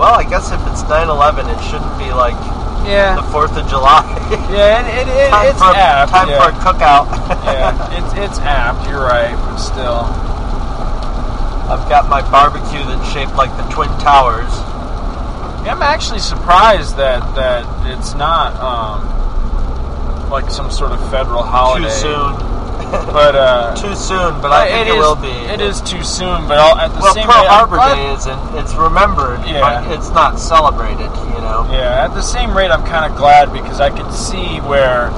Well 0.00 0.16
i 0.16 0.24
guess 0.24 0.48
if 0.50 0.60
it's 0.72 0.82
9-11 0.88 1.44
it 1.52 1.60
shouldn't 1.68 1.92
be 2.00 2.08
like 2.16 2.34
Yeah. 2.88 3.14
the 3.20 3.26
4th 3.28 3.54
of 3.60 3.68
july 3.68 4.02
Yeah, 4.50 4.80
it, 4.80 5.04
it, 5.04 5.08
it, 5.12 5.28
time, 5.30 5.46
it's 5.52 5.58
for, 5.60 5.76
apt. 5.76 6.10
time 6.10 6.28
yeah. 6.28 6.40
for 6.40 6.48
a 6.48 6.56
cookout 6.64 7.06
yeah, 7.44 7.98
it's 7.98 8.12
it's 8.16 8.38
apt. 8.40 8.88
You're 8.88 9.02
right, 9.02 9.34
but 9.46 9.56
still. 9.58 10.06
I've 11.70 11.88
got 11.88 12.08
my 12.08 12.22
barbecue 12.30 12.82
that's 12.84 13.12
shaped 13.12 13.34
like 13.34 13.50
the 13.56 13.62
Twin 13.74 13.88
Towers. 14.00 14.50
I'm 15.68 15.82
actually 15.82 16.18
surprised 16.18 16.96
that 16.96 17.20
that 17.36 17.62
it's 17.94 18.14
not 18.14 18.54
um, 18.58 20.30
like 20.30 20.50
some 20.50 20.70
sort 20.70 20.92
of 20.92 20.98
federal 21.10 21.42
holiday. 21.42 21.86
Too 21.86 21.90
soon. 21.94 22.34
but 23.12 23.34
uh, 23.34 23.74
too 23.76 23.94
soon. 23.94 24.40
But 24.42 24.50
I 24.52 24.68
think 24.68 24.88
it, 24.88 24.90
is- 24.92 24.96
will 24.98 25.16
be. 25.16 25.28
It 25.30 25.60
is 25.60 25.80
too 25.80 26.02
soon, 26.02 26.46
but 26.48 26.58
I'll, 26.58 26.76
at 26.78 26.88
the 26.94 27.00
well, 27.00 27.14
same 27.14 27.24
Pearl 27.26 27.44
I'm 27.46 27.68
Harbor 27.68 27.78
Day 27.94 28.12
isn't. 28.14 28.40
It's 28.58 28.74
remembered, 28.74 29.40
Yeah. 29.46 29.60
but 29.84 29.92
it's 29.96 30.10
not 30.10 30.38
celebrated. 30.38 31.10
You 31.30 31.40
know. 31.46 31.68
Yeah, 31.70 32.04
at 32.04 32.14
the 32.14 32.22
same 32.22 32.56
rate, 32.56 32.70
I'm 32.70 32.84
kind 32.86 33.10
of 33.10 33.16
glad 33.16 33.52
because 33.52 33.80
I 33.80 33.90
could 33.90 34.12
see 34.12 34.58
where, 34.66 35.10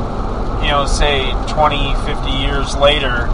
you 0.62 0.68
know, 0.68 0.84
say 0.86 1.32
20, 1.48 1.94
50 2.04 2.30
years 2.30 2.76
later, 2.76 3.28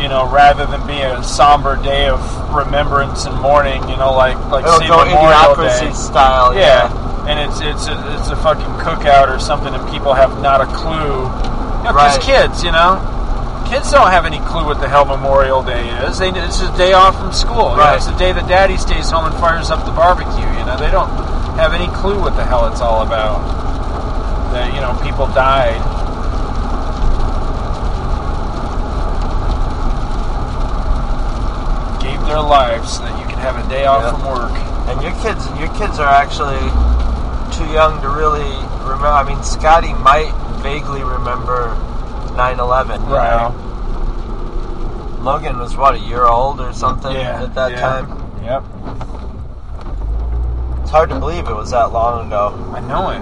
you 0.00 0.08
know, 0.08 0.30
rather 0.30 0.66
than 0.66 0.84
be 0.86 1.00
a 1.02 1.22
somber 1.22 1.76
day 1.82 2.06
of 2.08 2.20
remembrance 2.54 3.26
and 3.26 3.34
mourning, 3.40 3.82
you 3.88 3.96
know, 3.96 4.12
like 4.14 4.36
like 4.50 4.64
It'll 4.64 4.78
say 4.80 4.88
Memorial 4.88 5.54
Day 5.56 5.92
style, 5.92 6.54
yeah. 6.54 6.86
and 7.28 7.38
it's 7.38 7.60
it's 7.60 7.86
a, 7.88 7.94
it's 8.18 8.28
a 8.30 8.36
fucking 8.36 8.74
cookout 8.82 9.28
or 9.28 9.38
something, 9.38 9.74
and 9.74 9.82
people 9.90 10.14
have 10.14 10.40
not 10.42 10.60
a 10.60 10.66
clue. 10.66 11.26
Because 11.82 11.94
Right. 12.18 12.20
kids, 12.20 12.62
you 12.64 12.70
know, 12.72 12.98
kids 13.68 13.90
don't 13.90 14.10
have 14.10 14.24
any 14.24 14.38
clue 14.40 14.64
what 14.64 14.80
the 14.80 14.88
hell 14.88 15.04
Memorial 15.04 15.62
Day 15.62 15.88
is. 16.06 16.18
They 16.18 16.30
it's 16.30 16.60
a 16.62 16.76
day 16.76 16.92
off 16.92 17.16
from 17.18 17.32
school. 17.32 17.70
You 17.72 17.76
know, 17.76 17.94
it's 17.94 18.06
the 18.06 18.16
day 18.16 18.32
that 18.32 18.48
Daddy 18.48 18.76
stays 18.76 19.10
home 19.10 19.26
and 19.26 19.34
fires 19.36 19.70
up 19.70 19.84
the 19.84 19.92
barbecue. 19.92 20.48
You 20.58 20.64
know, 20.64 20.76
they 20.76 20.90
don't 20.90 21.10
have 21.60 21.74
any 21.74 21.88
clue 21.94 22.18
what 22.20 22.36
the 22.36 22.44
hell 22.44 22.66
it's 22.70 22.80
all 22.80 23.02
about. 23.06 23.40
That 24.52 24.72
you 24.74 24.80
know, 24.80 24.96
people 25.04 25.26
died. 25.36 25.76
Gave 32.00 32.20
their 32.26 32.40
lives 32.40 32.96
so 32.96 33.02
that 33.02 33.18
you 33.18 33.26
can 33.26 33.38
have 33.38 33.58
a 33.58 33.68
day 33.68 33.84
off 33.84 34.02
Yeah. 34.02 34.10
from 34.12 34.24
work. 34.24 34.52
And 34.88 35.02
your 35.02 35.12
kids, 35.20 35.44
your 35.58 35.68
kids 35.74 35.98
are 35.98 36.08
actually 36.08 36.62
too 37.52 37.66
young 37.74 38.00
to 38.00 38.08
really 38.08 38.48
remember. 38.86 39.08
I 39.08 39.24
mean, 39.24 39.42
Scotty 39.42 39.92
might 39.94 40.32
vaguely 40.62 41.02
remember 41.02 41.76
9/11. 42.38 43.00
You 43.08 43.14
Right. 43.16 43.36
know? 43.36 43.54
Logan 45.22 45.58
was 45.58 45.76
what 45.76 45.94
a 45.96 45.98
year 45.98 46.24
old 46.26 46.60
or 46.60 46.72
something 46.72 47.12
Yeah, 47.14 47.42
at 47.42 47.54
that 47.56 47.72
yeah. 47.72 47.80
time. 47.80 48.06
Yep. 48.44 48.62
It's 50.82 50.90
hard 50.92 51.10
to 51.10 51.18
believe 51.18 51.48
it 51.48 51.54
was 51.56 51.70
that 51.72 51.92
long 51.92 52.28
ago. 52.28 52.54
I 52.72 52.80
know 52.80 53.10
it. 53.10 53.20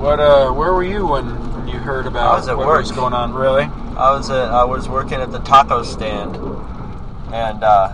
What 0.00 0.20
uh 0.20 0.50
where 0.52 0.72
were 0.72 0.82
you 0.82 1.06
when, 1.06 1.26
when 1.54 1.68
you 1.68 1.78
heard 1.78 2.06
about 2.06 2.32
I 2.32 2.36
was 2.36 2.48
at 2.48 2.56
what 2.56 2.66
work. 2.66 2.80
was 2.80 2.92
going 2.92 3.12
on 3.12 3.34
really? 3.34 3.64
I 3.96 4.10
was 4.10 4.30
at, 4.30 4.48
I 4.50 4.64
was 4.64 4.88
working 4.88 5.20
at 5.20 5.30
the 5.32 5.38
taco 5.40 5.82
stand, 5.84 6.36
and 7.32 7.62
uh, 7.62 7.88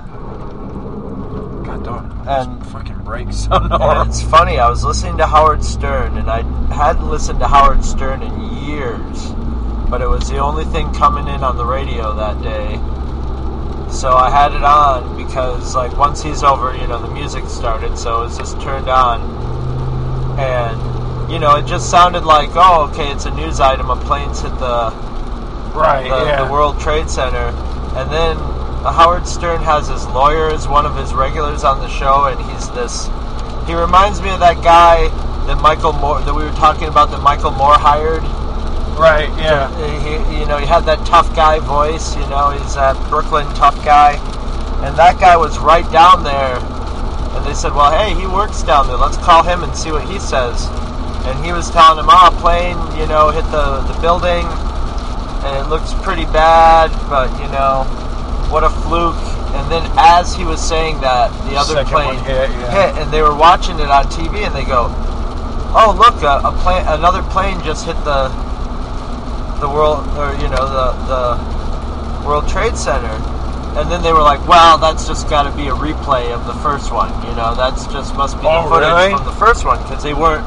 God 1.65 1.85
darn 1.85 2.11
and 2.27 2.67
fucking 2.69 3.00
breaks. 3.11 3.49
And 3.51 4.09
it's 4.09 4.23
funny. 4.23 4.59
I 4.59 4.71
was 4.71 4.85
listening 4.85 5.19
to 5.19 5.27
Howard 5.27 5.65
Stern, 5.65 6.17
and 6.17 6.31
I 6.31 6.43
hadn't 6.73 7.11
listened 7.11 7.41
to 7.41 7.49
Howard 7.49 7.85
Stern 7.85 8.23
in 8.23 8.65
years, 8.65 9.33
but 9.91 10.01
it 10.01 10.09
was 10.09 10.29
the 10.31 10.39
only 10.39 10.65
thing 10.67 10.93
coming 10.95 11.27
in 11.27 11.43
on 11.43 11.57
the 11.57 11.65
radio 11.65 12.15
that 12.15 12.41
day. 12.41 12.77
So 13.91 14.15
I 14.15 14.31
had 14.31 14.55
it 14.55 14.63
on 14.63 15.17
because, 15.17 15.75
like, 15.75 15.97
once 15.97 16.23
he's 16.23 16.45
over, 16.45 16.77
you 16.77 16.87
know, 16.87 17.01
the 17.03 17.13
music 17.13 17.47
started, 17.47 17.99
so 17.99 18.21
it 18.21 18.25
was 18.27 18.39
just 18.39 18.61
turned 18.61 18.89
on, 18.89 19.19
and 20.39 20.79
you 21.33 21.39
know, 21.39 21.57
it 21.57 21.67
just 21.67 21.91
sounded 21.91 22.25
like, 22.25 22.51
oh, 22.55 22.89
okay, 22.91 23.11
it's 23.11 23.25
a 23.27 23.35
news 23.35 23.61
item. 23.61 23.91
A 23.91 23.97
plane's 23.97 24.41
hit 24.41 24.57
the 24.59 24.91
Right, 25.75 26.03
the, 26.03 26.25
yeah. 26.27 26.45
the 26.45 26.51
World 26.51 26.81
Trade 26.81 27.09
Center, 27.09 27.55
and 27.95 28.11
then 28.11 28.37
uh, 28.85 28.93
Howard 28.93 29.27
Stern 29.27 29.61
has 29.63 29.89
his 29.89 30.07
lawyer 30.07 30.49
as 30.49 30.67
one 30.67 30.87
of 30.87 30.97
his 30.97 31.13
regulars 31.13 31.65
on 31.65 31.81
the 31.81 31.89
show, 31.89 32.27
and 32.27 32.41
he's 32.51 32.71
this. 32.71 33.09
He 33.67 33.75
reminds 33.75 34.23
me 34.23 34.31
of 34.31 34.41
that 34.41 34.63
guy 34.65 35.09
that 35.47 35.61
Michael 35.61 35.93
Moore 35.93 36.21
that 36.23 36.35
we 36.35 36.43
were 36.45 36.57
talking 36.57 36.89
about 36.89 37.11
that 37.11 37.21
Michael 37.21 37.51
Moore 37.51 37.75
hired. 37.75 38.23
Right, 38.99 39.29
yeah. 39.39 39.69
He, 40.01 40.41
you 40.41 40.47
know, 40.47 40.59
he 40.59 40.67
had 40.67 40.85
that 40.85 41.05
tough 41.07 41.35
guy 41.37 41.59
voice. 41.59 42.17
You 42.17 42.27
know, 42.29 42.51
he's 42.51 42.77
a 42.77 42.97
Brooklyn 43.09 43.47
tough 43.55 43.77
guy, 43.85 44.17
and 44.85 44.97
that 44.97 45.21
guy 45.21 45.37
was 45.37 45.59
right 45.59 45.91
down 45.93 46.25
there. 46.25 46.57
And 47.37 47.47
they 47.47 47.55
said, 47.55 47.75
"Well, 47.75 47.93
hey, 47.93 48.19
he 48.19 48.27
works 48.27 48.63
down 48.63 48.89
there. 48.89 48.97
Let's 48.97 49.17
call 49.19 49.43
him 49.43 49.63
and 49.63 49.77
see 49.77 49.93
what 49.93 50.09
he 50.09 50.19
says." 50.19 50.69
And 51.29 51.45
he 51.45 51.53
was 51.53 51.71
telling 51.71 51.99
him, 51.99 52.09
"Ah, 52.09 52.33
plane, 52.41 52.81
you 52.99 53.07
know, 53.07 53.31
hit 53.31 53.45
the 53.53 53.81
the 53.93 53.99
building." 54.01 54.49
and 55.43 55.57
it 55.57 55.71
looks 55.71 55.95
pretty 56.05 56.27
bad, 56.27 56.93
but 57.09 57.33
you 57.41 57.49
know, 57.49 57.89
what 58.51 58.65
a 58.65 58.71
fluke. 58.71 59.17
And 59.55 59.71
then 59.71 59.83
as 59.99 60.35
he 60.35 60.45
was 60.45 60.61
saying 60.63 61.01
that, 61.01 61.31
the 61.51 61.57
other 61.57 61.75
Second 61.75 61.91
plane 61.93 62.19
hit, 62.25 62.51
yeah. 62.51 62.71
hit, 62.93 63.03
and 63.03 63.13
they 63.13 63.23
were 63.23 63.35
watching 63.35 63.79
it 63.81 63.91
on 63.91 64.05
TV, 64.07 64.47
and 64.47 64.55
they 64.55 64.65
go, 64.65 64.87
"Oh, 65.75 65.95
look, 65.99 66.23
a, 66.23 66.39
a 66.47 66.53
plane, 66.63 66.85
another 66.87 67.23
plane 67.35 67.59
just 67.65 67.85
hit 67.87 67.97
the 68.05 68.29
the 69.59 69.69
world, 69.69 70.07
or 70.17 70.33
you 70.41 70.49
know, 70.49 70.65
the 70.71 70.87
the 71.11 72.27
World 72.27 72.49
Trade 72.49 72.77
Center." 72.77 73.11
And 73.79 73.91
then 73.91 74.03
they 74.03 74.13
were 74.13 74.23
like, 74.23 74.43
"Well, 74.47 74.79
that's 74.79 75.07
just 75.07 75.29
got 75.29 75.51
to 75.51 75.57
be 75.57 75.67
a 75.69 75.75
replay 75.75 76.31
of 76.35 76.47
the 76.47 76.55
first 76.63 76.93
one. 76.93 77.11
You 77.27 77.35
know, 77.35 77.55
that's 77.55 77.87
just 77.87 78.15
must 78.15 78.39
be 78.41 78.47
Oh, 78.47 78.65
the 78.65 78.69
footage 78.71 78.89
really? 78.91 79.11
from 79.15 79.25
the 79.27 79.39
first 79.39 79.65
one 79.65 79.83
because 79.83 80.03
they 80.03 80.15
weren't." 80.15 80.47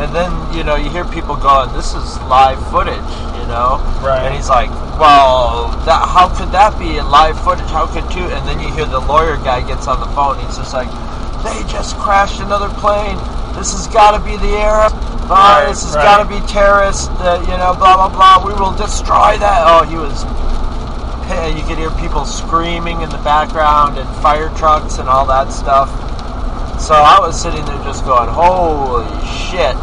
And 0.00 0.14
then 0.14 0.28
you 0.52 0.62
know 0.62 0.76
you 0.76 0.90
hear 0.90 1.04
people 1.06 1.36
going, 1.36 1.72
"This 1.72 1.94
is 1.94 2.18
live 2.28 2.60
footage," 2.70 3.12
you 3.46 3.54
know. 3.54 3.78
Right. 4.02 4.26
And 4.26 4.34
he's 4.34 4.50
like, 4.50 4.70
"Well, 4.98 5.70
that, 5.86 6.02
how 6.10 6.26
could 6.34 6.50
that 6.50 6.74
be 6.78 6.98
in 6.98 7.06
live 7.08 7.38
footage? 7.46 7.70
How 7.70 7.86
could 7.86 8.02
two?" 8.10 8.26
And 8.26 8.42
then 8.42 8.58
you 8.58 8.68
hear 8.74 8.86
the 8.86 8.98
lawyer 9.00 9.36
guy 9.38 9.62
gets 9.62 9.86
on 9.86 10.00
the 10.02 10.10
phone. 10.18 10.38
He's 10.42 10.58
just 10.58 10.74
like, 10.74 10.90
"They 11.46 11.62
just 11.70 11.96
crashed 11.96 12.40
another 12.42 12.68
plane. 12.82 13.16
This 13.54 13.70
has 13.72 13.86
got 13.86 14.18
to 14.18 14.20
be 14.20 14.36
the 14.36 14.58
Arab. 14.58 14.92
Uh, 15.26 15.62
Right, 15.62 15.66
this 15.70 15.82
has 15.82 15.94
right. 15.94 16.02
got 16.04 16.18
to 16.22 16.28
be 16.28 16.42
terrorists. 16.46 17.08
Uh, 17.22 17.38
you 17.46 17.56
know, 17.56 17.74
blah 17.78 17.94
blah 17.94 18.10
blah. 18.10 18.42
We 18.42 18.52
will 18.58 18.74
destroy 18.74 19.38
that." 19.38 19.62
Oh, 19.62 19.86
he 19.86 19.94
was. 19.96 20.26
And 21.30 21.58
you 21.58 21.64
could 21.66 21.78
hear 21.78 21.90
people 22.02 22.24
screaming 22.24 23.00
in 23.02 23.10
the 23.10 23.18
background 23.26 23.98
and 23.98 24.08
fire 24.22 24.48
trucks 24.54 24.98
and 24.98 25.08
all 25.08 25.26
that 25.26 25.50
stuff. 25.52 25.90
So 26.80 26.94
I 26.94 27.18
was 27.18 27.40
sitting 27.40 27.64
there 27.64 27.82
just 27.82 28.04
going, 28.04 28.28
"Holy 28.28 29.06
shit!" 29.26 29.74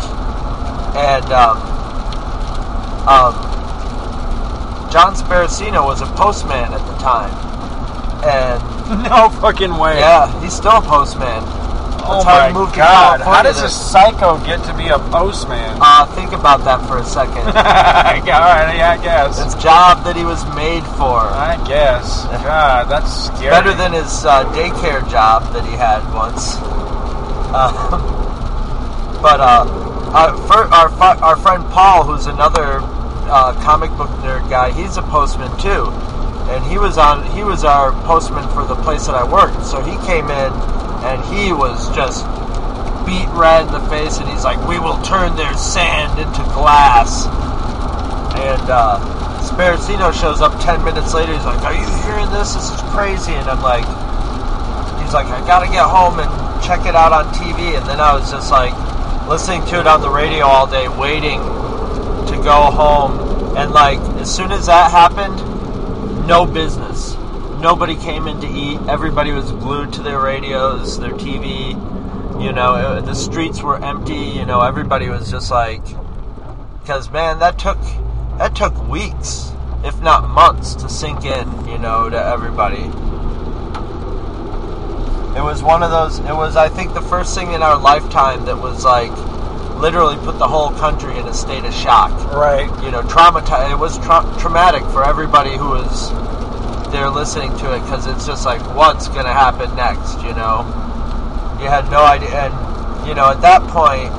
And 0.96 1.26
um, 1.34 1.58
um, 3.04 3.34
John 4.94 5.16
Sparacino 5.16 5.84
was 5.84 6.02
a 6.02 6.06
postman 6.06 6.72
at 6.72 6.86
the 6.86 6.94
time, 7.02 7.34
and 8.24 8.62
no 9.10 9.28
fucking 9.42 9.76
way. 9.76 9.98
yeah, 9.98 10.30
he's 10.40 10.54
still 10.54 10.78
a 10.78 10.82
postman. 10.82 11.42
Oh 12.06 12.22
how 12.24 12.48
my 12.48 12.54
moved 12.54 12.76
god. 12.76 13.22
How 13.22 13.42
does 13.42 13.60
a 13.60 13.70
psycho 13.70 14.38
get 14.46 14.64
to 14.66 14.78
be 14.78 14.90
a 14.90 15.00
postman? 15.00 15.80
Uh, 15.82 16.06
think 16.14 16.32
about 16.32 16.64
that 16.66 16.86
for 16.88 17.00
a 17.00 17.04
second. 17.04 17.38
Alright, 17.58 18.24
yeah, 18.28 18.96
I 19.00 19.02
guess. 19.02 19.44
It's 19.44 19.56
job 19.56 20.04
that 20.04 20.16
he 20.16 20.26
was 20.26 20.46
made 20.54 20.84
for. 20.94 21.26
I 21.26 21.56
guess. 21.68 22.26
God, 22.44 22.88
that's 22.88 23.26
scary. 23.34 23.50
Better 23.50 23.74
than 23.74 23.94
his 23.94 24.26
uh, 24.26 24.46
daycare 24.54 25.10
job 25.10 25.52
that 25.54 25.66
he 25.66 25.74
had 25.74 26.06
once. 26.14 26.58
Um, 27.50 27.74
but 29.24 29.42
uh, 29.42 29.66
our, 30.14 30.68
our, 30.70 31.24
our 31.24 31.36
friend 31.38 31.66
Paul, 31.72 32.04
who's 32.04 32.28
another 32.28 32.82
uh, 33.28 33.54
comic 33.64 33.90
book 33.98 34.10
nerd 34.22 34.50
guy, 34.50 34.72
he's 34.72 34.98
a 34.98 35.02
postman 35.04 35.52
too, 35.60 35.90
and 36.52 36.64
he 36.66 36.78
was 36.78 36.98
on. 36.98 37.24
He 37.36 37.44
was 37.44 37.64
our 37.64 37.92
postman 38.04 38.48
for 38.50 38.66
the 38.66 38.76
place 38.84 39.06
that 39.08 39.16
I 39.16 39.24
worked. 39.24 39.66
So 39.66 39.82
he 39.82 39.96
came 40.06 40.30
in, 40.30 40.52
and 41.08 41.24
he 41.32 41.52
was 41.52 41.90
just 41.96 42.26
beat 43.06 43.28
red 43.36 43.68
in 43.68 43.72
the 43.72 43.84
face, 43.88 44.20
and 44.20 44.28
he's 44.28 44.44
like, 44.44 44.60
"We 44.68 44.80
will 44.80 45.02
turn 45.04 45.36
their 45.36 45.54
sand 45.56 46.20
into 46.20 46.44
glass." 46.52 47.26
And 48.40 48.66
uh, 48.70 49.00
Sparacino 49.44 50.12
shows 50.12 50.42
up 50.42 50.60
ten 50.62 50.84
minutes 50.84 51.14
later. 51.14 51.34
He's 51.34 51.46
like, 51.46 51.64
"Are 51.64 51.76
you 51.76 51.88
hearing 52.04 52.30
this? 52.32 52.54
This 52.56 52.72
is 52.72 52.82
crazy." 52.92 53.34
And 53.34 53.48
I'm 53.50 53.62
like, 53.64 53.86
"He's 55.02 55.14
like, 55.14 55.28
I 55.28 55.40
gotta 55.48 55.68
get 55.68 55.86
home 55.88 56.20
and 56.20 56.30
check 56.64 56.86
it 56.86 56.96
out 56.96 57.12
on 57.12 57.26
TV." 57.34 57.78
And 57.78 57.86
then 57.88 58.00
I 58.00 58.14
was 58.14 58.30
just 58.30 58.52
like 58.52 58.74
listening 59.28 59.64
to 59.72 59.80
it 59.80 59.88
on 59.88 60.02
the 60.02 60.10
radio 60.10 60.46
all 60.46 60.68
day, 60.68 60.88
waiting 60.88 61.40
go 62.44 62.70
home. 62.70 63.58
And 63.58 63.72
like, 63.72 64.00
as 64.20 64.34
soon 64.34 64.52
as 64.52 64.66
that 64.66 64.92
happened, 64.92 65.38
no 66.28 66.46
business. 66.46 67.16
Nobody 67.60 67.96
came 67.96 68.28
in 68.28 68.42
to 68.42 68.48
eat. 68.48 68.80
Everybody 68.90 69.32
was 69.32 69.52
glued 69.52 69.94
to 69.94 70.04
their 70.04 70.20
radios, 70.20 71.00
their 71.00 71.12
TV. 71.12 71.70
You 72.44 72.52
know, 72.52 72.74
uh, 72.74 73.02
the 73.02 73.14
streets 73.14 73.62
were 73.62 73.84
empty. 73.84 74.16
You 74.16 74.46
know, 74.46 74.62
everybody 74.62 75.08
was 75.08 75.32
just 75.32 75.50
like, 75.50 75.84
because 76.82 77.10
man, 77.10 77.40
that 77.40 77.58
took 77.58 77.80
that 78.38 78.56
took 78.56 78.76
weeks, 78.90 79.52
if 79.86 80.02
not 80.02 80.28
months, 80.28 80.76
to 80.76 80.90
sink 80.90 81.24
in. 81.24 81.68
You 81.68 81.78
know, 81.78 82.10
to 82.10 82.22
everybody. 82.22 82.84
It 85.38 85.42
was 85.42 85.64
one 85.64 85.84
of 85.84 85.92
those. 85.92 86.20
It 86.20 86.36
was, 86.36 86.56
I 86.56 86.70
think, 86.70 86.94
the 86.94 87.02
first 87.02 87.34
thing 87.34 87.54
in 87.54 87.64
our 87.64 87.78
lifetime 87.78 88.46
that 88.46 88.58
was 88.58 88.84
like 88.84 89.12
literally 89.80 90.16
put 90.18 90.40
the 90.40 90.48
whole 90.48 90.72
country 90.72 91.18
in 91.18 91.26
a 91.28 91.34
state 91.34 91.66
of 91.66 91.74
shock. 91.74 92.12
Right. 92.34 92.70
You 92.84 92.92
know, 92.92 93.02
traumatized. 93.02 93.72
It 93.72 93.80
was 93.80 93.98
tra- 94.00 94.26
traumatic 94.40 94.84
for 94.92 95.04
everybody 95.04 95.58
who 95.58 95.70
was 95.70 96.12
there 96.92 97.10
listening 97.10 97.56
to 97.58 97.76
it 97.76 97.80
because 97.82 98.06
it's 98.08 98.26
just 98.26 98.46
like, 98.46 98.62
what's 98.76 99.08
going 99.08 99.26
to 99.26 99.34
happen 99.34 99.76
next? 99.76 100.22
You 100.24 100.34
know. 100.34 100.64
You 101.64 101.70
had 101.70 101.90
no 101.90 102.04
idea, 102.04 102.52
and 102.52 103.08
you 103.08 103.16
know 103.16 103.30
at 103.30 103.40
that 103.40 103.64
point, 103.72 104.12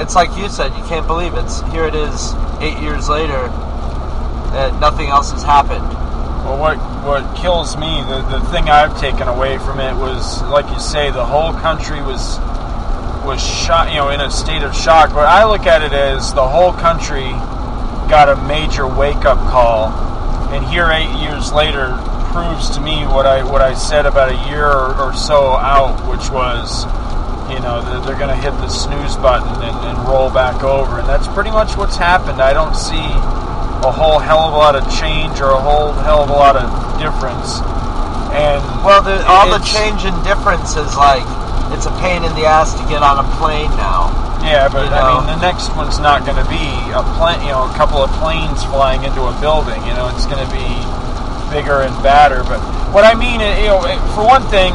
it's 0.00 0.16
like 0.16 0.36
you 0.36 0.48
said, 0.48 0.76
you 0.76 0.82
can't 0.84 1.06
believe 1.06 1.34
it's 1.34 1.60
here. 1.70 1.84
It 1.84 1.94
is 1.94 2.34
eight 2.58 2.78
years 2.82 3.08
later, 3.08 3.46
and 4.56 4.80
nothing 4.80 5.06
else 5.06 5.30
has 5.30 5.44
happened. 5.44 5.86
Well, 6.42 6.58
what 6.58 6.78
what 7.06 7.36
kills 7.36 7.76
me, 7.76 8.02
the 8.08 8.22
the 8.22 8.40
thing 8.50 8.70
I've 8.70 8.98
taken 8.98 9.28
away 9.28 9.58
from 9.58 9.78
it 9.78 9.94
was, 9.94 10.42
like 10.50 10.68
you 10.68 10.80
say, 10.80 11.12
the 11.12 11.24
whole 11.24 11.52
country 11.52 12.02
was 12.02 12.38
was 13.24 13.40
shot, 13.42 13.88
you 13.90 13.96
know, 13.96 14.10
in 14.10 14.20
a 14.20 14.30
state 14.30 14.62
of 14.62 14.74
shock. 14.74 15.10
But 15.10 15.26
I 15.26 15.44
look 15.44 15.66
at 15.66 15.82
it 15.82 15.92
as 15.92 16.32
the 16.34 16.46
whole 16.46 16.72
country 16.72 17.32
got 18.08 18.28
a 18.28 18.36
major 18.46 18.86
wake 18.86 19.24
up 19.24 19.38
call, 19.50 19.88
and 20.52 20.64
here 20.66 20.90
eight 20.92 21.10
years 21.20 21.52
later 21.52 21.96
proves 22.32 22.70
to 22.70 22.80
me 22.80 23.06
what 23.06 23.26
I 23.26 23.42
what 23.44 23.62
I 23.62 23.74
said 23.74 24.06
about 24.06 24.30
a 24.30 24.50
year 24.50 24.66
or, 24.66 24.94
or 25.00 25.14
so 25.14 25.56
out, 25.56 25.96
which 26.10 26.30
was, 26.30 26.84
you 27.48 27.60
know, 27.60 27.80
they're, 27.80 28.00
they're 28.04 28.18
going 28.18 28.34
to 28.34 28.40
hit 28.40 28.52
the 28.60 28.68
snooze 28.68 29.16
button 29.16 29.54
and, 29.62 29.76
and 29.86 29.96
roll 30.08 30.30
back 30.30 30.62
over, 30.62 30.98
and 30.98 31.08
that's 31.08 31.28
pretty 31.28 31.50
much 31.50 31.76
what's 31.76 31.96
happened. 31.96 32.42
I 32.42 32.52
don't 32.52 32.76
see 32.76 33.06
a 33.84 33.92
whole 33.92 34.18
hell 34.18 34.48
of 34.48 34.52
a 34.52 34.56
lot 34.56 34.76
of 34.76 34.84
change 34.98 35.40
or 35.40 35.50
a 35.52 35.60
whole 35.60 35.92
hell 35.92 36.24
of 36.24 36.30
a 36.30 36.32
lot 36.32 36.56
of 36.56 36.66
difference. 37.00 37.60
And 38.34 38.64
Well, 38.82 39.00
the, 39.02 39.22
all 39.28 39.46
the 39.46 39.62
change 39.64 40.04
and 40.04 40.16
difference 40.24 40.74
is 40.74 40.96
like 40.96 41.22
it's 41.74 41.90
a 41.90 41.94
pain 41.98 42.22
in 42.22 42.30
the 42.38 42.46
ass 42.46 42.72
to 42.78 42.84
get 42.86 43.02
on 43.02 43.18
a 43.18 43.26
plane 43.36 43.70
now. 43.74 44.14
Yeah, 44.46 44.70
but 44.70 44.86
You 44.86 44.94
I 44.94 45.18
mean, 45.18 45.26
the 45.26 45.40
next 45.42 45.74
one's 45.74 45.98
not 45.98 46.22
going 46.22 46.38
to 46.38 46.46
be 46.46 46.62
a 46.94 47.02
plane, 47.18 47.42
you 47.42 47.52
know, 47.52 47.66
a 47.66 47.74
couple 47.74 47.98
of 47.98 48.08
planes 48.22 48.62
flying 48.70 49.02
into 49.02 49.26
a 49.26 49.34
building. 49.40 49.80
You 49.82 49.96
know, 49.98 50.06
it's 50.14 50.28
going 50.30 50.40
to 50.40 50.50
be 50.52 50.68
bigger 51.50 51.82
and 51.82 51.92
badder. 52.04 52.44
But 52.44 52.62
what 52.94 53.02
I 53.02 53.18
mean, 53.18 53.40
you 53.40 53.72
know, 53.72 53.82
for 54.14 54.22
one 54.22 54.46
thing, 54.52 54.72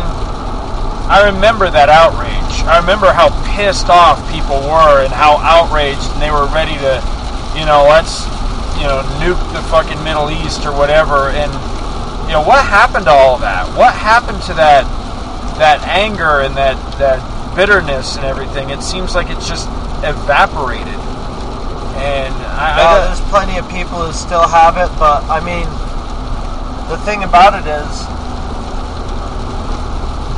I 1.10 1.26
remember 1.32 1.70
that 1.72 1.90
outrage. 1.90 2.54
I 2.70 2.78
remember 2.78 3.10
how 3.10 3.32
pissed 3.56 3.90
off 3.90 4.20
people 4.30 4.62
were 4.62 5.02
and 5.02 5.14
how 5.14 5.42
outraged, 5.42 6.06
and 6.14 6.22
they 6.22 6.30
were 6.30 6.46
ready 6.54 6.78
to, 6.86 7.02
you 7.58 7.66
know, 7.66 7.88
let's, 7.90 8.28
you 8.78 8.86
know, 8.86 9.02
nuke 9.18 9.42
the 9.54 9.64
fucking 9.74 9.98
Middle 10.04 10.30
East 10.30 10.66
or 10.66 10.74
whatever. 10.76 11.34
And 11.34 11.50
you 12.30 12.38
know, 12.38 12.46
what 12.46 12.62
happened 12.62 13.06
to 13.06 13.12
all 13.12 13.42
that? 13.42 13.66
What 13.74 13.90
happened 13.94 14.42
to 14.46 14.54
that? 14.54 14.86
That 15.60 15.84
anger 15.88 16.42
and 16.42 16.56
that 16.56 16.76
that 16.98 17.20
bitterness 17.56 18.16
and 18.16 18.26
everything, 18.26 18.70
it 18.70 18.82
seems 18.82 19.14
like 19.16 19.30
it's 19.30 19.48
just 19.48 19.68
evaporated. 20.04 20.88
And 22.00 22.32
I, 22.56 22.74
I 22.74 22.78
Well, 22.78 22.96
got- 22.96 23.08
there's 23.08 23.24
plenty 23.30 23.58
of 23.60 23.68
people 23.70 24.00
who 24.02 24.14
still 24.14 24.48
have 24.48 24.78
it, 24.80 24.88
but 24.98 25.24
I 25.28 25.44
mean, 25.44 25.68
the 26.88 26.98
thing 27.04 27.24
about 27.28 27.54
it 27.60 27.68
is, 27.68 27.92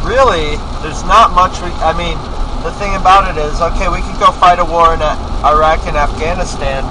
really, 0.04 0.58
there's 0.82 1.04
not 1.06 1.32
much. 1.38 1.54
We, 1.62 1.70
I 1.86 1.94
mean, 1.94 2.18
the 2.66 2.74
thing 2.82 2.96
about 2.98 3.30
it 3.30 3.38
is, 3.38 3.62
okay, 3.74 3.88
we 3.90 4.02
could 4.02 4.18
go 4.20 4.32
fight 4.42 4.58
a 4.60 4.66
war 4.66 4.94
in 4.94 5.02
uh, 5.02 5.14
Iraq 5.46 5.86
and 5.86 5.96
Afghanistan. 5.98 6.82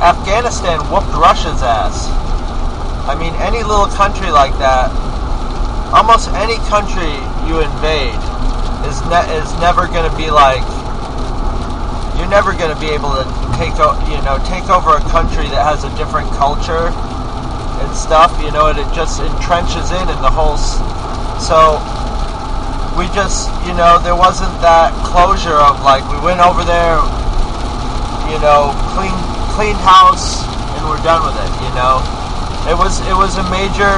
Afghanistan 0.00 0.78
whooped 0.88 1.12
Russia's 1.18 1.62
ass. 1.62 2.06
I 3.10 3.14
mean, 3.18 3.34
any 3.42 3.62
little 3.66 3.90
country 3.98 4.30
like 4.30 4.54
that, 4.62 4.88
almost 5.92 6.30
any 6.38 6.56
country 6.70 7.18
you 7.50 7.58
invade 7.58 8.14
is 8.86 9.02
ne- 9.10 9.26
is 9.34 9.50
never 9.58 9.90
going 9.90 10.06
to 10.06 10.14
be 10.14 10.30
like 10.30 10.62
you're 12.14 12.30
never 12.30 12.54
going 12.54 12.70
to 12.70 12.78
be 12.78 12.94
able 12.94 13.10
to 13.10 13.26
take 13.58 13.74
o- 13.82 13.98
you 14.06 14.22
know 14.22 14.38
take 14.46 14.70
over 14.70 14.94
a 14.94 15.02
country 15.10 15.50
that 15.50 15.66
has 15.66 15.82
a 15.82 15.90
different 15.98 16.30
culture 16.38 16.94
and 17.82 17.90
stuff 17.90 18.30
you 18.38 18.54
know 18.54 18.70
and 18.70 18.78
it 18.78 18.86
just 18.94 19.18
entrenches 19.18 19.90
in 19.90 20.06
in 20.06 20.18
the 20.22 20.30
whole 20.30 20.54
s- 20.54 20.78
so 21.42 21.82
we 22.94 23.10
just 23.10 23.50
you 23.66 23.74
know 23.74 23.98
there 23.98 24.14
wasn't 24.14 24.52
that 24.62 24.94
closure 25.02 25.58
of 25.58 25.82
like 25.82 26.06
we 26.14 26.22
went 26.22 26.38
over 26.38 26.62
there 26.62 27.02
you 28.30 28.38
know 28.38 28.70
clean 28.94 29.14
clean 29.58 29.74
house 29.82 30.46
and 30.78 30.86
we're 30.86 31.02
done 31.02 31.18
with 31.26 31.34
it 31.34 31.50
you 31.66 31.72
know? 31.74 31.98
It 32.70 32.76
was 32.78 33.00
it 33.10 33.16
was 33.18 33.42
a 33.42 33.46
major 33.50 33.90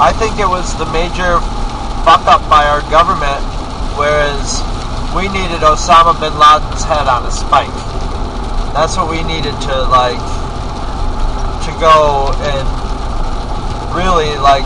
I 0.00 0.14
think 0.16 0.40
it 0.40 0.48
was 0.48 0.72
the 0.80 0.88
major 0.88 1.36
fuck 2.04 2.26
up 2.26 2.42
by 2.50 2.66
our 2.66 2.82
government 2.90 3.42
whereas 3.94 4.62
we 5.14 5.28
needed 5.28 5.60
Osama 5.60 6.16
bin 6.16 6.32
Laden's 6.40 6.84
head 6.84 7.04
on 7.04 7.24
a 7.28 7.30
spike. 7.30 7.72
That's 8.72 8.96
what 8.96 9.10
we 9.10 9.22
needed 9.22 9.52
to 9.68 9.74
like 9.92 10.22
to 11.62 11.70
go 11.78 12.32
and 12.32 12.64
really 13.92 14.34
like 14.40 14.64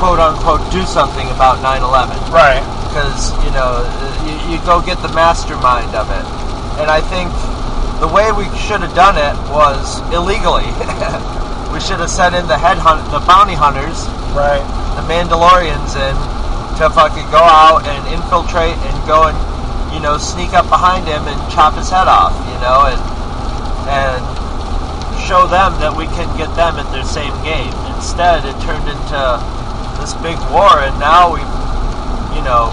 quote 0.00 0.18
unquote 0.18 0.64
do 0.72 0.82
something 0.88 1.28
about 1.30 1.60
9-11 1.60 2.16
right. 2.32 2.64
Because 2.88 3.30
you 3.44 3.52
know 3.52 3.84
you, 4.24 4.56
you 4.56 4.58
go 4.64 4.80
get 4.80 4.96
the 5.04 5.12
mastermind 5.12 5.94
of 5.94 6.08
it. 6.10 6.26
And 6.80 6.90
i 6.90 7.00
think 7.00 7.28
the 8.00 8.08
way 8.08 8.30
we 8.32 8.46
should 8.56 8.80
have 8.80 8.94
done 8.94 9.18
it 9.18 9.34
was 9.52 10.00
illegally. 10.14 10.66
We 11.68 11.80
should 11.80 12.00
have 12.00 12.08
sent 12.08 12.34
in 12.34 12.48
the 12.48 12.56
head 12.56 12.78
hunt 12.78 13.04
the 13.12 13.20
bounty 13.28 13.52
hunters. 13.52 14.08
Right. 14.32 14.64
The 14.96 15.04
mandalorians 15.04 16.00
in 16.00 16.16
to 16.78 16.88
fucking 16.90 17.26
go 17.34 17.42
out 17.42 17.82
and 17.86 18.00
infiltrate 18.14 18.78
and 18.78 18.96
go 19.06 19.26
and 19.26 19.36
you 19.92 20.00
know 20.00 20.16
sneak 20.16 20.54
up 20.54 20.68
behind 20.70 21.06
him 21.06 21.22
and 21.26 21.38
chop 21.50 21.74
his 21.74 21.90
head 21.90 22.06
off 22.06 22.32
you 22.46 22.58
know 22.62 22.86
and 22.86 23.00
and 23.90 24.38
show 25.28 25.44
them 25.44 25.76
that 25.82 25.92
we 25.92 26.06
can 26.16 26.24
get 26.40 26.48
them 26.56 26.80
at 26.80 26.88
their 26.88 27.04
same 27.04 27.34
game. 27.44 27.72
Instead, 27.92 28.48
it 28.48 28.56
turned 28.64 28.88
into 28.88 29.20
this 30.00 30.16
big 30.24 30.38
war, 30.48 30.80
and 30.80 30.94
now 30.96 31.34
we, 31.34 31.42
you 32.32 32.42
know, 32.46 32.72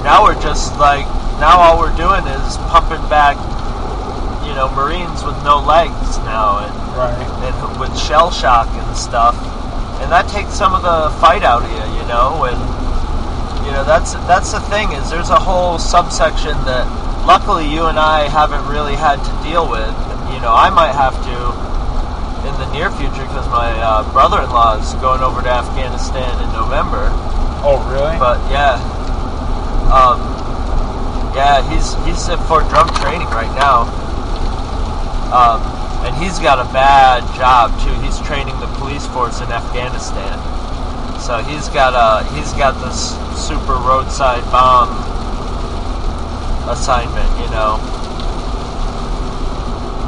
now 0.00 0.24
we're 0.24 0.38
just 0.40 0.72
like 0.80 1.04
now 1.42 1.58
all 1.60 1.76
we're 1.76 1.96
doing 1.96 2.24
is 2.24 2.56
pumping 2.72 3.02
back, 3.12 3.36
you 4.48 4.54
know, 4.56 4.70
Marines 4.72 5.20
with 5.24 5.36
no 5.44 5.60
legs 5.60 6.16
now, 6.24 6.64
and 6.64 6.72
right. 6.96 7.12
and 7.44 7.80
with 7.80 7.92
shell 7.98 8.30
shock 8.30 8.68
and 8.68 8.96
stuff, 8.96 9.36
and 10.04 10.12
that 10.12 10.28
takes 10.28 10.52
some 10.52 10.76
of 10.76 10.84
the 10.84 11.08
fight 11.16 11.40
out 11.40 11.64
of 11.64 11.70
you, 11.72 11.84
you 11.96 12.04
know, 12.04 12.44
and 12.44 12.60
you 13.64 13.72
know 13.72 13.88
that's 13.88 14.12
that's 14.28 14.52
the 14.52 14.60
thing 14.68 14.92
is 14.92 15.08
there's 15.08 15.32
a 15.32 15.40
whole 15.40 15.80
subsection 15.80 16.52
that 16.68 16.84
luckily 17.24 17.64
you 17.64 17.88
and 17.88 17.98
I 17.98 18.28
haven't 18.28 18.68
really 18.68 18.94
had 19.00 19.16
to 19.24 19.32
deal 19.40 19.64
with. 19.64 19.88
You 20.28 20.44
know, 20.44 20.52
I 20.52 20.68
might 20.68 20.92
have 20.92 21.16
to 21.24 21.36
in 22.44 22.52
the 22.60 22.68
near 22.76 22.92
future 23.00 23.24
because 23.24 23.48
my 23.48 23.72
uh, 23.80 24.04
brother-in-law 24.12 24.76
is 24.84 24.92
going 25.00 25.24
over 25.24 25.40
to 25.40 25.48
Afghanistan 25.48 26.36
in 26.44 26.52
November. 26.52 27.08
Oh, 27.64 27.80
really? 27.88 28.20
But 28.20 28.36
yeah, 28.52 28.76
um, 29.88 30.20
yeah, 31.32 31.64
he's 31.72 31.96
he's 32.04 32.28
at 32.28 32.36
Fort 32.44 32.68
Drum 32.68 32.92
training 33.00 33.32
right 33.32 33.48
now, 33.56 33.88
um, 35.32 35.64
and 36.04 36.14
he's 36.16 36.38
got 36.38 36.60
a 36.60 36.68
bad 36.72 37.24
job 37.34 37.72
too. 37.80 37.92
He's 38.04 38.20
training 38.20 38.58
the 38.60 38.68
police 38.76 39.06
force 39.08 39.40
in 39.40 39.48
Afghanistan, 39.48 40.36
so 41.18 41.40
he's 41.40 41.68
got 41.72 41.96
a 41.96 42.28
he's 42.36 42.52
got 42.52 42.76
this 42.84 43.16
super 43.32 43.80
roadside 43.80 44.44
bomb 44.52 44.92
assignment. 46.68 47.28
You 47.40 47.48
know, 47.56 47.80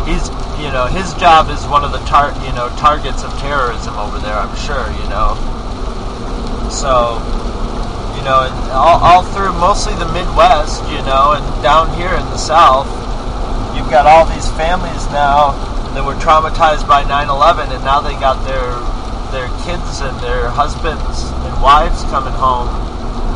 he's 0.05 0.29
you 0.61 0.69
know 0.69 0.85
his 0.85 1.15
job 1.17 1.49
is 1.49 1.65
one 1.67 1.83
of 1.83 1.93
the 1.93 2.05
tar- 2.05 2.37
you 2.45 2.53
know 2.53 2.69
targets 2.77 3.25
of 3.25 3.33
terrorism 3.41 3.97
over 3.97 4.19
there. 4.21 4.37
I'm 4.37 4.55
sure 4.55 4.85
you 5.01 5.09
know. 5.09 5.33
So 6.69 7.17
you 8.21 8.23
know, 8.25 8.53
all, 8.73 9.01
all 9.01 9.23
through 9.33 9.53
mostly 9.57 9.95
the 9.95 10.13
Midwest, 10.13 10.85
you 10.93 11.01
know, 11.09 11.33
and 11.37 11.45
down 11.63 11.89
here 11.97 12.13
in 12.13 12.25
the 12.29 12.37
South, 12.37 12.89
you've 13.77 13.89
got 13.89 14.05
all 14.05 14.25
these 14.27 14.51
families 14.53 15.07
now 15.09 15.76
that 15.97 16.05
were 16.05 16.21
traumatized 16.21 16.85
by 16.85 17.01
9/11, 17.09 17.73
and 17.73 17.81
now 17.81 18.05
they 18.05 18.13
got 18.21 18.37
their 18.45 18.69
their 19.33 19.49
kids 19.65 20.05
and 20.05 20.13
their 20.21 20.53
husbands 20.53 21.25
and 21.49 21.53
wives 21.65 22.05
coming 22.13 22.37
home 22.37 22.69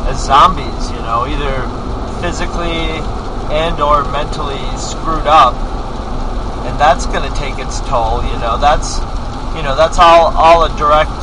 as 0.05 0.21
zombies. 0.21 0.85
You 0.93 1.01
know, 1.01 1.25
either 1.25 1.65
physically 2.21 3.01
and 3.49 3.81
or 3.81 4.05
mentally 4.13 4.61
screwed 4.77 5.25
up, 5.25 5.57
and 6.69 6.77
that's 6.77 7.09
going 7.09 7.25
to 7.25 7.33
take 7.33 7.57
its 7.57 7.81
toll. 7.89 8.21
You 8.29 8.37
know, 8.37 8.61
that's 8.61 9.01
you 9.57 9.65
know 9.65 9.73
that's 9.73 9.97
all 9.97 10.29
all 10.37 10.61
a 10.61 10.69
direct 10.77 11.17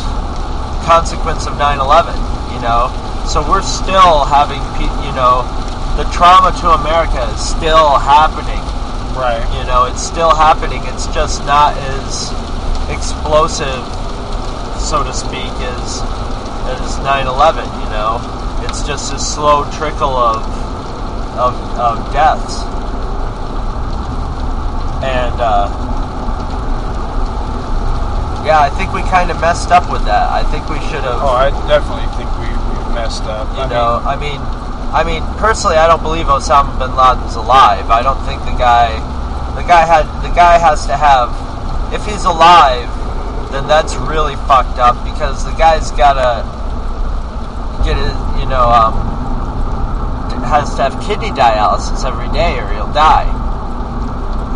consequence 0.90 1.46
of 1.46 1.54
9/11. 1.54 2.18
You 2.50 2.58
know, 2.66 2.90
so 3.30 3.46
we're 3.46 3.62
still 3.62 4.26
having 4.26 4.58
you 5.06 5.14
know 5.14 5.46
the 5.94 6.02
trauma 6.10 6.50
to 6.66 6.74
America 6.82 7.22
is 7.30 7.38
still 7.38 7.94
happening. 8.02 8.58
Right. 9.18 9.42
You 9.58 9.66
know, 9.66 9.84
it's 9.90 10.00
still 10.00 10.30
happening. 10.30 10.80
It's 10.86 11.08
just 11.10 11.44
not 11.44 11.74
as 11.74 12.30
explosive, 12.86 13.82
so 14.78 15.02
to 15.02 15.12
speak, 15.12 15.50
as 15.74 15.98
as 16.70 17.02
9/11. 17.02 17.66
You 17.82 17.90
know, 17.90 18.22
it's 18.62 18.86
just 18.86 19.12
a 19.12 19.18
slow 19.18 19.66
trickle 19.74 20.14
of 20.14 20.46
of, 21.34 21.54
of 21.78 22.12
deaths. 22.12 22.62
And 25.02 25.34
uh, 25.42 25.66
yeah, 28.46 28.60
I 28.60 28.70
think 28.70 28.92
we 28.92 29.02
kind 29.02 29.32
of 29.32 29.40
messed 29.40 29.70
up 29.70 29.90
with 29.90 30.04
that. 30.04 30.30
I 30.30 30.42
think 30.44 30.68
we 30.70 30.78
should 30.86 31.02
have. 31.02 31.18
Oh, 31.18 31.34
I 31.34 31.50
definitely 31.66 32.06
think 32.14 32.30
we, 32.38 32.46
we 32.46 32.94
messed 32.94 33.24
up. 33.24 33.50
You 33.56 33.62
I 33.62 33.68
know, 33.68 34.00
I 34.06 34.14
mean, 34.14 34.38
I 34.92 35.04
mean, 35.04 35.20
personally, 35.36 35.76
I 35.76 35.86
don't 35.86 36.02
believe 36.02 36.26
Osama 36.26 36.72
bin 36.80 36.96
Laden's 36.96 37.36
alive. 37.36 37.90
I 37.92 38.02
don't 38.02 38.20
think 38.24 38.40
the 38.48 38.56
guy, 38.56 38.96
the 39.54 39.66
guy 39.68 39.84
had, 39.84 40.08
the 40.24 40.32
guy 40.34 40.56
has 40.56 40.86
to 40.86 40.96
have. 40.96 41.28
If 41.92 42.04
he's 42.04 42.24
alive, 42.24 42.88
then 43.52 43.66
that's 43.68 43.96
really 43.96 44.36
fucked 44.48 44.78
up 44.78 44.96
because 45.04 45.44
the 45.44 45.52
guy's 45.56 45.90
gotta 45.92 46.44
get 47.84 47.96
his, 47.96 48.16
you 48.40 48.48
know, 48.48 48.68
um, 48.68 48.92
has 50.48 50.74
to 50.76 50.82
have 50.88 50.96
kidney 51.04 51.28
dialysis 51.36 52.08
every 52.08 52.28
day 52.32 52.58
or 52.58 52.66
he'll 52.72 52.92
die. 52.92 53.28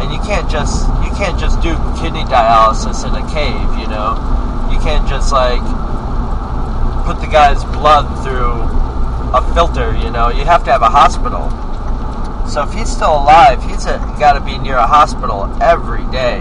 And 0.00 0.12
you 0.12 0.18
can't 0.24 0.48
just 0.48 0.88
you 1.04 1.12
can't 1.12 1.38
just 1.38 1.60
do 1.60 1.76
kidney 2.00 2.24
dialysis 2.24 3.04
in 3.04 3.12
a 3.12 3.24
cave, 3.28 3.68
you 3.78 3.86
know. 3.86 4.16
You 4.72 4.80
can't 4.80 5.06
just 5.06 5.30
like 5.30 5.60
put 7.04 7.20
the 7.20 7.28
guy's 7.28 7.62
blood 7.76 8.08
through 8.24 8.81
a 9.34 9.54
filter, 9.54 9.96
you 9.96 10.10
know. 10.10 10.28
You 10.28 10.44
have 10.44 10.64
to 10.64 10.72
have 10.72 10.82
a 10.82 10.90
hospital. 10.90 11.50
So 12.48 12.62
if 12.62 12.72
he's 12.72 12.90
still 12.90 13.14
alive, 13.14 13.62
he's 13.64 13.84
got 13.84 14.34
to 14.34 14.40
be 14.40 14.58
near 14.58 14.76
a 14.76 14.86
hospital 14.86 15.44
every 15.62 16.04
day. 16.10 16.40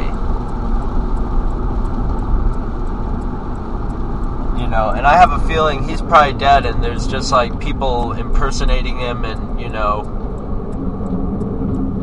You 4.60 4.68
know, 4.68 4.90
and 4.90 5.06
I 5.08 5.16
have 5.18 5.32
a 5.32 5.40
feeling 5.48 5.88
he's 5.88 6.02
probably 6.02 6.34
dead, 6.38 6.66
and 6.66 6.84
there's 6.84 7.08
just 7.08 7.32
like 7.32 7.60
people 7.60 8.14
impersonating 8.14 9.00
him, 9.00 9.24
and 9.26 9.60
you 9.60 9.70
know, 9.70 10.04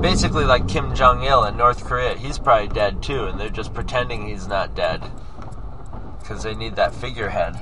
basically 0.00 0.44
like 0.44 0.68
Kim 0.68 0.94
Jong 0.94 1.22
Il 1.22 1.44
in 1.44 1.56
North 1.56 1.84
Korea. 1.84 2.16
He's 2.16 2.38
probably 2.38 2.68
dead 2.68 3.02
too, 3.02 3.24
and 3.24 3.38
they're 3.38 3.48
just 3.48 3.74
pretending 3.74 4.26
he's 4.26 4.46
not 4.48 4.74
dead 4.74 5.02
because 6.20 6.42
they 6.42 6.54
need 6.54 6.76
that 6.76 6.94
figurehead. 6.94 7.56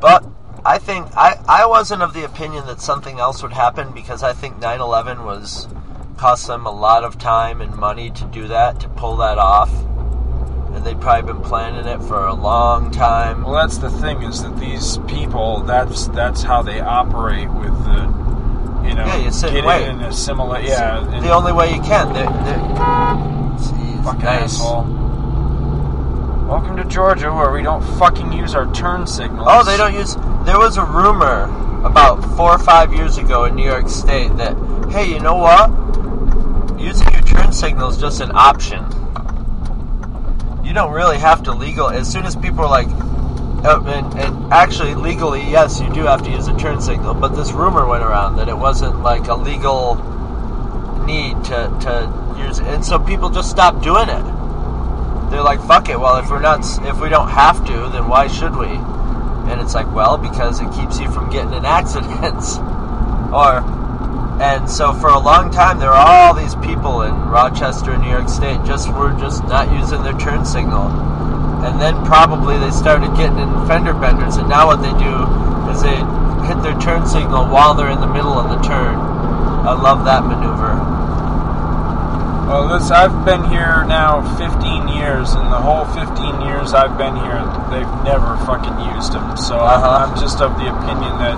But 0.00 0.24
I 0.64 0.78
think 0.78 1.06
I, 1.16 1.38
I 1.48 1.66
wasn't 1.66 2.02
of 2.02 2.12
the 2.14 2.24
opinion 2.24 2.66
that 2.66 2.80
something 2.80 3.18
else 3.20 3.42
would 3.42 3.52
happen 3.52 3.92
because 3.92 4.22
I 4.22 4.32
think 4.32 4.56
9/11 4.60 5.24
was 5.24 5.68
cost 6.16 6.46
them 6.46 6.66
a 6.66 6.70
lot 6.70 7.04
of 7.04 7.18
time 7.18 7.60
and 7.60 7.74
money 7.76 8.10
to 8.10 8.24
do 8.26 8.48
that 8.48 8.80
to 8.80 8.88
pull 8.88 9.16
that 9.18 9.38
off, 9.38 9.70
and 10.74 10.84
they'd 10.84 11.00
probably 11.00 11.32
been 11.32 11.42
planning 11.42 11.86
it 11.86 12.02
for 12.02 12.24
a 12.26 12.34
long 12.34 12.90
time. 12.90 13.42
Well, 13.42 13.54
that's 13.54 13.78
the 13.78 13.90
thing 13.90 14.22
is 14.22 14.42
that 14.42 14.58
these 14.58 14.98
people 15.08 15.60
that's 15.60 16.08
that's 16.08 16.42
how 16.42 16.62
they 16.62 16.80
operate 16.80 17.48
with 17.50 17.76
the 17.84 18.02
you 18.88 18.94
know 18.94 19.06
Yeah, 19.06 19.16
you 19.16 19.30
sit 19.30 19.48
and 19.50 19.56
get 19.58 19.64
wait. 19.66 19.82
in 19.88 19.96
and 19.96 20.06
assimilate. 20.06 20.64
Yeah, 20.66 21.04
and- 21.14 21.24
the 21.24 21.30
only 21.32 21.52
way 21.52 21.72
you 21.74 21.80
can. 21.82 22.12
They're, 22.12 22.24
they're, 22.44 22.58
Jeez, 23.56 24.04
fucking 24.04 24.20
nice. 24.24 24.42
asshole. 24.60 24.84
Welcome 26.46 26.76
to 26.76 26.84
Georgia, 26.84 27.34
where 27.34 27.50
we 27.50 27.60
don't 27.60 27.82
fucking 27.98 28.30
use 28.30 28.54
our 28.54 28.72
turn 28.72 29.04
signals. 29.08 29.48
Oh, 29.50 29.64
they 29.64 29.76
don't 29.76 29.94
use. 29.94 30.14
There 30.46 30.60
was 30.60 30.76
a 30.76 30.84
rumor 30.84 31.46
about 31.84 32.22
four 32.36 32.52
or 32.52 32.58
five 32.60 32.92
years 32.92 33.18
ago 33.18 33.46
in 33.46 33.56
New 33.56 33.64
York 33.64 33.88
State 33.88 34.28
that, 34.36 34.56
hey, 34.88 35.12
you 35.12 35.18
know 35.18 35.34
what? 35.34 35.68
Using 36.80 37.12
your 37.12 37.22
turn 37.22 37.52
signal 37.52 37.88
is 37.88 37.98
just 37.98 38.20
an 38.20 38.30
option. 38.32 38.84
You 40.64 40.72
don't 40.72 40.92
really 40.92 41.18
have 41.18 41.42
to 41.42 41.52
legal. 41.52 41.88
As 41.88 42.08
soon 42.08 42.24
as 42.24 42.36
people 42.36 42.60
are 42.60 42.70
like, 42.70 42.86
uh, 43.64 43.82
and, 43.84 44.16
and 44.16 44.52
actually 44.52 44.94
legally, 44.94 45.42
yes, 45.42 45.80
you 45.80 45.92
do 45.92 46.02
have 46.02 46.22
to 46.22 46.30
use 46.30 46.46
a 46.46 46.56
turn 46.56 46.80
signal. 46.80 47.14
But 47.14 47.34
this 47.34 47.50
rumor 47.50 47.88
went 47.88 48.04
around 48.04 48.36
that 48.36 48.48
it 48.48 48.56
wasn't 48.56 49.02
like 49.02 49.26
a 49.26 49.34
legal 49.34 49.96
need 51.06 51.42
to 51.46 51.76
to 51.80 52.36
use, 52.38 52.60
it 52.60 52.66
and 52.66 52.84
so 52.84 53.00
people 53.00 53.30
just 53.30 53.50
stopped 53.50 53.82
doing 53.82 54.08
it 54.08 54.45
they're 55.30 55.42
like, 55.42 55.60
fuck 55.62 55.88
it. 55.88 55.98
Well, 55.98 56.16
if 56.16 56.30
we're 56.30 56.40
not, 56.40 56.60
if 56.86 57.00
we 57.00 57.08
don't 57.08 57.28
have 57.28 57.64
to, 57.66 57.88
then 57.90 58.08
why 58.08 58.28
should 58.28 58.56
we? 58.56 58.68
And 59.50 59.60
it's 59.60 59.74
like, 59.74 59.92
well, 59.92 60.16
because 60.18 60.60
it 60.60 60.72
keeps 60.72 60.98
you 60.98 61.10
from 61.10 61.30
getting 61.30 61.52
in 61.52 61.64
accidents. 61.78 62.58
or, 63.32 63.62
and 64.40 64.68
so 64.68 64.92
for 64.92 65.08
a 65.08 65.18
long 65.18 65.50
time, 65.50 65.78
there 65.78 65.90
were 65.90 65.94
all 65.94 66.34
these 66.34 66.54
people 66.56 67.02
in 67.02 67.14
Rochester, 67.28 67.92
and 67.92 68.02
New 68.02 68.10
York 68.10 68.28
State, 68.28 68.62
just 68.64 68.92
were 68.92 69.12
just 69.18 69.44
not 69.44 69.72
using 69.72 70.02
their 70.02 70.16
turn 70.18 70.44
signal. 70.44 70.88
And 71.64 71.80
then 71.80 72.04
probably 72.04 72.58
they 72.58 72.70
started 72.70 73.16
getting 73.16 73.38
in 73.38 73.66
fender 73.66 73.94
benders, 73.94 74.36
and 74.36 74.48
now 74.48 74.66
what 74.66 74.82
they 74.82 74.92
do 75.02 75.14
is 75.72 75.82
they 75.82 75.96
hit 76.46 76.62
their 76.62 76.78
turn 76.78 77.06
signal 77.06 77.48
while 77.48 77.74
they're 77.74 77.90
in 77.90 78.00
the 78.00 78.06
middle 78.06 78.38
of 78.38 78.50
the 78.50 78.60
turn. 78.66 78.94
I 79.66 79.72
love 79.72 80.04
that 80.04 80.22
maneuver. 80.24 80.85
Well, 82.46 82.68
this 82.68 82.90
I've 82.92 83.24
been 83.24 83.42
here 83.50 83.82
now 83.90 84.22
15 84.38 84.86
years, 84.88 85.34
and 85.34 85.50
the 85.50 85.58
whole 85.58 85.84
15 85.98 86.40
years 86.46 86.74
I've 86.74 86.96
been 86.96 87.16
here, 87.16 87.42
they've 87.74 87.90
never 88.06 88.36
fucking 88.46 88.78
used 88.94 89.12
them. 89.12 89.36
So 89.36 89.58
I'm- 89.58 89.82
Uh-huh. 89.82 90.06
I'm, 90.06 90.14
just 90.20 90.40
of 90.40 90.56
the 90.56 90.68
opinion 90.70 91.18
that 91.18 91.36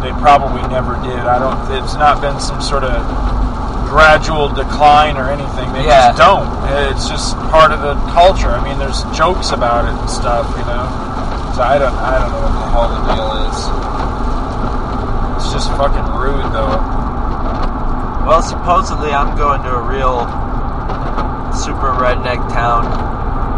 they 0.00 0.10
probably 0.24 0.62
never 0.72 0.96
did. 1.04 1.20
I 1.28 1.38
don't. 1.38 1.58
It's 1.72 1.94
not 1.94 2.20
been 2.22 2.40
some 2.40 2.62
sort 2.62 2.82
of 2.82 2.96
gradual 3.88 4.48
decline 4.48 5.18
or 5.18 5.28
anything. 5.28 5.70
They 5.74 5.84
Yeah. 5.84 6.12
just 6.12 6.16
don't. 6.18 6.48
It's 6.90 7.08
just 7.10 7.36
part 7.50 7.70
of 7.70 7.82
the 7.82 7.94
culture. 8.12 8.50
I 8.50 8.60
mean, 8.64 8.78
there's 8.78 9.04
jokes 9.12 9.52
about 9.52 9.84
it 9.84 9.92
and 9.92 10.08
stuff, 10.08 10.46
you 10.56 10.64
know. 10.64 10.88
So 11.54 11.62
I 11.62 11.76
don't. 11.76 11.92
I 12.00 12.18
don't 12.18 12.32
know 12.32 12.40
what 12.40 12.54
the 12.56 12.66
hell 12.72 12.88
the 12.88 13.00
deal 13.12 13.32
is. 13.52 13.58
It's 15.44 15.52
just 15.52 15.70
fucking 15.76 16.08
rude, 16.16 16.50
though. 16.52 16.80
Well, 18.22 18.40
supposedly 18.40 19.10
I'm 19.10 19.36
going 19.36 19.66
to 19.66 19.74
a 19.74 19.82
real 19.82 20.22
super 21.50 21.90
redneck 21.98 22.38
town. 22.54 22.86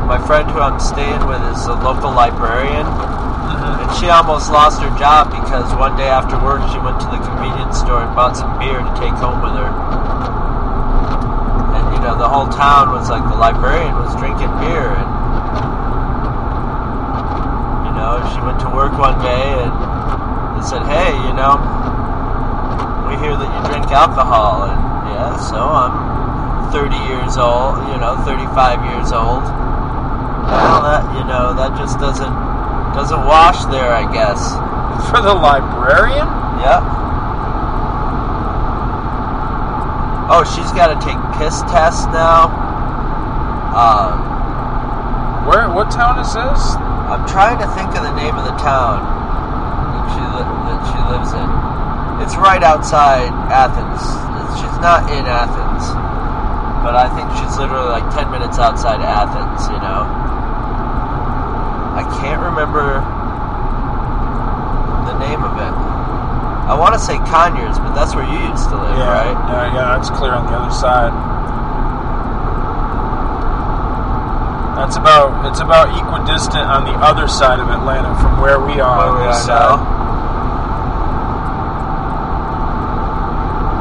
My 0.09 0.17
friend 0.17 0.49
who 0.49 0.57
I'm 0.57 0.81
staying 0.81 1.21
with 1.29 1.45
is 1.53 1.69
a 1.69 1.77
local 1.85 2.09
librarian, 2.09 2.89
mm-hmm. 2.89 3.85
and 3.85 3.89
she 4.01 4.09
almost 4.09 4.49
lost 4.49 4.81
her 4.81 4.89
job 4.97 5.29
because 5.37 5.69
one 5.77 6.01
day 6.01 6.09
after 6.09 6.41
work 6.41 6.65
she 6.73 6.81
went 6.81 6.97
to 6.97 7.09
the 7.13 7.21
convenience 7.21 7.77
store 7.77 8.09
and 8.09 8.17
bought 8.17 8.41
some 8.41 8.57
beer 8.57 8.81
to 8.81 8.93
take 8.97 9.13
home 9.21 9.45
with 9.45 9.53
her. 9.53 9.69
And 11.77 11.85
you 11.93 12.01
know, 12.01 12.17
the 12.17 12.29
whole 12.29 12.49
town 12.49 12.89
was 12.89 13.13
like 13.13 13.21
the 13.29 13.37
librarian 13.37 13.93
was 14.01 14.17
drinking 14.17 14.49
beer, 14.65 14.97
and 14.97 15.09
you 17.85 17.93
know, 18.01 18.17
she 18.33 18.41
went 18.41 18.65
to 18.65 18.73
work 18.73 18.97
one 18.97 19.21
day 19.21 19.61
and 19.61 19.73
they 20.57 20.65
said, 20.65 20.89
"Hey, 20.89 21.13
you 21.29 21.37
know, 21.37 21.61
hear 23.25 23.41
that 23.41 23.49
you 23.49 23.61
drink 23.73 23.89
alcohol, 23.89 24.69
and 24.69 24.77
yeah, 25.09 25.33
so 25.41 25.57
I'm 25.57 26.69
30 26.69 26.93
years 27.09 27.41
old, 27.41 27.81
you 27.89 27.97
know, 27.97 28.21
35 28.29 28.85
years 28.93 29.17
old. 29.17 29.41
Well, 30.45 30.85
that 30.85 31.09
you 31.17 31.25
know, 31.25 31.57
that 31.57 31.73
just 31.81 31.97
doesn't 31.97 32.37
doesn't 32.93 33.25
wash 33.25 33.65
there, 33.73 33.97
I 33.97 34.05
guess. 34.13 34.53
For 35.09 35.25
the 35.25 35.33
librarian? 35.33 36.29
Yep. 36.61 36.85
Oh, 40.29 40.45
she's 40.45 40.73
got 40.77 40.93
to 40.93 40.99
take 41.01 41.17
piss 41.41 41.65
tests 41.73 42.05
now. 42.13 42.53
Um, 43.73 44.21
Where? 45.49 45.73
What 45.73 45.91
town 45.91 46.21
is 46.21 46.33
this? 46.33 46.77
I'm 47.09 47.25
trying 47.29 47.57
to 47.59 47.69
think 47.73 47.89
of 47.97 48.05
the 48.05 48.15
name 48.17 48.37
of 48.37 48.45
the 48.45 48.57
town 48.61 49.01
that 49.01 50.05
she 50.13 50.21
li- 50.21 50.53
that 50.69 50.81
she 50.93 50.99
lives 51.09 51.33
in. 51.33 51.54
It's 52.23 52.37
right 52.37 52.63
outside 52.63 53.29
Athens. 53.51 54.01
It's- 54.03 54.61
She's 54.61 54.79
not 54.81 55.11
in 55.11 55.25
Athens, 55.27 55.83
but 56.85 56.95
I 56.95 57.09
think 57.17 57.27
she's 57.37 57.59
literally 57.59 57.89
like 57.91 58.07
ten 58.15 58.31
minutes 58.31 58.59
outside 58.59 59.01
Athens. 59.03 59.67
You 59.69 59.81
know. 59.83 60.07
I 61.99 62.03
can't 62.23 62.41
remember 62.43 63.03
the 65.11 65.15
name 65.19 65.43
of 65.43 65.55
it. 65.59 65.75
I 66.71 66.75
want 66.79 66.95
to 66.95 67.01
say 67.01 67.19
Conyers, 67.29 67.79
but 67.79 67.93
that's 67.95 68.15
where 68.15 68.25
you 68.25 68.39
used 68.51 68.69
to 68.71 68.77
live, 68.77 68.97
yeah, 68.97 69.11
right? 69.11 69.37
Yeah, 69.53 69.75
yeah, 69.75 69.87
that's 69.99 70.09
clear 70.11 70.33
on 70.33 70.47
the 70.47 70.57
other 70.57 70.73
side. 70.75 71.13
That's 74.77 74.97
about 74.97 75.47
it's 75.47 75.61
about 75.61 75.95
equidistant 75.95 76.67
on 76.67 76.85
the 76.85 76.95
other 76.99 77.29
side 77.29 77.61
of 77.61 77.69
Atlanta 77.71 78.11
from 78.21 78.41
where 78.43 78.59
we 78.59 78.81
are 78.81 78.99
Where 78.99 79.07
on 79.15 79.19
we 79.23 79.27
this 79.31 79.47
are 79.47 79.47
side. 79.47 79.79
now. 79.79 79.94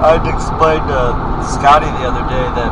I'd 0.04 0.28
explained 0.28 0.84
to 0.92 1.16
Scotty 1.48 1.88
the 1.88 2.04
other 2.12 2.28
day 2.28 2.44
that 2.60 2.72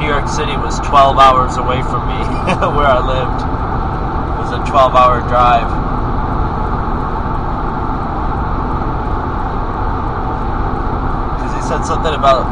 New 0.00 0.08
York 0.08 0.24
City 0.24 0.56
was 0.56 0.80
12 0.80 1.20
hours 1.20 1.60
away 1.60 1.84
from 1.84 2.08
me, 2.08 2.16
where 2.80 2.88
I 2.88 2.96
lived. 3.04 3.44
It 3.44 4.40
was 4.40 4.52
a 4.56 4.60
12 4.64 4.96
hour 4.96 5.20
drive. 5.28 5.68
Because 11.36 11.52
he 11.60 11.62
said 11.68 11.84
something 11.84 12.16
about 12.16 12.48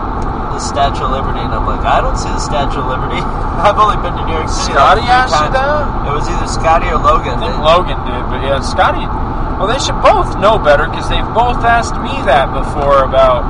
the 0.52 0.60
Statue 0.60 1.08
of 1.08 1.16
Liberty, 1.16 1.40
and 1.40 1.56
I'm 1.56 1.64
like, 1.64 1.80
I 1.80 2.04
don't 2.04 2.20
see 2.20 2.28
the 2.28 2.44
Statue 2.44 2.84
of 2.84 2.92
Liberty. 2.92 3.24
I've 3.64 3.80
only 3.80 3.96
been 4.04 4.20
to 4.20 4.24
New 4.28 4.36
York 4.36 4.52
City. 4.52 4.76
Scotty 4.76 5.00
three 5.00 5.16
asked 5.16 5.32
you 5.32 5.48
that? 5.56 5.88
It 6.04 6.12
was 6.12 6.28
either 6.28 6.44
Scotty 6.44 6.92
or 6.92 7.00
Logan. 7.00 7.40
I 7.40 7.48
think 7.48 7.56
Logan 7.64 7.98
did, 8.04 8.20
but 8.28 8.44
yeah, 8.44 8.60
Scotty. 8.60 9.25
Well, 9.58 9.68
they 9.68 9.80
should 9.80 9.96
both 10.04 10.36
know 10.36 10.58
better 10.60 10.84
because 10.84 11.08
they've 11.08 11.26
both 11.32 11.64
asked 11.64 11.96
me 11.96 12.12
that 12.28 12.52
before 12.52 13.04
about, 13.08 13.40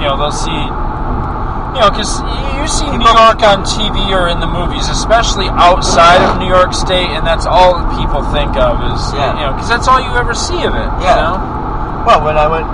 you 0.00 0.04
know, 0.04 0.16
they'll 0.20 0.28
see, 0.34 0.52
you 0.52 1.80
know, 1.80 1.88
because 1.88 2.20
you 2.56 2.64
see 2.68 2.84
New 2.92 3.08
York 3.08 3.40
on 3.40 3.64
TV 3.64 4.12
or 4.12 4.28
in 4.28 4.40
the 4.40 4.46
movies, 4.48 4.88
especially 4.92 5.48
outside 5.56 6.20
of 6.28 6.36
New 6.36 6.48
York 6.48 6.76
State, 6.76 7.08
and 7.16 7.24
that's 7.24 7.48
all 7.48 7.80
people 7.96 8.20
think 8.36 8.52
of 8.60 8.76
is, 8.84 9.00
Yeah. 9.16 9.32
you 9.40 9.42
know, 9.48 9.52
because 9.56 9.68
that's 9.72 9.88
all 9.88 9.96
you 10.00 10.12
ever 10.12 10.36
see 10.36 10.60
of 10.68 10.76
it. 10.76 10.90
Yeah. 11.00 11.08
You 11.08 11.16
know? 11.24 11.34
Well, 12.04 12.20
when 12.24 12.36
I 12.36 12.46
went 12.46 12.68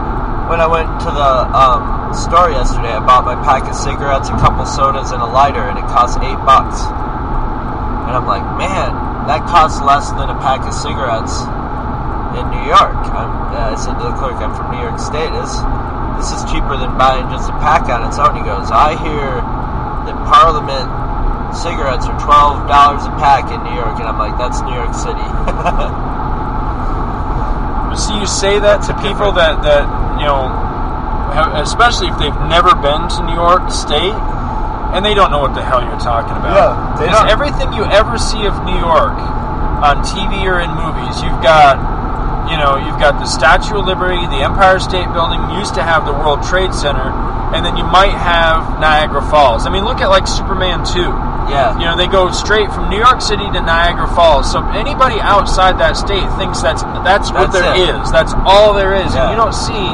when 0.51 0.61
I 0.61 0.67
went 0.67 0.91
to 1.07 1.11
the 1.15 1.31
um, 1.55 2.13
store 2.13 2.51
yesterday, 2.51 2.93
I 2.93 3.01
bought 3.01 3.25
my 3.25 3.39
pack 3.47 3.65
of 3.71 3.75
cigarettes, 3.79 4.29
a 4.29 4.37
couple 4.43 4.67
sodas, 4.67 5.13
and 5.15 5.23
a 5.23 5.27
lighter, 5.31 5.63
and 5.63 5.79
it 5.79 5.87
cost 5.89 6.19
eight 6.21 6.37
bucks. 6.45 6.83
And 8.05 8.13
I'm 8.13 8.27
like, 8.27 8.43
man, 8.59 8.91
that 9.31 9.47
costs 9.49 9.81
less 9.81 10.11
than 10.11 10.29
a 10.29 10.37
pack 10.43 10.67
of 10.67 10.75
cigarettes 10.75 11.47
in 12.37 12.45
New 12.51 12.65
York. 12.65 12.99
I'm, 13.13 13.33
uh, 13.53 13.73
I 13.73 13.77
said 13.77 13.97
to 14.01 14.05
the 14.09 14.17
clerk, 14.17 14.41
I'm 14.41 14.55
from 14.55 14.73
New 14.73 14.81
York 14.81 14.99
State. 14.99 15.31
This 15.33 15.53
this 16.21 16.31
is 16.39 16.45
cheaper 16.47 16.77
than 16.79 16.95
buying 16.97 17.27
just 17.35 17.51
a 17.51 17.57
pack 17.59 17.89
on 17.91 18.07
its 18.07 18.19
own. 18.19 18.37
He 18.37 18.45
goes, 18.47 18.71
I 18.71 18.95
hear 19.01 19.43
that 20.07 20.17
Parliament 20.29 20.87
cigarettes 21.57 22.07
are 22.09 22.17
twelve 22.21 22.65
dollars 22.69 23.05
a 23.05 23.13
pack 23.21 23.51
in 23.53 23.61
New 23.65 23.75
York, 23.77 24.01
and 24.01 24.09
I'm 24.09 24.19
like, 24.19 24.37
that's 24.41 24.61
New 24.63 24.75
York 24.75 24.95
City. 24.95 25.27
But 27.93 27.97
see, 28.01 28.17
you 28.17 28.27
say 28.27 28.59
that 28.59 28.81
to 28.89 28.97
people 29.05 29.33
that, 29.37 29.61
that 29.67 29.85
you 30.17 30.25
know, 30.25 30.49
have, 31.37 31.61
especially 31.61 32.09
if 32.09 32.17
they've 32.17 32.41
never 32.49 32.73
been 32.79 33.09
to 33.09 33.21
New 33.29 33.37
York 33.37 33.69
State, 33.69 34.17
and 34.97 35.05
they 35.05 35.13
don't 35.13 35.31
know 35.31 35.41
what 35.41 35.55
the 35.55 35.65
hell 35.65 35.81
you're 35.85 36.01
talking 36.01 36.37
about. 36.37 36.57
Yeah, 36.57 36.73
they 37.01 37.09
don't. 37.13 37.29
everything 37.29 37.73
you 37.73 37.85
ever 37.85 38.17
see 38.17 38.45
of 38.49 38.57
New 38.65 38.77
York 38.77 39.17
on 39.83 40.01
TV 40.07 40.47
or 40.47 40.61
in 40.63 40.71
movies, 40.73 41.21
you've 41.21 41.43
got, 41.43 41.77
you 41.77 41.92
know, 42.63 42.79
you've 42.79 42.99
got 43.03 43.19
the 43.19 43.27
Statue 43.27 43.79
of 43.83 43.85
Liberty, 43.87 44.23
the 44.31 44.41
Empire 44.47 44.79
State 44.79 45.11
Building, 45.13 45.43
used 45.59 45.75
to 45.75 45.83
have 45.83 46.07
the 46.07 46.13
World 46.15 46.43
Trade 46.47 46.73
Center, 46.73 47.11
and 47.53 47.67
then 47.67 47.77
you 47.77 47.85
might 47.85 48.15
have 48.15 48.79
Niagara 48.81 49.21
Falls. 49.29 49.67
I 49.67 49.71
mean, 49.71 49.85
look 49.85 50.01
at 50.01 50.09
like 50.09 50.27
Superman 50.27 50.87
2. 50.87 51.03
Yeah. 51.51 51.75
You 51.77 51.85
know, 51.91 51.97
they 51.99 52.07
go 52.07 52.31
straight 52.31 52.71
from 52.73 52.89
New 52.89 52.97
York 53.03 53.21
City 53.21 53.45
to 53.51 53.61
Niagara 53.61 54.07
Falls. 54.15 54.47
So 54.51 54.63
anybody 54.73 55.19
outside 55.21 55.77
that 55.83 55.99
state 55.99 56.25
thinks 56.39 56.63
that's 56.63 56.83
that's 57.05 57.29
what 57.35 57.51
That's 57.51 57.59
there 57.61 57.75
it. 57.75 57.99
is. 57.99 58.11
That's 58.15 58.33
all 58.47 58.73
there 58.73 58.95
is. 58.95 59.11
Yeah. 59.13 59.27
And 59.27 59.31
you 59.35 59.37
don't 59.37 59.53
see 59.53 59.91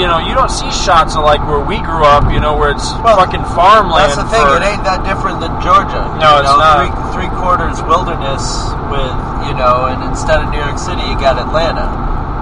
you 0.00 0.08
know, 0.08 0.16
you 0.16 0.32
don't 0.32 0.48
see 0.50 0.72
shots 0.72 1.12
of 1.20 1.22
like 1.28 1.44
where 1.44 1.60
we 1.60 1.76
grew 1.84 2.00
up, 2.08 2.32
you 2.32 2.40
know, 2.40 2.56
where 2.56 2.72
it's 2.72 2.88
fucking 3.04 3.44
farmland. 3.52 4.08
That's 4.08 4.16
the 4.16 4.24
thing. 4.32 4.40
for- 4.40 4.56
It 4.56 4.64
ain't 4.64 4.82
that 4.88 5.04
different 5.04 5.44
than 5.44 5.52
Georgia. 5.60 6.08
No, 6.16 6.40
you 6.40 6.48
it's 6.48 6.56
not. 6.56 7.12
Three, 7.12 7.28
three 7.28 7.30
quarters 7.36 7.76
wilderness 7.84 8.72
with 8.88 9.12
you 9.46 9.54
know, 9.54 9.86
and 9.86 10.02
instead 10.04 10.40
of 10.42 10.50
New 10.50 10.58
York 10.60 10.78
City, 10.78 11.02
you 11.02 11.14
got 11.18 11.38
Atlanta. 11.38 11.86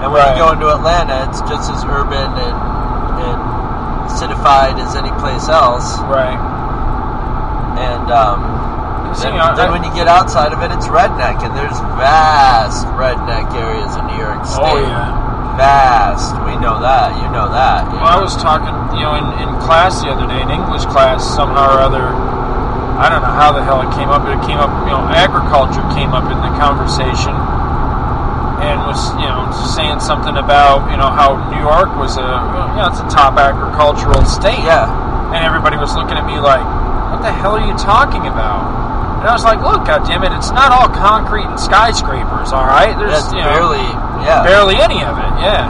And 0.02 0.12
when 0.12 0.22
Right. 0.22 0.36
you 0.36 0.42
go 0.42 0.52
into 0.52 0.68
Atlanta, 0.72 1.28
it's 1.28 1.40
just 1.42 1.70
as 1.70 1.84
urban 1.84 2.30
and 2.38 2.56
and 3.20 4.10
citified 4.10 4.78
as 4.80 4.96
any 4.96 5.12
place 5.20 5.48
else. 5.48 6.00
Right. 6.08 6.38
And 7.78 8.10
um, 8.10 8.40
then, 9.20 9.34
I- 9.38 9.54
then 9.54 9.68
I- 9.68 9.70
when 9.70 9.84
you 9.84 9.92
get 9.92 10.08
outside 10.08 10.52
of 10.52 10.62
it, 10.62 10.70
it's 10.72 10.88
redneck, 10.88 11.42
and 11.44 11.54
there's 11.56 11.78
vast 12.00 12.86
redneck 12.96 13.52
areas 13.54 13.94
in 13.96 14.06
New 14.06 14.16
York 14.18 14.44
State. 14.46 14.64
Oh 14.64 14.76
yeah. 14.78 15.56
Vast. 15.56 16.32
We 16.46 16.56
know 16.56 16.80
that. 16.80 17.12
You 17.20 17.28
know 17.30 17.48
that. 17.52 17.84
you 17.92 17.98
Well, 18.00 18.06
I 18.08 18.20
was 18.20 18.36
talking, 18.36 18.72
you 18.96 19.04
know, 19.04 19.14
in, 19.16 19.26
in 19.42 19.48
class 19.60 20.00
the 20.02 20.08
other 20.10 20.26
day, 20.26 20.40
in 20.40 20.48
English 20.50 20.84
class, 20.86 21.20
somehow 21.24 21.76
or 21.76 21.80
other, 21.80 22.08
I 23.00 23.08
don't 23.08 23.24
know 23.24 23.32
how 23.32 23.56
the 23.56 23.64
hell 23.64 23.80
it 23.80 23.88
came 23.96 24.12
up, 24.12 24.28
but 24.28 24.36
it 24.36 24.44
came 24.44 24.60
up, 24.60 24.68
you 24.84 24.92
know, 24.92 25.00
agriculture 25.08 25.80
came 25.96 26.12
up 26.12 26.28
in 26.28 26.36
the 26.44 26.52
conversation 26.60 27.32
and 28.60 28.76
was, 28.84 29.00
you 29.16 29.24
know, 29.24 29.48
saying 29.72 30.04
something 30.04 30.36
about, 30.36 30.84
you 30.92 31.00
know, 31.00 31.08
how 31.08 31.40
New 31.48 31.64
York 31.64 31.96
was 31.96 32.20
a, 32.20 32.28
you 32.76 32.76
know, 32.76 32.92
it's 32.92 33.00
a 33.00 33.08
top 33.08 33.40
agricultural 33.40 34.20
state. 34.28 34.60
Yeah. 34.60 34.84
And 35.32 35.40
everybody 35.40 35.80
was 35.80 35.96
looking 35.96 36.20
at 36.20 36.28
me 36.28 36.36
like, 36.44 36.60
what 37.08 37.24
the 37.24 37.32
hell 37.32 37.56
are 37.56 37.64
you 37.64 37.72
talking 37.80 38.28
about? 38.28 38.68
And 39.24 39.28
I 39.28 39.32
was 39.32 39.44
like, 39.44 39.64
look, 39.64 39.88
goddammit, 39.88 40.36
it's 40.36 40.52
not 40.52 40.72
all 40.72 40.88
concrete 40.88 41.48
and 41.48 41.60
skyscrapers, 41.60 42.52
all 42.52 42.68
right? 42.68 42.92
There's, 42.96 43.32
you 43.32 43.40
know, 43.40 43.52
barely. 43.52 43.84
Yeah. 44.24 44.44
barely 44.44 44.76
any 44.76 45.00
of 45.00 45.16
it, 45.16 45.32
yeah. 45.40 45.68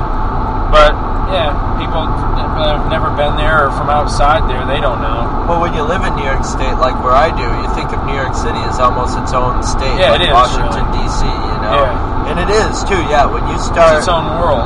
But 0.75 0.95
yeah, 1.31 1.55
people 1.79 2.07
that 2.11 2.79
have 2.79 2.87
never 2.91 3.11
been 3.15 3.39
there 3.39 3.67
or 3.67 3.71
from 3.75 3.91
outside 3.91 4.51
there, 4.51 4.67
they 4.67 4.83
don't 4.83 5.03
know. 5.03 5.20
Well, 5.51 5.59
when 5.67 5.75
you 5.75 5.83
live 5.83 6.07
in 6.07 6.15
New 6.15 6.23
York 6.23 6.47
State, 6.47 6.79
like 6.79 6.95
where 7.03 7.11
I 7.11 7.35
do, 7.35 7.43
you 7.43 7.67
think 7.75 7.91
of 7.91 7.99
New 8.07 8.15
York 8.15 8.39
City 8.39 8.63
as 8.71 8.79
almost 8.79 9.19
its 9.19 9.35
own 9.35 9.67
state, 9.67 9.99
Yeah, 9.99 10.15
like 10.15 10.23
it 10.23 10.31
is, 10.31 10.39
Washington 10.39 10.87
D.C. 10.95 11.27
You 11.27 11.59
know, 11.59 11.75
Yeah. 11.91 12.31
and 12.31 12.37
it 12.39 12.51
is 12.55 12.87
too. 12.87 13.03
Yeah, 13.11 13.27
when 13.27 13.43
you 13.51 13.59
It's 13.59 13.67
start, 13.67 13.99
its 13.99 14.07
own 14.07 14.31
world. 14.39 14.63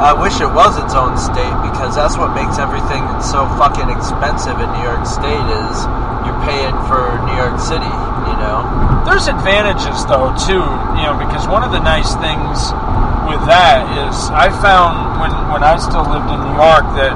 I 0.00 0.16
wish 0.16 0.40
it 0.40 0.48
was 0.48 0.80
its 0.80 0.96
own 0.96 1.20
state 1.20 1.52
because 1.68 1.92
that's 1.94 2.16
what 2.16 2.32
makes 2.32 2.56
everything 2.56 3.04
so 3.20 3.44
fucking 3.60 3.92
expensive 3.92 4.56
in 4.56 4.72
New 4.72 4.80
York 4.88 5.04
State 5.04 5.44
is 5.68 5.74
you're 6.24 6.40
paying 6.48 6.72
for 6.88 7.20
New 7.28 7.36
York 7.36 7.60
City. 7.60 7.92
You 8.24 8.36
know, 8.40 8.64
There's 9.04 9.28
advantages 9.28 10.00
though 10.08 10.32
too, 10.48 10.64
you 10.96 11.04
know, 11.04 11.12
because 11.20 11.44
one 11.46 11.60
of 11.62 11.76
the 11.76 11.78
nice 11.84 12.16
things 12.24 12.72
with 13.28 13.44
that 13.52 13.84
is 14.08 14.16
I 14.32 14.48
found 14.64 15.20
when 15.20 15.30
when 15.52 15.60
I 15.62 15.76
still 15.76 16.08
lived 16.08 16.32
in 16.32 16.40
New 16.40 16.56
York 16.56 16.88
that 16.96 17.12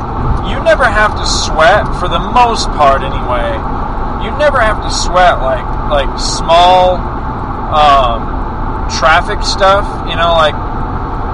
you 0.48 0.62
never 0.62 0.84
have 0.84 1.16
to 1.16 1.26
sweat 1.26 1.86
for 1.98 2.08
the 2.08 2.18
most 2.18 2.68
part 2.78 3.02
anyway. 3.02 3.54
You 4.24 4.30
never 4.38 4.60
have 4.60 4.82
to 4.82 4.90
sweat 4.90 5.42
like 5.42 5.64
like 5.90 6.10
small 6.18 6.96
um, 7.70 8.88
traffic 8.90 9.42
stuff, 9.42 9.86
you 10.08 10.16
know, 10.16 10.32
like 10.32 10.54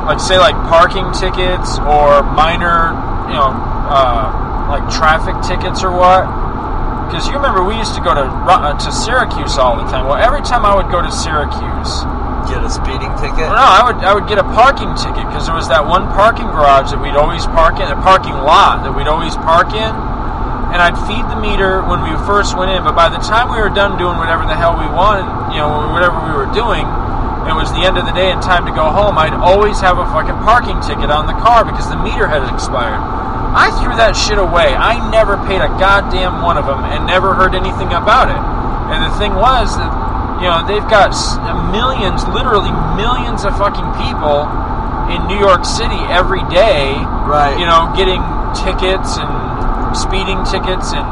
like 0.07 0.21
say 0.21 0.39
like 0.39 0.57
parking 0.69 1.11
tickets 1.13 1.79
or 1.81 2.23
minor, 2.35 2.93
you 3.29 3.37
know, 3.37 3.53
uh, 3.89 4.69
like 4.69 4.85
traffic 4.93 5.37
tickets 5.47 5.83
or 5.83 5.93
what. 5.93 6.27
Because 7.07 7.29
you 7.29 7.35
remember 7.35 7.63
we 7.63 7.77
used 7.77 7.95
to 7.95 8.01
go 8.01 8.15
to 8.15 8.25
uh, 8.25 8.73
to 8.79 8.91
Syracuse 8.91 9.59
all 9.59 9.77
the 9.77 9.85
time. 9.85 10.07
Well, 10.07 10.17
every 10.17 10.41
time 10.43 10.65
I 10.65 10.75
would 10.75 10.91
go 10.91 11.03
to 11.03 11.13
Syracuse, 11.13 12.05
get 12.49 12.63
a 12.65 12.71
speeding 12.71 13.13
ticket. 13.19 13.47
no, 13.49 13.63
I 13.63 13.83
would 13.85 13.99
I 14.05 14.15
would 14.15 14.27
get 14.27 14.39
a 14.39 14.47
parking 14.57 14.93
ticket 14.95 15.25
because 15.29 15.47
there 15.47 15.55
was 15.55 15.69
that 15.69 15.85
one 15.85 16.07
parking 16.15 16.47
garage 16.51 16.91
that 16.91 17.01
we'd 17.01 17.19
always 17.19 17.47
park 17.51 17.79
in, 17.79 17.87
a 17.87 17.99
parking 18.01 18.35
lot 18.35 18.83
that 18.83 18.93
we'd 18.93 19.09
always 19.09 19.35
park 19.37 19.75
in, 19.75 19.93
and 20.73 20.79
I'd 20.81 20.97
feed 21.07 21.25
the 21.29 21.39
meter 21.39 21.85
when 21.85 22.03
we 22.03 22.13
first 22.25 22.57
went 22.57 22.71
in. 22.73 22.83
But 22.83 22.97
by 22.97 23.09
the 23.09 23.21
time 23.21 23.53
we 23.53 23.61
were 23.61 23.73
done 23.73 24.01
doing 24.01 24.17
whatever 24.19 24.47
the 24.49 24.57
hell 24.57 24.75
we 24.75 24.89
wanted, 24.89 25.29
you 25.53 25.61
know, 25.61 25.93
whatever 25.93 26.17
we 26.25 26.33
were 26.33 26.51
doing, 26.51 26.85
it 27.45 27.55
was 27.59 27.69
the 27.75 27.83
end 27.83 27.99
of 27.99 28.07
the 28.07 28.15
day 28.15 28.31
and 28.31 28.41
time 28.41 28.65
to 28.67 28.75
go 28.75 28.89
home. 28.89 29.19
I'd 29.19 29.35
always 29.35 29.83
have 29.83 29.99
a 29.99 30.07
fucking 30.15 30.39
parking 30.47 30.79
ticket 30.81 31.11
on 31.11 31.27
the 31.27 31.37
car 31.43 31.67
because 31.67 31.91
the 31.91 31.99
meter 31.99 32.31
had 32.31 32.47
expired. 32.47 33.03
I 33.53 33.69
threw 33.83 33.93
that 34.01 34.17
shit 34.17 34.41
away. 34.41 34.73
I 34.73 34.97
never 35.13 35.37
paid 35.45 35.61
a 35.61 35.69
goddamn 35.77 36.41
one 36.41 36.57
of 36.57 36.65
them 36.65 36.81
and 36.89 37.05
never 37.05 37.35
heard 37.35 37.55
anything 37.55 37.93
about 37.93 38.33
it. 38.33 38.41
And 38.95 39.05
the 39.05 39.13
thing 39.21 39.37
was 39.37 39.77
that 39.77 39.93
you 40.43 40.51
know 40.51 40.67
they've 40.67 40.91
got 40.91 41.15
millions, 41.71 42.27
literally 42.35 42.75
millions 42.99 43.47
of 43.47 43.55
fucking 43.55 43.87
people 43.95 44.51
in 45.07 45.23
New 45.31 45.39
York 45.39 45.65
City 45.65 46.03
every 46.11 46.43
day. 46.51 46.99
Right. 47.23 47.55
You 47.55 47.67
know, 47.71 47.95
getting 47.95 48.19
tickets 48.51 49.23
and 49.23 49.31
speeding 49.95 50.43
tickets 50.43 50.91
and 50.91 51.07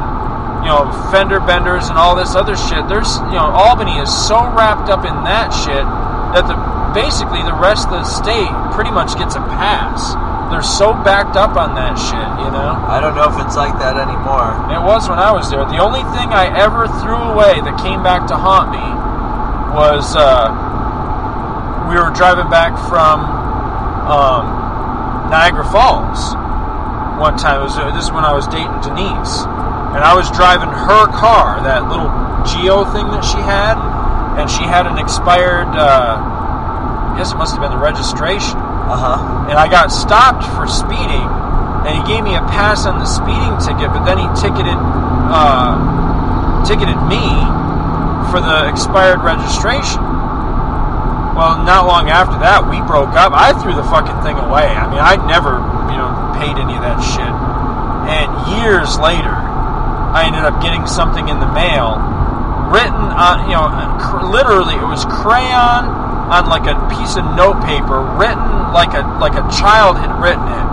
you 0.67 0.69
know 0.69 0.91
fender 1.15 1.39
benders 1.39 1.87
and 1.87 1.97
all 1.97 2.15
this 2.15 2.35
other 2.35 2.59
shit. 2.59 2.91
There's 2.91 3.23
you 3.31 3.39
know 3.39 3.55
Albany 3.55 4.03
is 4.03 4.11
so 4.11 4.35
wrapped 4.51 4.91
up 4.91 5.07
in 5.07 5.15
that 5.23 5.55
shit 5.55 5.87
that 6.35 6.43
the 6.51 6.59
basically 6.91 7.41
the 7.47 7.55
rest 7.55 7.87
of 7.87 8.03
the 8.03 8.03
state 8.03 8.51
pretty 8.75 8.91
much 8.91 9.15
gets 9.15 9.39
a 9.39 9.43
pass. 9.55 10.13
They're 10.51 10.59
so 10.59 10.91
backed 10.91 11.39
up 11.39 11.55
on 11.55 11.79
that 11.79 11.95
shit, 11.95 12.29
you 12.43 12.51
know. 12.51 12.75
I 12.83 12.99
don't 12.99 13.15
know 13.15 13.31
if 13.31 13.39
it's 13.39 13.55
like 13.55 13.71
that 13.79 13.95
anymore. 13.95 14.51
It 14.67 14.83
was 14.83 15.07
when 15.07 15.15
I 15.15 15.31
was 15.31 15.47
there. 15.47 15.63
The 15.63 15.79
only 15.79 16.03
thing 16.11 16.35
I 16.35 16.51
ever 16.51 16.91
threw 16.99 17.15
away 17.31 17.63
that 17.63 17.79
came 17.79 18.03
back 18.03 18.27
to 18.27 18.35
haunt 18.35 18.75
me 18.75 19.00
was 19.73 20.15
uh, 20.15 20.51
we 21.89 21.95
were 21.95 22.11
driving 22.11 22.49
back 22.49 22.75
from 22.87 23.19
um, 24.07 24.43
Niagara 25.31 25.63
Falls 25.71 26.35
one 27.19 27.37
time. 27.37 27.61
It 27.61 27.63
was, 27.63 27.77
uh, 27.77 27.91
this 27.95 28.05
is 28.05 28.11
when 28.11 28.25
I 28.25 28.33
was 28.33 28.47
dating 28.47 28.73
Denise, 28.81 29.43
and 29.95 30.01
I 30.03 30.15
was 30.15 30.31
driving 30.31 30.69
her 30.69 31.07
car, 31.11 31.61
that 31.63 31.87
little 31.87 32.09
Geo 32.47 32.83
thing 32.89 33.11
that 33.13 33.21
she 33.23 33.37
had, 33.37 33.77
and 34.39 34.49
she 34.49 34.63
had 34.63 34.87
an 34.87 34.97
expired. 34.97 35.67
Uh, 35.71 36.17
I 37.11 37.17
guess 37.17 37.31
it 37.31 37.37
must 37.37 37.51
have 37.51 37.61
been 37.61 37.75
the 37.75 37.77
registration 37.83 38.55
Uh 38.55 38.95
huh. 38.95 39.19
and 39.51 39.59
I 39.59 39.67
got 39.67 39.91
stopped 39.91 40.47
for 40.55 40.65
speeding, 40.65 41.27
and 41.83 41.91
he 41.91 42.01
gave 42.07 42.23
me 42.23 42.35
a 42.39 42.43
pass 42.47 42.87
on 42.87 42.99
the 42.99 43.05
speeding 43.05 43.51
ticket, 43.59 43.91
but 43.91 44.07
then 44.07 44.17
he 44.17 44.27
ticketed 44.39 44.79
uh, 45.31 45.75
ticketed 46.65 46.95
me 47.11 47.21
for 48.31 48.39
the 48.39 48.71
expired 48.71 49.21
registration. 49.21 50.01
Well, 51.35 51.63
not 51.67 51.87
long 51.87 52.07
after 52.07 52.39
that, 52.39 52.63
we 52.63 52.79
broke 52.87 53.15
up. 53.19 53.35
I 53.35 53.51
threw 53.55 53.75
the 53.75 53.87
fucking 53.87 54.19
thing 54.23 54.39
away. 54.39 54.71
I 54.71 54.87
mean, 54.87 55.03
I 55.03 55.19
never, 55.27 55.59
you 55.91 55.97
know, 55.99 56.11
paid 56.39 56.55
any 56.55 56.75
of 56.75 56.83
that 56.83 56.99
shit. 57.03 57.33
And 58.07 58.27
years 58.59 58.99
later, 58.99 59.31
I 59.31 60.27
ended 60.27 60.43
up 60.43 60.59
getting 60.63 60.87
something 60.87 61.27
in 61.27 61.39
the 61.39 61.47
mail 61.51 61.99
written 62.71 63.11
on, 63.15 63.51
you 63.51 63.55
know, 63.55 63.67
literally 64.31 64.75
it 64.75 64.87
was 64.87 65.03
crayon 65.07 65.87
on 66.31 66.47
like 66.47 66.67
a 66.67 66.75
piece 66.87 67.19
of 67.19 67.27
notepaper, 67.35 67.99
written 68.15 68.71
like 68.71 68.95
a 68.95 69.03
like 69.19 69.35
a 69.35 69.43
child 69.51 69.99
had 69.99 70.11
written 70.19 70.47
it. 70.47 70.67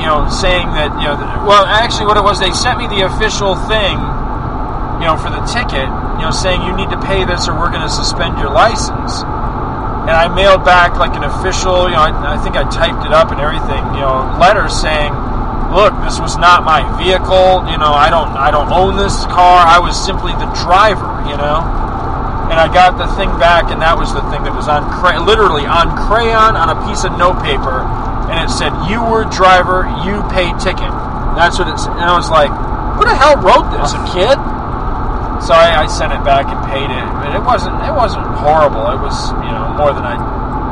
you 0.00 0.06
know, 0.06 0.30
saying 0.30 0.70
that 0.78 0.94
you 0.96 1.06
know, 1.10 1.18
well, 1.44 1.66
actually, 1.66 2.06
what 2.06 2.16
it 2.16 2.24
was, 2.24 2.40
they 2.40 2.52
sent 2.52 2.78
me 2.78 2.86
the 2.86 3.02
official 3.02 3.54
thing, 3.68 3.98
you 5.02 5.06
know, 5.06 5.18
for 5.18 5.28
the 5.28 5.42
ticket, 5.44 5.90
you 6.20 6.28
know, 6.28 6.30
saying 6.30 6.60
you 6.60 6.76
need 6.76 6.92
to 6.92 7.00
pay 7.00 7.24
this 7.24 7.48
or 7.48 7.56
we're 7.56 7.72
going 7.72 7.80
to 7.80 7.88
suspend 7.88 8.36
your 8.36 8.52
license. 8.52 9.24
And 10.04 10.12
I 10.12 10.28
mailed 10.28 10.68
back 10.68 11.00
like 11.00 11.16
an 11.16 11.24
official, 11.24 11.88
you 11.88 11.96
know, 11.96 12.04
I, 12.04 12.36
I 12.36 12.38
think 12.44 12.60
I 12.60 12.68
typed 12.68 13.08
it 13.08 13.12
up 13.12 13.32
and 13.32 13.40
everything, 13.40 13.80
you 13.96 14.04
know, 14.04 14.36
letter 14.36 14.68
saying, 14.68 15.16
look, 15.72 15.96
this 16.04 16.20
was 16.20 16.36
not 16.36 16.60
my 16.60 16.84
vehicle, 17.00 17.64
you 17.72 17.80
know, 17.80 17.96
I 17.96 18.12
don't, 18.12 18.36
I 18.36 18.52
don't 18.52 18.68
own 18.68 19.00
this 19.00 19.24
car. 19.32 19.64
I 19.64 19.80
was 19.80 19.96
simply 19.96 20.36
the 20.36 20.50
driver, 20.60 21.24
you 21.24 21.40
know. 21.40 21.64
And 22.52 22.58
I 22.58 22.66
got 22.66 22.98
the 22.98 23.06
thing 23.14 23.30
back, 23.38 23.70
and 23.70 23.80
that 23.80 23.96
was 23.96 24.12
the 24.12 24.26
thing 24.28 24.42
that 24.42 24.52
was 24.52 24.66
on, 24.66 24.82
cray- 24.90 25.22
literally 25.22 25.64
on 25.70 25.94
crayon 25.94 26.58
on 26.58 26.68
a 26.68 26.76
piece 26.82 27.06
of 27.06 27.14
notepaper, 27.14 27.86
and 28.26 28.42
it 28.42 28.50
said, 28.50 28.74
"You 28.90 29.06
were 29.06 29.22
driver, 29.30 29.86
you 30.02 30.18
pay 30.34 30.50
ticket." 30.58 30.90
That's 31.38 31.62
what 31.62 31.70
it's. 31.70 31.86
And 31.86 32.02
I 32.02 32.18
was 32.18 32.26
like, 32.26 32.50
"Who 32.98 33.06
the 33.06 33.14
hell 33.14 33.38
wrote 33.38 33.70
this? 33.70 33.94
A 33.94 34.02
kid?" 34.10 34.34
So 35.50 35.58
I, 35.58 35.82
I 35.82 35.86
sent 35.90 36.14
it 36.14 36.22
back 36.22 36.46
and 36.46 36.62
paid 36.70 36.86
it, 36.86 37.06
but 37.18 37.34
it 37.34 37.42
wasn't. 37.42 37.74
It 37.82 37.90
wasn't 37.90 38.22
horrible. 38.38 38.86
It 38.94 39.02
was, 39.02 39.34
you 39.42 39.50
know, 39.50 39.74
more 39.74 39.90
than 39.90 40.06
I 40.06 40.14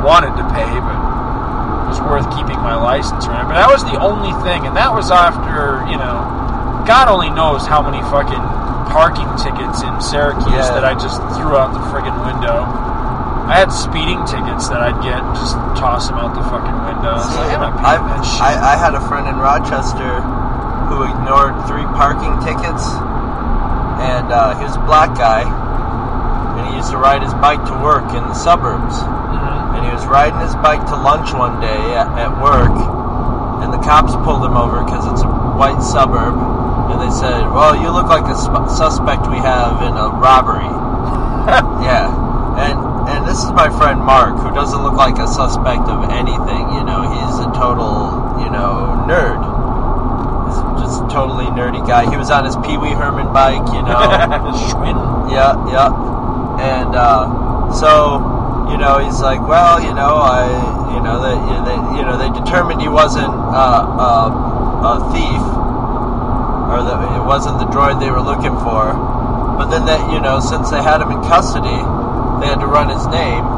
wanted 0.07 0.39
to 0.39 0.47
pay, 0.55 0.71
but 0.71 0.95
it 0.95 1.87
was 1.91 1.99
worth 2.07 2.31
keeping 2.31 2.63
my 2.63 2.79
license. 2.79 3.27
Right? 3.27 3.43
But 3.43 3.59
that 3.59 3.67
was 3.67 3.83
the 3.83 3.99
only 3.99 4.31
thing, 4.47 4.71
and 4.71 4.79
that 4.79 4.95
was 4.95 5.11
after, 5.11 5.83
you 5.91 5.99
know, 5.99 6.23
God 6.87 7.11
only 7.11 7.27
knows 7.27 7.67
how 7.67 7.83
many 7.83 7.99
fucking 8.07 8.39
parking 8.95 9.27
tickets 9.35 9.83
in 9.83 9.99
Syracuse 9.99 10.47
Yeah. 10.71 10.79
that 10.79 10.87
I 10.87 10.95
just 10.95 11.19
threw 11.35 11.59
out 11.59 11.75
the 11.75 11.83
friggin' 11.91 12.15
window. 12.23 12.63
I 13.51 13.59
had 13.59 13.75
speeding 13.75 14.23
tickets 14.31 14.71
that 14.71 14.79
I'd 14.79 15.03
get 15.03 15.19
and 15.19 15.35
just 15.35 15.59
toss 15.75 16.07
them 16.07 16.23
out 16.23 16.39
the 16.39 16.47
fucking 16.47 16.79
window. 16.87 17.19
Was 17.19 17.35
like, 17.35 17.51
I, 17.59 17.99
paying 17.99 18.07
that 18.15 18.23
shit. 18.23 18.47
I, 18.47 18.73
I 18.73 18.75
had 18.79 18.95
a 18.95 19.03
friend 19.11 19.27
in 19.27 19.43
Rochester 19.43 20.23
who 20.87 21.03
ignored 21.03 21.57
three 21.67 21.85
parking 21.97 22.33
tickets, 22.45 22.85
and 23.99 24.31
uh, 24.31 24.55
he 24.59 24.65
was 24.65 24.77
a 24.77 24.85
black 24.87 25.15
guy, 25.19 25.43
and 25.43 26.63
he 26.71 26.77
used 26.79 26.91
to 26.91 26.99
ride 26.99 27.23
his 27.23 27.35
bike 27.35 27.63
to 27.67 27.75
work 27.83 28.07
in 28.15 28.23
the 28.27 28.35
suburbs. 28.35 28.95
And 29.75 29.87
he 29.87 29.93
was 29.95 30.07
riding 30.07 30.41
his 30.43 30.55
bike 30.59 30.83
to 30.91 30.97
lunch 30.99 31.31
one 31.35 31.61
day 31.61 31.95
at, 31.95 32.11
at 32.19 32.35
work, 32.43 32.75
and 33.63 33.71
the 33.71 33.79
cops 33.79 34.15
pulled 34.27 34.43
him 34.43 34.59
over 34.59 34.83
because 34.83 35.07
it's 35.07 35.23
a 35.23 35.31
white 35.55 35.79
suburb, 35.83 36.35
and 36.91 36.99
they 36.99 37.11
said, 37.15 37.47
"Well, 37.51 37.79
you 37.79 37.91
look 37.91 38.11
like 38.11 38.27
a 38.27 38.35
sp- 38.35 38.71
suspect 38.71 39.31
we 39.31 39.39
have 39.39 39.83
in 39.83 39.95
a 39.95 40.11
robbery." 40.19 40.67
yeah, 41.87 42.11
and 42.59 42.79
and 43.09 43.27
this 43.27 43.43
is 43.43 43.51
my 43.53 43.71
friend 43.71 44.01
Mark, 44.03 44.37
who 44.43 44.53
doesn't 44.53 44.83
look 44.83 44.95
like 44.95 45.19
a 45.19 45.27
suspect 45.27 45.89
of 45.89 46.11
anything. 46.11 46.65
You 46.75 46.85
know, 46.85 47.07
he's 47.07 47.39
a 47.39 47.49
total, 47.55 48.37
you 48.43 48.51
know, 48.51 48.99
nerd. 49.07 49.48
He's 51.19 51.35
just 51.35 51.43
a 51.43 51.43
totally 51.43 51.47
nerdy 51.47 51.87
guy. 51.87 52.11
He 52.11 52.17
was 52.17 52.31
on 52.31 52.45
his 52.45 52.57
Pee 52.57 52.79
Wee 52.79 52.91
Herman 52.91 53.33
bike, 53.33 53.67
you 53.75 53.83
know. 53.83 53.99
Schwinn. 54.71 54.99
Yeah, 55.31 55.57
yeah. 55.71 55.91
And 56.61 56.95
uh, 56.95 57.73
so, 57.73 58.19
you 58.71 58.79
know, 58.79 58.99
he's 58.99 59.21
like, 59.21 59.41
well, 59.41 59.81
you 59.83 59.95
know, 59.95 60.19
I, 60.23 60.47
you 60.95 61.01
know, 61.03 61.23
they, 61.23 61.35
they 61.67 61.79
you 61.99 62.05
know, 62.05 62.19
they 62.19 62.31
determined 62.39 62.81
he 62.81 62.89
wasn't 62.89 63.35
uh, 63.35 63.83
uh, 63.99 64.31
a 64.95 65.13
thief, 65.13 65.43
or 66.71 66.83
that 66.83 66.99
it 67.17 67.25
wasn't 67.25 67.59
the 67.59 67.67
droid 67.67 68.01
they 68.01 68.11
were 68.11 68.21
looking 68.23 68.55
for. 68.63 68.93
But 69.59 69.71
then, 69.71 69.87
that 69.87 70.13
you 70.13 70.21
know, 70.21 70.41
since 70.41 70.71
they 70.71 70.83
had 70.83 71.03
him 71.03 71.11
in 71.11 71.21
custody, 71.23 71.83
they 72.41 72.47
had 72.47 72.61
to 72.61 72.67
run 72.67 72.89
his 72.89 73.07
name. 73.09 73.58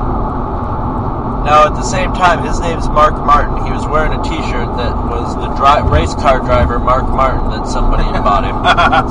Now, 1.51 1.67
at 1.67 1.75
the 1.75 1.83
same 1.83 2.15
time, 2.15 2.47
his 2.47 2.61
name's 2.63 2.87
Mark 2.89 3.15
Martin. 3.27 3.67
He 3.67 3.73
was 3.75 3.83
wearing 3.91 4.15
a 4.15 4.23
T-shirt 4.23 4.71
that 4.79 4.95
was 5.11 5.35
the 5.35 5.51
dri- 5.59 5.83
race 5.91 6.15
car 6.15 6.39
driver 6.39 6.79
Mark 6.79 7.11
Martin 7.11 7.51
that 7.51 7.67
somebody 7.67 8.05
had 8.07 8.23
bought 8.23 8.47
him. 8.47 8.55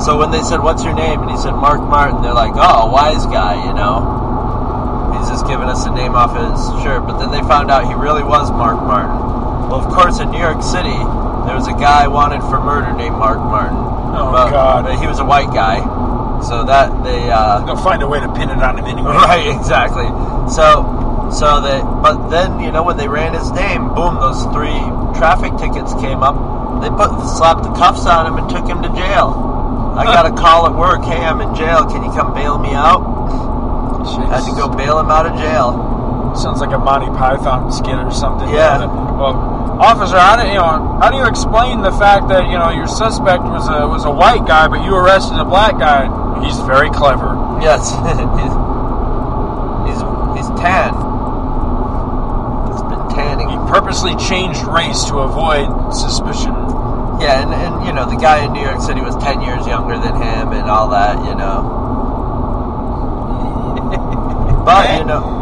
so 0.00 0.16
when 0.16 0.30
they 0.32 0.40
said, 0.40 0.60
"What's 0.64 0.82
your 0.82 0.94
name?" 0.96 1.20
and 1.20 1.30
he 1.30 1.36
said 1.36 1.52
Mark 1.52 1.80
Martin, 1.84 2.22
they're 2.22 2.32
like, 2.32 2.52
"Oh, 2.56 2.88
wise 2.90 3.26
guy," 3.28 3.60
you 3.68 3.74
know. 3.76 5.12
He's 5.20 5.28
just 5.28 5.44
giving 5.46 5.68
us 5.68 5.84
a 5.84 5.92
name 5.92 6.16
off 6.16 6.32
his 6.32 6.56
shirt. 6.82 7.04
But 7.06 7.18
then 7.20 7.30
they 7.30 7.44
found 7.44 7.70
out 7.70 7.84
he 7.84 7.92
really 7.92 8.24
was 8.24 8.50
Mark 8.50 8.80
Martin. 8.88 9.12
Well, 9.68 9.84
of 9.84 9.92
course, 9.92 10.18
in 10.18 10.30
New 10.32 10.40
York 10.40 10.62
City, 10.64 10.96
there 11.44 11.54
was 11.60 11.68
a 11.68 11.76
guy 11.76 12.08
wanted 12.08 12.40
for 12.48 12.56
murder 12.58 12.90
named 12.96 13.16
Mark 13.20 13.36
Martin. 13.38 13.76
Oh, 14.16 14.32
But- 14.32 14.50
God. 14.50 14.84
but 14.88 14.96
he 14.98 15.06
was 15.06 15.20
a 15.20 15.24
white 15.28 15.52
guy, 15.52 15.84
so 16.40 16.64
that 16.64 16.88
they. 17.04 17.28
Uh, 17.30 17.60
They'll 17.68 17.76
find 17.76 18.02
a 18.02 18.08
way 18.08 18.18
to 18.18 18.32
pin 18.32 18.48
it 18.48 18.62
on 18.64 18.78
him 18.78 18.86
anyway. 18.86 19.12
Right, 19.28 19.46
exactly. 19.54 20.08
So, 20.48 20.88
so 21.32 21.60
they, 21.60 21.80
but 22.02 22.28
then 22.28 22.60
you 22.60 22.70
know 22.70 22.82
when 22.82 22.96
they 22.96 23.08
ran 23.08 23.34
his 23.34 23.50
name, 23.52 23.94
boom, 23.94 24.18
those 24.18 24.42
three 24.50 24.78
traffic 25.18 25.56
tickets 25.58 25.94
came 26.00 26.22
up. 26.22 26.34
They 26.82 26.90
put 26.90 27.10
slapped 27.36 27.62
the 27.62 27.72
cuffs 27.72 28.06
on 28.06 28.26
him 28.26 28.36
and 28.38 28.48
took 28.48 28.66
him 28.66 28.82
to 28.82 28.88
jail. 28.88 29.50
I 29.96 30.04
got 30.14 30.26
a 30.26 30.34
call 30.34 30.66
at 30.66 30.74
work. 30.74 31.02
Hey, 31.04 31.22
I'm 31.22 31.40
in 31.40 31.54
jail. 31.54 31.84
Can 31.86 32.02
you 32.02 32.10
come 32.10 32.34
bail 32.34 32.58
me 32.58 32.72
out? 32.72 33.02
Had 34.30 34.46
to 34.48 34.54
go 34.56 34.68
bail 34.68 34.98
him 34.98 35.10
out 35.10 35.26
of 35.26 35.36
jail. 35.36 36.34
Sounds 36.34 36.60
like 36.60 36.72
a 36.72 36.78
Monty 36.78 37.10
Python 37.18 37.72
skit 37.72 37.98
or 37.98 38.10
something. 38.10 38.48
Yeah. 38.48 38.86
Well, 38.86 39.34
officer, 39.80 40.18
how 40.18 40.36
do 40.36 40.46
you 40.46 40.54
know? 40.54 40.98
How 41.02 41.10
do 41.10 41.16
you 41.16 41.26
explain 41.26 41.82
the 41.82 41.90
fact 41.92 42.28
that 42.28 42.46
you 42.46 42.56
know 42.56 42.70
your 42.70 42.86
suspect 42.86 43.42
was 43.42 43.66
a 43.68 43.88
was 43.88 44.04
a 44.04 44.10
white 44.10 44.46
guy, 44.46 44.68
but 44.68 44.84
you 44.84 44.94
arrested 44.94 45.38
a 45.38 45.44
black 45.44 45.78
guy? 45.78 46.06
He's 46.44 46.56
very 46.64 46.88
clever. 46.90 47.34
Yes, 47.60 47.90
he's, 48.06 48.54
he's 49.90 50.00
he's 50.38 50.50
tan. 50.60 50.94
He's 52.72 52.84
been 52.88 53.04
tanning. 53.12 53.48
He 53.48 53.59
purposely 53.70 54.14
changed 54.16 54.60
race 54.66 55.04
to 55.06 55.18
avoid 55.22 55.70
suspicion. 55.94 56.52
Yeah, 57.22 57.42
and, 57.42 57.52
and 57.54 57.86
you 57.86 57.92
know 57.92 58.04
the 58.08 58.16
guy 58.16 58.44
in 58.44 58.52
New 58.52 58.62
York 58.62 58.80
City 58.80 59.00
was 59.00 59.14
ten 59.22 59.40
years 59.42 59.66
younger 59.66 59.96
than 59.98 60.14
him, 60.16 60.52
and 60.52 60.68
all 60.68 60.88
that. 60.90 61.16
You 61.24 61.34
know. 61.36 61.78
but 64.64 64.98
you 64.98 65.04
know. 65.04 65.38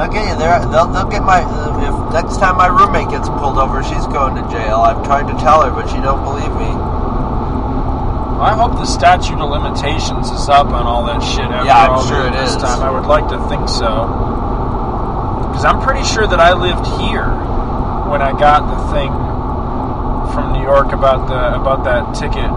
Okay, 0.00 0.32
they're, 0.38 0.60
they'll 0.70 0.88
they'll 0.88 1.08
get 1.10 1.22
my 1.22 1.42
uh, 1.44 1.76
if 1.84 2.14
next 2.14 2.38
time 2.38 2.56
my 2.56 2.66
roommate 2.68 3.10
gets 3.10 3.28
pulled 3.28 3.58
over, 3.58 3.82
she's 3.82 4.06
going 4.08 4.34
to 4.36 4.42
jail. 4.50 4.76
I've 4.80 5.04
tried 5.04 5.28
to 5.30 5.36
tell 5.38 5.62
her, 5.62 5.70
but 5.70 5.88
she 5.88 6.00
don't 6.00 6.24
believe 6.24 6.52
me. 6.56 6.70
I 8.40 8.56
hope 8.56 8.72
the 8.72 8.86
statute 8.86 9.36
of 9.38 9.50
limitations 9.50 10.30
is 10.30 10.48
up 10.48 10.68
on 10.68 10.86
all 10.86 11.04
that 11.04 11.20
shit 11.20 11.44
after 11.44 11.66
Yeah, 11.66 11.84
I'm 11.84 11.90
all 12.00 12.06
sure 12.08 12.26
it 12.26 12.32
this 12.32 12.52
is. 12.52 12.56
time. 12.56 12.80
I 12.80 12.90
would 12.90 13.04
like 13.04 13.28
to 13.28 13.38
think 13.52 13.68
so. 13.68 14.08
Because 15.60 15.76
I'm 15.76 15.82
pretty 15.84 16.08
sure 16.08 16.26
that 16.26 16.40
I 16.40 16.56
lived 16.56 16.86
here 17.04 17.28
when 18.08 18.22
I 18.24 18.32
got 18.32 18.64
the 18.72 18.80
thing 18.96 19.12
from 20.32 20.54
New 20.56 20.62
York 20.64 20.96
about 20.96 21.28
the 21.28 21.60
about 21.60 21.84
that 21.84 22.16
ticket 22.16 22.48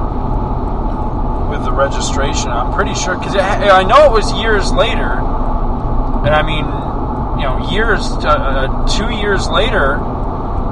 with 1.51 1.67
the 1.67 1.73
registration. 1.75 2.47
I'm 2.47 2.71
pretty 2.71 2.95
sure 2.95 3.19
because 3.19 3.35
I 3.35 3.83
know 3.83 4.07
it 4.07 4.13
was 4.15 4.31
years 4.39 4.71
later, 4.71 5.19
and 5.19 6.31
I 6.31 6.47
mean, 6.47 6.63
you 7.35 7.43
know, 7.43 7.67
years 7.75 8.07
uh, 8.23 8.71
uh, 8.71 8.87
two 8.87 9.11
years 9.11 9.49
later, 9.51 9.99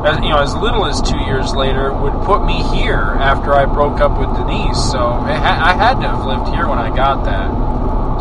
as 0.08 0.16
you 0.24 0.32
know, 0.32 0.40
as 0.40 0.56
little 0.56 0.88
as 0.88 1.04
two 1.04 1.20
years 1.28 1.52
later, 1.52 1.92
would 1.92 2.16
put 2.24 2.46
me 2.48 2.64
here 2.72 3.12
after 3.20 3.52
I 3.52 3.66
broke 3.66 4.00
up 4.00 4.16
with 4.16 4.32
Denise. 4.40 4.80
So 4.88 5.20
ha- 5.20 5.60
I 5.68 5.76
had 5.76 6.00
to 6.00 6.08
have 6.08 6.24
lived 6.24 6.48
here 6.56 6.64
when 6.72 6.80
I 6.80 6.96
got 6.96 7.28
that. 7.28 7.52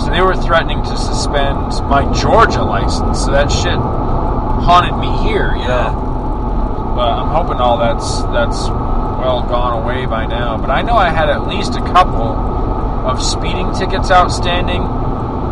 So 0.02 0.10
they 0.10 0.20
were 0.20 0.34
threatening 0.34 0.82
to 0.82 0.96
suspend 0.96 1.78
my 1.86 2.10
Georgia 2.18 2.64
license. 2.64 3.22
So 3.22 3.30
that 3.30 3.52
shit 3.52 3.78
haunted 4.60 4.96
me 4.98 5.10
here. 5.28 5.52
You 5.56 5.68
know? 5.68 6.92
But 6.96 7.08
I'm 7.08 7.28
hoping 7.28 7.58
all 7.60 7.78
that's 7.78 8.22
that's 8.34 8.68
well 8.68 9.42
gone 9.48 9.82
away 9.82 10.06
by 10.06 10.26
now. 10.26 10.58
But 10.58 10.70
I 10.70 10.82
know 10.82 10.94
I 10.94 11.10
had 11.10 11.28
at 11.28 11.46
least 11.46 11.74
a 11.74 11.80
couple 11.80 12.36
of 13.06 13.22
speeding 13.22 13.72
tickets 13.74 14.10
outstanding. 14.10 14.82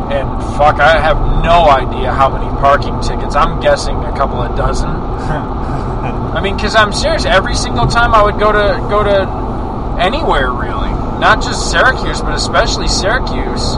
And 0.08 0.28
fuck, 0.56 0.80
I 0.80 0.98
have 0.98 1.18
no 1.44 1.68
idea 1.68 2.12
how 2.12 2.30
many 2.30 2.48
parking 2.60 2.98
tickets. 3.00 3.36
I'm 3.36 3.60
guessing 3.60 3.96
a 4.04 4.12
couple 4.16 4.40
of 4.40 4.56
dozen. 4.56 4.88
I 4.88 6.40
mean, 6.40 6.56
because 6.56 6.74
I'm 6.74 6.92
serious. 6.92 7.24
Every 7.24 7.54
single 7.54 7.86
time 7.86 8.14
I 8.14 8.22
would 8.22 8.38
go 8.38 8.52
to 8.52 8.80
go 8.88 9.04
to 9.04 10.00
anywhere, 10.00 10.50
really, 10.50 10.90
not 11.20 11.42
just 11.42 11.70
Syracuse, 11.70 12.20
but 12.20 12.34
especially 12.34 12.88
Syracuse, 12.88 13.76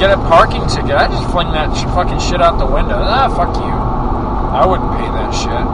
get 0.00 0.10
a 0.10 0.20
parking 0.28 0.66
ticket. 0.66 0.92
I 0.96 1.08
just 1.08 1.28
fling 1.30 1.52
that 1.52 1.76
sh- 1.76 1.84
fucking 1.92 2.20
shit 2.20 2.40
out 2.40 2.58
the 2.58 2.66
window. 2.66 2.96
Ah, 2.96 3.28
fuck 3.28 3.52
you. 3.60 3.83
I 4.54 4.64
wouldn't 4.66 4.90
pay 4.94 5.10
that 5.10 5.34
shit. 5.34 5.66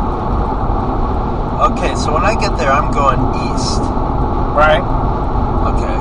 Okay, 1.61 1.93
so 2.01 2.17
when 2.17 2.25
I 2.25 2.33
get 2.41 2.57
there, 2.57 2.73
I'm 2.73 2.91
going 2.91 3.21
east. 3.53 3.85
Right? 4.57 4.81
Okay. 5.69 6.01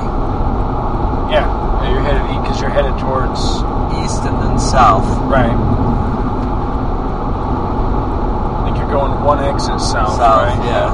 Yeah, 1.28 1.44
yeah 1.44 1.92
you're 1.92 2.00
headed 2.00 2.24
east 2.32 2.40
because 2.40 2.60
you're 2.60 2.70
headed 2.72 2.96
towards 2.98 3.38
east 4.00 4.24
and 4.24 4.40
then 4.40 4.58
south. 4.58 5.04
Right. 5.28 5.52
I 8.56 8.64
think 8.64 8.78
you're 8.78 8.88
going 8.88 9.12
one 9.22 9.44
exit 9.44 9.78
south, 9.80 10.16
South, 10.16 10.48
right? 10.48 10.64
yeah. 10.64 10.88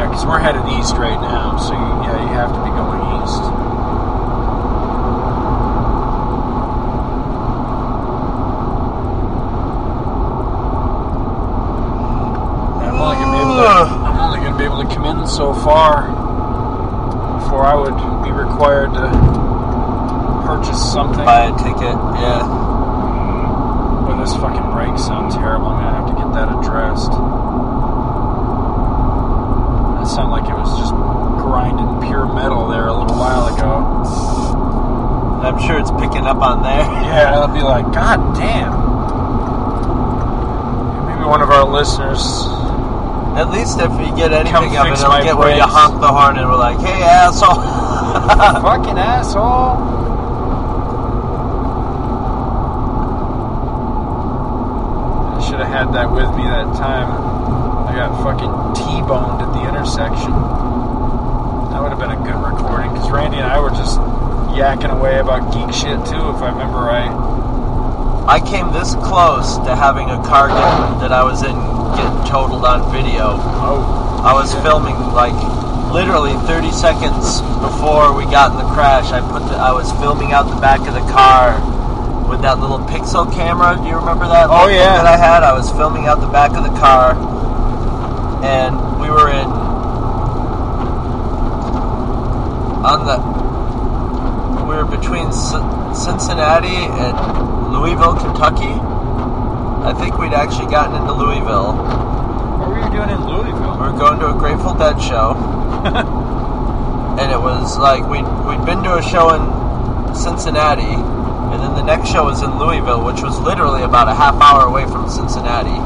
Yeah, 0.00 0.08
because 0.08 0.24
we're 0.24 0.40
headed 0.40 0.64
east 0.72 0.96
right 0.96 1.20
now, 1.20 1.58
so 1.58 1.74
you, 1.76 1.84
yeah, 2.08 2.16
you 2.24 2.32
have 2.32 2.48
to 2.56 2.60
be 2.64 2.70
going 2.72 3.04
east. 3.20 3.57
So 15.28 15.52
far 15.52 16.08
before 17.38 17.64
I 17.64 17.74
would 17.74 17.94
be 18.24 18.30
required 18.32 18.92
to 18.94 19.08
purchase 20.46 20.80
something. 20.92 21.24
Buy 21.24 21.46
a 21.52 21.56
ticket, 21.58 21.96
yeah. 22.18 22.42
Boy, 24.06 24.16
this 24.20 24.34
fucking 24.36 24.70
brake 24.72 24.98
sounds 24.98 25.34
terrible. 25.36 25.68
I'm 25.68 25.80
gonna 25.84 25.96
have 25.96 26.08
to 26.08 26.14
get 26.16 26.32
that 26.32 26.48
addressed. 26.48 27.12
That 29.98 30.06
sounded 30.08 30.32
like 30.32 30.48
it 30.48 30.56
was 30.56 30.72
just 30.80 30.92
grinding 31.44 32.08
pure 32.08 32.26
metal 32.26 32.68
there 32.68 32.86
a 32.88 32.94
little 32.96 33.16
while 33.16 33.46
ago. 33.54 33.84
I'm 35.44 35.58
sure 35.60 35.78
it's 35.78 35.90
picking 35.92 36.26
up 36.26 36.38
on 36.38 36.62
there. 36.62 36.86
Yeah, 37.08 37.40
I'll 37.40 37.52
be 37.52 37.62
like, 37.62 37.84
God 37.92 38.36
damn. 38.36 38.70
Maybe 41.08 41.24
one 41.24 41.40
of 41.42 41.50
our 41.50 41.64
listeners. 41.64 42.20
At 43.38 43.50
least 43.50 43.78
if 43.78 43.92
you 44.02 44.10
get 44.16 44.32
anything 44.32 44.76
of 44.76 44.86
it, 44.88 44.98
it'll 44.98 45.22
get 45.22 45.38
where 45.38 45.54
you 45.54 45.62
honk 45.62 46.00
the 46.00 46.08
horn 46.08 46.38
and 46.38 46.50
we're 46.50 46.58
like, 46.58 46.80
hey, 46.80 47.04
asshole. 47.04 47.54
Fucking 48.66 48.98
asshole. 48.98 49.78
I 55.30 55.46
should 55.46 55.60
have 55.60 55.70
had 55.70 55.94
that 55.94 56.10
with 56.10 56.26
me 56.34 56.42
that 56.50 56.66
time. 56.74 57.06
I 57.86 57.94
got 57.94 58.10
fucking 58.26 58.74
T-boned 58.74 59.40
at 59.40 59.52
the 59.54 59.68
intersection. 59.68 60.34
That 61.70 61.80
would 61.80 61.94
have 61.94 62.00
been 62.00 62.10
a 62.10 62.18
good 62.26 62.42
recording 62.42 62.92
because 62.92 63.08
Randy 63.08 63.36
and 63.36 63.46
I 63.46 63.60
were 63.60 63.70
just 63.70 64.00
yakking 64.50 64.90
away 64.90 65.20
about 65.20 65.54
geek 65.54 65.72
shit 65.72 66.04
too, 66.10 66.34
if 66.34 66.42
I 66.42 66.50
remember 66.50 66.78
right. 66.78 67.14
I 68.26 68.40
came 68.40 68.72
this 68.72 68.94
close 68.96 69.56
to 69.58 69.76
having 69.76 70.10
a 70.10 70.20
car 70.26 70.48
get, 70.48 71.00
that 71.00 71.12
I 71.12 71.22
was 71.22 71.44
in 71.44 71.54
get 71.96 72.26
totaled 72.26 72.64
on 72.64 72.90
video. 72.92 73.36
Oh. 73.62 74.22
I 74.24 74.32
was 74.34 74.52
filming 74.66 74.98
like 75.14 75.36
literally 75.92 76.34
30 76.46 76.70
seconds 76.72 77.40
before 77.62 78.12
we 78.12 78.24
got 78.24 78.52
in 78.52 78.58
the 78.58 78.68
crash. 78.74 79.12
I 79.12 79.20
put 79.20 79.48
the, 79.48 79.56
I 79.56 79.72
was 79.72 79.90
filming 79.92 80.32
out 80.32 80.52
the 80.52 80.60
back 80.60 80.80
of 80.86 80.94
the 80.94 81.06
car 81.12 81.56
with 82.28 82.42
that 82.42 82.60
little 82.60 82.78
pixel 82.78 83.32
camera. 83.32 83.76
Do 83.76 83.88
you 83.88 83.96
remember 83.96 84.26
that? 84.28 84.48
Oh, 84.50 84.68
yeah. 84.68 85.00
That 85.02 85.06
I 85.06 85.16
had. 85.16 85.42
I 85.42 85.52
was 85.52 85.70
filming 85.72 86.06
out 86.06 86.20
the 86.20 86.28
back 86.28 86.52
of 86.52 86.62
the 86.62 86.76
car, 86.78 87.16
and 88.44 89.00
we 89.00 89.08
were 89.08 89.30
in 89.30 89.48
on 92.84 93.06
the 93.06 93.18
we 94.64 94.76
were 94.76 94.84
between 94.84 95.32
C- 95.32 95.58
Cincinnati 95.96 96.84
and 96.84 97.72
Louisville, 97.72 98.16
Kentucky. 98.16 98.76
I 99.88 99.96
think 99.96 100.20
we'd 100.20 100.36
actually 100.36 100.68
gotten 100.68 101.00
into 101.00 101.16
Louisville. 101.16 101.72
What 101.72 102.68
were 102.68 102.76
you 102.76 102.92
doing 102.92 103.08
in 103.08 103.24
Louisville? 103.24 103.80
We 103.80 103.88
were 103.88 103.96
going 103.96 104.20
to 104.20 104.28
a 104.28 104.36
Grateful 104.36 104.76
Dead 104.76 105.00
show, 105.00 105.32
and 107.16 107.32
it 107.32 107.40
was 107.40 107.80
like 107.80 108.04
we'd 108.04 108.28
we'd 108.44 108.60
been 108.68 108.84
to 108.84 109.00
a 109.00 109.02
show 109.02 109.32
in 109.32 109.40
Cincinnati, 110.12 110.92
and 110.92 111.56
then 111.64 111.72
the 111.72 111.80
next 111.88 112.12
show 112.12 112.28
was 112.28 112.44
in 112.44 112.52
Louisville, 112.60 113.00
which 113.00 113.24
was 113.24 113.40
literally 113.40 113.80
about 113.80 114.12
a 114.12 114.14
half 114.14 114.36
hour 114.44 114.68
away 114.68 114.84
from 114.84 115.08
Cincinnati. 115.08 115.80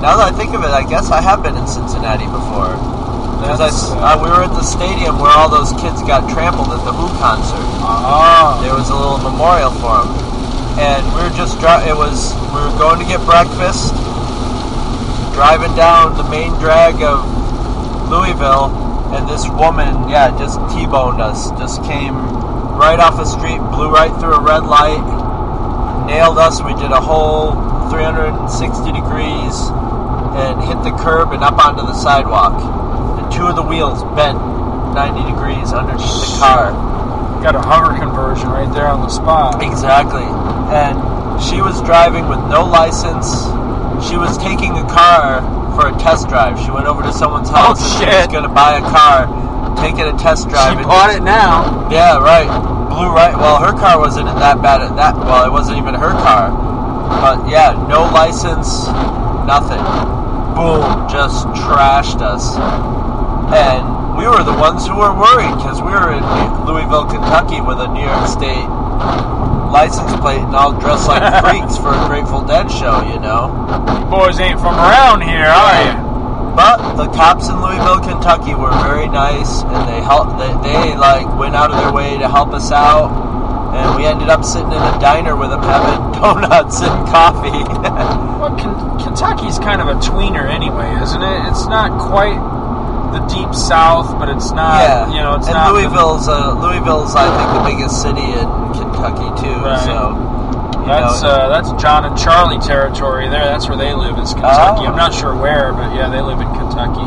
Now 0.00 0.16
that 0.16 0.32
I 0.32 0.34
think 0.34 0.56
of 0.56 0.64
it, 0.64 0.72
I 0.72 0.88
guess 0.88 1.12
I 1.12 1.20
have 1.20 1.44
been 1.44 1.60
in 1.60 1.68
Cincinnati 1.68 2.24
before. 2.32 2.80
Because 3.44 3.60
I 3.60 3.68
uh, 3.68 4.16
we 4.16 4.32
were 4.32 4.40
at 4.40 4.56
the 4.56 4.64
stadium 4.64 5.20
where 5.20 5.36
all 5.36 5.52
those 5.52 5.76
kids 5.76 6.00
got 6.08 6.24
trampled 6.32 6.72
at 6.72 6.80
the 6.88 6.96
Who 6.96 7.12
concert. 7.20 7.60
Ah. 7.84 8.56
There 8.64 8.72
was 8.72 8.88
a 8.88 8.96
little 8.96 9.20
memorial 9.20 9.68
for 9.84 10.00
them, 10.00 10.31
and 10.78 11.02
we 11.14 11.22
were 11.22 11.34
just 11.36 11.58
dri- 11.60 11.88
it 11.88 11.96
was 11.96 12.32
we 12.52 12.60
were 12.60 12.76
going 12.78 12.98
to 13.00 13.06
get 13.06 13.20
breakfast, 13.26 13.92
driving 15.34 15.74
down 15.76 16.16
the 16.16 16.24
main 16.28 16.52
drag 16.60 17.02
of 17.02 17.24
Louisville, 18.08 18.68
and 19.14 19.28
this 19.28 19.48
woman, 19.48 20.08
yeah, 20.08 20.30
just 20.38 20.60
T-boned 20.72 21.20
us. 21.20 21.50
Just 21.60 21.82
came 21.84 22.16
right 22.76 22.98
off 23.00 23.16
the 23.16 23.24
street, 23.24 23.58
blew 23.72 23.90
right 23.92 24.12
through 24.20 24.34
a 24.34 24.40
red 24.40 24.64
light, 24.64 25.00
nailed 26.06 26.38
us. 26.38 26.62
We 26.62 26.74
did 26.74 26.92
a 26.92 27.00
whole 27.00 27.52
360 27.90 28.92
degrees 28.92 29.56
and 30.32 30.60
hit 30.64 30.80
the 30.82 30.96
curb 30.96 31.32
and 31.32 31.44
up 31.44 31.60
onto 31.62 31.82
the 31.82 31.94
sidewalk. 31.94 32.56
And 33.20 33.32
two 33.32 33.46
of 33.46 33.56
the 33.56 33.62
wheels 33.62 34.02
bent 34.16 34.40
90 34.96 35.28
degrees 35.30 35.72
underneath 35.72 36.00
the 36.04 36.36
car. 36.40 36.72
Got 37.42 37.56
a 37.56 37.60
hover 37.60 37.96
conversion 37.98 38.48
right 38.48 38.72
there 38.72 38.86
on 38.88 39.00
the 39.00 39.08
spot. 39.08 39.62
Exactly. 39.62 40.24
And 40.72 40.96
she 41.42 41.60
was 41.60 41.82
driving 41.82 42.28
with 42.28 42.40
no 42.48 42.64
license. 42.64 43.44
She 44.08 44.16
was 44.16 44.38
taking 44.38 44.72
a 44.72 44.86
car 44.88 45.44
for 45.76 45.88
a 45.88 45.94
test 46.00 46.28
drive. 46.28 46.58
She 46.58 46.70
went 46.70 46.86
over 46.86 47.02
to 47.02 47.12
someone's 47.12 47.50
oh, 47.50 47.54
house 47.54 47.80
and 47.80 47.92
she 48.00 48.06
was 48.08 48.24
shit. 48.24 48.32
going 48.32 48.48
to 48.48 48.52
buy 48.52 48.80
a 48.80 48.84
car, 48.88 49.28
take 49.76 50.00
it 50.00 50.08
a 50.08 50.16
test 50.16 50.48
drive. 50.48 50.72
She 50.72 50.78
and 50.80 50.86
bought 50.88 51.14
it 51.14 51.22
now. 51.22 51.88
Yeah, 51.90 52.16
right. 52.16 52.48
Blew 52.88 53.12
right. 53.12 53.36
Well, 53.36 53.60
her 53.60 53.76
car 53.76 53.98
wasn't 53.98 54.26
that 54.26 54.62
bad 54.62 54.80
at 54.80 54.96
that. 54.96 55.16
Well, 55.16 55.44
it 55.44 55.52
wasn't 55.52 55.78
even 55.78 55.94
her 55.94 56.12
car. 56.24 56.50
But 57.20 57.48
yeah, 57.48 57.72
no 57.88 58.08
license, 58.08 58.88
nothing. 59.44 59.82
Boom, 60.56 61.08
just 61.08 61.46
trashed 61.60 62.20
us. 62.20 62.56
And 63.52 64.16
we 64.16 64.24
were 64.24 64.42
the 64.42 64.56
ones 64.56 64.86
who 64.86 64.96
were 64.96 65.12
worried 65.12 65.52
because 65.56 65.80
we 65.80 65.92
were 65.92 66.12
in 66.12 66.24
Louisville, 66.64 67.04
Kentucky 67.04 67.60
with 67.60 67.78
a 67.78 67.88
New 67.92 68.04
York 68.04 68.26
State 68.26 68.68
license 69.72 70.12
plate 70.20 70.40
and 70.44 70.54
all 70.54 70.72
dressed 70.78 71.08
like 71.08 71.24
freaks 71.44 71.76
for 71.78 71.88
a 71.90 72.00
Grateful 72.06 72.44
Dead 72.44 72.70
show, 72.70 73.00
you 73.08 73.18
know? 73.18 73.48
You 73.98 74.04
boys 74.12 74.38
ain't 74.38 74.60
from 74.60 74.76
around 74.76 75.22
here, 75.22 75.48
are 75.48 75.76
you? 75.88 76.12
But 76.54 76.96
the 77.00 77.08
cops 77.16 77.48
in 77.48 77.56
Louisville, 77.62 78.00
Kentucky 78.04 78.54
were 78.54 78.70
very 78.84 79.08
nice, 79.08 79.62
and 79.64 79.88
they 79.88 80.02
helped. 80.04 80.36
They, 80.38 80.52
they 80.68 80.94
like 80.96 81.24
went 81.38 81.56
out 81.56 81.70
of 81.72 81.78
their 81.80 81.92
way 81.92 82.18
to 82.18 82.28
help 82.28 82.52
us 82.52 82.70
out, 82.70 83.08
and 83.72 83.96
we 83.96 84.04
ended 84.04 84.28
up 84.28 84.44
sitting 84.44 84.68
in 84.68 84.76
a 84.76 84.98
diner 85.00 85.34
with 85.34 85.48
them 85.48 85.62
having 85.62 86.12
donuts 86.20 86.80
and 86.82 87.08
coffee. 87.08 87.64
Well, 88.42 88.58
Ken- 88.58 88.98
Kentucky's 88.98 89.58
kind 89.60 89.80
of 89.80 89.86
a 89.86 89.94
tweener 90.02 90.42
anyway, 90.50 90.90
isn't 91.00 91.22
it? 91.22 91.38
It's 91.46 91.64
not 91.70 91.94
quite 92.10 92.34
the 93.14 93.20
deep 93.30 93.54
south, 93.54 94.18
but 94.18 94.28
it's 94.28 94.50
not. 94.50 94.82
yeah, 94.82 95.06
You 95.14 95.22
know, 95.22 95.36
it's 95.36 95.46
and 95.46 95.54
not. 95.54 95.70
the- 95.72 95.78
Louisville's 95.78 96.26
uh, 96.26 96.58
Louisville's 96.58 97.14
I 97.14 97.22
think 97.30 97.48
the 97.54 97.64
biggest 97.70 98.02
city 98.02 98.18
in 98.34 98.48
Kentucky 98.74 98.91
too. 99.10 99.58
Right. 99.58 99.82
So 99.82 100.14
That's 100.86 101.22
uh, 101.22 101.48
that's 101.48 101.70
John 101.82 102.04
and 102.04 102.16
Charlie 102.18 102.58
territory 102.60 103.28
there. 103.28 103.44
That's 103.44 103.68
where 103.68 103.76
they 103.78 103.92
live. 103.94 104.18
Is 104.18 104.32
Kentucky. 104.32 104.82
Oh. 104.82 104.86
I'm 104.86 104.96
not 104.96 105.12
sure 105.14 105.34
where, 105.34 105.72
but 105.72 105.94
yeah, 105.94 106.08
they 106.08 106.20
live 106.20 106.40
in 106.40 106.48
Kentucky. 106.54 107.02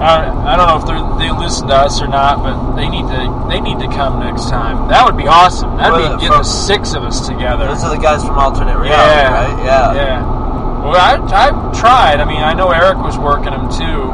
I, 0.00 0.32
I 0.32 0.56
don't 0.56 0.64
know 0.66 0.80
if 0.80 1.18
they 1.20 1.30
listen 1.30 1.68
to 1.68 1.74
us 1.76 2.00
or 2.00 2.08
not, 2.08 2.42
but 2.42 2.74
they 2.74 2.88
need 2.88 3.04
to 3.04 3.20
they 3.52 3.60
need 3.60 3.78
to 3.80 3.88
come 3.92 4.18
next 4.20 4.48
time. 4.48 4.88
That 4.88 5.04
would 5.04 5.16
be 5.16 5.26
awesome. 5.28 5.76
That'd 5.76 5.92
Well, 5.92 6.16
be 6.16 6.24
getting 6.24 6.28
from- 6.32 6.38
the 6.42 6.48
six 6.48 6.94
of 6.94 7.04
us 7.04 7.26
together. 7.28 7.66
those 7.68 7.84
are 7.84 7.94
the 7.94 8.00
guys 8.00 8.24
from 8.24 8.38
Alternate 8.38 8.78
Reality, 8.78 8.96
yeah, 8.96 9.28
right? 9.54 9.64
Yeah. 9.64 9.92
yeah. 9.94 10.22
Well, 10.80 10.96
I 10.96 11.20
I've 11.20 11.76
tried. 11.78 12.20
I 12.20 12.24
mean, 12.24 12.40
I 12.42 12.54
know 12.54 12.70
Eric 12.70 12.96
was 13.04 13.18
working 13.18 13.52
them 13.52 13.68
too, 13.68 14.08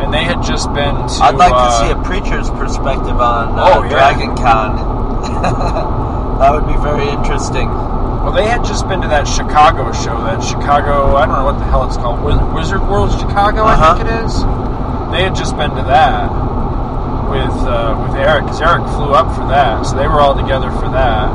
and 0.00 0.08
they 0.14 0.24
had 0.24 0.40
just 0.42 0.72
been 0.72 0.94
to. 0.96 1.18
I'd 1.20 1.34
like 1.36 1.52
uh, 1.54 1.68
to 1.68 1.72
see 1.84 1.90
a 1.92 2.00
preacher's 2.02 2.48
perspective 2.56 3.20
on 3.20 3.58
uh, 3.58 3.64
Oh, 3.76 3.82
yeah. 3.82 3.90
Dragon 3.90 4.34
Con. 4.36 4.99
That 5.42 6.50
would 6.52 6.66
be 6.66 6.76
very 6.82 7.08
interesting. 7.08 7.68
Well, 7.68 8.32
they 8.32 8.46
had 8.46 8.64
just 8.64 8.86
been 8.88 9.00
to 9.00 9.08
that 9.08 9.24
Chicago 9.26 9.92
show. 9.92 10.16
That 10.24 10.40
Chicago, 10.44 11.16
I 11.16 11.24
don't 11.26 11.36
know 11.40 11.44
what 11.48 11.58
the 11.58 11.64
hell 11.64 11.86
it's 11.88 11.96
called, 11.96 12.20
Wizard 12.52 12.82
World 12.86 13.10
Chicago, 13.18 13.64
I 13.64 13.74
Uh-huh. 13.74 13.94
think 13.96 14.08
it 14.08 14.24
is. 14.24 14.34
They 15.12 15.22
had 15.24 15.34
just 15.34 15.56
been 15.56 15.70
to 15.74 15.82
that 15.88 16.28
with 17.30 17.54
uh, 17.66 17.94
with 18.02 18.18
Eric, 18.18 18.44
because 18.44 18.60
Eric 18.60 18.84
flew 18.98 19.14
up 19.14 19.30
for 19.34 19.46
that, 19.48 19.86
so 19.86 19.96
they 19.96 20.06
were 20.06 20.20
all 20.20 20.34
together 20.36 20.70
for 20.82 20.90
that. 20.90 21.30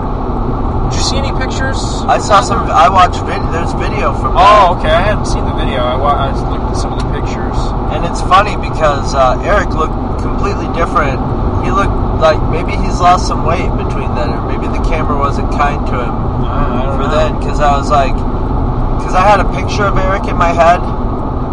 Did 0.91 0.99
you 0.99 1.03
see 1.03 1.17
any 1.17 1.31
pictures? 1.39 1.79
I 2.05 2.19
saw 2.19 2.41
some. 2.45 2.67
I 2.69 2.87
watched 2.91 3.17
vid- 3.25 3.41
there's 3.55 3.71
video 3.73 4.11
from. 4.13 4.35
that. 4.35 4.43
Oh, 4.43 4.75
okay. 4.77 4.91
I 4.91 5.01
hadn't 5.01 5.25
seen 5.25 5.43
the 5.47 5.55
video. 5.55 5.81
I, 5.81 5.95
wa- 5.95 6.13
I 6.13 6.29
just 6.35 6.45
looked 6.45 6.67
at 6.71 6.77
some 6.77 6.93
of 6.93 6.99
the 7.01 7.09
pictures. 7.15 7.57
And 7.95 8.03
it's 8.05 8.21
funny 8.27 8.53
because 8.59 9.15
uh, 9.15 9.39
Eric 9.41 9.71
looked 9.73 9.95
completely 10.21 10.67
different. 10.77 11.17
He 11.65 11.71
looked 11.71 11.95
like 12.21 12.37
maybe 12.53 12.75
he's 12.77 12.99
lost 13.01 13.25
some 13.25 13.43
weight 13.47 13.65
between 13.79 13.94
or 14.23 14.47
maybe 14.47 14.67
the 14.71 14.83
camera 14.87 15.17
wasn't 15.17 15.51
kind 15.51 15.85
to 15.87 15.93
him 15.99 16.15
I 16.45 16.83
don't 16.85 16.97
for 16.97 17.07
know. 17.07 17.15
then. 17.15 17.39
Because 17.39 17.59
I 17.59 17.75
was 17.77 17.89
like, 17.91 18.15
because 18.15 19.13
I 19.15 19.23
had 19.27 19.39
a 19.43 19.47
picture 19.51 19.83
of 19.83 19.97
Eric 19.97 20.27
in 20.31 20.37
my 20.37 20.53
head 20.55 20.79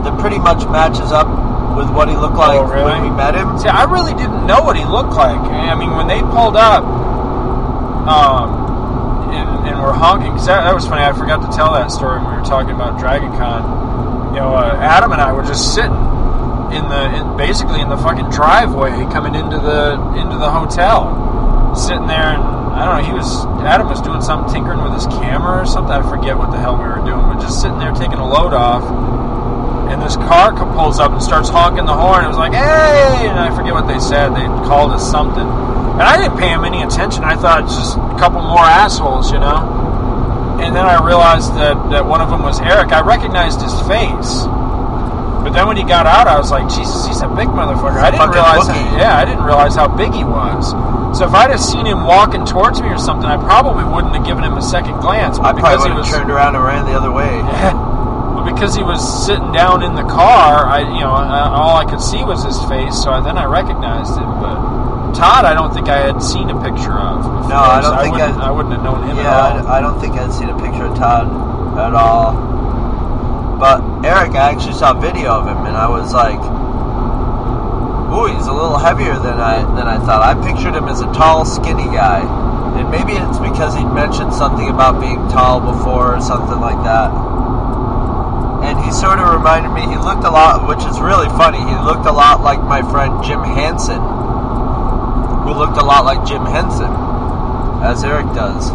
that 0.06 0.14
pretty 0.18 0.39
much 0.39 0.62
matches 0.70 1.10
up 1.12 1.26
with 1.76 1.89
what 1.90 2.09
he 2.09 2.16
looked 2.16 2.36
like 2.36 2.59
Oh, 2.59 2.64
really? 2.68 2.84
when 2.84 3.02
we 3.02 3.10
met 3.10 3.34
him. 3.34 3.59
See, 3.59 3.68
I 3.68 3.84
really 3.90 4.12
didn't 4.14 4.47
know 4.47 4.62
what 4.62 4.76
he 4.76 4.84
looked 4.84 5.14
like. 5.14 5.39
I 5.40 5.74
mean, 5.74 5.93
when 5.97 6.06
they 6.06 6.20
pulled 6.20 6.56
up, 6.56 6.84
um, 8.06 9.30
and, 9.32 9.68
and 9.68 9.80
were 9.80 9.93
honking, 9.93 10.32
because 10.32 10.47
that, 10.47 10.64
that 10.64 10.74
was 10.74 10.86
funny. 10.86 11.02
I 11.05 11.12
forgot 11.12 11.40
to 11.48 11.56
tell 11.56 11.72
that 11.74 11.90
story 11.90 12.18
when 12.18 12.30
we 12.34 12.36
were 12.40 12.44
talking 12.47 12.74
about 12.74 12.98
Dragon 12.98 13.30
Con. 13.39 14.34
You 14.34 14.40
know, 14.40 14.55
uh, 14.55 14.76
Adam 14.80 15.12
and 15.12 15.20
I 15.20 15.32
were 15.32 15.43
just 15.44 15.74
sitting 15.74 15.93
in 16.72 16.89
the, 16.89 17.02
in, 17.16 17.36
basically 17.36 17.80
in 17.80 17.89
the 17.89 17.97
fucking 17.97 18.30
driveway 18.30 18.90
coming 19.12 19.34
into 19.34 19.56
the 19.59 19.93
into 20.16 20.36
the 20.39 20.51
hotel, 20.51 21.05
sitting 21.74 22.06
there, 22.06 22.34
and 22.36 22.42
I 22.42 22.84
don't 22.84 23.02
know. 23.02 23.04
He 23.08 23.14
was 23.14 23.44
Adam 23.64 23.88
was 23.88 24.00
doing 24.00 24.20
something, 24.20 24.52
tinkering 24.52 24.82
with 24.82 24.92
his 24.94 25.06
camera 25.06 25.62
or 25.62 25.66
something. 25.66 25.92
I 25.92 26.02
forget 26.08 26.36
what 26.36 26.50
the 26.50 26.58
hell 26.58 26.76
we 26.76 26.84
were 26.84 27.04
doing, 27.04 27.26
but 27.26 27.40
just 27.40 27.60
sitting 27.60 27.78
there 27.78 27.92
taking 27.92 28.18
a 28.18 28.26
load 28.26 28.52
off 28.52 28.82
and 29.92 30.00
this 30.00 30.16
car 30.16 30.52
pulls 30.72 30.98
up 30.98 31.12
and 31.12 31.22
starts 31.22 31.50
honking 31.50 31.84
the 31.84 31.92
horn. 31.92 32.24
It 32.24 32.28
was 32.28 32.38
like, 32.38 32.54
"Hey!" 32.54 33.28
and 33.28 33.38
I 33.38 33.54
forget 33.54 33.74
what 33.74 33.86
they 33.86 33.98
said. 33.98 34.34
They 34.34 34.46
called 34.66 34.90
us 34.92 35.04
something, 35.08 35.44
and 35.44 36.02
I 36.02 36.16
didn't 36.16 36.38
pay 36.38 36.48
him 36.48 36.64
any 36.64 36.82
attention. 36.82 37.24
I 37.24 37.36
thought 37.36 37.64
it's 37.64 37.76
just 37.76 37.96
a 37.96 38.16
couple 38.18 38.40
more 38.40 38.64
assholes, 38.64 39.30
you 39.30 39.38
know. 39.38 40.58
And 40.60 40.74
then 40.74 40.86
I 40.86 41.04
realized 41.04 41.54
that 41.56 41.76
that 41.90 42.06
one 42.06 42.22
of 42.22 42.30
them 42.30 42.42
was 42.42 42.58
Eric. 42.60 42.92
I 42.92 43.02
recognized 43.02 43.60
his 43.60 43.74
face. 43.82 44.46
But 45.52 45.60
then 45.60 45.66
when 45.68 45.76
he 45.76 45.84
got 45.84 46.08
out, 46.08 46.24
I 46.26 46.40
was 46.40 46.48
like, 46.50 46.64
Jesus, 46.72 47.04
he's 47.04 47.20
a 47.20 47.28
big 47.28 47.44
motherfucker. 47.52 48.00
I 48.00 48.08
didn't 48.10 48.32
realize, 48.32 48.64
bookie. 48.72 48.80
yeah, 48.96 49.20
I 49.20 49.28
didn't 49.28 49.44
realize 49.44 49.76
how 49.76 49.84
big 49.84 50.16
he 50.16 50.24
was. 50.24 50.72
So 51.12 51.28
if 51.28 51.34
I'd 51.36 51.52
have 51.52 51.60
seen 51.60 51.84
him 51.84 52.08
walking 52.08 52.46
towards 52.48 52.80
me 52.80 52.88
or 52.88 52.96
something, 52.96 53.28
I 53.28 53.36
probably 53.36 53.84
wouldn't 53.84 54.16
have 54.16 54.24
given 54.24 54.44
him 54.48 54.56
a 54.56 54.62
second 54.64 54.96
glance. 55.04 55.36
I 55.38 55.52
But 55.52 55.60
probably 55.60 55.60
because 55.60 55.78
would 55.84 55.92
he 55.92 55.96
have 56.00 56.06
was 56.08 56.16
turned 56.16 56.30
around 56.32 56.56
and 56.56 56.64
ran 56.64 56.86
the 56.88 56.96
other 56.96 57.12
way. 57.12 57.28
but 58.32 58.48
because 58.48 58.72
he 58.74 58.80
was 58.82 59.04
sitting 59.28 59.52
down 59.52 59.82
in 59.84 59.92
the 59.94 60.08
car, 60.08 60.64
I 60.64 60.88
you 60.88 61.04
know 61.04 61.12
I, 61.12 61.52
all 61.52 61.76
I 61.76 61.84
could 61.84 62.00
see 62.00 62.24
was 62.24 62.40
his 62.48 62.56
face. 62.64 62.96
So 62.96 63.12
I, 63.12 63.20
then 63.20 63.36
I 63.36 63.44
recognized 63.44 64.16
him. 64.16 64.32
But 64.40 64.56
Todd, 65.12 65.44
I 65.44 65.52
don't 65.52 65.74
think 65.76 65.92
I 65.92 66.00
had 66.00 66.24
seen 66.24 66.48
a 66.48 66.56
picture 66.64 66.96
of. 66.96 67.20
Before, 67.28 67.52
No, 67.52 67.60
I 67.60 67.80
don't 67.84 67.92
so 67.92 68.00
think 68.00 68.16
I 68.16 68.24
wouldn't, 68.32 68.40
I- 68.40 68.48
I 68.48 68.50
wouldn't 68.56 68.72
have 68.72 68.82
known 68.88 69.04
him 69.04 69.16
yeah, 69.20 69.28
at 69.28 69.60
all. 69.60 69.68
I, 69.68 69.76
I 69.76 69.80
don't 69.84 70.00
think 70.00 70.16
I'd 70.16 70.32
seen 70.32 70.48
a 70.48 70.56
picture 70.56 70.88
of 70.88 70.96
Todd 70.96 71.28
at 71.76 71.92
all. 71.92 72.32
But 73.62 73.78
Eric, 74.02 74.34
I 74.34 74.51
actually 74.51 74.74
saw 74.74 74.90
a 74.90 75.01
video 75.01 75.30
of 75.39 75.47
him, 75.47 75.70
and 75.70 75.76
I 75.76 75.86
was 75.86 76.12
like, 76.12 76.43
"Ooh, 78.10 78.26
he's 78.26 78.48
a 78.48 78.52
little 78.52 78.76
heavier 78.76 79.14
than 79.14 79.39
I 79.39 79.62
than 79.78 79.86
I 79.86 80.02
thought." 80.02 80.18
I 80.18 80.34
pictured 80.34 80.74
him 80.74 80.89
as 80.89 81.01
a 81.01 81.06
tall, 81.14 81.44
skinny 81.44 81.86
guy, 81.94 82.26
and 82.74 82.90
maybe 82.90 83.12
it's 83.12 83.39
because 83.39 83.76
he'd 83.76 83.86
mentioned 83.94 84.34
something 84.34 84.68
about 84.68 84.98
being 85.01 85.28
tall 85.28 85.60
before 85.60 86.16
or 86.16 86.20
something 86.20 86.59
like 86.59 86.82
that. 86.82 87.14
And 88.66 88.80
he 88.82 88.90
sort 88.90 89.20
of 89.20 89.30
reminded 89.30 89.70
me. 89.70 89.82
He 89.82 89.94
looked 89.97 90.24
a 90.24 90.30
lot, 90.34 90.66
which 90.66 90.82
is 90.82 90.98
really 90.98 91.28
funny. 91.39 91.62
He 91.62 91.76
looked 91.86 92.06
a 92.06 92.10
lot 92.10 92.43
like 92.43 92.60
my 92.64 92.82
friend 92.90 93.22
Jim 93.22 93.44
Hansen, 93.44 94.02
who 95.47 95.55
looked 95.55 95.78
a 95.78 95.84
lot 95.84 96.05
like 96.05 96.26
Jim 96.26 96.44
Henson, 96.47 96.90
as 97.80 98.02
Eric 98.02 98.26
does, 98.34 98.70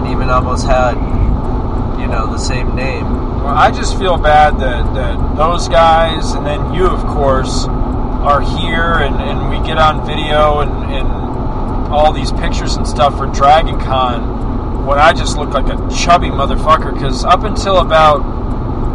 and 0.00 0.08
even 0.08 0.30
almost 0.30 0.66
had, 0.66 0.96
you 2.00 2.06
know, 2.06 2.32
the 2.32 2.38
same 2.38 2.74
name. 2.74 3.17
I 3.48 3.70
just 3.70 3.98
feel 3.98 4.16
bad 4.16 4.58
that, 4.60 4.94
that 4.94 5.36
those 5.36 5.68
guys 5.68 6.32
and 6.32 6.46
then 6.46 6.74
you, 6.74 6.86
of 6.86 7.04
course, 7.06 7.66
are 7.66 8.40
here 8.40 8.94
and, 8.94 9.16
and 9.16 9.50
we 9.50 9.66
get 9.66 9.78
on 9.78 10.06
video 10.06 10.60
and, 10.60 10.70
and 10.92 11.06
all 11.92 12.12
these 12.12 12.32
pictures 12.32 12.76
and 12.76 12.86
stuff 12.86 13.16
for 13.16 13.26
Dragon 13.26 13.78
Con 13.80 14.86
when 14.86 14.98
I 14.98 15.12
just 15.12 15.36
look 15.36 15.50
like 15.50 15.66
a 15.66 15.76
chubby 15.94 16.28
motherfucker. 16.28 16.92
Because 16.92 17.24
up 17.24 17.44
until 17.44 17.78
about, 17.78 18.20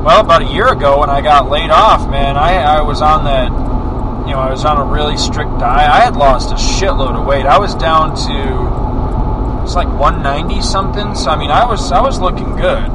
well, 0.04 0.22
about 0.22 0.42
a 0.44 0.54
year 0.54 0.72
ago 0.72 1.00
when 1.00 1.10
I 1.10 1.22
got 1.22 1.50
laid 1.50 1.70
off, 1.70 2.10
man, 2.10 2.38
I, 2.38 2.56
I 2.56 2.82
was 2.82 3.02
on 3.02 3.24
that, 3.26 3.50
you 4.28 4.34
know, 4.34 4.40
I 4.40 4.52
was 4.52 4.66
on 4.66 4.78
a 4.78 4.86
really 4.86 5.18
strict 5.18 5.58
diet. 5.60 5.90
I 5.90 6.02
had 6.02 6.16
lost 6.16 6.52
a 6.52 6.56
shitload 6.56 7.20
of 7.20 7.26
weight. 7.26 7.46
I 7.46 7.58
was 7.58 7.74
down 7.76 8.16
to, 8.16 9.64
it's 9.64 9.76
like 9.76 9.88
190 9.88 10.62
something. 10.62 11.16
So, 11.16 11.32
I 11.32 11.38
mean, 11.38 11.52
I 11.52 11.66
was, 11.66 11.92
I 11.92 12.02
was 12.02 12.20
looking 12.20 12.56
good. 12.56 12.93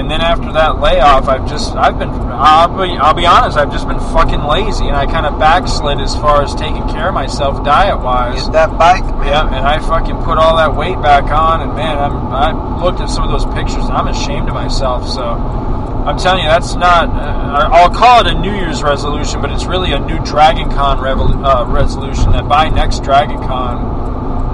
And 0.00 0.10
then 0.10 0.22
after 0.22 0.50
that 0.54 0.80
layoff, 0.80 1.28
I've 1.28 1.46
just 1.46 1.76
I've 1.76 1.98
been 1.98 2.08
I'll 2.08 2.72
be, 2.72 2.96
I'll 2.96 3.12
be 3.12 3.26
honest, 3.26 3.58
I've 3.58 3.70
just 3.70 3.86
been 3.86 4.00
fucking 4.00 4.42
lazy, 4.42 4.88
and 4.88 4.96
I 4.96 5.04
kind 5.04 5.26
of 5.26 5.38
backslid 5.38 6.00
as 6.00 6.16
far 6.16 6.42
as 6.42 6.54
taking 6.54 6.88
care 6.88 7.08
of 7.08 7.14
myself 7.14 7.62
diet 7.64 8.00
wise. 8.00 8.44
Get 8.44 8.52
that 8.52 8.78
bike, 8.78 9.04
man. 9.04 9.26
Yeah, 9.26 9.46
and 9.54 9.66
I 9.66 9.78
fucking 9.78 10.16
put 10.24 10.38
all 10.38 10.56
that 10.56 10.74
weight 10.74 10.96
back 11.02 11.24
on, 11.24 11.60
and 11.60 11.76
man, 11.76 11.98
I'm 11.98 12.16
I 12.32 12.82
looked 12.82 13.00
at 13.00 13.10
some 13.10 13.24
of 13.24 13.30
those 13.30 13.44
pictures, 13.54 13.84
and 13.84 13.92
I'm 13.92 14.08
ashamed 14.08 14.48
of 14.48 14.54
myself. 14.54 15.06
So 15.06 15.20
I'm 15.22 16.16
telling 16.16 16.44
you, 16.44 16.48
that's 16.48 16.74
not. 16.76 17.10
Uh, 17.10 17.68
I'll 17.70 17.92
call 17.92 18.24
it 18.24 18.26
a 18.26 18.34
New 18.34 18.54
Year's 18.54 18.82
resolution, 18.82 19.42
but 19.42 19.52
it's 19.52 19.66
really 19.66 19.92
a 19.92 19.98
new 20.00 20.18
Dragon 20.24 20.70
Con 20.70 20.96
revol- 20.96 21.44
uh, 21.44 21.66
resolution. 21.66 22.32
That 22.32 22.48
by 22.48 22.70
next 22.70 23.04
Dragon 23.04 23.36
Con, 23.36 23.76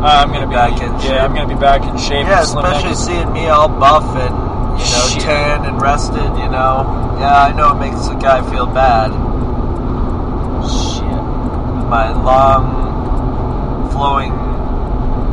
uh, 0.03 0.27
I'm 0.27 0.33
gonna 0.33 0.49
be 0.49 0.55
Back 0.55 0.83
in 0.83 0.91
yeah, 0.91 1.01
shape. 1.01 1.21
I'm 1.23 1.35
gonna 1.37 1.55
be 1.55 1.61
back 1.61 1.83
in 1.83 1.97
shape. 1.99 2.27
Yeah, 2.27 2.41
and 2.41 2.49
slim 2.49 2.65
especially 2.65 2.97
seeing 2.97 3.33
me 3.33 3.47
all 3.47 3.69
buff 3.69 4.03
and 4.17 4.46
you 4.79 4.87
know 4.93 5.07
Shit. 5.09 5.23
tan 5.23 5.65
and 5.65 5.81
rested. 5.81 6.23
You 6.39 6.49
know, 6.49 7.17
yeah, 7.19 7.45
I 7.49 7.53
know 7.53 7.73
it 7.73 7.81
makes 7.81 8.07
a 8.09 8.15
guy 8.15 8.41
feel 8.51 8.67
bad. 8.67 9.11
Shit. 10.67 11.05
My 11.89 12.11
long, 12.13 13.91
flowing, 13.93 14.33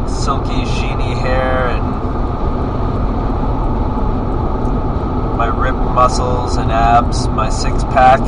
silky, 0.08 0.64
sheeny 0.76 1.18
hair 1.20 1.70
and 1.70 1.84
my 5.38 5.48
ripped 5.48 5.78
muscles 5.78 6.58
and 6.58 6.72
abs, 6.72 7.28
my 7.30 7.50
six 7.50 7.84
pack, 7.86 8.20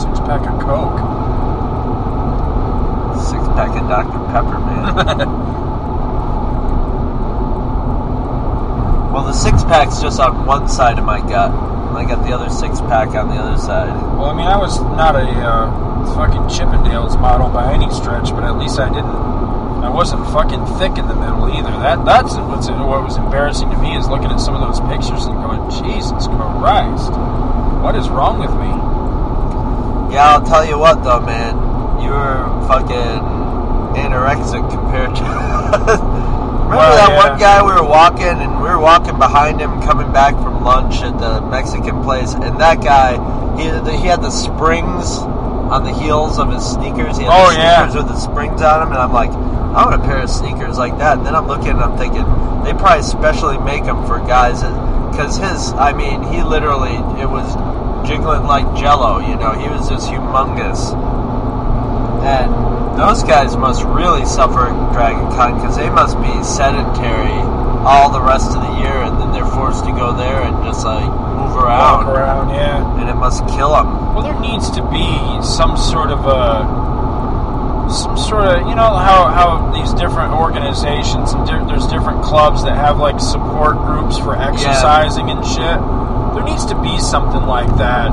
Six 0.00 0.20
pack 0.20 0.40
of 0.48 0.58
Coke. 0.60 0.98
six 3.20 3.42
pack 3.54 3.70
of 3.80 3.88
Dr 3.88 4.18
Pepper, 4.32 4.58
man. 4.60 5.46
Well, 9.10 9.24
the 9.24 9.32
six 9.32 9.64
pack's 9.64 10.00
just 10.00 10.20
on 10.20 10.46
one 10.46 10.68
side 10.68 10.98
of 10.98 11.04
my 11.04 11.18
gut. 11.18 11.50
I 11.50 12.04
got 12.06 12.22
the 12.22 12.32
other 12.32 12.48
six 12.48 12.80
pack 12.80 13.08
on 13.18 13.28
the 13.28 13.34
other 13.34 13.58
side. 13.58 13.90
Well, 14.14 14.30
I 14.30 14.34
mean, 14.34 14.46
I 14.46 14.56
was 14.56 14.80
not 14.80 15.16
a 15.16 15.26
uh, 15.26 16.14
fucking 16.14 16.46
Chippendales 16.46 17.20
model 17.20 17.50
by 17.50 17.74
any 17.74 17.90
stretch, 17.90 18.30
but 18.30 18.44
at 18.44 18.56
least 18.56 18.78
I 18.78 18.88
didn't. 18.88 19.10
I 19.82 19.90
wasn't 19.90 20.24
fucking 20.30 20.64
thick 20.78 20.96
in 20.96 21.08
the 21.08 21.18
middle 21.18 21.50
either. 21.50 21.74
That 21.82 22.04
that's 22.04 22.34
what's 22.36 22.70
what 22.70 23.02
was 23.02 23.16
embarrassing 23.16 23.70
to 23.70 23.78
me 23.78 23.96
is 23.96 24.06
looking 24.06 24.30
at 24.30 24.38
some 24.38 24.54
of 24.54 24.62
those 24.62 24.78
pictures 24.86 25.26
and 25.26 25.34
going, 25.42 25.58
Jesus 25.82 26.30
Christ, 26.30 27.10
what 27.82 27.96
is 27.96 28.08
wrong 28.08 28.38
with 28.38 28.54
me? 28.54 28.70
Yeah, 30.14 30.38
I'll 30.38 30.46
tell 30.46 30.64
you 30.64 30.78
what 30.78 31.02
though, 31.02 31.20
man. 31.20 31.58
You 31.98 32.14
were 32.14 32.46
fucking 32.70 33.26
anorexic 33.98 34.62
compared 34.70 35.16
to. 35.18 36.30
Remember 36.70 36.86
Well, 36.94 37.10
that 37.10 37.30
one 37.30 37.38
guy 37.40 37.58
we 37.66 37.72
were 37.74 37.82
walking 37.82 38.38
and 38.38 38.62
we 38.62 38.68
were 38.68 38.78
walking 38.78 39.18
behind 39.18 39.60
him 39.60 39.82
coming 39.82 40.12
back 40.12 40.34
from 40.34 40.62
lunch 40.62 41.02
at 41.02 41.18
the 41.18 41.40
Mexican 41.50 42.00
place, 42.04 42.32
and 42.34 42.60
that 42.60 42.80
guy, 42.80 43.18
he 43.58 43.64
he 43.98 44.06
had 44.06 44.22
the 44.22 44.30
springs 44.30 45.18
on 45.66 45.82
the 45.82 45.92
heels 45.92 46.38
of 46.38 46.52
his 46.52 46.64
sneakers. 46.64 47.18
He 47.18 47.24
had 47.24 47.34
Oh, 47.34 47.50
the 47.50 47.58
yeah. 47.58 47.82
sneakers 47.82 47.96
with 47.96 48.08
the 48.14 48.18
springs 48.20 48.62
on 48.62 48.80
them, 48.86 48.92
and 48.94 49.02
I'm 49.02 49.12
like, 49.12 49.30
I 49.30 49.82
want 49.84 50.00
a 50.00 50.04
pair 50.06 50.18
of 50.22 50.30
sneakers 50.30 50.78
like 50.78 50.96
that. 50.98 51.18
And 51.18 51.26
then 51.26 51.34
I'm 51.34 51.48
looking 51.48 51.70
and 51.70 51.80
I'm 51.82 51.98
thinking 51.98 52.22
they 52.62 52.72
probably 52.74 53.02
specially 53.02 53.58
make 53.58 53.84
them 53.84 54.06
for 54.06 54.18
guys 54.18 54.62
because 55.10 55.38
his, 55.38 55.72
I 55.74 55.92
mean, 55.92 56.22
he 56.30 56.42
literally 56.42 56.94
it 57.20 57.26
was 57.26 57.50
jiggling 58.06 58.44
like 58.46 58.66
jello. 58.78 59.18
You 59.18 59.34
know, 59.34 59.58
he 59.58 59.68
was 59.68 59.88
just 59.88 60.08
humongous. 60.08 60.94
And 63.00 63.08
those 63.08 63.22
guys 63.24 63.56
must 63.56 63.82
really 63.84 64.26
suffer 64.26 64.68
at 64.68 64.92
Dragon 64.92 65.24
Con 65.32 65.56
because 65.56 65.74
they 65.74 65.88
must 65.88 66.20
be 66.20 66.28
sedentary 66.44 67.32
all 67.80 68.12
the 68.12 68.20
rest 68.20 68.52
of 68.52 68.60
the 68.60 68.76
year, 68.76 68.92
and 68.92 69.16
then 69.16 69.32
they're 69.32 69.48
forced 69.56 69.86
to 69.86 69.92
go 69.92 70.12
there 70.12 70.44
and 70.44 70.52
just 70.62 70.84
like 70.84 71.08
move 71.08 71.56
around, 71.56 72.04
Walk 72.04 72.12
around, 72.12 72.50
yeah. 72.50 73.00
and 73.00 73.08
it 73.08 73.16
must 73.16 73.40
kill 73.56 73.72
them. 73.72 74.12
Well, 74.12 74.20
there 74.22 74.38
needs 74.38 74.68
to 74.76 74.84
be 74.92 75.08
some 75.40 75.80
sort 75.80 76.12
of 76.12 76.28
a, 76.28 77.88
some 77.88 78.18
sort 78.20 78.52
of, 78.52 78.68
you 78.68 78.76
know, 78.76 78.92
how, 79.00 79.32
how 79.32 79.72
these 79.72 79.94
different 79.96 80.36
organizations 80.36 81.32
and 81.32 81.46
di- 81.48 81.64
there's 81.72 81.86
different 81.88 82.20
clubs 82.22 82.62
that 82.64 82.76
have 82.76 82.98
like 83.00 83.18
support 83.18 83.80
groups 83.80 84.18
for 84.18 84.36
exercising 84.36 85.30
and 85.30 85.40
shit. 85.40 85.80
There 86.36 86.44
needs 86.44 86.68
to 86.68 86.76
be 86.84 87.00
something 87.00 87.48
like 87.48 87.72
that 87.80 88.12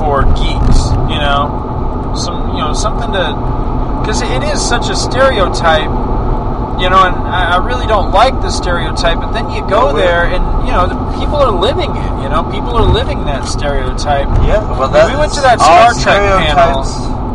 for 0.00 0.24
geeks, 0.32 0.96
you 1.12 1.20
know, 1.20 2.16
some, 2.16 2.56
you 2.56 2.64
know, 2.64 2.72
something 2.72 3.12
to, 3.12 3.36
because 4.00 4.22
it 4.22 4.42
is 4.42 4.60
such 4.60 4.88
a 4.88 4.96
stereotype. 4.96 5.90
You 6.78 6.86
know, 6.86 7.02
and 7.02 7.16
I 7.26 7.58
I 7.58 7.66
really 7.66 7.86
don't 7.86 8.12
like 8.12 8.38
the 8.40 8.50
stereotype, 8.50 9.18
but 9.18 9.32
then 9.32 9.50
you 9.50 9.66
go 9.66 9.90
oh, 9.90 9.96
there 9.96 10.30
and, 10.30 10.44
you 10.62 10.70
know, 10.70 10.86
the 10.86 10.94
people 11.18 11.42
are 11.42 11.50
living 11.50 11.90
it. 11.90 12.12
You 12.22 12.28
know, 12.30 12.46
people 12.54 12.78
are 12.78 12.86
living 12.86 13.24
that 13.26 13.46
stereotype. 13.46 14.30
Yeah, 14.46 14.62
well, 14.78 14.86
we 15.10 15.18
went 15.18 15.34
to 15.34 15.42
that 15.42 15.58
Star 15.58 15.90
Trek 15.98 16.22
panel 16.22 16.86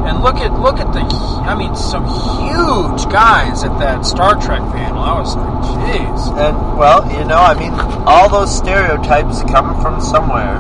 and 0.08 0.22
look 0.22 0.36
at 0.36 0.52
look 0.60 0.80
at 0.80 0.92
the 0.92 1.00
I 1.44 1.56
mean 1.56 1.76
some 1.76 2.04
huge 2.08 3.08
guys 3.12 3.64
at 3.64 3.78
that 3.80 4.06
Star 4.06 4.36
Trek 4.36 4.62
panel. 4.72 5.00
I 5.00 5.20
was 5.20 5.36
like, 5.36 5.64
jeez. 5.76 6.22
And 6.40 6.56
well, 6.78 7.04
you 7.12 7.26
know, 7.26 7.40
I 7.40 7.54
mean, 7.54 7.74
all 8.08 8.30
those 8.30 8.56
stereotypes 8.56 9.44
come 9.44 9.82
from 9.82 10.02
somewhere. 10.02 10.60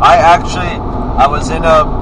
I 0.00 0.16
actually, 0.16 0.76
I 1.18 1.26
was 1.26 1.50
in 1.50 1.64
a 1.64 1.97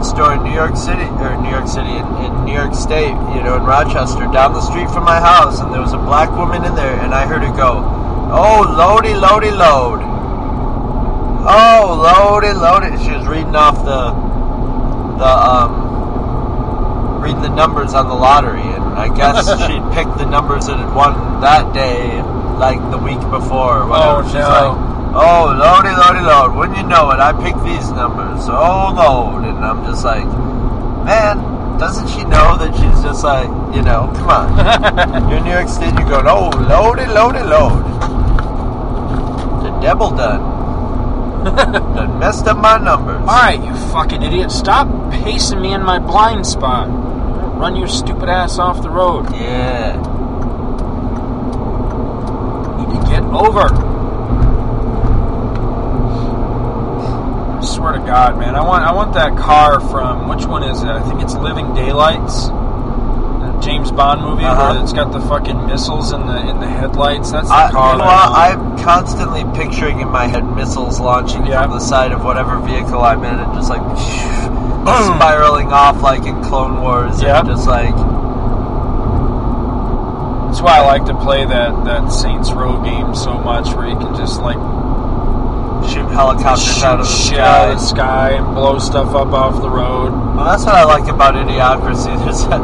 convenience 0.00 0.10
store 0.10 0.34
in 0.34 0.42
New 0.42 0.54
York 0.54 0.76
City, 0.76 1.04
or 1.20 1.36
New 1.40 1.50
York 1.50 1.68
City, 1.68 1.90
in, 1.90 2.06
in 2.24 2.44
New 2.44 2.54
York 2.54 2.74
State, 2.74 3.16
you 3.34 3.42
know, 3.42 3.56
in 3.56 3.64
Rochester, 3.64 4.26
down 4.32 4.52
the 4.52 4.60
street 4.60 4.88
from 4.90 5.04
my 5.04 5.20
house, 5.20 5.60
and 5.60 5.72
there 5.72 5.80
was 5.80 5.92
a 5.92 5.98
black 5.98 6.30
woman 6.30 6.64
in 6.64 6.74
there, 6.74 6.98
and 7.00 7.14
I 7.14 7.26
heard 7.26 7.42
her 7.42 7.54
go, 7.54 7.84
"Oh, 8.32 8.64
loady, 8.76 9.14
loady, 9.14 9.50
load." 9.50 10.00
Oh, 11.42 12.00
loady, 12.04 12.52
loady. 12.52 13.04
She 13.04 13.12
was 13.12 13.26
reading 13.26 13.56
off 13.56 13.76
the, 13.84 14.12
the 15.18 15.28
um, 15.28 15.72
reading 17.22 17.42
the 17.42 17.48
numbers 17.48 17.94
on 17.94 18.08
the 18.08 18.14
lottery, 18.14 18.60
and 18.60 18.84
I 18.98 19.14
guess 19.14 19.48
she'd 19.66 19.92
picked 19.92 20.18
the 20.18 20.26
numbers 20.26 20.66
that 20.66 20.78
had 20.78 20.94
won 20.94 21.40
that 21.40 21.72
day, 21.74 22.22
like 22.58 22.80
the 22.90 22.98
week 22.98 23.20
before. 23.30 23.84
Or 23.84 23.88
whatever. 23.88 24.20
Oh, 24.20 24.24
She's 24.24 24.34
no. 24.34 24.89
Oh, 25.12 25.50
loady, 25.58 25.92
loady, 25.92 26.22
load. 26.24 26.56
Wouldn't 26.56 26.78
you 26.78 26.86
know 26.86 27.10
it? 27.10 27.18
I 27.18 27.32
picked 27.32 27.64
these 27.64 27.90
numbers. 27.90 28.46
Oh, 28.46 28.94
load. 28.94 29.42
And 29.44 29.58
I'm 29.58 29.84
just 29.84 30.04
like, 30.04 30.24
man, 31.04 31.78
doesn't 31.80 32.06
she 32.08 32.22
know 32.24 32.56
that 32.56 32.70
she's 32.76 33.02
just 33.02 33.24
like, 33.24 33.48
you 33.74 33.82
know, 33.82 34.12
come 34.14 34.30
on. 34.30 35.28
You're 35.28 35.38
in 35.38 35.44
New 35.44 35.50
York 35.50 35.68
State, 35.68 35.94
you're 35.98 36.08
going, 36.08 36.26
oh, 36.28 36.50
loady, 36.50 37.06
loady, 37.06 37.42
load. 37.42 37.82
The 39.64 39.80
devil 39.80 40.10
done. 40.10 40.60
done 41.44 42.18
messed 42.20 42.46
up 42.46 42.58
my 42.58 42.78
numbers. 42.78 43.20
Alright, 43.22 43.64
you 43.64 43.74
fucking 43.90 44.22
idiot. 44.22 44.52
Stop 44.52 44.86
pacing 45.10 45.60
me 45.60 45.72
in 45.72 45.82
my 45.82 45.98
blind 45.98 46.46
spot. 46.46 46.86
Run 47.58 47.74
your 47.74 47.88
stupid 47.88 48.28
ass 48.28 48.60
off 48.60 48.80
the 48.80 48.90
road. 48.90 49.24
Yeah. 49.32 49.96
Need 52.76 52.94
to 52.94 53.10
get 53.10 53.22
over. 53.24 53.89
God, 58.06 58.38
man. 58.38 58.54
I 58.56 58.62
want 58.62 58.82
I 58.84 58.92
want 58.92 59.14
that 59.14 59.36
car 59.36 59.78
from 59.80 60.28
which 60.28 60.44
one 60.46 60.62
is 60.64 60.82
it? 60.82 60.88
I 60.88 61.00
think 61.08 61.22
it's 61.22 61.34
Living 61.34 61.74
Daylights. 61.74 62.48
The 62.48 63.58
James 63.62 63.90
Bond 63.92 64.22
movie 64.22 64.44
Uh-huh. 64.44 64.72
where 64.74 64.82
it's 64.82 64.92
got 64.92 65.12
the 65.12 65.20
fucking 65.20 65.66
missiles 65.66 66.12
in 66.12 66.26
the 66.26 66.36
in 66.48 66.60
the 66.60 66.66
headlights. 66.68 67.30
That's 67.30 67.48
the 67.48 67.54
I, 67.54 67.70
car. 67.70 67.92
you 67.92 67.98
know 67.98 68.04
that 68.04 68.10
I 68.10 68.54
what? 68.56 68.58
want. 68.58 68.78
I'm 68.78 68.84
constantly 68.84 69.44
picturing 69.54 70.00
in 70.00 70.08
my 70.08 70.26
head 70.26 70.44
missiles 70.56 70.98
launching 71.00 71.44
from 71.46 71.70
the 71.70 71.80
side 71.80 72.12
of 72.12 72.24
whatever 72.24 72.58
vehicle 72.60 73.00
I'm 73.02 73.22
in 73.24 73.34
and 73.38 73.52
just 73.54 73.68
like 73.70 73.80
spiraling 75.16 75.72
off 75.72 76.02
like 76.02 76.24
in 76.24 76.42
Clone 76.42 76.80
Wars. 76.80 77.22
yeah. 77.22 77.40
And 77.40 77.48
just 77.48 77.66
like, 77.68 77.94
That's 80.48 80.62
why 80.62 80.78
I 80.78 80.80
like 80.80 81.04
to 81.06 81.14
play 81.14 81.44
that, 81.44 81.84
that 81.84 82.08
Saints 82.08 82.50
Row 82.52 82.82
game 82.82 83.14
so 83.14 83.34
much, 83.38 83.72
where 83.74 83.86
you 83.86 83.96
can 83.96 84.14
just 84.16 84.40
like 84.40 84.56
helicopters 86.10 86.82
out 86.82 87.00
of 87.00 87.06
the 87.06 87.12
shit 87.12 87.36
sky. 87.36 87.46
out 87.46 87.70
of 87.70 87.78
the 87.78 87.86
sky 87.86 88.30
and 88.32 88.54
blow 88.54 88.78
stuff 88.78 89.14
up 89.14 89.32
off 89.32 89.62
the 89.62 89.70
road. 89.70 90.10
Well, 90.10 90.44
that's 90.44 90.64
what 90.64 90.74
I 90.74 90.84
like 90.84 91.08
about 91.08 91.34
Idiocracy. 91.34 92.12
There's 92.24 92.44
a, 92.44 92.58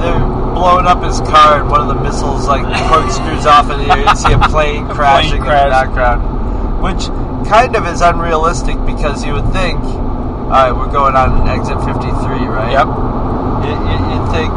they're 0.00 0.18
blowing 0.54 0.86
up 0.86 1.02
his 1.02 1.20
car, 1.20 1.60
and 1.60 1.70
one 1.70 1.80
of 1.80 1.88
the 1.88 2.00
missiles 2.02 2.46
like 2.46 2.62
corkscrews 2.88 3.46
off 3.46 3.70
in 3.70 3.78
the 3.80 3.90
air. 3.92 4.04
You 4.04 4.16
see 4.16 4.32
a 4.32 4.38
plane 4.48 4.86
crashing 4.94 5.40
in 5.40 5.44
the 5.44 5.70
background, 5.70 6.22
which 6.82 7.06
kind 7.48 7.74
of 7.76 7.86
is 7.86 8.00
unrealistic 8.00 8.76
because 8.84 9.24
you 9.24 9.32
would 9.32 9.50
think, 9.52 9.80
all 9.82 10.50
right, 10.50 10.72
we're 10.72 10.92
going 10.92 11.16
on 11.16 11.48
exit 11.48 11.78
53, 11.82 12.46
right? 12.46 12.72
Yep. 12.72 12.86
You, 13.66 13.74
you, 13.74 13.96
you'd 14.10 14.28
think, 14.30 14.52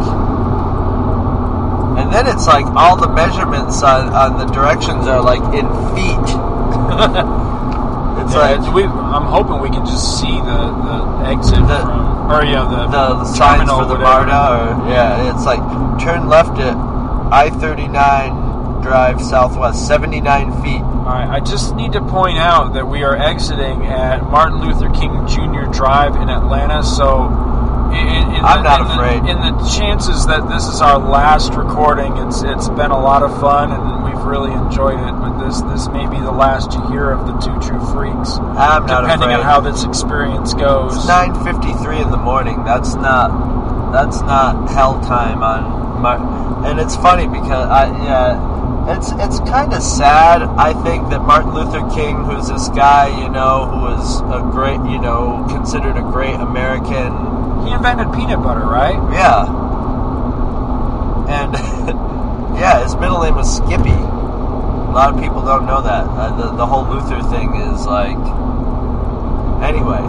and 1.97 2.11
then 2.11 2.27
it's 2.27 2.47
like 2.47 2.65
all 2.75 2.97
the 2.97 3.09
measurements 3.09 3.81
on, 3.83 4.09
on 4.09 4.37
the 4.37 4.45
directions 4.51 5.07
are 5.07 5.21
like 5.21 5.41
in 5.53 5.67
feet. 5.95 6.27
like 8.33 8.73
we, 8.73 8.83
I'm 8.83 9.27
hoping 9.27 9.61
we 9.61 9.69
can 9.69 9.85
just 9.85 10.19
see 10.19 10.31
the, 10.31 10.59
the 10.81 11.29
exit 11.29 11.59
from, 11.59 12.31
or 12.31 12.43
yeah, 12.43 12.65
the, 12.65 12.87
the 12.87 13.25
signs 13.25 13.69
for 13.69 13.85
the. 13.85 13.97
MARTA, 13.99 14.31
or 14.31 14.89
yeah, 14.89 15.33
it's 15.33 15.45
like 15.45 15.59
turn 16.01 16.27
left 16.27 16.57
at 16.59 16.75
I 17.31 17.49
thirty 17.49 17.87
nine 17.87 18.81
drive 18.81 19.21
southwest, 19.21 19.87
seventy 19.87 20.21
nine 20.21 20.51
feet. 20.63 20.81
Alright, 20.81 21.29
I 21.29 21.39
just 21.39 21.75
need 21.75 21.93
to 21.93 22.01
point 22.01 22.37
out 22.37 22.73
that 22.73 22.87
we 22.87 23.03
are 23.03 23.15
exiting 23.15 23.85
at 23.85 24.23
Martin 24.23 24.59
Luther 24.59 24.89
King 24.89 25.27
Jr. 25.27 25.71
Drive 25.71 26.15
in 26.15 26.29
Atlanta, 26.29 26.81
so 26.81 27.29
in, 27.95 28.35
in 28.35 28.41
I'm 28.43 28.63
the, 28.63 28.69
not 28.69 28.81
in 28.81 28.87
the- 28.87 28.93
afraid. 28.93 29.21
in 29.29 29.37
the 29.41 29.53
chances 29.79 30.25
that 30.27 30.47
this 30.49 30.67
is 30.67 30.81
our 30.81 30.99
last 30.99 31.53
recording, 31.53 32.15
it's 32.27 32.43
it's 32.43 32.69
been 32.69 32.91
a 32.91 32.99
lot 32.99 33.23
of 33.23 33.31
fun 33.39 33.71
and 33.71 34.03
we've 34.03 34.23
really 34.25 34.51
enjoyed 34.51 34.99
it. 34.99 35.13
But 35.19 35.39
this 35.43 35.61
this 35.71 35.87
may 35.89 36.05
be 36.07 36.17
the 36.19 36.31
last 36.31 36.73
you 36.73 36.81
hear 36.89 37.11
of 37.11 37.25
the 37.27 37.33
two 37.39 37.55
true 37.65 37.79
freaks, 37.93 38.37
I'm 38.37 38.85
not 38.85 39.01
depending 39.01 39.29
afraid. 39.31 39.39
on 39.39 39.43
how 39.43 39.59
this 39.61 39.83
experience 39.83 40.53
goes. 40.53 40.95
It's 40.95 41.07
nine 41.07 41.33
fifty 41.43 41.73
three 41.83 41.99
in 41.99 42.11
the 42.11 42.17
morning. 42.21 42.63
That's 42.63 42.95
not 42.95 43.91
that's 43.91 44.21
not 44.21 44.69
hell 44.69 44.99
time 45.01 45.43
on 45.43 46.01
my. 46.01 46.15
And 46.69 46.79
it's 46.79 46.95
funny 46.95 47.27
because 47.27 47.67
I 47.69 47.85
yeah. 48.03 48.55
It's 48.87 49.09
it's 49.13 49.39
kind 49.49 49.73
of 49.73 49.81
sad. 49.81 50.43
I 50.43 50.73
think 50.83 51.09
that 51.09 51.21
Martin 51.21 51.55
Luther 51.55 51.81
King, 51.95 52.23
who's 52.23 52.47
this 52.49 52.67
guy, 52.69 53.07
you 53.19 53.29
know, 53.29 53.65
who 53.65 53.79
was 53.81 54.21
a 54.29 54.41
great, 54.51 54.77
you 54.91 55.01
know, 55.01 55.43
considered 55.49 55.97
a 55.97 56.03
great 56.03 56.35
American 56.35 57.09
He 57.65 57.71
invented 57.71 58.13
peanut 58.13 58.43
butter, 58.43 58.65
right? 58.65 58.93
Yeah. 59.11 59.45
And 61.27 61.53
yeah, 62.59 62.83
his 62.83 62.95
middle 62.95 63.23
name 63.23 63.35
was 63.35 63.57
Skippy. 63.57 63.89
A 63.89 64.93
lot 64.93 65.13
of 65.13 65.19
people 65.19 65.43
don't 65.43 65.65
know 65.65 65.81
that. 65.81 66.05
Uh, 66.05 66.35
the, 66.37 66.51
the 66.55 66.65
whole 66.65 66.85
Luther 66.85 67.21
thing 67.29 67.55
is 67.55 67.85
like. 67.85 68.15
Anyway, 69.65 70.03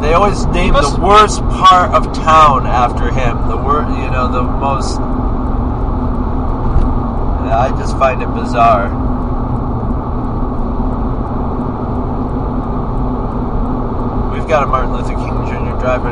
they 0.00 0.14
always 0.14 0.46
name 0.46 0.72
the 0.72 0.98
worst 1.02 1.40
part 1.42 1.92
of 1.92 2.14
town 2.14 2.66
after 2.66 3.10
him. 3.12 3.48
The 3.48 3.56
word, 3.56 3.88
you 3.88 4.10
know, 4.10 4.28
the 4.32 4.42
most. 4.42 4.98
I 7.52 7.68
just 7.78 7.98
find 7.98 8.22
it 8.22 8.28
bizarre. 8.28 8.88
We've 14.32 14.48
got 14.48 14.64
a 14.64 14.66
Martin 14.66 14.92
Luther 14.92 15.14
King 15.14 15.46
Jr. 15.46 15.78
drive 15.80 16.04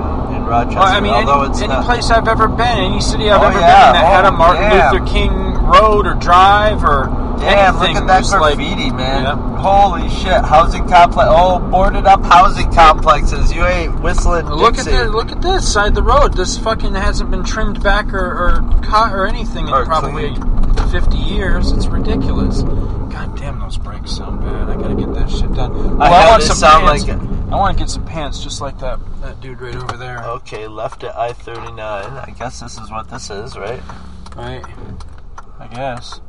in, 0.44 0.50
Rochester. 0.50 0.78
Well, 0.80 0.88
I 0.92 1.00
mean, 1.00 1.14
any, 1.14 1.64
any 1.72 1.84
place 1.84 2.10
I've 2.10 2.28
ever 2.28 2.48
been, 2.48 2.78
any 2.78 3.00
city 3.00 3.30
I've 3.30 3.40
Oh, 3.42 3.46
ever 3.46 3.60
yeah. 3.60 3.92
been 3.92 3.96
in 3.96 4.02
that 4.02 4.14
had 4.14 4.24
a 4.24 4.28
Oh, 4.28 4.32
Martin 4.32 4.62
yeah. 4.70 4.90
Luther 4.92 5.06
King 5.06 5.54
road 5.64 6.06
or 6.06 6.14
drive 6.14 6.84
or 6.84 7.06
Damn, 7.38 7.76
anything. 7.76 7.94
look 7.94 8.02
at 8.02 8.06
that 8.08 8.18
was 8.20 8.32
like- 8.34 8.56
graffiti, 8.56 8.90
man. 8.92 9.24
Holy 9.56 10.08
shit. 10.10 10.44
Housing 10.44 10.86
complex. 10.88 11.28
Oh, 11.32 11.58
boarded 11.58 12.06
up 12.06 12.24
housing 12.24 12.70
complexes. 12.72 13.52
You 13.52 13.64
ain't 13.64 14.00
whistling 14.00 14.46
Look 14.46 14.78
at 14.78 14.84
Dixie. 14.84 14.90
this! 14.90 15.10
Look 15.10 15.32
at 15.32 15.40
this 15.42 15.70
side 15.72 15.94
the 15.94 16.02
road. 16.02 16.34
This 16.36 16.56
fucking 16.58 16.94
hasn't 16.94 17.30
been 17.30 17.44
trimmed 17.44 17.82
back 17.82 18.12
or 18.12 18.18
or 18.18 18.80
cut 18.82 19.12
or 19.12 19.26
anything 19.26 19.66
in 19.68 19.74
Or 19.74 19.84
probably 19.86 20.36
fifty 20.90 21.16
years. 21.18 21.72
It's 21.72 21.86
ridiculous. 21.86 22.62
God 22.62 23.36
damn, 23.38 23.58
those 23.60 23.78
brakes 23.78 24.12
sound 24.12 24.40
bad. 24.42 24.68
I 24.70 24.76
gotta 24.80 24.94
get 24.94 25.14
that 25.14 25.30
shit 25.30 25.52
done. 25.54 25.72
I 26.00 26.10
Well, 26.10 26.12
have 26.12 26.28
want 26.30 26.40
this 26.42 26.48
some 26.48 26.56
sound 26.58 26.84
pants. 26.86 27.06
like 27.08 27.18
I 27.50 27.56
want 27.56 27.76
to 27.76 27.82
get 27.82 27.90
some 27.90 28.04
pants 28.04 28.42
just 28.42 28.60
like 28.60 28.78
that 28.80 28.98
that 29.20 29.40
dude 29.40 29.60
right 29.60 29.76
over 29.76 29.96
there. 29.96 30.24
Okay, 30.24 30.66
left 30.66 31.04
at 31.04 31.16
I 31.16 31.32
39. 31.32 31.78
I 31.78 32.34
guess 32.36 32.60
this 32.60 32.78
is 32.78 32.90
what 32.90 33.10
this 33.10 33.30
is, 33.30 33.56
right? 33.56 33.82
Right. 34.36 34.64
I 35.60 35.68
guess. 35.68 36.20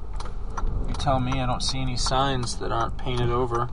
You 0.88 0.94
tell 0.94 1.20
me. 1.20 1.40
I 1.40 1.46
don't 1.46 1.64
see 1.64 1.80
any 1.80 1.98
signs 1.98 2.58
that 2.58 2.72
aren't 2.72 2.98
painted 2.98 3.30
over. 3.30 3.70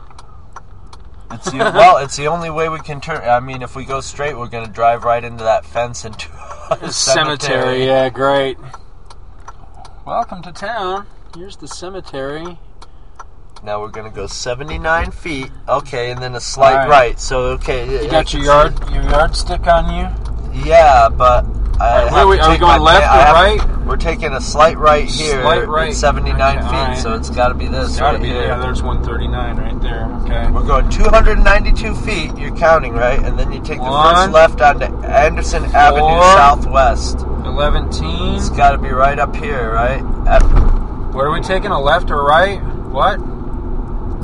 It's 1.30 1.50
the, 1.50 1.58
well, 1.58 1.98
it's 1.98 2.16
the 2.16 2.28
only 2.28 2.50
way 2.50 2.68
we 2.68 2.78
can 2.80 3.00
turn. 3.00 3.22
I 3.28 3.40
mean, 3.40 3.62
if 3.62 3.76
we 3.76 3.84
go 3.84 4.00
straight, 4.00 4.36
we're 4.36 4.48
going 4.48 4.66
to 4.66 4.72
drive 4.72 5.04
right 5.04 5.22
into 5.22 5.44
that 5.44 5.64
fence 5.64 6.04
into 6.04 6.30
a 6.70 6.92
cemetery. 6.92 7.84
Yeah, 7.84 8.08
great. 8.08 8.56
Welcome 10.06 10.42
to 10.42 10.52
town. 10.52 11.06
Here's 11.34 11.56
the 11.56 11.68
cemetery. 11.68 12.58
Now 13.62 13.80
we're 13.80 13.90
going 13.90 14.10
to 14.10 14.14
go 14.14 14.26
79 14.26 15.12
feet. 15.12 15.50
Okay, 15.68 16.10
and 16.10 16.20
then 16.20 16.34
a 16.34 16.40
slight 16.40 16.74
right. 16.74 16.88
right. 16.88 17.20
So, 17.20 17.42
okay. 17.52 17.88
You 18.02 18.08
uh, 18.08 18.10
got 18.10 18.32
your 18.34 18.42
yard 18.42 18.74
your 18.92 19.04
yardstick 19.04 19.66
on 19.68 19.94
you. 19.94 20.64
Yeah, 20.64 21.08
but 21.08 21.44
I 21.80 22.02
Alright, 22.02 22.02
have 22.04 22.12
where 22.12 22.26
we- 22.26 22.36
to 22.38 22.42
are 22.42 22.50
we 22.50 22.58
going 22.58 22.82
left 22.82 23.04
or 23.04 23.60
have- 23.64 23.86
We're 23.86 23.96
taking 23.96 24.32
a 24.32 24.40
slight 24.40 24.76
right 24.78 25.04
here. 25.08 25.40
Slight 25.42 25.68
right. 25.68 25.94
79 25.94 26.58
Okay, 26.58 26.66
feet, 26.66 26.74
alright. 26.74 26.98
so 26.98 27.14
it's 27.14 27.30
got 27.30 27.48
to 27.48 27.54
be 27.54 27.68
this 27.68 27.90
It's 27.90 27.98
gotta 28.00 28.16
right 28.18 28.22
be 28.22 28.28
here. 28.30 28.42
yeah. 28.46 28.58
There's 28.58 28.82
139 28.82 29.56
right 29.56 29.80
there. 29.80 30.04
Okay. 30.24 30.50
We're 30.50 30.64
going 30.66 30.88
292 30.90 31.94
feet. 31.96 32.36
You're 32.36 32.56
counting 32.56 32.94
right, 32.94 33.18
and 33.22 33.38
then 33.38 33.52
you 33.52 33.60
take 33.62 33.78
the 33.78 33.84
One, 33.84 34.14
first 34.14 34.32
left 34.32 34.60
onto 34.60 34.86
Anderson 35.06 35.64
Avenue 35.66 36.20
Southwest. 36.34 37.20
11. 37.20 37.88
It's 38.36 38.50
got 38.50 38.72
to 38.72 38.78
be 38.78 38.88
right 38.90 39.18
up 39.20 39.34
here, 39.36 39.72
right? 39.72 40.02
At, 40.26 40.42
What 41.14 41.26
are 41.26 41.30
we 41.32 41.40
taking? 41.40 41.70
A 41.70 41.80
left 41.80 42.10
or 42.10 42.24
right? 42.24 42.60
What? 42.90 43.18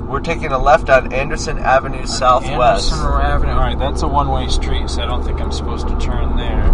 We're 0.09 0.21
taking 0.21 0.53
a 0.53 0.59
left 0.59 0.89
on 0.89 1.13
Anderson 1.13 1.59
Avenue 1.59 2.07
Southwest. 2.07 2.93
Anderson 2.93 3.21
Avenue. 3.23 3.53
All 3.53 3.59
right, 3.59 3.79
that's 3.79 4.03
a 4.03 4.09
one-way 4.09 4.49
street, 4.49 4.89
so 4.89 5.03
I 5.03 5.07
don't 5.07 5.23
think 5.23 5.41
I'm 5.41 5.53
supposed 5.53 5.87
to 5.89 5.99
turn 5.99 6.37
there. 6.37 6.65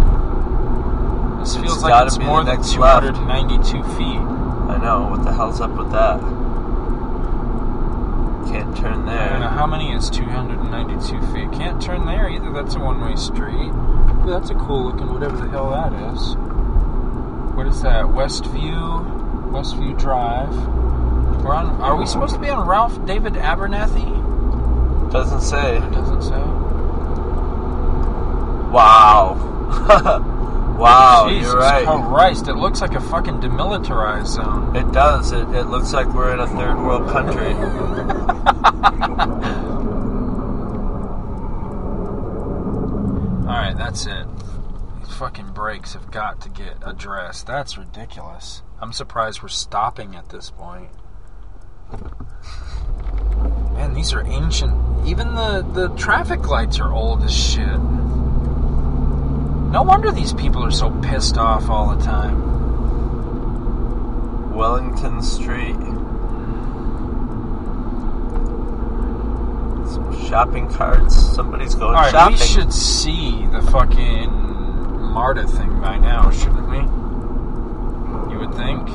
This 1.39 1.55
feels 1.55 1.73
It's 1.73 1.83
like 1.83 2.07
it's 2.07 2.17
more 2.17 2.43
than 2.43 2.55
next 2.55 2.75
left. 2.77 3.05
292 3.05 3.83
feet. 3.97 4.21
I 4.71 4.77
know. 4.81 5.07
What 5.11 5.23
the 5.23 5.31
hell's 5.33 5.61
up 5.61 5.71
with 5.77 5.91
that? 5.91 6.19
Can't 8.51 8.75
turn 8.77 9.07
I 9.07 9.29
don't 9.29 9.39
know 9.39 9.39
there. 9.41 9.49
how 9.49 9.67
many 9.67 9.91
is 9.91 10.09
292 10.09 11.21
feet. 11.33 11.51
Can't 11.51 11.81
turn 11.81 12.05
there 12.05 12.29
either. 12.29 12.51
That's 12.51 12.75
a 12.75 12.79
one-way 12.79 13.15
street. 13.15 13.71
That's 14.25 14.49
a 14.49 14.55
cool 14.55 14.85
looking 14.85 15.11
whatever 15.13 15.37
the 15.37 15.49
hell 15.49 15.69
that 15.71 15.91
is. 16.13 16.35
What 17.55 17.67
is 17.67 17.81
that? 17.81 18.05
Westview, 18.05 19.51
Westview 19.51 19.97
Drive. 19.99 20.49
We're 21.43 21.53
on. 21.53 21.81
Are 21.81 21.95
we 21.95 22.05
supposed 22.05 22.33
to 22.35 22.39
be 22.39 22.49
on 22.49 22.67
Ralph 22.67 23.03
David 23.05 23.33
Abernathy? 23.33 25.11
Doesn't 25.11 25.41
say. 25.41 25.77
It 25.77 25.91
doesn't 25.91 26.23
say. 26.23 26.39
Wow. 28.71 30.31
Wow, 30.77 31.27
Jesus 31.29 31.53
you're 31.53 31.61
right. 31.61 31.85
Christ, 31.85 32.49
it 32.49 32.55
looks 32.55 32.81
like 32.81 32.95
a 32.95 32.99
fucking 32.99 33.39
demilitarized 33.39 34.27
zone. 34.27 34.75
It 34.75 34.91
does. 34.91 35.31
It, 35.31 35.47
it 35.49 35.67
looks 35.67 35.93
like 35.93 36.13
we're 36.13 36.33
in 36.33 36.41
a 36.41 36.47
third 36.47 36.75
world 36.75 37.09
country. 37.09 37.53
Alright, 43.47 43.77
that's 43.77 44.05
it. 44.05 44.25
These 44.99 45.15
fucking 45.15 45.53
brakes 45.53 45.93
have 45.93 46.11
got 46.11 46.41
to 46.41 46.49
get 46.49 46.75
addressed. 46.85 47.47
That's 47.47 47.77
ridiculous. 47.77 48.61
I'm 48.81 48.91
surprised 48.91 49.41
we're 49.41 49.47
stopping 49.47 50.13
at 50.15 50.27
this 50.27 50.51
point. 50.51 50.89
Man, 53.73 53.93
these 53.93 54.13
are 54.13 54.21
ancient. 54.25 54.73
Even 55.07 55.35
the, 55.35 55.61
the 55.73 55.89
traffic 55.95 56.47
lights 56.47 56.79
are 56.79 56.91
old 56.91 57.23
as 57.23 57.33
shit. 57.35 57.79
No 59.71 59.83
wonder 59.83 60.11
these 60.11 60.33
people 60.33 60.63
are 60.63 60.71
so 60.71 60.89
pissed 61.01 61.37
off 61.37 61.69
all 61.69 61.93
the 61.95 62.03
time. 62.03 62.53
Wellington 64.55 65.21
Street. 65.21 65.75
Some 69.91 70.27
shopping 70.27 70.67
carts. 70.69 71.15
Somebody's 71.15 71.75
going 71.75 71.93
Alright, 71.95 72.11
shopping. 72.11 72.39
we 72.39 72.45
should 72.45 72.73
see 72.73 73.45
the 73.47 73.61
fucking 73.63 74.31
MARTA 74.31 75.47
thing 75.47 75.79
by 75.81 75.97
now, 75.97 76.31
shouldn't 76.31 76.69
we? 76.69 76.77
You 78.33 78.39
would 78.39 78.55
think. 78.55 78.87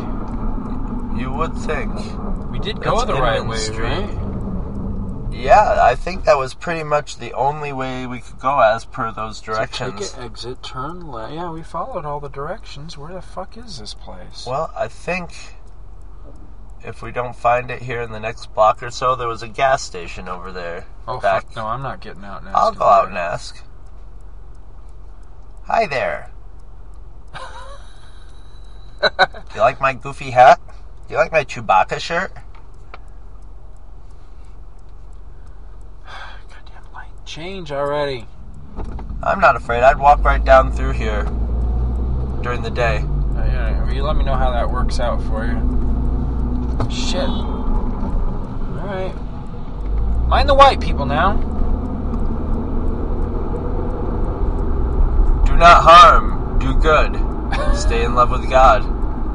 You 1.21 1.31
would 1.33 1.55
think. 1.55 1.95
We 2.51 2.59
did 2.59 2.81
go 2.81 2.97
That's 2.97 3.09
the 3.13 3.21
right 3.21 3.37
Inman 3.41 3.49
way, 3.51 3.57
Street. 3.59 3.81
right? 3.81 5.33
Yeah, 5.33 5.79
I 5.83 5.95
think 5.95 6.25
that 6.25 6.39
was 6.39 6.55
pretty 6.55 6.83
much 6.83 7.19
the 7.19 7.35
only 7.35 7.75
way 7.75 8.07
we 8.07 8.21
could 8.21 8.39
go 8.39 8.59
as 8.61 8.87
per 8.87 9.13
those 9.13 9.41
directions. 9.41 10.09
So 10.09 10.17
take 10.17 10.19
it, 10.19 10.25
exit, 10.25 10.63
turn 10.63 11.07
left. 11.07 11.35
Yeah, 11.35 11.51
we 11.51 11.63
followed 11.63 12.07
all 12.07 12.21
the 12.21 12.29
directions. 12.31 12.97
Where 12.97 13.13
the 13.13 13.21
fuck 13.21 13.59
is 13.59 13.79
this 13.79 13.93
place? 13.93 14.47
Well, 14.47 14.73
I 14.75 14.89
think 14.89 15.33
if 16.83 17.03
we 17.03 17.13
don't 17.13 17.37
find 17.37 17.71
it 17.71 17.83
here 17.83 18.01
in 18.01 18.13
the 18.13 18.21
next 18.21 18.55
block 18.55 18.83
or 18.83 18.91
so, 18.91 19.15
there 19.15 19.29
was 19.29 19.43
a 19.43 19.49
gas 19.49 19.83
station 19.83 20.27
over 20.27 20.51
there. 20.53 20.87
oh 21.07 21.21
back. 21.21 21.45
fuck! 21.49 21.57
No, 21.57 21.67
I'm 21.67 21.83
not 21.83 22.01
getting 22.01 22.25
out 22.25 22.45
now. 22.45 22.53
I'll 22.55 22.73
go 22.73 22.85
out 22.87 23.09
and 23.09 23.19
ask. 23.19 23.63
Hi 25.67 25.87
there. 25.87 26.33
you 29.55 29.61
like 29.61 29.81
my 29.81 29.93
goofy 29.93 30.31
hat? 30.31 30.59
You 31.11 31.17
like 31.17 31.33
my 31.33 31.43
Chewbacca 31.43 31.99
shirt? 31.99 32.33
Goddamn 36.07 36.93
light 36.95 37.11
change 37.27 37.73
already. 37.73 38.27
I'm 39.21 39.41
not 39.41 39.57
afraid. 39.57 39.83
I'd 39.83 39.99
walk 39.99 40.23
right 40.23 40.45
down 40.45 40.71
through 40.71 40.93
here 40.93 41.25
during 42.43 42.63
the 42.63 42.71
day. 42.71 42.99
Uh, 42.99 43.45
yeah, 43.45 43.93
you 43.93 44.05
let 44.05 44.15
me 44.17 44.23
know 44.23 44.37
how 44.37 44.53
that 44.53 44.71
works 44.71 45.01
out 45.01 45.21
for 45.25 45.45
you? 45.45 45.59
Shit. 46.89 47.29
All 47.29 48.79
right. 48.85 49.13
Mind 50.29 50.49
the 50.49 50.55
white 50.55 50.81
people 50.81 51.07
now. 51.07 51.33
Do 55.45 55.57
not 55.57 55.83
harm, 55.83 56.57
do 56.61 56.73
good. 56.75 57.17
Stay 57.77 58.05
in 58.05 58.15
love 58.15 58.31
with 58.31 58.49
God. 58.49 58.85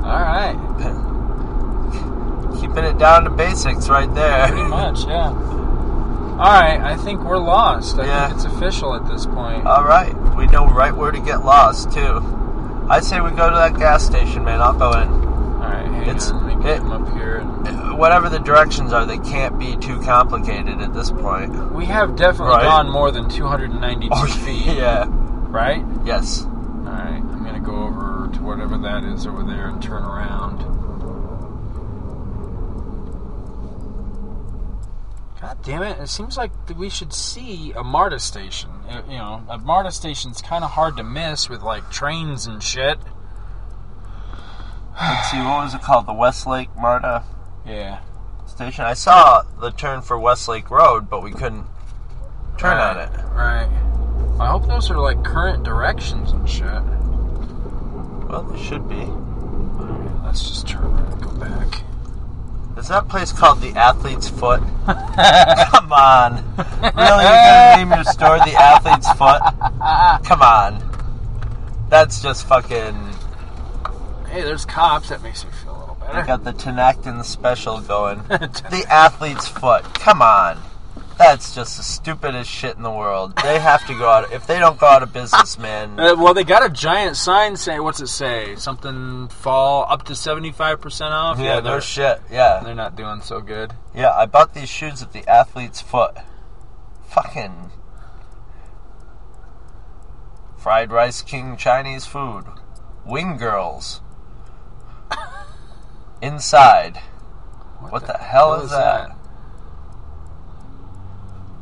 All 0.06 0.22
right. 0.22 1.02
Keeping 2.60 2.84
it 2.86 2.98
down 2.98 3.24
to 3.26 3.30
basics 3.30 3.90
right 3.90 4.14
there. 4.16 4.48
Pretty 4.48 4.64
much, 4.64 5.06
yeah. 5.06 5.30
All 5.30 6.52
right. 6.52 6.80
I 6.82 6.96
think 6.98 7.24
we're 7.24 7.38
lost. 7.38 7.98
I 8.00 8.06
Yeah. 8.06 8.28
think 8.28 8.36
it's 8.38 8.46
official 8.46 8.94
at 8.96 9.08
this 9.08 9.26
point. 9.26 9.66
All 9.66 9.84
right, 9.84 10.14
we 10.36 10.48
know 10.48 10.68
right 10.68 10.96
where 10.96 11.12
to 11.12 11.20
get 11.20 11.46
lost 11.46 11.92
too. 11.92 12.22
I 12.90 13.00
say 13.00 13.20
we 13.22 13.32
go 13.32 13.50
to 13.50 13.56
that 13.56 13.76
gas 13.78 14.04
station, 14.06 14.44
man. 14.44 14.62
I'll 14.62 14.74
go 14.74 14.92
in. 14.92 15.08
All 15.10 15.62
right. 15.72 15.86
Hang 15.88 16.02
It's- 16.02 16.30
on. 16.32 16.46
Let 16.48 16.58
me 16.58 16.64
it- 16.64 16.68
get 16.68 16.84
them 16.84 16.92
up 16.92 17.14
here. 17.14 17.38
And 17.38 17.68
uh, 17.68 17.96
Whatever 17.96 18.28
the 18.30 18.40
directions 18.40 18.92
are, 18.94 19.06
they 19.06 19.18
can't 19.18 19.58
be 19.58 19.76
too 19.78 20.00
complicated 20.02 20.82
at 20.82 20.94
this 20.94 21.10
point. 21.12 21.74
we 21.74 21.86
have 21.86 22.16
definitely 22.16 22.56
Right. 22.56 22.64
gone 22.64 22.90
more 22.92 23.10
than 23.12 23.30
292 23.30 24.16
feet. 24.44 24.66
yeah. 24.76 25.06
Right. 25.10 25.84
Yes. 26.04 26.46
All 26.46 26.92
right. 26.92 27.22
I'm 27.24 27.44
gonna 27.46 27.60
go 27.60 27.76
over 27.86 28.30
to 28.34 28.44
whatever 28.44 28.78
that 28.80 29.04
is 29.06 29.26
over 29.26 29.42
there 29.44 29.68
and 29.68 29.82
turn 29.82 30.04
around. 30.04 30.64
God 35.46 35.62
damn 35.62 35.84
it! 35.84 36.00
It 36.00 36.10
seems 36.10 36.38
like 36.38 36.50
we 36.76 36.90
should 36.90 37.14
see 37.14 37.72
a 37.74 37.84
MARTA 37.84 38.18
station. 38.18 38.72
Uh, 38.90 39.04
You 39.08 39.20
know, 39.20 39.44
a 39.48 39.60
MARTA 39.60 39.92
station's 39.92 40.42
kind 40.42 40.64
of 40.64 40.72
hard 40.72 40.98
to 40.98 41.04
miss 41.04 41.50
with 41.50 41.62
like 41.62 41.92
trains 41.92 42.48
and 42.48 42.64
shit. 42.64 42.98
Let's 45.00 45.30
see. 45.30 45.38
What 45.38 45.66
was 45.66 45.76
it 45.76 45.84
called? 45.84 46.08
The 46.08 46.14
Westlake 46.14 46.76
MARTA 46.76 47.24
Yeah. 47.64 48.00
station. 48.48 48.86
I 48.86 48.96
saw 48.96 49.44
the 49.60 49.70
turn 49.70 50.02
for 50.02 50.18
Westlake 50.18 50.72
Road, 50.72 51.12
but 51.12 51.22
we 51.22 51.32
couldn't 51.32 51.68
turn 52.58 52.78
on 52.80 52.98
it. 52.98 53.12
Right. 53.32 53.70
I 54.40 54.48
hope 54.48 54.66
those 54.66 54.90
are 54.90 54.98
like 54.98 55.24
current 55.24 55.64
directions 55.64 56.32
and 56.32 56.50
shit. 56.50 56.66
Well, 58.28 58.42
they 58.52 58.64
should 58.64 58.90
be. 58.90 59.06
Let's 60.24 60.42
just 60.50 60.68
turn 60.68 60.86
around 60.86 61.14
and 61.14 61.22
go 61.22 61.30
back. 61.38 61.84
Is 62.78 62.90
that 62.90 63.08
place 63.08 63.32
called 63.32 63.62
the 63.62 63.72
Athlete's 63.72 64.28
Foot? 64.30 64.60
Come 64.86 65.94
on. 65.94 66.44
Really? 66.58 66.84
You're 66.84 66.92
gonna 66.94 67.78
name 67.78 67.90
your 67.92 68.04
store 68.04 68.38
the 68.40 68.54
Athlete's 68.56 69.10
Foot? 69.14 69.42
Come 70.26 70.42
on. 70.42 70.82
That's 71.90 72.22
just 72.22 72.46
fucking. 72.48 72.96
Hey, 74.28 74.42
there's 74.42 74.66
cops. 74.66 75.10
That 75.10 75.24
makes 75.24 75.46
me 75.46 75.52
feel 75.64 75.72
a 75.72 75.80
little 75.80 75.98
They 76.02 76.08
better. 76.14 76.26
got 76.28 76.44
the 76.44 76.52
Tinactin 76.54 77.24
special 77.24 77.80
going. 77.80 78.20
the 78.28 78.86
Athlete's 78.90 79.48
Foot. 79.48 79.84
Come 79.96 80.22
on. 80.22 80.60
That's 81.18 81.56
just 81.56 81.78
the 81.78 81.84
stupidest 81.84 82.50
shit 82.50 82.76
in 82.76 82.84
the 82.84 82.92
world. 82.92 83.36
They 83.42 83.60
have 83.60 83.86
to 83.88 83.94
go 83.94 84.10
out. 84.10 84.34
If 84.34 84.48
they 84.48 84.60
don't 84.60 84.78
go 84.78 84.88
out 84.88 85.02
of 85.02 85.14
business, 85.14 85.58
man. 85.60 85.98
Uh, 85.98 86.16
well, 86.18 86.34
they 86.34 86.44
got 86.44 86.66
a 86.66 86.70
giant 86.70 87.16
sign 87.16 87.56
saying, 87.56 87.82
"What's 87.84 88.02
it 88.02 88.08
say? 88.08 88.56
Something 88.58 89.30
fall 89.30 89.86
up 89.88 90.04
to 90.04 90.16
seventy 90.16 90.52
five 90.52 90.82
percent 90.82 91.14
off." 91.14 91.40
Yeah, 91.40 91.56
no 91.56 91.62
they're, 91.62 91.82
shit. 91.82 92.22
Yeah. 92.30 92.62
they're 92.64 92.76
not 92.76 92.98
doing 92.98 93.22
so 93.22 93.40
good. 93.40 93.74
Yeah, 93.94 94.12
I 94.12 94.26
bought 94.26 94.54
these 94.54 94.70
shoes 94.70 95.02
at 95.02 95.14
the 95.14 95.28
Athlete's 95.30 95.82
Foot. 95.82 96.18
Fucking. 97.08 97.72
Fried 100.58 100.92
Rice 100.92 101.22
King 101.22 101.56
Chinese 101.56 102.06
food. 102.06 102.44
Wing 103.06 103.38
Girls. 103.38 104.02
Inside. 106.22 106.98
What, 107.80 108.08
the, 108.08 108.18
hell, 108.18 108.56
is 108.56 108.72
that? 108.72 109.16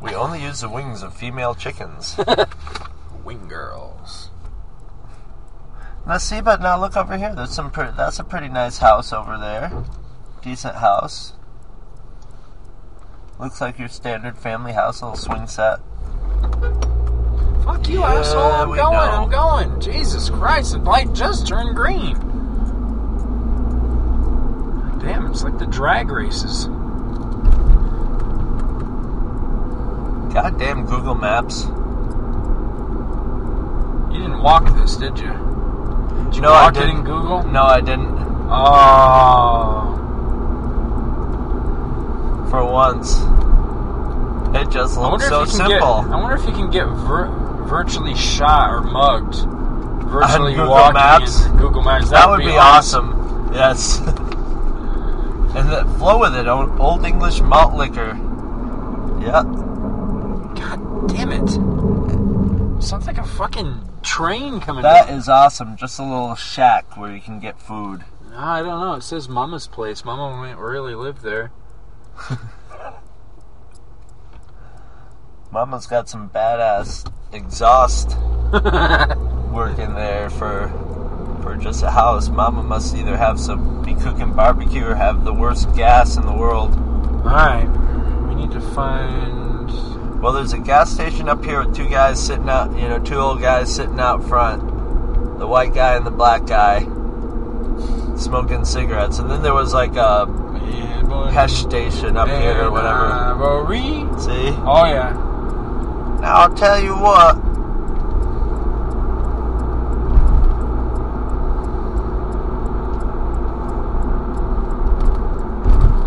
We 0.04 0.14
only 0.14 0.42
use 0.42 0.60
the 0.60 0.68
wings 0.68 1.02
of 1.02 1.14
female 1.14 1.54
chickens. 1.54 2.18
Wing 3.24 3.48
girls. 3.48 4.28
now 6.06 6.18
see, 6.18 6.42
but 6.42 6.60
now 6.60 6.78
look 6.78 6.94
over 6.94 7.16
here. 7.16 7.34
There's 7.34 7.54
some. 7.54 7.70
Pre- 7.70 7.88
that's 7.96 8.18
a 8.18 8.24
pretty 8.24 8.48
nice 8.50 8.76
house 8.76 9.14
over 9.14 9.38
there. 9.38 9.72
Decent 10.42 10.74
house. 10.76 11.32
Looks 13.40 13.62
like 13.62 13.78
your 13.78 13.88
standard 13.88 14.36
family 14.36 14.72
house, 14.74 15.00
little 15.00 15.16
swing 15.16 15.46
set. 15.46 15.78
Fuck 17.64 17.88
you, 17.88 18.00
Yeah, 18.00 18.14
asshole! 18.18 18.42
I'm 18.52 18.68
going. 18.68 18.78
know. 18.78 18.90
I'm 18.92 19.30
going. 19.30 19.80
Jesus 19.80 20.28
Christ! 20.28 20.72
The 20.72 20.78
light 20.80 21.14
just 21.14 21.46
turned 21.48 21.74
green. 21.74 22.14
Damn, 25.00 25.26
it's 25.30 25.42
like 25.42 25.58
the 25.58 25.66
drag 25.66 26.10
races. 26.10 26.68
Goddamn 30.34 30.84
Google 30.86 31.14
Maps. 31.14 31.64
You 34.12 34.20
didn't 34.20 34.42
walk 34.42 34.66
this, 34.76 34.96
did 34.96 35.16
you? 35.18 35.28
Did 35.28 36.34
you 36.36 36.42
No, 36.42 36.52
I 36.52 36.64
walk 36.64 36.76
it 36.76 36.80
didn't. 36.80 36.96
in 36.98 37.04
Google? 37.04 37.42
No, 37.44 37.62
I 37.62 37.80
didn't. 37.80 38.12
Oh. 38.50 39.90
For 42.50 42.64
once. 42.64 43.16
It 44.56 44.70
just 44.70 44.96
looks 44.98 45.26
so 45.28 45.42
if 45.42 45.48
you 45.52 45.58
can 45.58 45.68
simple. 45.70 46.02
Get, 46.02 46.12
I 46.12 46.16
wonder 46.20 46.36
if 46.36 46.44
you 46.46 46.52
can 46.52 46.70
get 46.70 46.86
vir- 46.86 47.30
virtually 47.66 48.14
shot 48.14 48.70
or 48.70 48.80
mugged. 48.82 49.34
Virtually 50.10 50.52
Google 50.54 50.70
walking 50.70 50.94
Maps? 50.94 51.46
Google 51.48 51.82
Maps. 51.82 52.10
that 52.10 52.28
would 52.28 52.40
be 52.40 52.56
awesome. 52.56 53.50
Yes. 53.52 53.98
and 54.06 55.68
the 55.70 55.84
flow 55.98 56.18
with 56.20 56.34
it, 56.36 56.46
old, 56.46 56.78
old 56.78 57.04
English 57.04 57.40
malt 57.40 57.74
liquor. 57.74 58.16
Yeah. 59.20 59.42
God 60.54 61.08
damn 61.08 61.32
it! 61.32 61.48
Sounds 62.82 63.06
like 63.06 63.18
a 63.18 63.24
fucking 63.24 63.88
train 64.02 64.60
coming. 64.60 64.82
That 64.82 65.08
down. 65.08 65.18
is 65.18 65.28
awesome. 65.28 65.76
Just 65.76 65.98
a 65.98 66.02
little 66.02 66.34
shack 66.34 66.96
where 66.96 67.14
you 67.14 67.20
can 67.20 67.40
get 67.40 67.60
food. 67.60 68.04
No, 68.30 68.38
I 68.38 68.60
don't 68.60 68.80
know. 68.80 68.94
It 68.94 69.02
says 69.02 69.28
Mama's 69.28 69.66
place. 69.66 70.04
Mama 70.04 70.36
might 70.36 70.58
really 70.58 70.94
live 70.94 71.22
there. 71.22 71.52
Mama's 75.52 75.86
got 75.86 76.08
some 76.08 76.30
badass 76.30 77.10
exhaust. 77.32 78.16
working 79.54 79.94
there 79.94 80.28
for 80.30 80.68
for 81.42 81.56
just 81.56 81.82
a 81.82 81.90
house. 81.90 82.28
Mama 82.28 82.62
must 82.62 82.94
either 82.96 83.16
have 83.16 83.38
some 83.38 83.82
be 83.82 83.94
cooking 83.94 84.32
barbecue 84.32 84.84
or 84.84 84.94
have 84.94 85.24
the 85.24 85.32
worst 85.32 85.74
gas 85.74 86.16
in 86.16 86.26
the 86.26 86.32
world. 86.32 86.72
Alright. 87.24 87.68
We 88.28 88.34
need 88.34 88.50
to 88.50 88.60
find. 88.60 89.53
Well, 90.24 90.32
there's 90.32 90.54
a 90.54 90.58
gas 90.58 90.90
station 90.90 91.28
up 91.28 91.44
here 91.44 91.62
with 91.62 91.76
two 91.76 91.86
guys 91.86 92.18
sitting 92.18 92.48
out, 92.48 92.74
you 92.78 92.88
know, 92.88 92.98
two 92.98 93.16
old 93.16 93.42
guys 93.42 93.74
sitting 93.74 94.00
out 94.00 94.24
front. 94.24 94.66
The 95.38 95.46
white 95.46 95.74
guy 95.74 95.96
and 95.96 96.06
the 96.06 96.10
black 96.10 96.46
guy 96.46 96.80
smoking 98.16 98.64
cigarettes. 98.64 99.18
And 99.18 99.30
then 99.30 99.42
there 99.42 99.52
was 99.52 99.74
like 99.74 99.96
a 99.96 100.24
Hess 101.30 101.52
station 101.52 102.16
up 102.16 102.28
here 102.28 102.58
or 102.58 102.70
whatever. 102.70 103.36
See? 104.18 104.48
Oh, 104.64 104.86
yeah. 104.86 105.12
Now 106.22 106.36
I'll 106.36 106.54
tell 106.54 106.82
you 106.82 106.94
what. 106.94 107.34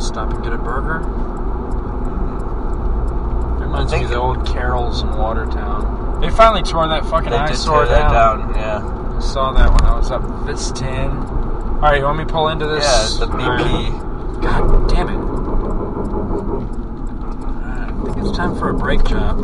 Stop 0.02 0.34
and 0.34 0.44
get 0.44 0.54
a 0.54 0.58
burger. 0.58 1.06
Reminds 3.60 3.92
me 3.92 4.04
of 4.06 4.10
the 4.10 4.16
old 4.16 4.48
Carrols 4.48 5.04
in 5.04 5.07
Watertown. 5.18 6.22
They 6.22 6.30
finally 6.30 6.64
tore 6.64 6.88
that 6.88 7.04
fucking 7.06 7.32
They 7.32 7.38
did 7.38 7.52
eyesore 7.52 7.86
that 7.86 8.12
down. 8.12 8.52
down, 8.52 8.56
yeah. 8.56 8.82
I 9.18 9.20
saw 9.20 9.52
that 9.54 9.70
when 9.72 9.84
I 9.84 9.98
was 9.98 10.12
up 10.12 10.22
Vistan. 10.46 11.12
Alright, 11.78 11.98
you 12.00 12.06
want 12.06 12.18
me 12.20 12.26
to 12.26 12.32
pull 12.32 12.48
into 12.50 12.66
this? 12.68 12.86
Yeah, 13.20 13.26
the 13.26 13.32
BP. 13.32 13.44
Alright. 13.44 13.94
God 14.42 14.90
damn 14.90 15.10
it. 15.10 15.18
I 17.68 17.70
think 18.14 18.26
it's 18.28 18.36
time 18.38 18.56
for 18.56 18.70
a 18.70 18.74
brake 18.74 19.04
job. 19.06 19.38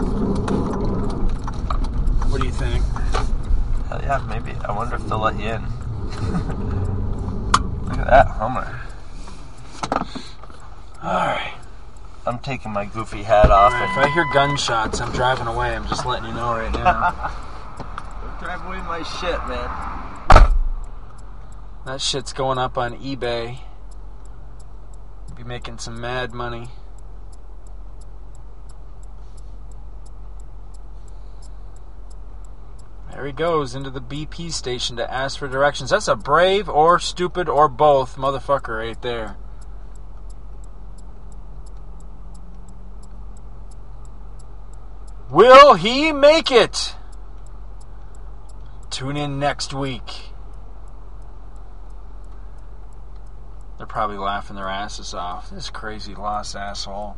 What 2.31 2.41
do 2.41 2.47
you 2.47 2.53
think? 2.53 2.83
Hell 3.89 4.01
yeah, 4.01 4.19
maybe. 4.27 4.53
I 4.65 4.71
wonder 4.71 4.95
if 4.95 5.05
they'll 5.07 5.19
let 5.19 5.37
you 5.39 5.49
in. 5.49 5.61
Look 7.85 7.97
at 7.99 8.07
that 8.07 8.27
Hummer. 8.27 8.79
Alright. 11.03 11.53
I'm 12.25 12.39
taking 12.39 12.71
my 12.71 12.85
goofy 12.85 13.21
hat 13.21 13.51
off 13.51 13.73
Alright, 13.73 13.89
If 13.89 13.97
I 13.97 14.13
hear 14.13 14.25
gunshots, 14.33 15.01
I'm 15.01 15.11
driving 15.11 15.47
away. 15.47 15.75
I'm 15.75 15.85
just 15.87 16.05
letting 16.05 16.29
you 16.29 16.33
know 16.33 16.53
right 16.53 16.71
now. 16.73 17.11
Don't 18.21 18.39
drive 18.39 18.65
away 18.65 18.77
my 18.77 19.03
shit, 19.03 19.39
man. 19.47 20.53
that 21.85 21.99
shit's 21.99 22.31
going 22.31 22.57
up 22.57 22.77
on 22.77 22.97
eBay. 22.97 23.59
Be 25.35 25.43
making 25.43 25.79
some 25.79 25.99
mad 25.99 26.31
money. 26.33 26.69
There 33.11 33.25
he 33.25 33.33
goes 33.33 33.75
into 33.75 33.89
the 33.89 34.01
BP 34.01 34.51
station 34.53 34.95
to 34.95 35.13
ask 35.13 35.37
for 35.37 35.47
directions. 35.47 35.89
That's 35.89 36.07
a 36.07 36.15
brave 36.15 36.69
or 36.69 36.99
stupid 36.99 37.49
or 37.49 37.67
both 37.67 38.15
motherfucker 38.15 38.79
right 38.79 39.01
there. 39.01 39.37
Will 45.33 45.73
he 45.73 46.11
make 46.11 46.51
it? 46.51 46.93
Tune 48.91 49.17
in 49.17 49.39
next 49.39 49.73
week. 49.73 50.29
They're 53.79 53.87
probably 53.87 54.19
laughing 54.19 54.55
their 54.57 54.69
asses 54.69 55.15
off. 55.15 55.49
This 55.49 55.71
crazy 55.71 56.13
lost 56.13 56.55
asshole. 56.55 57.17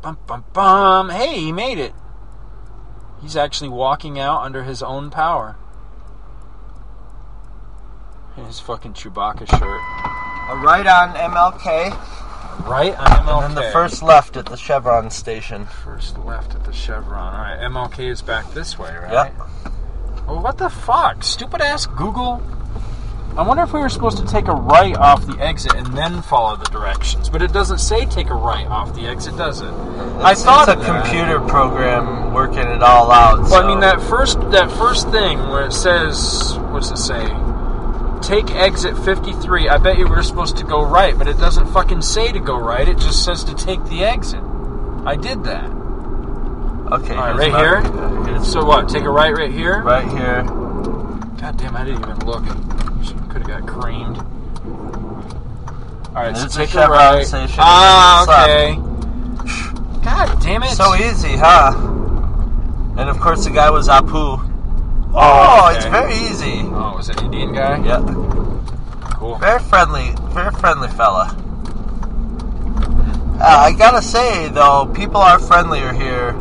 Bum 0.00 0.16
bum 0.26 0.46
bum. 0.54 1.10
Hey, 1.10 1.38
he 1.38 1.52
made 1.52 1.78
it. 1.78 1.92
He's 3.20 3.36
actually 3.36 3.68
walking 3.68 4.18
out 4.18 4.40
under 4.40 4.64
his 4.64 4.82
own 4.82 5.10
power. 5.10 5.58
In 8.38 8.46
his 8.46 8.58
fucking 8.58 8.94
Chewbacca 8.94 9.46
shirt. 9.50 9.82
A 10.50 10.56
right 10.56 10.86
on 10.86 11.14
MLK. 11.14 12.21
Right 12.60 12.94
on 12.98 13.06
MLK. 13.06 13.44
And 13.46 13.56
then 13.56 13.64
the 13.64 13.70
first 13.72 14.02
left 14.02 14.36
at 14.36 14.46
the 14.46 14.56
Chevron 14.56 15.10
station. 15.10 15.66
First 15.66 16.18
left 16.18 16.54
at 16.54 16.64
the 16.64 16.72
Chevron. 16.72 17.34
Alright, 17.34 17.60
MLK 17.60 18.10
is 18.10 18.22
back 18.22 18.52
this 18.52 18.78
way, 18.78 18.94
right? 18.94 19.12
Yep. 19.12 19.34
Well, 20.26 20.40
what 20.42 20.58
the 20.58 20.68
fuck? 20.68 21.22
Stupid 21.24 21.60
ass 21.60 21.86
Google. 21.86 22.42
I 23.36 23.42
wonder 23.42 23.62
if 23.62 23.72
we 23.72 23.80
were 23.80 23.88
supposed 23.88 24.18
to 24.18 24.26
take 24.26 24.46
a 24.46 24.52
right 24.52 24.94
off 24.96 25.26
the 25.26 25.38
exit 25.42 25.74
and 25.74 25.86
then 25.96 26.20
follow 26.20 26.54
the 26.56 26.66
directions, 26.66 27.30
but 27.30 27.40
it 27.40 27.50
doesn't 27.50 27.78
say 27.78 28.04
take 28.04 28.28
a 28.28 28.34
right 28.34 28.66
off 28.66 28.94
the 28.94 29.06
exit, 29.06 29.36
does 29.38 29.62
it? 29.62 29.72
I 30.20 30.34
thought 30.34 30.68
it's 30.68 30.76
a 30.76 30.84
that. 30.92 31.04
computer 31.06 31.40
program 31.40 32.34
working 32.34 32.68
it 32.68 32.82
all 32.82 33.10
out. 33.10 33.38
Well, 33.38 33.48
so- 33.48 33.62
I 33.62 33.66
mean 33.66 33.80
that 33.80 34.02
first 34.02 34.38
that 34.50 34.70
first 34.72 35.08
thing 35.10 35.38
where 35.48 35.64
it 35.64 35.72
says 35.72 36.58
what's 36.70 36.90
it 36.90 36.98
say? 36.98 37.24
Take 38.22 38.50
exit 38.54 38.96
53. 38.98 39.68
I 39.68 39.78
bet 39.78 39.98
you 39.98 40.04
we 40.04 40.10
were 40.10 40.22
supposed 40.22 40.56
to 40.58 40.64
go 40.64 40.84
right, 40.84 41.16
but 41.18 41.26
it 41.28 41.38
doesn't 41.38 41.66
fucking 41.72 42.02
say 42.02 42.30
to 42.32 42.38
go 42.40 42.56
right. 42.56 42.88
It 42.88 42.98
just 42.98 43.24
says 43.24 43.42
to 43.44 43.54
take 43.54 43.84
the 43.86 44.04
exit. 44.04 44.40
I 45.04 45.16
did 45.16 45.44
that. 45.44 45.64
Okay, 46.92 47.14
All 47.16 47.34
right, 47.34 47.36
right 47.36 47.54
here. 47.56 47.80
here's- 48.24 48.52
So 48.52 48.64
what? 48.64 48.88
Take 48.88 49.04
a 49.04 49.10
right 49.10 49.36
right 49.36 49.50
here. 49.50 49.82
Right 49.82 50.06
here. 50.08 50.42
God 50.42 51.56
damn, 51.56 51.74
I 51.76 51.84
didn't 51.84 52.02
even 52.02 52.18
look. 52.26 52.44
Could 53.30 53.46
have 53.46 53.48
got 53.48 53.66
creamed. 53.66 54.18
All 56.14 56.22
right, 56.22 56.36
so 56.36 56.46
take 56.46 56.74
a 56.74 56.86
right. 56.86 57.26
Ah, 57.58 58.22
okay. 58.44 58.74
God 60.04 60.38
damn 60.40 60.62
it! 60.62 60.70
So 60.70 60.94
easy, 60.94 61.36
huh? 61.36 61.72
And 62.98 63.08
of 63.08 63.18
course, 63.18 63.44
the 63.44 63.50
guy 63.50 63.70
was 63.70 63.88
Apu. 63.88 64.38
Oh, 65.14 65.50
Oh, 65.64 65.68
it's 65.76 65.84
very 65.86 66.14
easy. 66.14 66.60
Oh, 66.64 66.94
was 66.96 67.08
it 67.08 67.20
an 67.20 67.26
Indian 67.26 67.52
guy? 67.52 67.84
Yeah. 67.84 68.00
Cool. 69.14 69.36
Very 69.38 69.60
friendly, 69.60 70.14
very 70.30 70.50
friendly 70.52 70.88
fella. 70.88 71.36
Uh, 73.40 73.44
I 73.44 73.72
gotta 73.72 74.02
say 74.02 74.48
though, 74.48 74.90
people 74.94 75.20
are 75.20 75.38
friendlier 75.38 75.92
here 75.92 76.32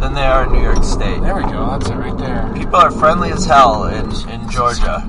than 0.00 0.14
they 0.14 0.24
are 0.26 0.44
in 0.46 0.52
New 0.52 0.62
York 0.62 0.82
State. 0.84 1.20
There 1.22 1.34
we 1.36 1.42
go. 1.42 1.66
That's 1.70 1.88
it 1.88 1.94
right 1.94 2.16
there. 2.18 2.50
People 2.54 2.76
are 2.76 2.90
friendly 2.90 3.30
as 3.32 3.44
hell 3.46 3.84
in, 3.84 4.06
in 4.30 4.48
Georgia. 4.50 5.02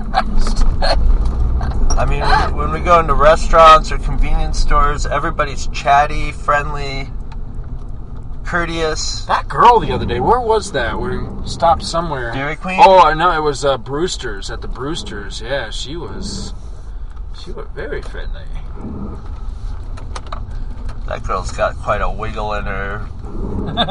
I 1.90 2.04
mean, 2.04 2.22
when 2.56 2.70
we 2.70 2.80
go 2.80 3.00
into 3.00 3.14
restaurants 3.14 3.90
or 3.90 3.98
convenience 3.98 4.58
stores, 4.58 5.04
everybody's 5.06 5.66
chatty, 5.68 6.30
friendly, 6.32 7.08
courteous. 8.48 9.24
That 9.26 9.46
girl 9.48 9.78
the 9.78 9.92
other 9.92 10.06
day, 10.06 10.20
where 10.20 10.40
was 10.40 10.72
that? 10.72 10.98
We 10.98 11.18
stopped 11.46 11.82
somewhere. 11.82 12.32
Dairy 12.32 12.56
Queen? 12.56 12.80
Oh, 12.82 13.12
no, 13.12 13.30
it 13.32 13.42
was 13.42 13.64
uh, 13.64 13.76
Brewster's 13.76 14.50
at 14.50 14.62
the 14.62 14.68
Brewster's. 14.68 15.40
Yeah, 15.42 15.68
she 15.70 15.96
was. 15.96 16.54
She 17.44 17.52
was 17.52 17.66
very 17.74 18.00
friendly. 18.02 18.44
That 21.06 21.22
girl's 21.24 21.52
got 21.52 21.76
quite 21.76 22.00
a 22.00 22.10
wiggle 22.10 22.54
in 22.54 22.64
her 22.64 23.06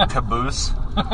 caboose. 0.10 0.72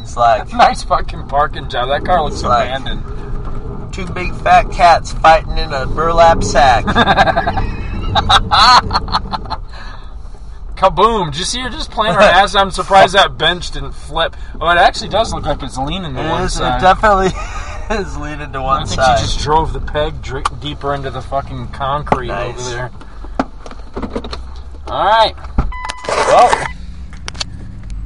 It's 0.00 0.18
like 0.18 0.52
Nice 0.52 0.82
fucking 0.82 1.28
parking 1.28 1.70
job. 1.70 1.88
That 1.88 2.04
car 2.04 2.22
looks 2.22 2.42
Like- 2.42 2.68
abandoned. 2.68 3.94
two 3.94 4.04
big 4.04 4.34
fat 4.34 4.70
cats 4.70 5.14
fighting 5.14 5.56
in 5.56 5.72
a 5.72 5.86
burlap 5.86 6.44
sack. 6.44 6.84
Kaboom! 10.76 11.30
Did 11.30 11.38
you 11.38 11.44
see 11.44 11.60
her 11.60 11.68
just 11.70 11.90
playing 11.90 12.14
her 12.14 12.20
ass? 12.20 12.54
I'm 12.54 12.70
surprised 12.70 13.14
that 13.14 13.38
bench 13.38 13.70
didn't 13.70 13.92
flip. 13.92 14.36
Oh, 14.60 14.68
it 14.70 14.76
actually 14.78 15.08
does 15.10 15.32
look 15.32 15.44
like 15.46 15.62
it's 15.62 15.78
leaning 15.78 16.14
to 16.14 16.20
It 16.24 16.28
one 16.30 16.42
is- 16.42 16.56
it 16.56 16.80
definitely 16.80 17.30
is 17.96 18.16
leaning 18.16 18.52
to 18.52 18.60
one 18.62 18.82
I 18.82 18.84
think 18.86 19.00
side. 19.00 19.18
she 19.18 19.24
just 19.26 19.40
drove 19.40 19.72
the 19.72 19.80
peg 19.80 20.20
dr- 20.22 20.60
deeper 20.60 20.92
into 20.94 21.10
the 21.10 21.22
fucking 21.22 21.68
concrete 21.68 22.28
Nice. 22.28 22.58
over 22.58 22.70
there. 22.70 22.90
All 24.88 25.04
right. 25.04 25.34
Well, 26.08 26.66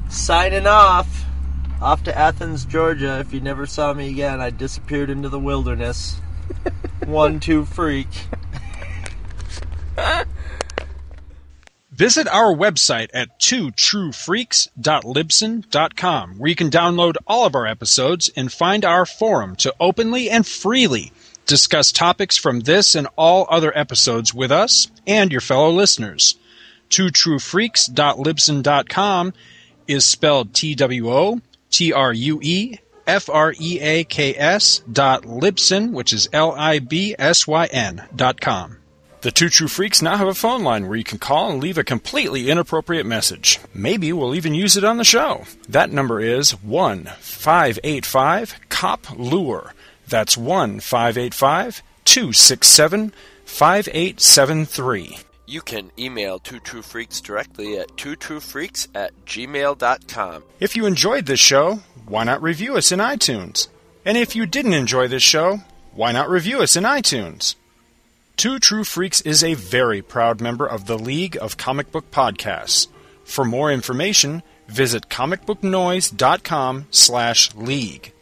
signing 0.08 0.66
off. 0.66 1.24
Off 1.80 2.02
to 2.04 2.16
Athens, 2.16 2.64
Georgia. 2.64 3.18
If 3.20 3.32
you 3.32 3.40
never 3.40 3.64
saw 3.66 3.94
me 3.94 4.10
again, 4.10 4.40
I 4.40 4.50
disappeared 4.50 5.10
into 5.10 5.28
the 5.28 5.38
wilderness. 5.38 6.20
One, 7.06 7.38
two, 7.40 7.64
freak. 7.64 8.08
Visit 11.98 12.28
our 12.28 12.54
website 12.54 13.10
at 13.12 13.40
twotruefreaks.libsyn.com, 13.40 16.38
where 16.38 16.48
you 16.48 16.54
can 16.54 16.70
download 16.70 17.16
all 17.26 17.44
of 17.44 17.56
our 17.56 17.66
episodes 17.66 18.30
and 18.36 18.52
find 18.52 18.84
our 18.84 19.04
forum 19.04 19.56
to 19.56 19.74
openly 19.80 20.30
and 20.30 20.46
freely 20.46 21.10
discuss 21.46 21.90
topics 21.90 22.36
from 22.36 22.60
this 22.60 22.94
and 22.94 23.08
all 23.16 23.48
other 23.50 23.76
episodes 23.76 24.32
with 24.32 24.52
us 24.52 24.86
and 25.08 25.32
your 25.32 25.40
fellow 25.40 25.72
listeners. 25.72 26.36
twotruefreaks.libsyn.com 26.90 29.32
is 29.88 30.04
spelled 30.04 30.54
T 30.54 30.76
W 30.76 31.10
O 31.10 31.40
T 31.72 31.92
R 31.92 32.12
U 32.12 32.38
E 32.40 32.78
F 33.08 33.28
R 33.28 33.52
E 33.58 33.80
A 33.80 34.04
K 34.04 34.36
S 34.36 34.82
dot 34.92 35.24
Libsyn, 35.24 35.90
which 35.90 36.12
is 36.12 36.28
L 36.32 36.52
I 36.52 36.78
B 36.78 37.16
S 37.18 37.48
Y 37.48 37.66
N 37.66 38.04
dot 38.14 38.40
com. 38.40 38.77
The 39.28 39.32
Two 39.32 39.50
True 39.50 39.68
Freaks 39.68 40.00
now 40.00 40.16
have 40.16 40.26
a 40.26 40.32
phone 40.32 40.64
line 40.64 40.88
where 40.88 40.96
you 40.96 41.04
can 41.04 41.18
call 41.18 41.50
and 41.50 41.62
leave 41.62 41.76
a 41.76 41.84
completely 41.84 42.48
inappropriate 42.48 43.04
message. 43.04 43.60
Maybe 43.74 44.10
we'll 44.10 44.34
even 44.34 44.54
use 44.54 44.78
it 44.78 44.84
on 44.84 44.96
the 44.96 45.04
show. 45.04 45.44
That 45.68 45.90
number 45.90 46.18
is 46.18 46.52
1 46.62 47.04
585 47.20 48.54
COP 48.70 49.06
LURE. 49.18 49.74
That's 50.08 50.38
1 50.38 50.80
585 50.80 51.82
267 52.06 53.12
5873. 53.44 55.18
You 55.44 55.60
can 55.60 55.90
email 55.98 56.38
Two 56.38 56.60
True 56.60 56.80
Freaks 56.80 57.20
directly 57.20 57.78
at 57.78 57.98
twotruefreaks 57.98 58.88
at 58.94 59.12
gmail.com. 59.26 60.44
If 60.58 60.74
you 60.74 60.86
enjoyed 60.86 61.26
this 61.26 61.38
show, 61.38 61.80
why 62.06 62.24
not 62.24 62.40
review 62.40 62.78
us 62.78 62.92
in 62.92 62.98
iTunes? 62.98 63.68
And 64.06 64.16
if 64.16 64.34
you 64.34 64.46
didn't 64.46 64.72
enjoy 64.72 65.06
this 65.06 65.22
show, 65.22 65.58
why 65.92 66.12
not 66.12 66.30
review 66.30 66.62
us 66.62 66.76
in 66.76 66.84
iTunes? 66.84 67.56
Two 68.38 68.58
True 68.60 68.84
Freaks 68.84 69.20
is 69.22 69.42
a 69.42 69.54
very 69.54 70.00
proud 70.00 70.40
member 70.40 70.64
of 70.64 70.86
the 70.86 70.96
League 70.96 71.36
of 71.40 71.56
Comic 71.56 71.90
Book 71.90 72.08
Podcasts. 72.12 72.86
For 73.24 73.44
more 73.44 73.72
information, 73.72 74.44
visit 74.68 75.08
comicbooknoise.com 75.08 76.86
slash 76.92 77.52
league. 77.56 78.12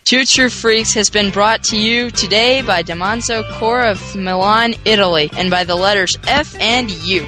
Two 0.05 0.23
True 0.23 0.51
Freaks 0.51 0.93
has 0.93 1.09
been 1.09 1.31
brought 1.31 1.63
to 1.63 1.77
you 1.77 2.11
today 2.11 2.61
by 2.61 2.83
Damanzo 2.83 3.43
Core 3.57 3.81
of 3.81 4.15
Milan, 4.15 4.75
Italy, 4.85 5.31
and 5.35 5.49
by 5.49 5.63
the 5.63 5.73
letters 5.73 6.15
F 6.27 6.55
and 6.59 6.91
U. 6.91 7.25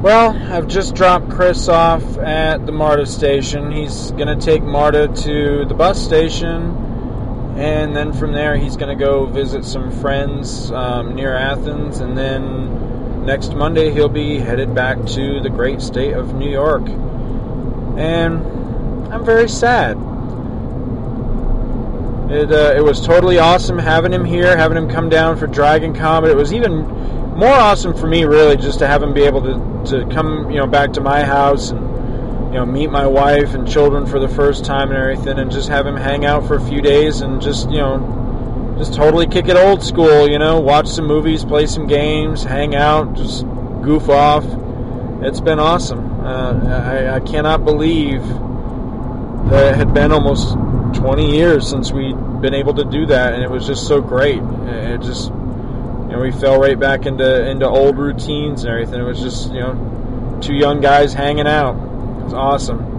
Well, 0.00 0.30
I've 0.50 0.66
just 0.66 0.94
dropped 0.94 1.28
Chris 1.28 1.68
off 1.68 2.16
at 2.16 2.64
the 2.64 2.72
MARTA 2.72 3.04
station. 3.04 3.70
He's 3.70 4.12
going 4.12 4.28
to 4.28 4.42
take 4.42 4.62
MARTA 4.62 5.08
to 5.24 5.66
the 5.66 5.74
bus 5.74 6.02
station, 6.02 6.74
and 7.58 7.94
then 7.94 8.14
from 8.14 8.32
there 8.32 8.56
he's 8.56 8.78
going 8.78 8.98
to 8.98 9.04
go 9.04 9.26
visit 9.26 9.66
some 9.66 9.90
friends 10.00 10.72
um, 10.72 11.14
near 11.14 11.36
Athens, 11.36 12.00
and 12.00 12.16
then 12.16 13.26
next 13.26 13.54
Monday 13.54 13.90
he'll 13.90 14.08
be 14.08 14.38
headed 14.38 14.74
back 14.74 14.96
to 15.08 15.42
the 15.42 15.50
great 15.50 15.82
state 15.82 16.14
of 16.14 16.32
New 16.32 16.50
York. 16.50 16.88
And 17.98 18.59
I'm 19.10 19.24
very 19.24 19.48
sad. 19.48 19.96
It, 22.30 22.52
uh, 22.52 22.74
it 22.76 22.84
was 22.84 23.04
totally 23.04 23.38
awesome 23.38 23.76
having 23.76 24.12
him 24.12 24.24
here, 24.24 24.56
having 24.56 24.76
him 24.76 24.88
come 24.88 25.08
down 25.08 25.36
for 25.36 25.48
Dragon 25.48 25.94
Con. 25.94 26.22
But 26.22 26.30
it 26.30 26.36
was 26.36 26.52
even 26.52 26.86
more 27.36 27.48
awesome 27.48 27.92
for 27.96 28.06
me, 28.06 28.24
really, 28.24 28.56
just 28.56 28.78
to 28.78 28.86
have 28.86 29.02
him 29.02 29.12
be 29.12 29.22
able 29.22 29.42
to, 29.42 29.90
to 29.90 30.14
come, 30.14 30.48
you 30.48 30.58
know, 30.58 30.66
back 30.68 30.92
to 30.92 31.00
my 31.00 31.24
house 31.24 31.70
and 31.70 31.90
you 32.52 32.56
know 32.56 32.66
meet 32.66 32.90
my 32.90 33.06
wife 33.06 33.54
and 33.54 33.66
children 33.66 34.06
for 34.06 34.18
the 34.18 34.28
first 34.28 34.64
time 34.64 34.90
and 34.90 34.98
everything, 34.98 35.38
and 35.38 35.50
just 35.50 35.68
have 35.68 35.86
him 35.86 35.96
hang 35.96 36.24
out 36.24 36.46
for 36.46 36.56
a 36.56 36.60
few 36.68 36.80
days 36.80 37.20
and 37.20 37.40
just 37.40 37.68
you 37.70 37.78
know 37.78 38.76
just 38.78 38.94
totally 38.94 39.26
kick 39.26 39.48
it 39.48 39.56
old 39.56 39.82
school. 39.82 40.28
You 40.28 40.38
know, 40.38 40.60
watch 40.60 40.88
some 40.88 41.06
movies, 41.06 41.44
play 41.44 41.66
some 41.66 41.86
games, 41.86 42.44
hang 42.44 42.76
out, 42.76 43.14
just 43.14 43.44
goof 43.82 44.08
off. 44.08 44.44
It's 45.22 45.40
been 45.40 45.58
awesome. 45.58 46.24
Uh, 46.24 46.52
I, 46.64 47.16
I 47.16 47.20
cannot 47.20 47.64
believe 47.64 48.22
it 49.46 49.74
had 49.76 49.92
been 49.94 50.12
almost 50.12 50.54
20 50.94 51.36
years 51.36 51.68
since 51.68 51.92
we'd 51.92 52.16
been 52.40 52.54
able 52.54 52.74
to 52.74 52.84
do 52.84 53.06
that, 53.06 53.34
and 53.34 53.42
it 53.42 53.50
was 53.50 53.66
just 53.66 53.86
so 53.86 54.00
great. 54.00 54.42
It 54.42 55.00
just, 55.02 55.28
you 55.28 55.34
know, 55.36 56.20
we 56.20 56.32
fell 56.32 56.58
right 56.58 56.78
back 56.78 57.06
into 57.06 57.48
into 57.48 57.68
old 57.68 57.96
routines 57.98 58.64
and 58.64 58.72
everything. 58.72 59.00
It 59.00 59.04
was 59.04 59.20
just, 59.20 59.52
you 59.52 59.60
know, 59.60 60.38
two 60.42 60.54
young 60.54 60.80
guys 60.80 61.12
hanging 61.12 61.46
out. 61.46 61.74
It 62.20 62.24
was 62.24 62.34
awesome. 62.34 62.90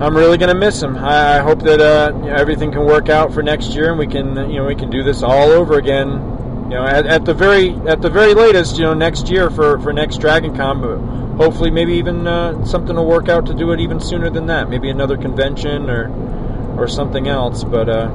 I'm 0.00 0.14
really 0.14 0.36
gonna 0.36 0.54
miss 0.54 0.82
him. 0.82 0.96
I, 0.96 1.36
I 1.36 1.38
hope 1.38 1.62
that 1.62 1.80
uh, 1.80 2.12
you 2.16 2.30
know, 2.30 2.34
everything 2.34 2.70
can 2.70 2.84
work 2.84 3.08
out 3.08 3.32
for 3.32 3.42
next 3.42 3.70
year, 3.70 3.90
and 3.90 3.98
we 3.98 4.06
can, 4.06 4.50
you 4.50 4.58
know, 4.58 4.66
we 4.66 4.74
can 4.74 4.90
do 4.90 5.02
this 5.02 5.22
all 5.22 5.50
over 5.50 5.78
again. 5.78 6.35
You 6.66 6.72
know, 6.72 6.84
at, 6.84 7.06
at 7.06 7.24
the 7.24 7.32
very 7.32 7.70
at 7.86 8.02
the 8.02 8.10
very 8.10 8.34
latest, 8.34 8.76
you 8.76 8.82
know, 8.82 8.92
next 8.92 9.28
year 9.28 9.50
for 9.50 9.78
for 9.78 9.92
next 9.92 10.18
Dragon 10.18 10.56
Con, 10.56 11.36
hopefully 11.36 11.70
maybe 11.70 11.92
even 11.94 12.26
uh, 12.26 12.64
something 12.64 12.96
will 12.96 13.06
work 13.06 13.28
out 13.28 13.46
to 13.46 13.54
do 13.54 13.70
it 13.70 13.78
even 13.78 14.00
sooner 14.00 14.30
than 14.30 14.46
that. 14.46 14.68
Maybe 14.68 14.90
another 14.90 15.16
convention 15.16 15.88
or 15.88 16.10
or 16.76 16.88
something 16.88 17.28
else. 17.28 17.62
But 17.62 17.88
uh, 17.88 18.10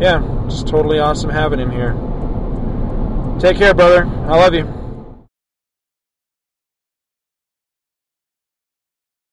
yeah, 0.00 0.22
just 0.48 0.68
totally 0.68 0.98
awesome 0.98 1.30
having 1.30 1.58
him 1.58 1.70
here. 1.70 1.92
Take 3.40 3.56
care, 3.56 3.72
brother. 3.72 4.04
I 4.04 4.36
love 4.36 4.52
you. 4.52 4.79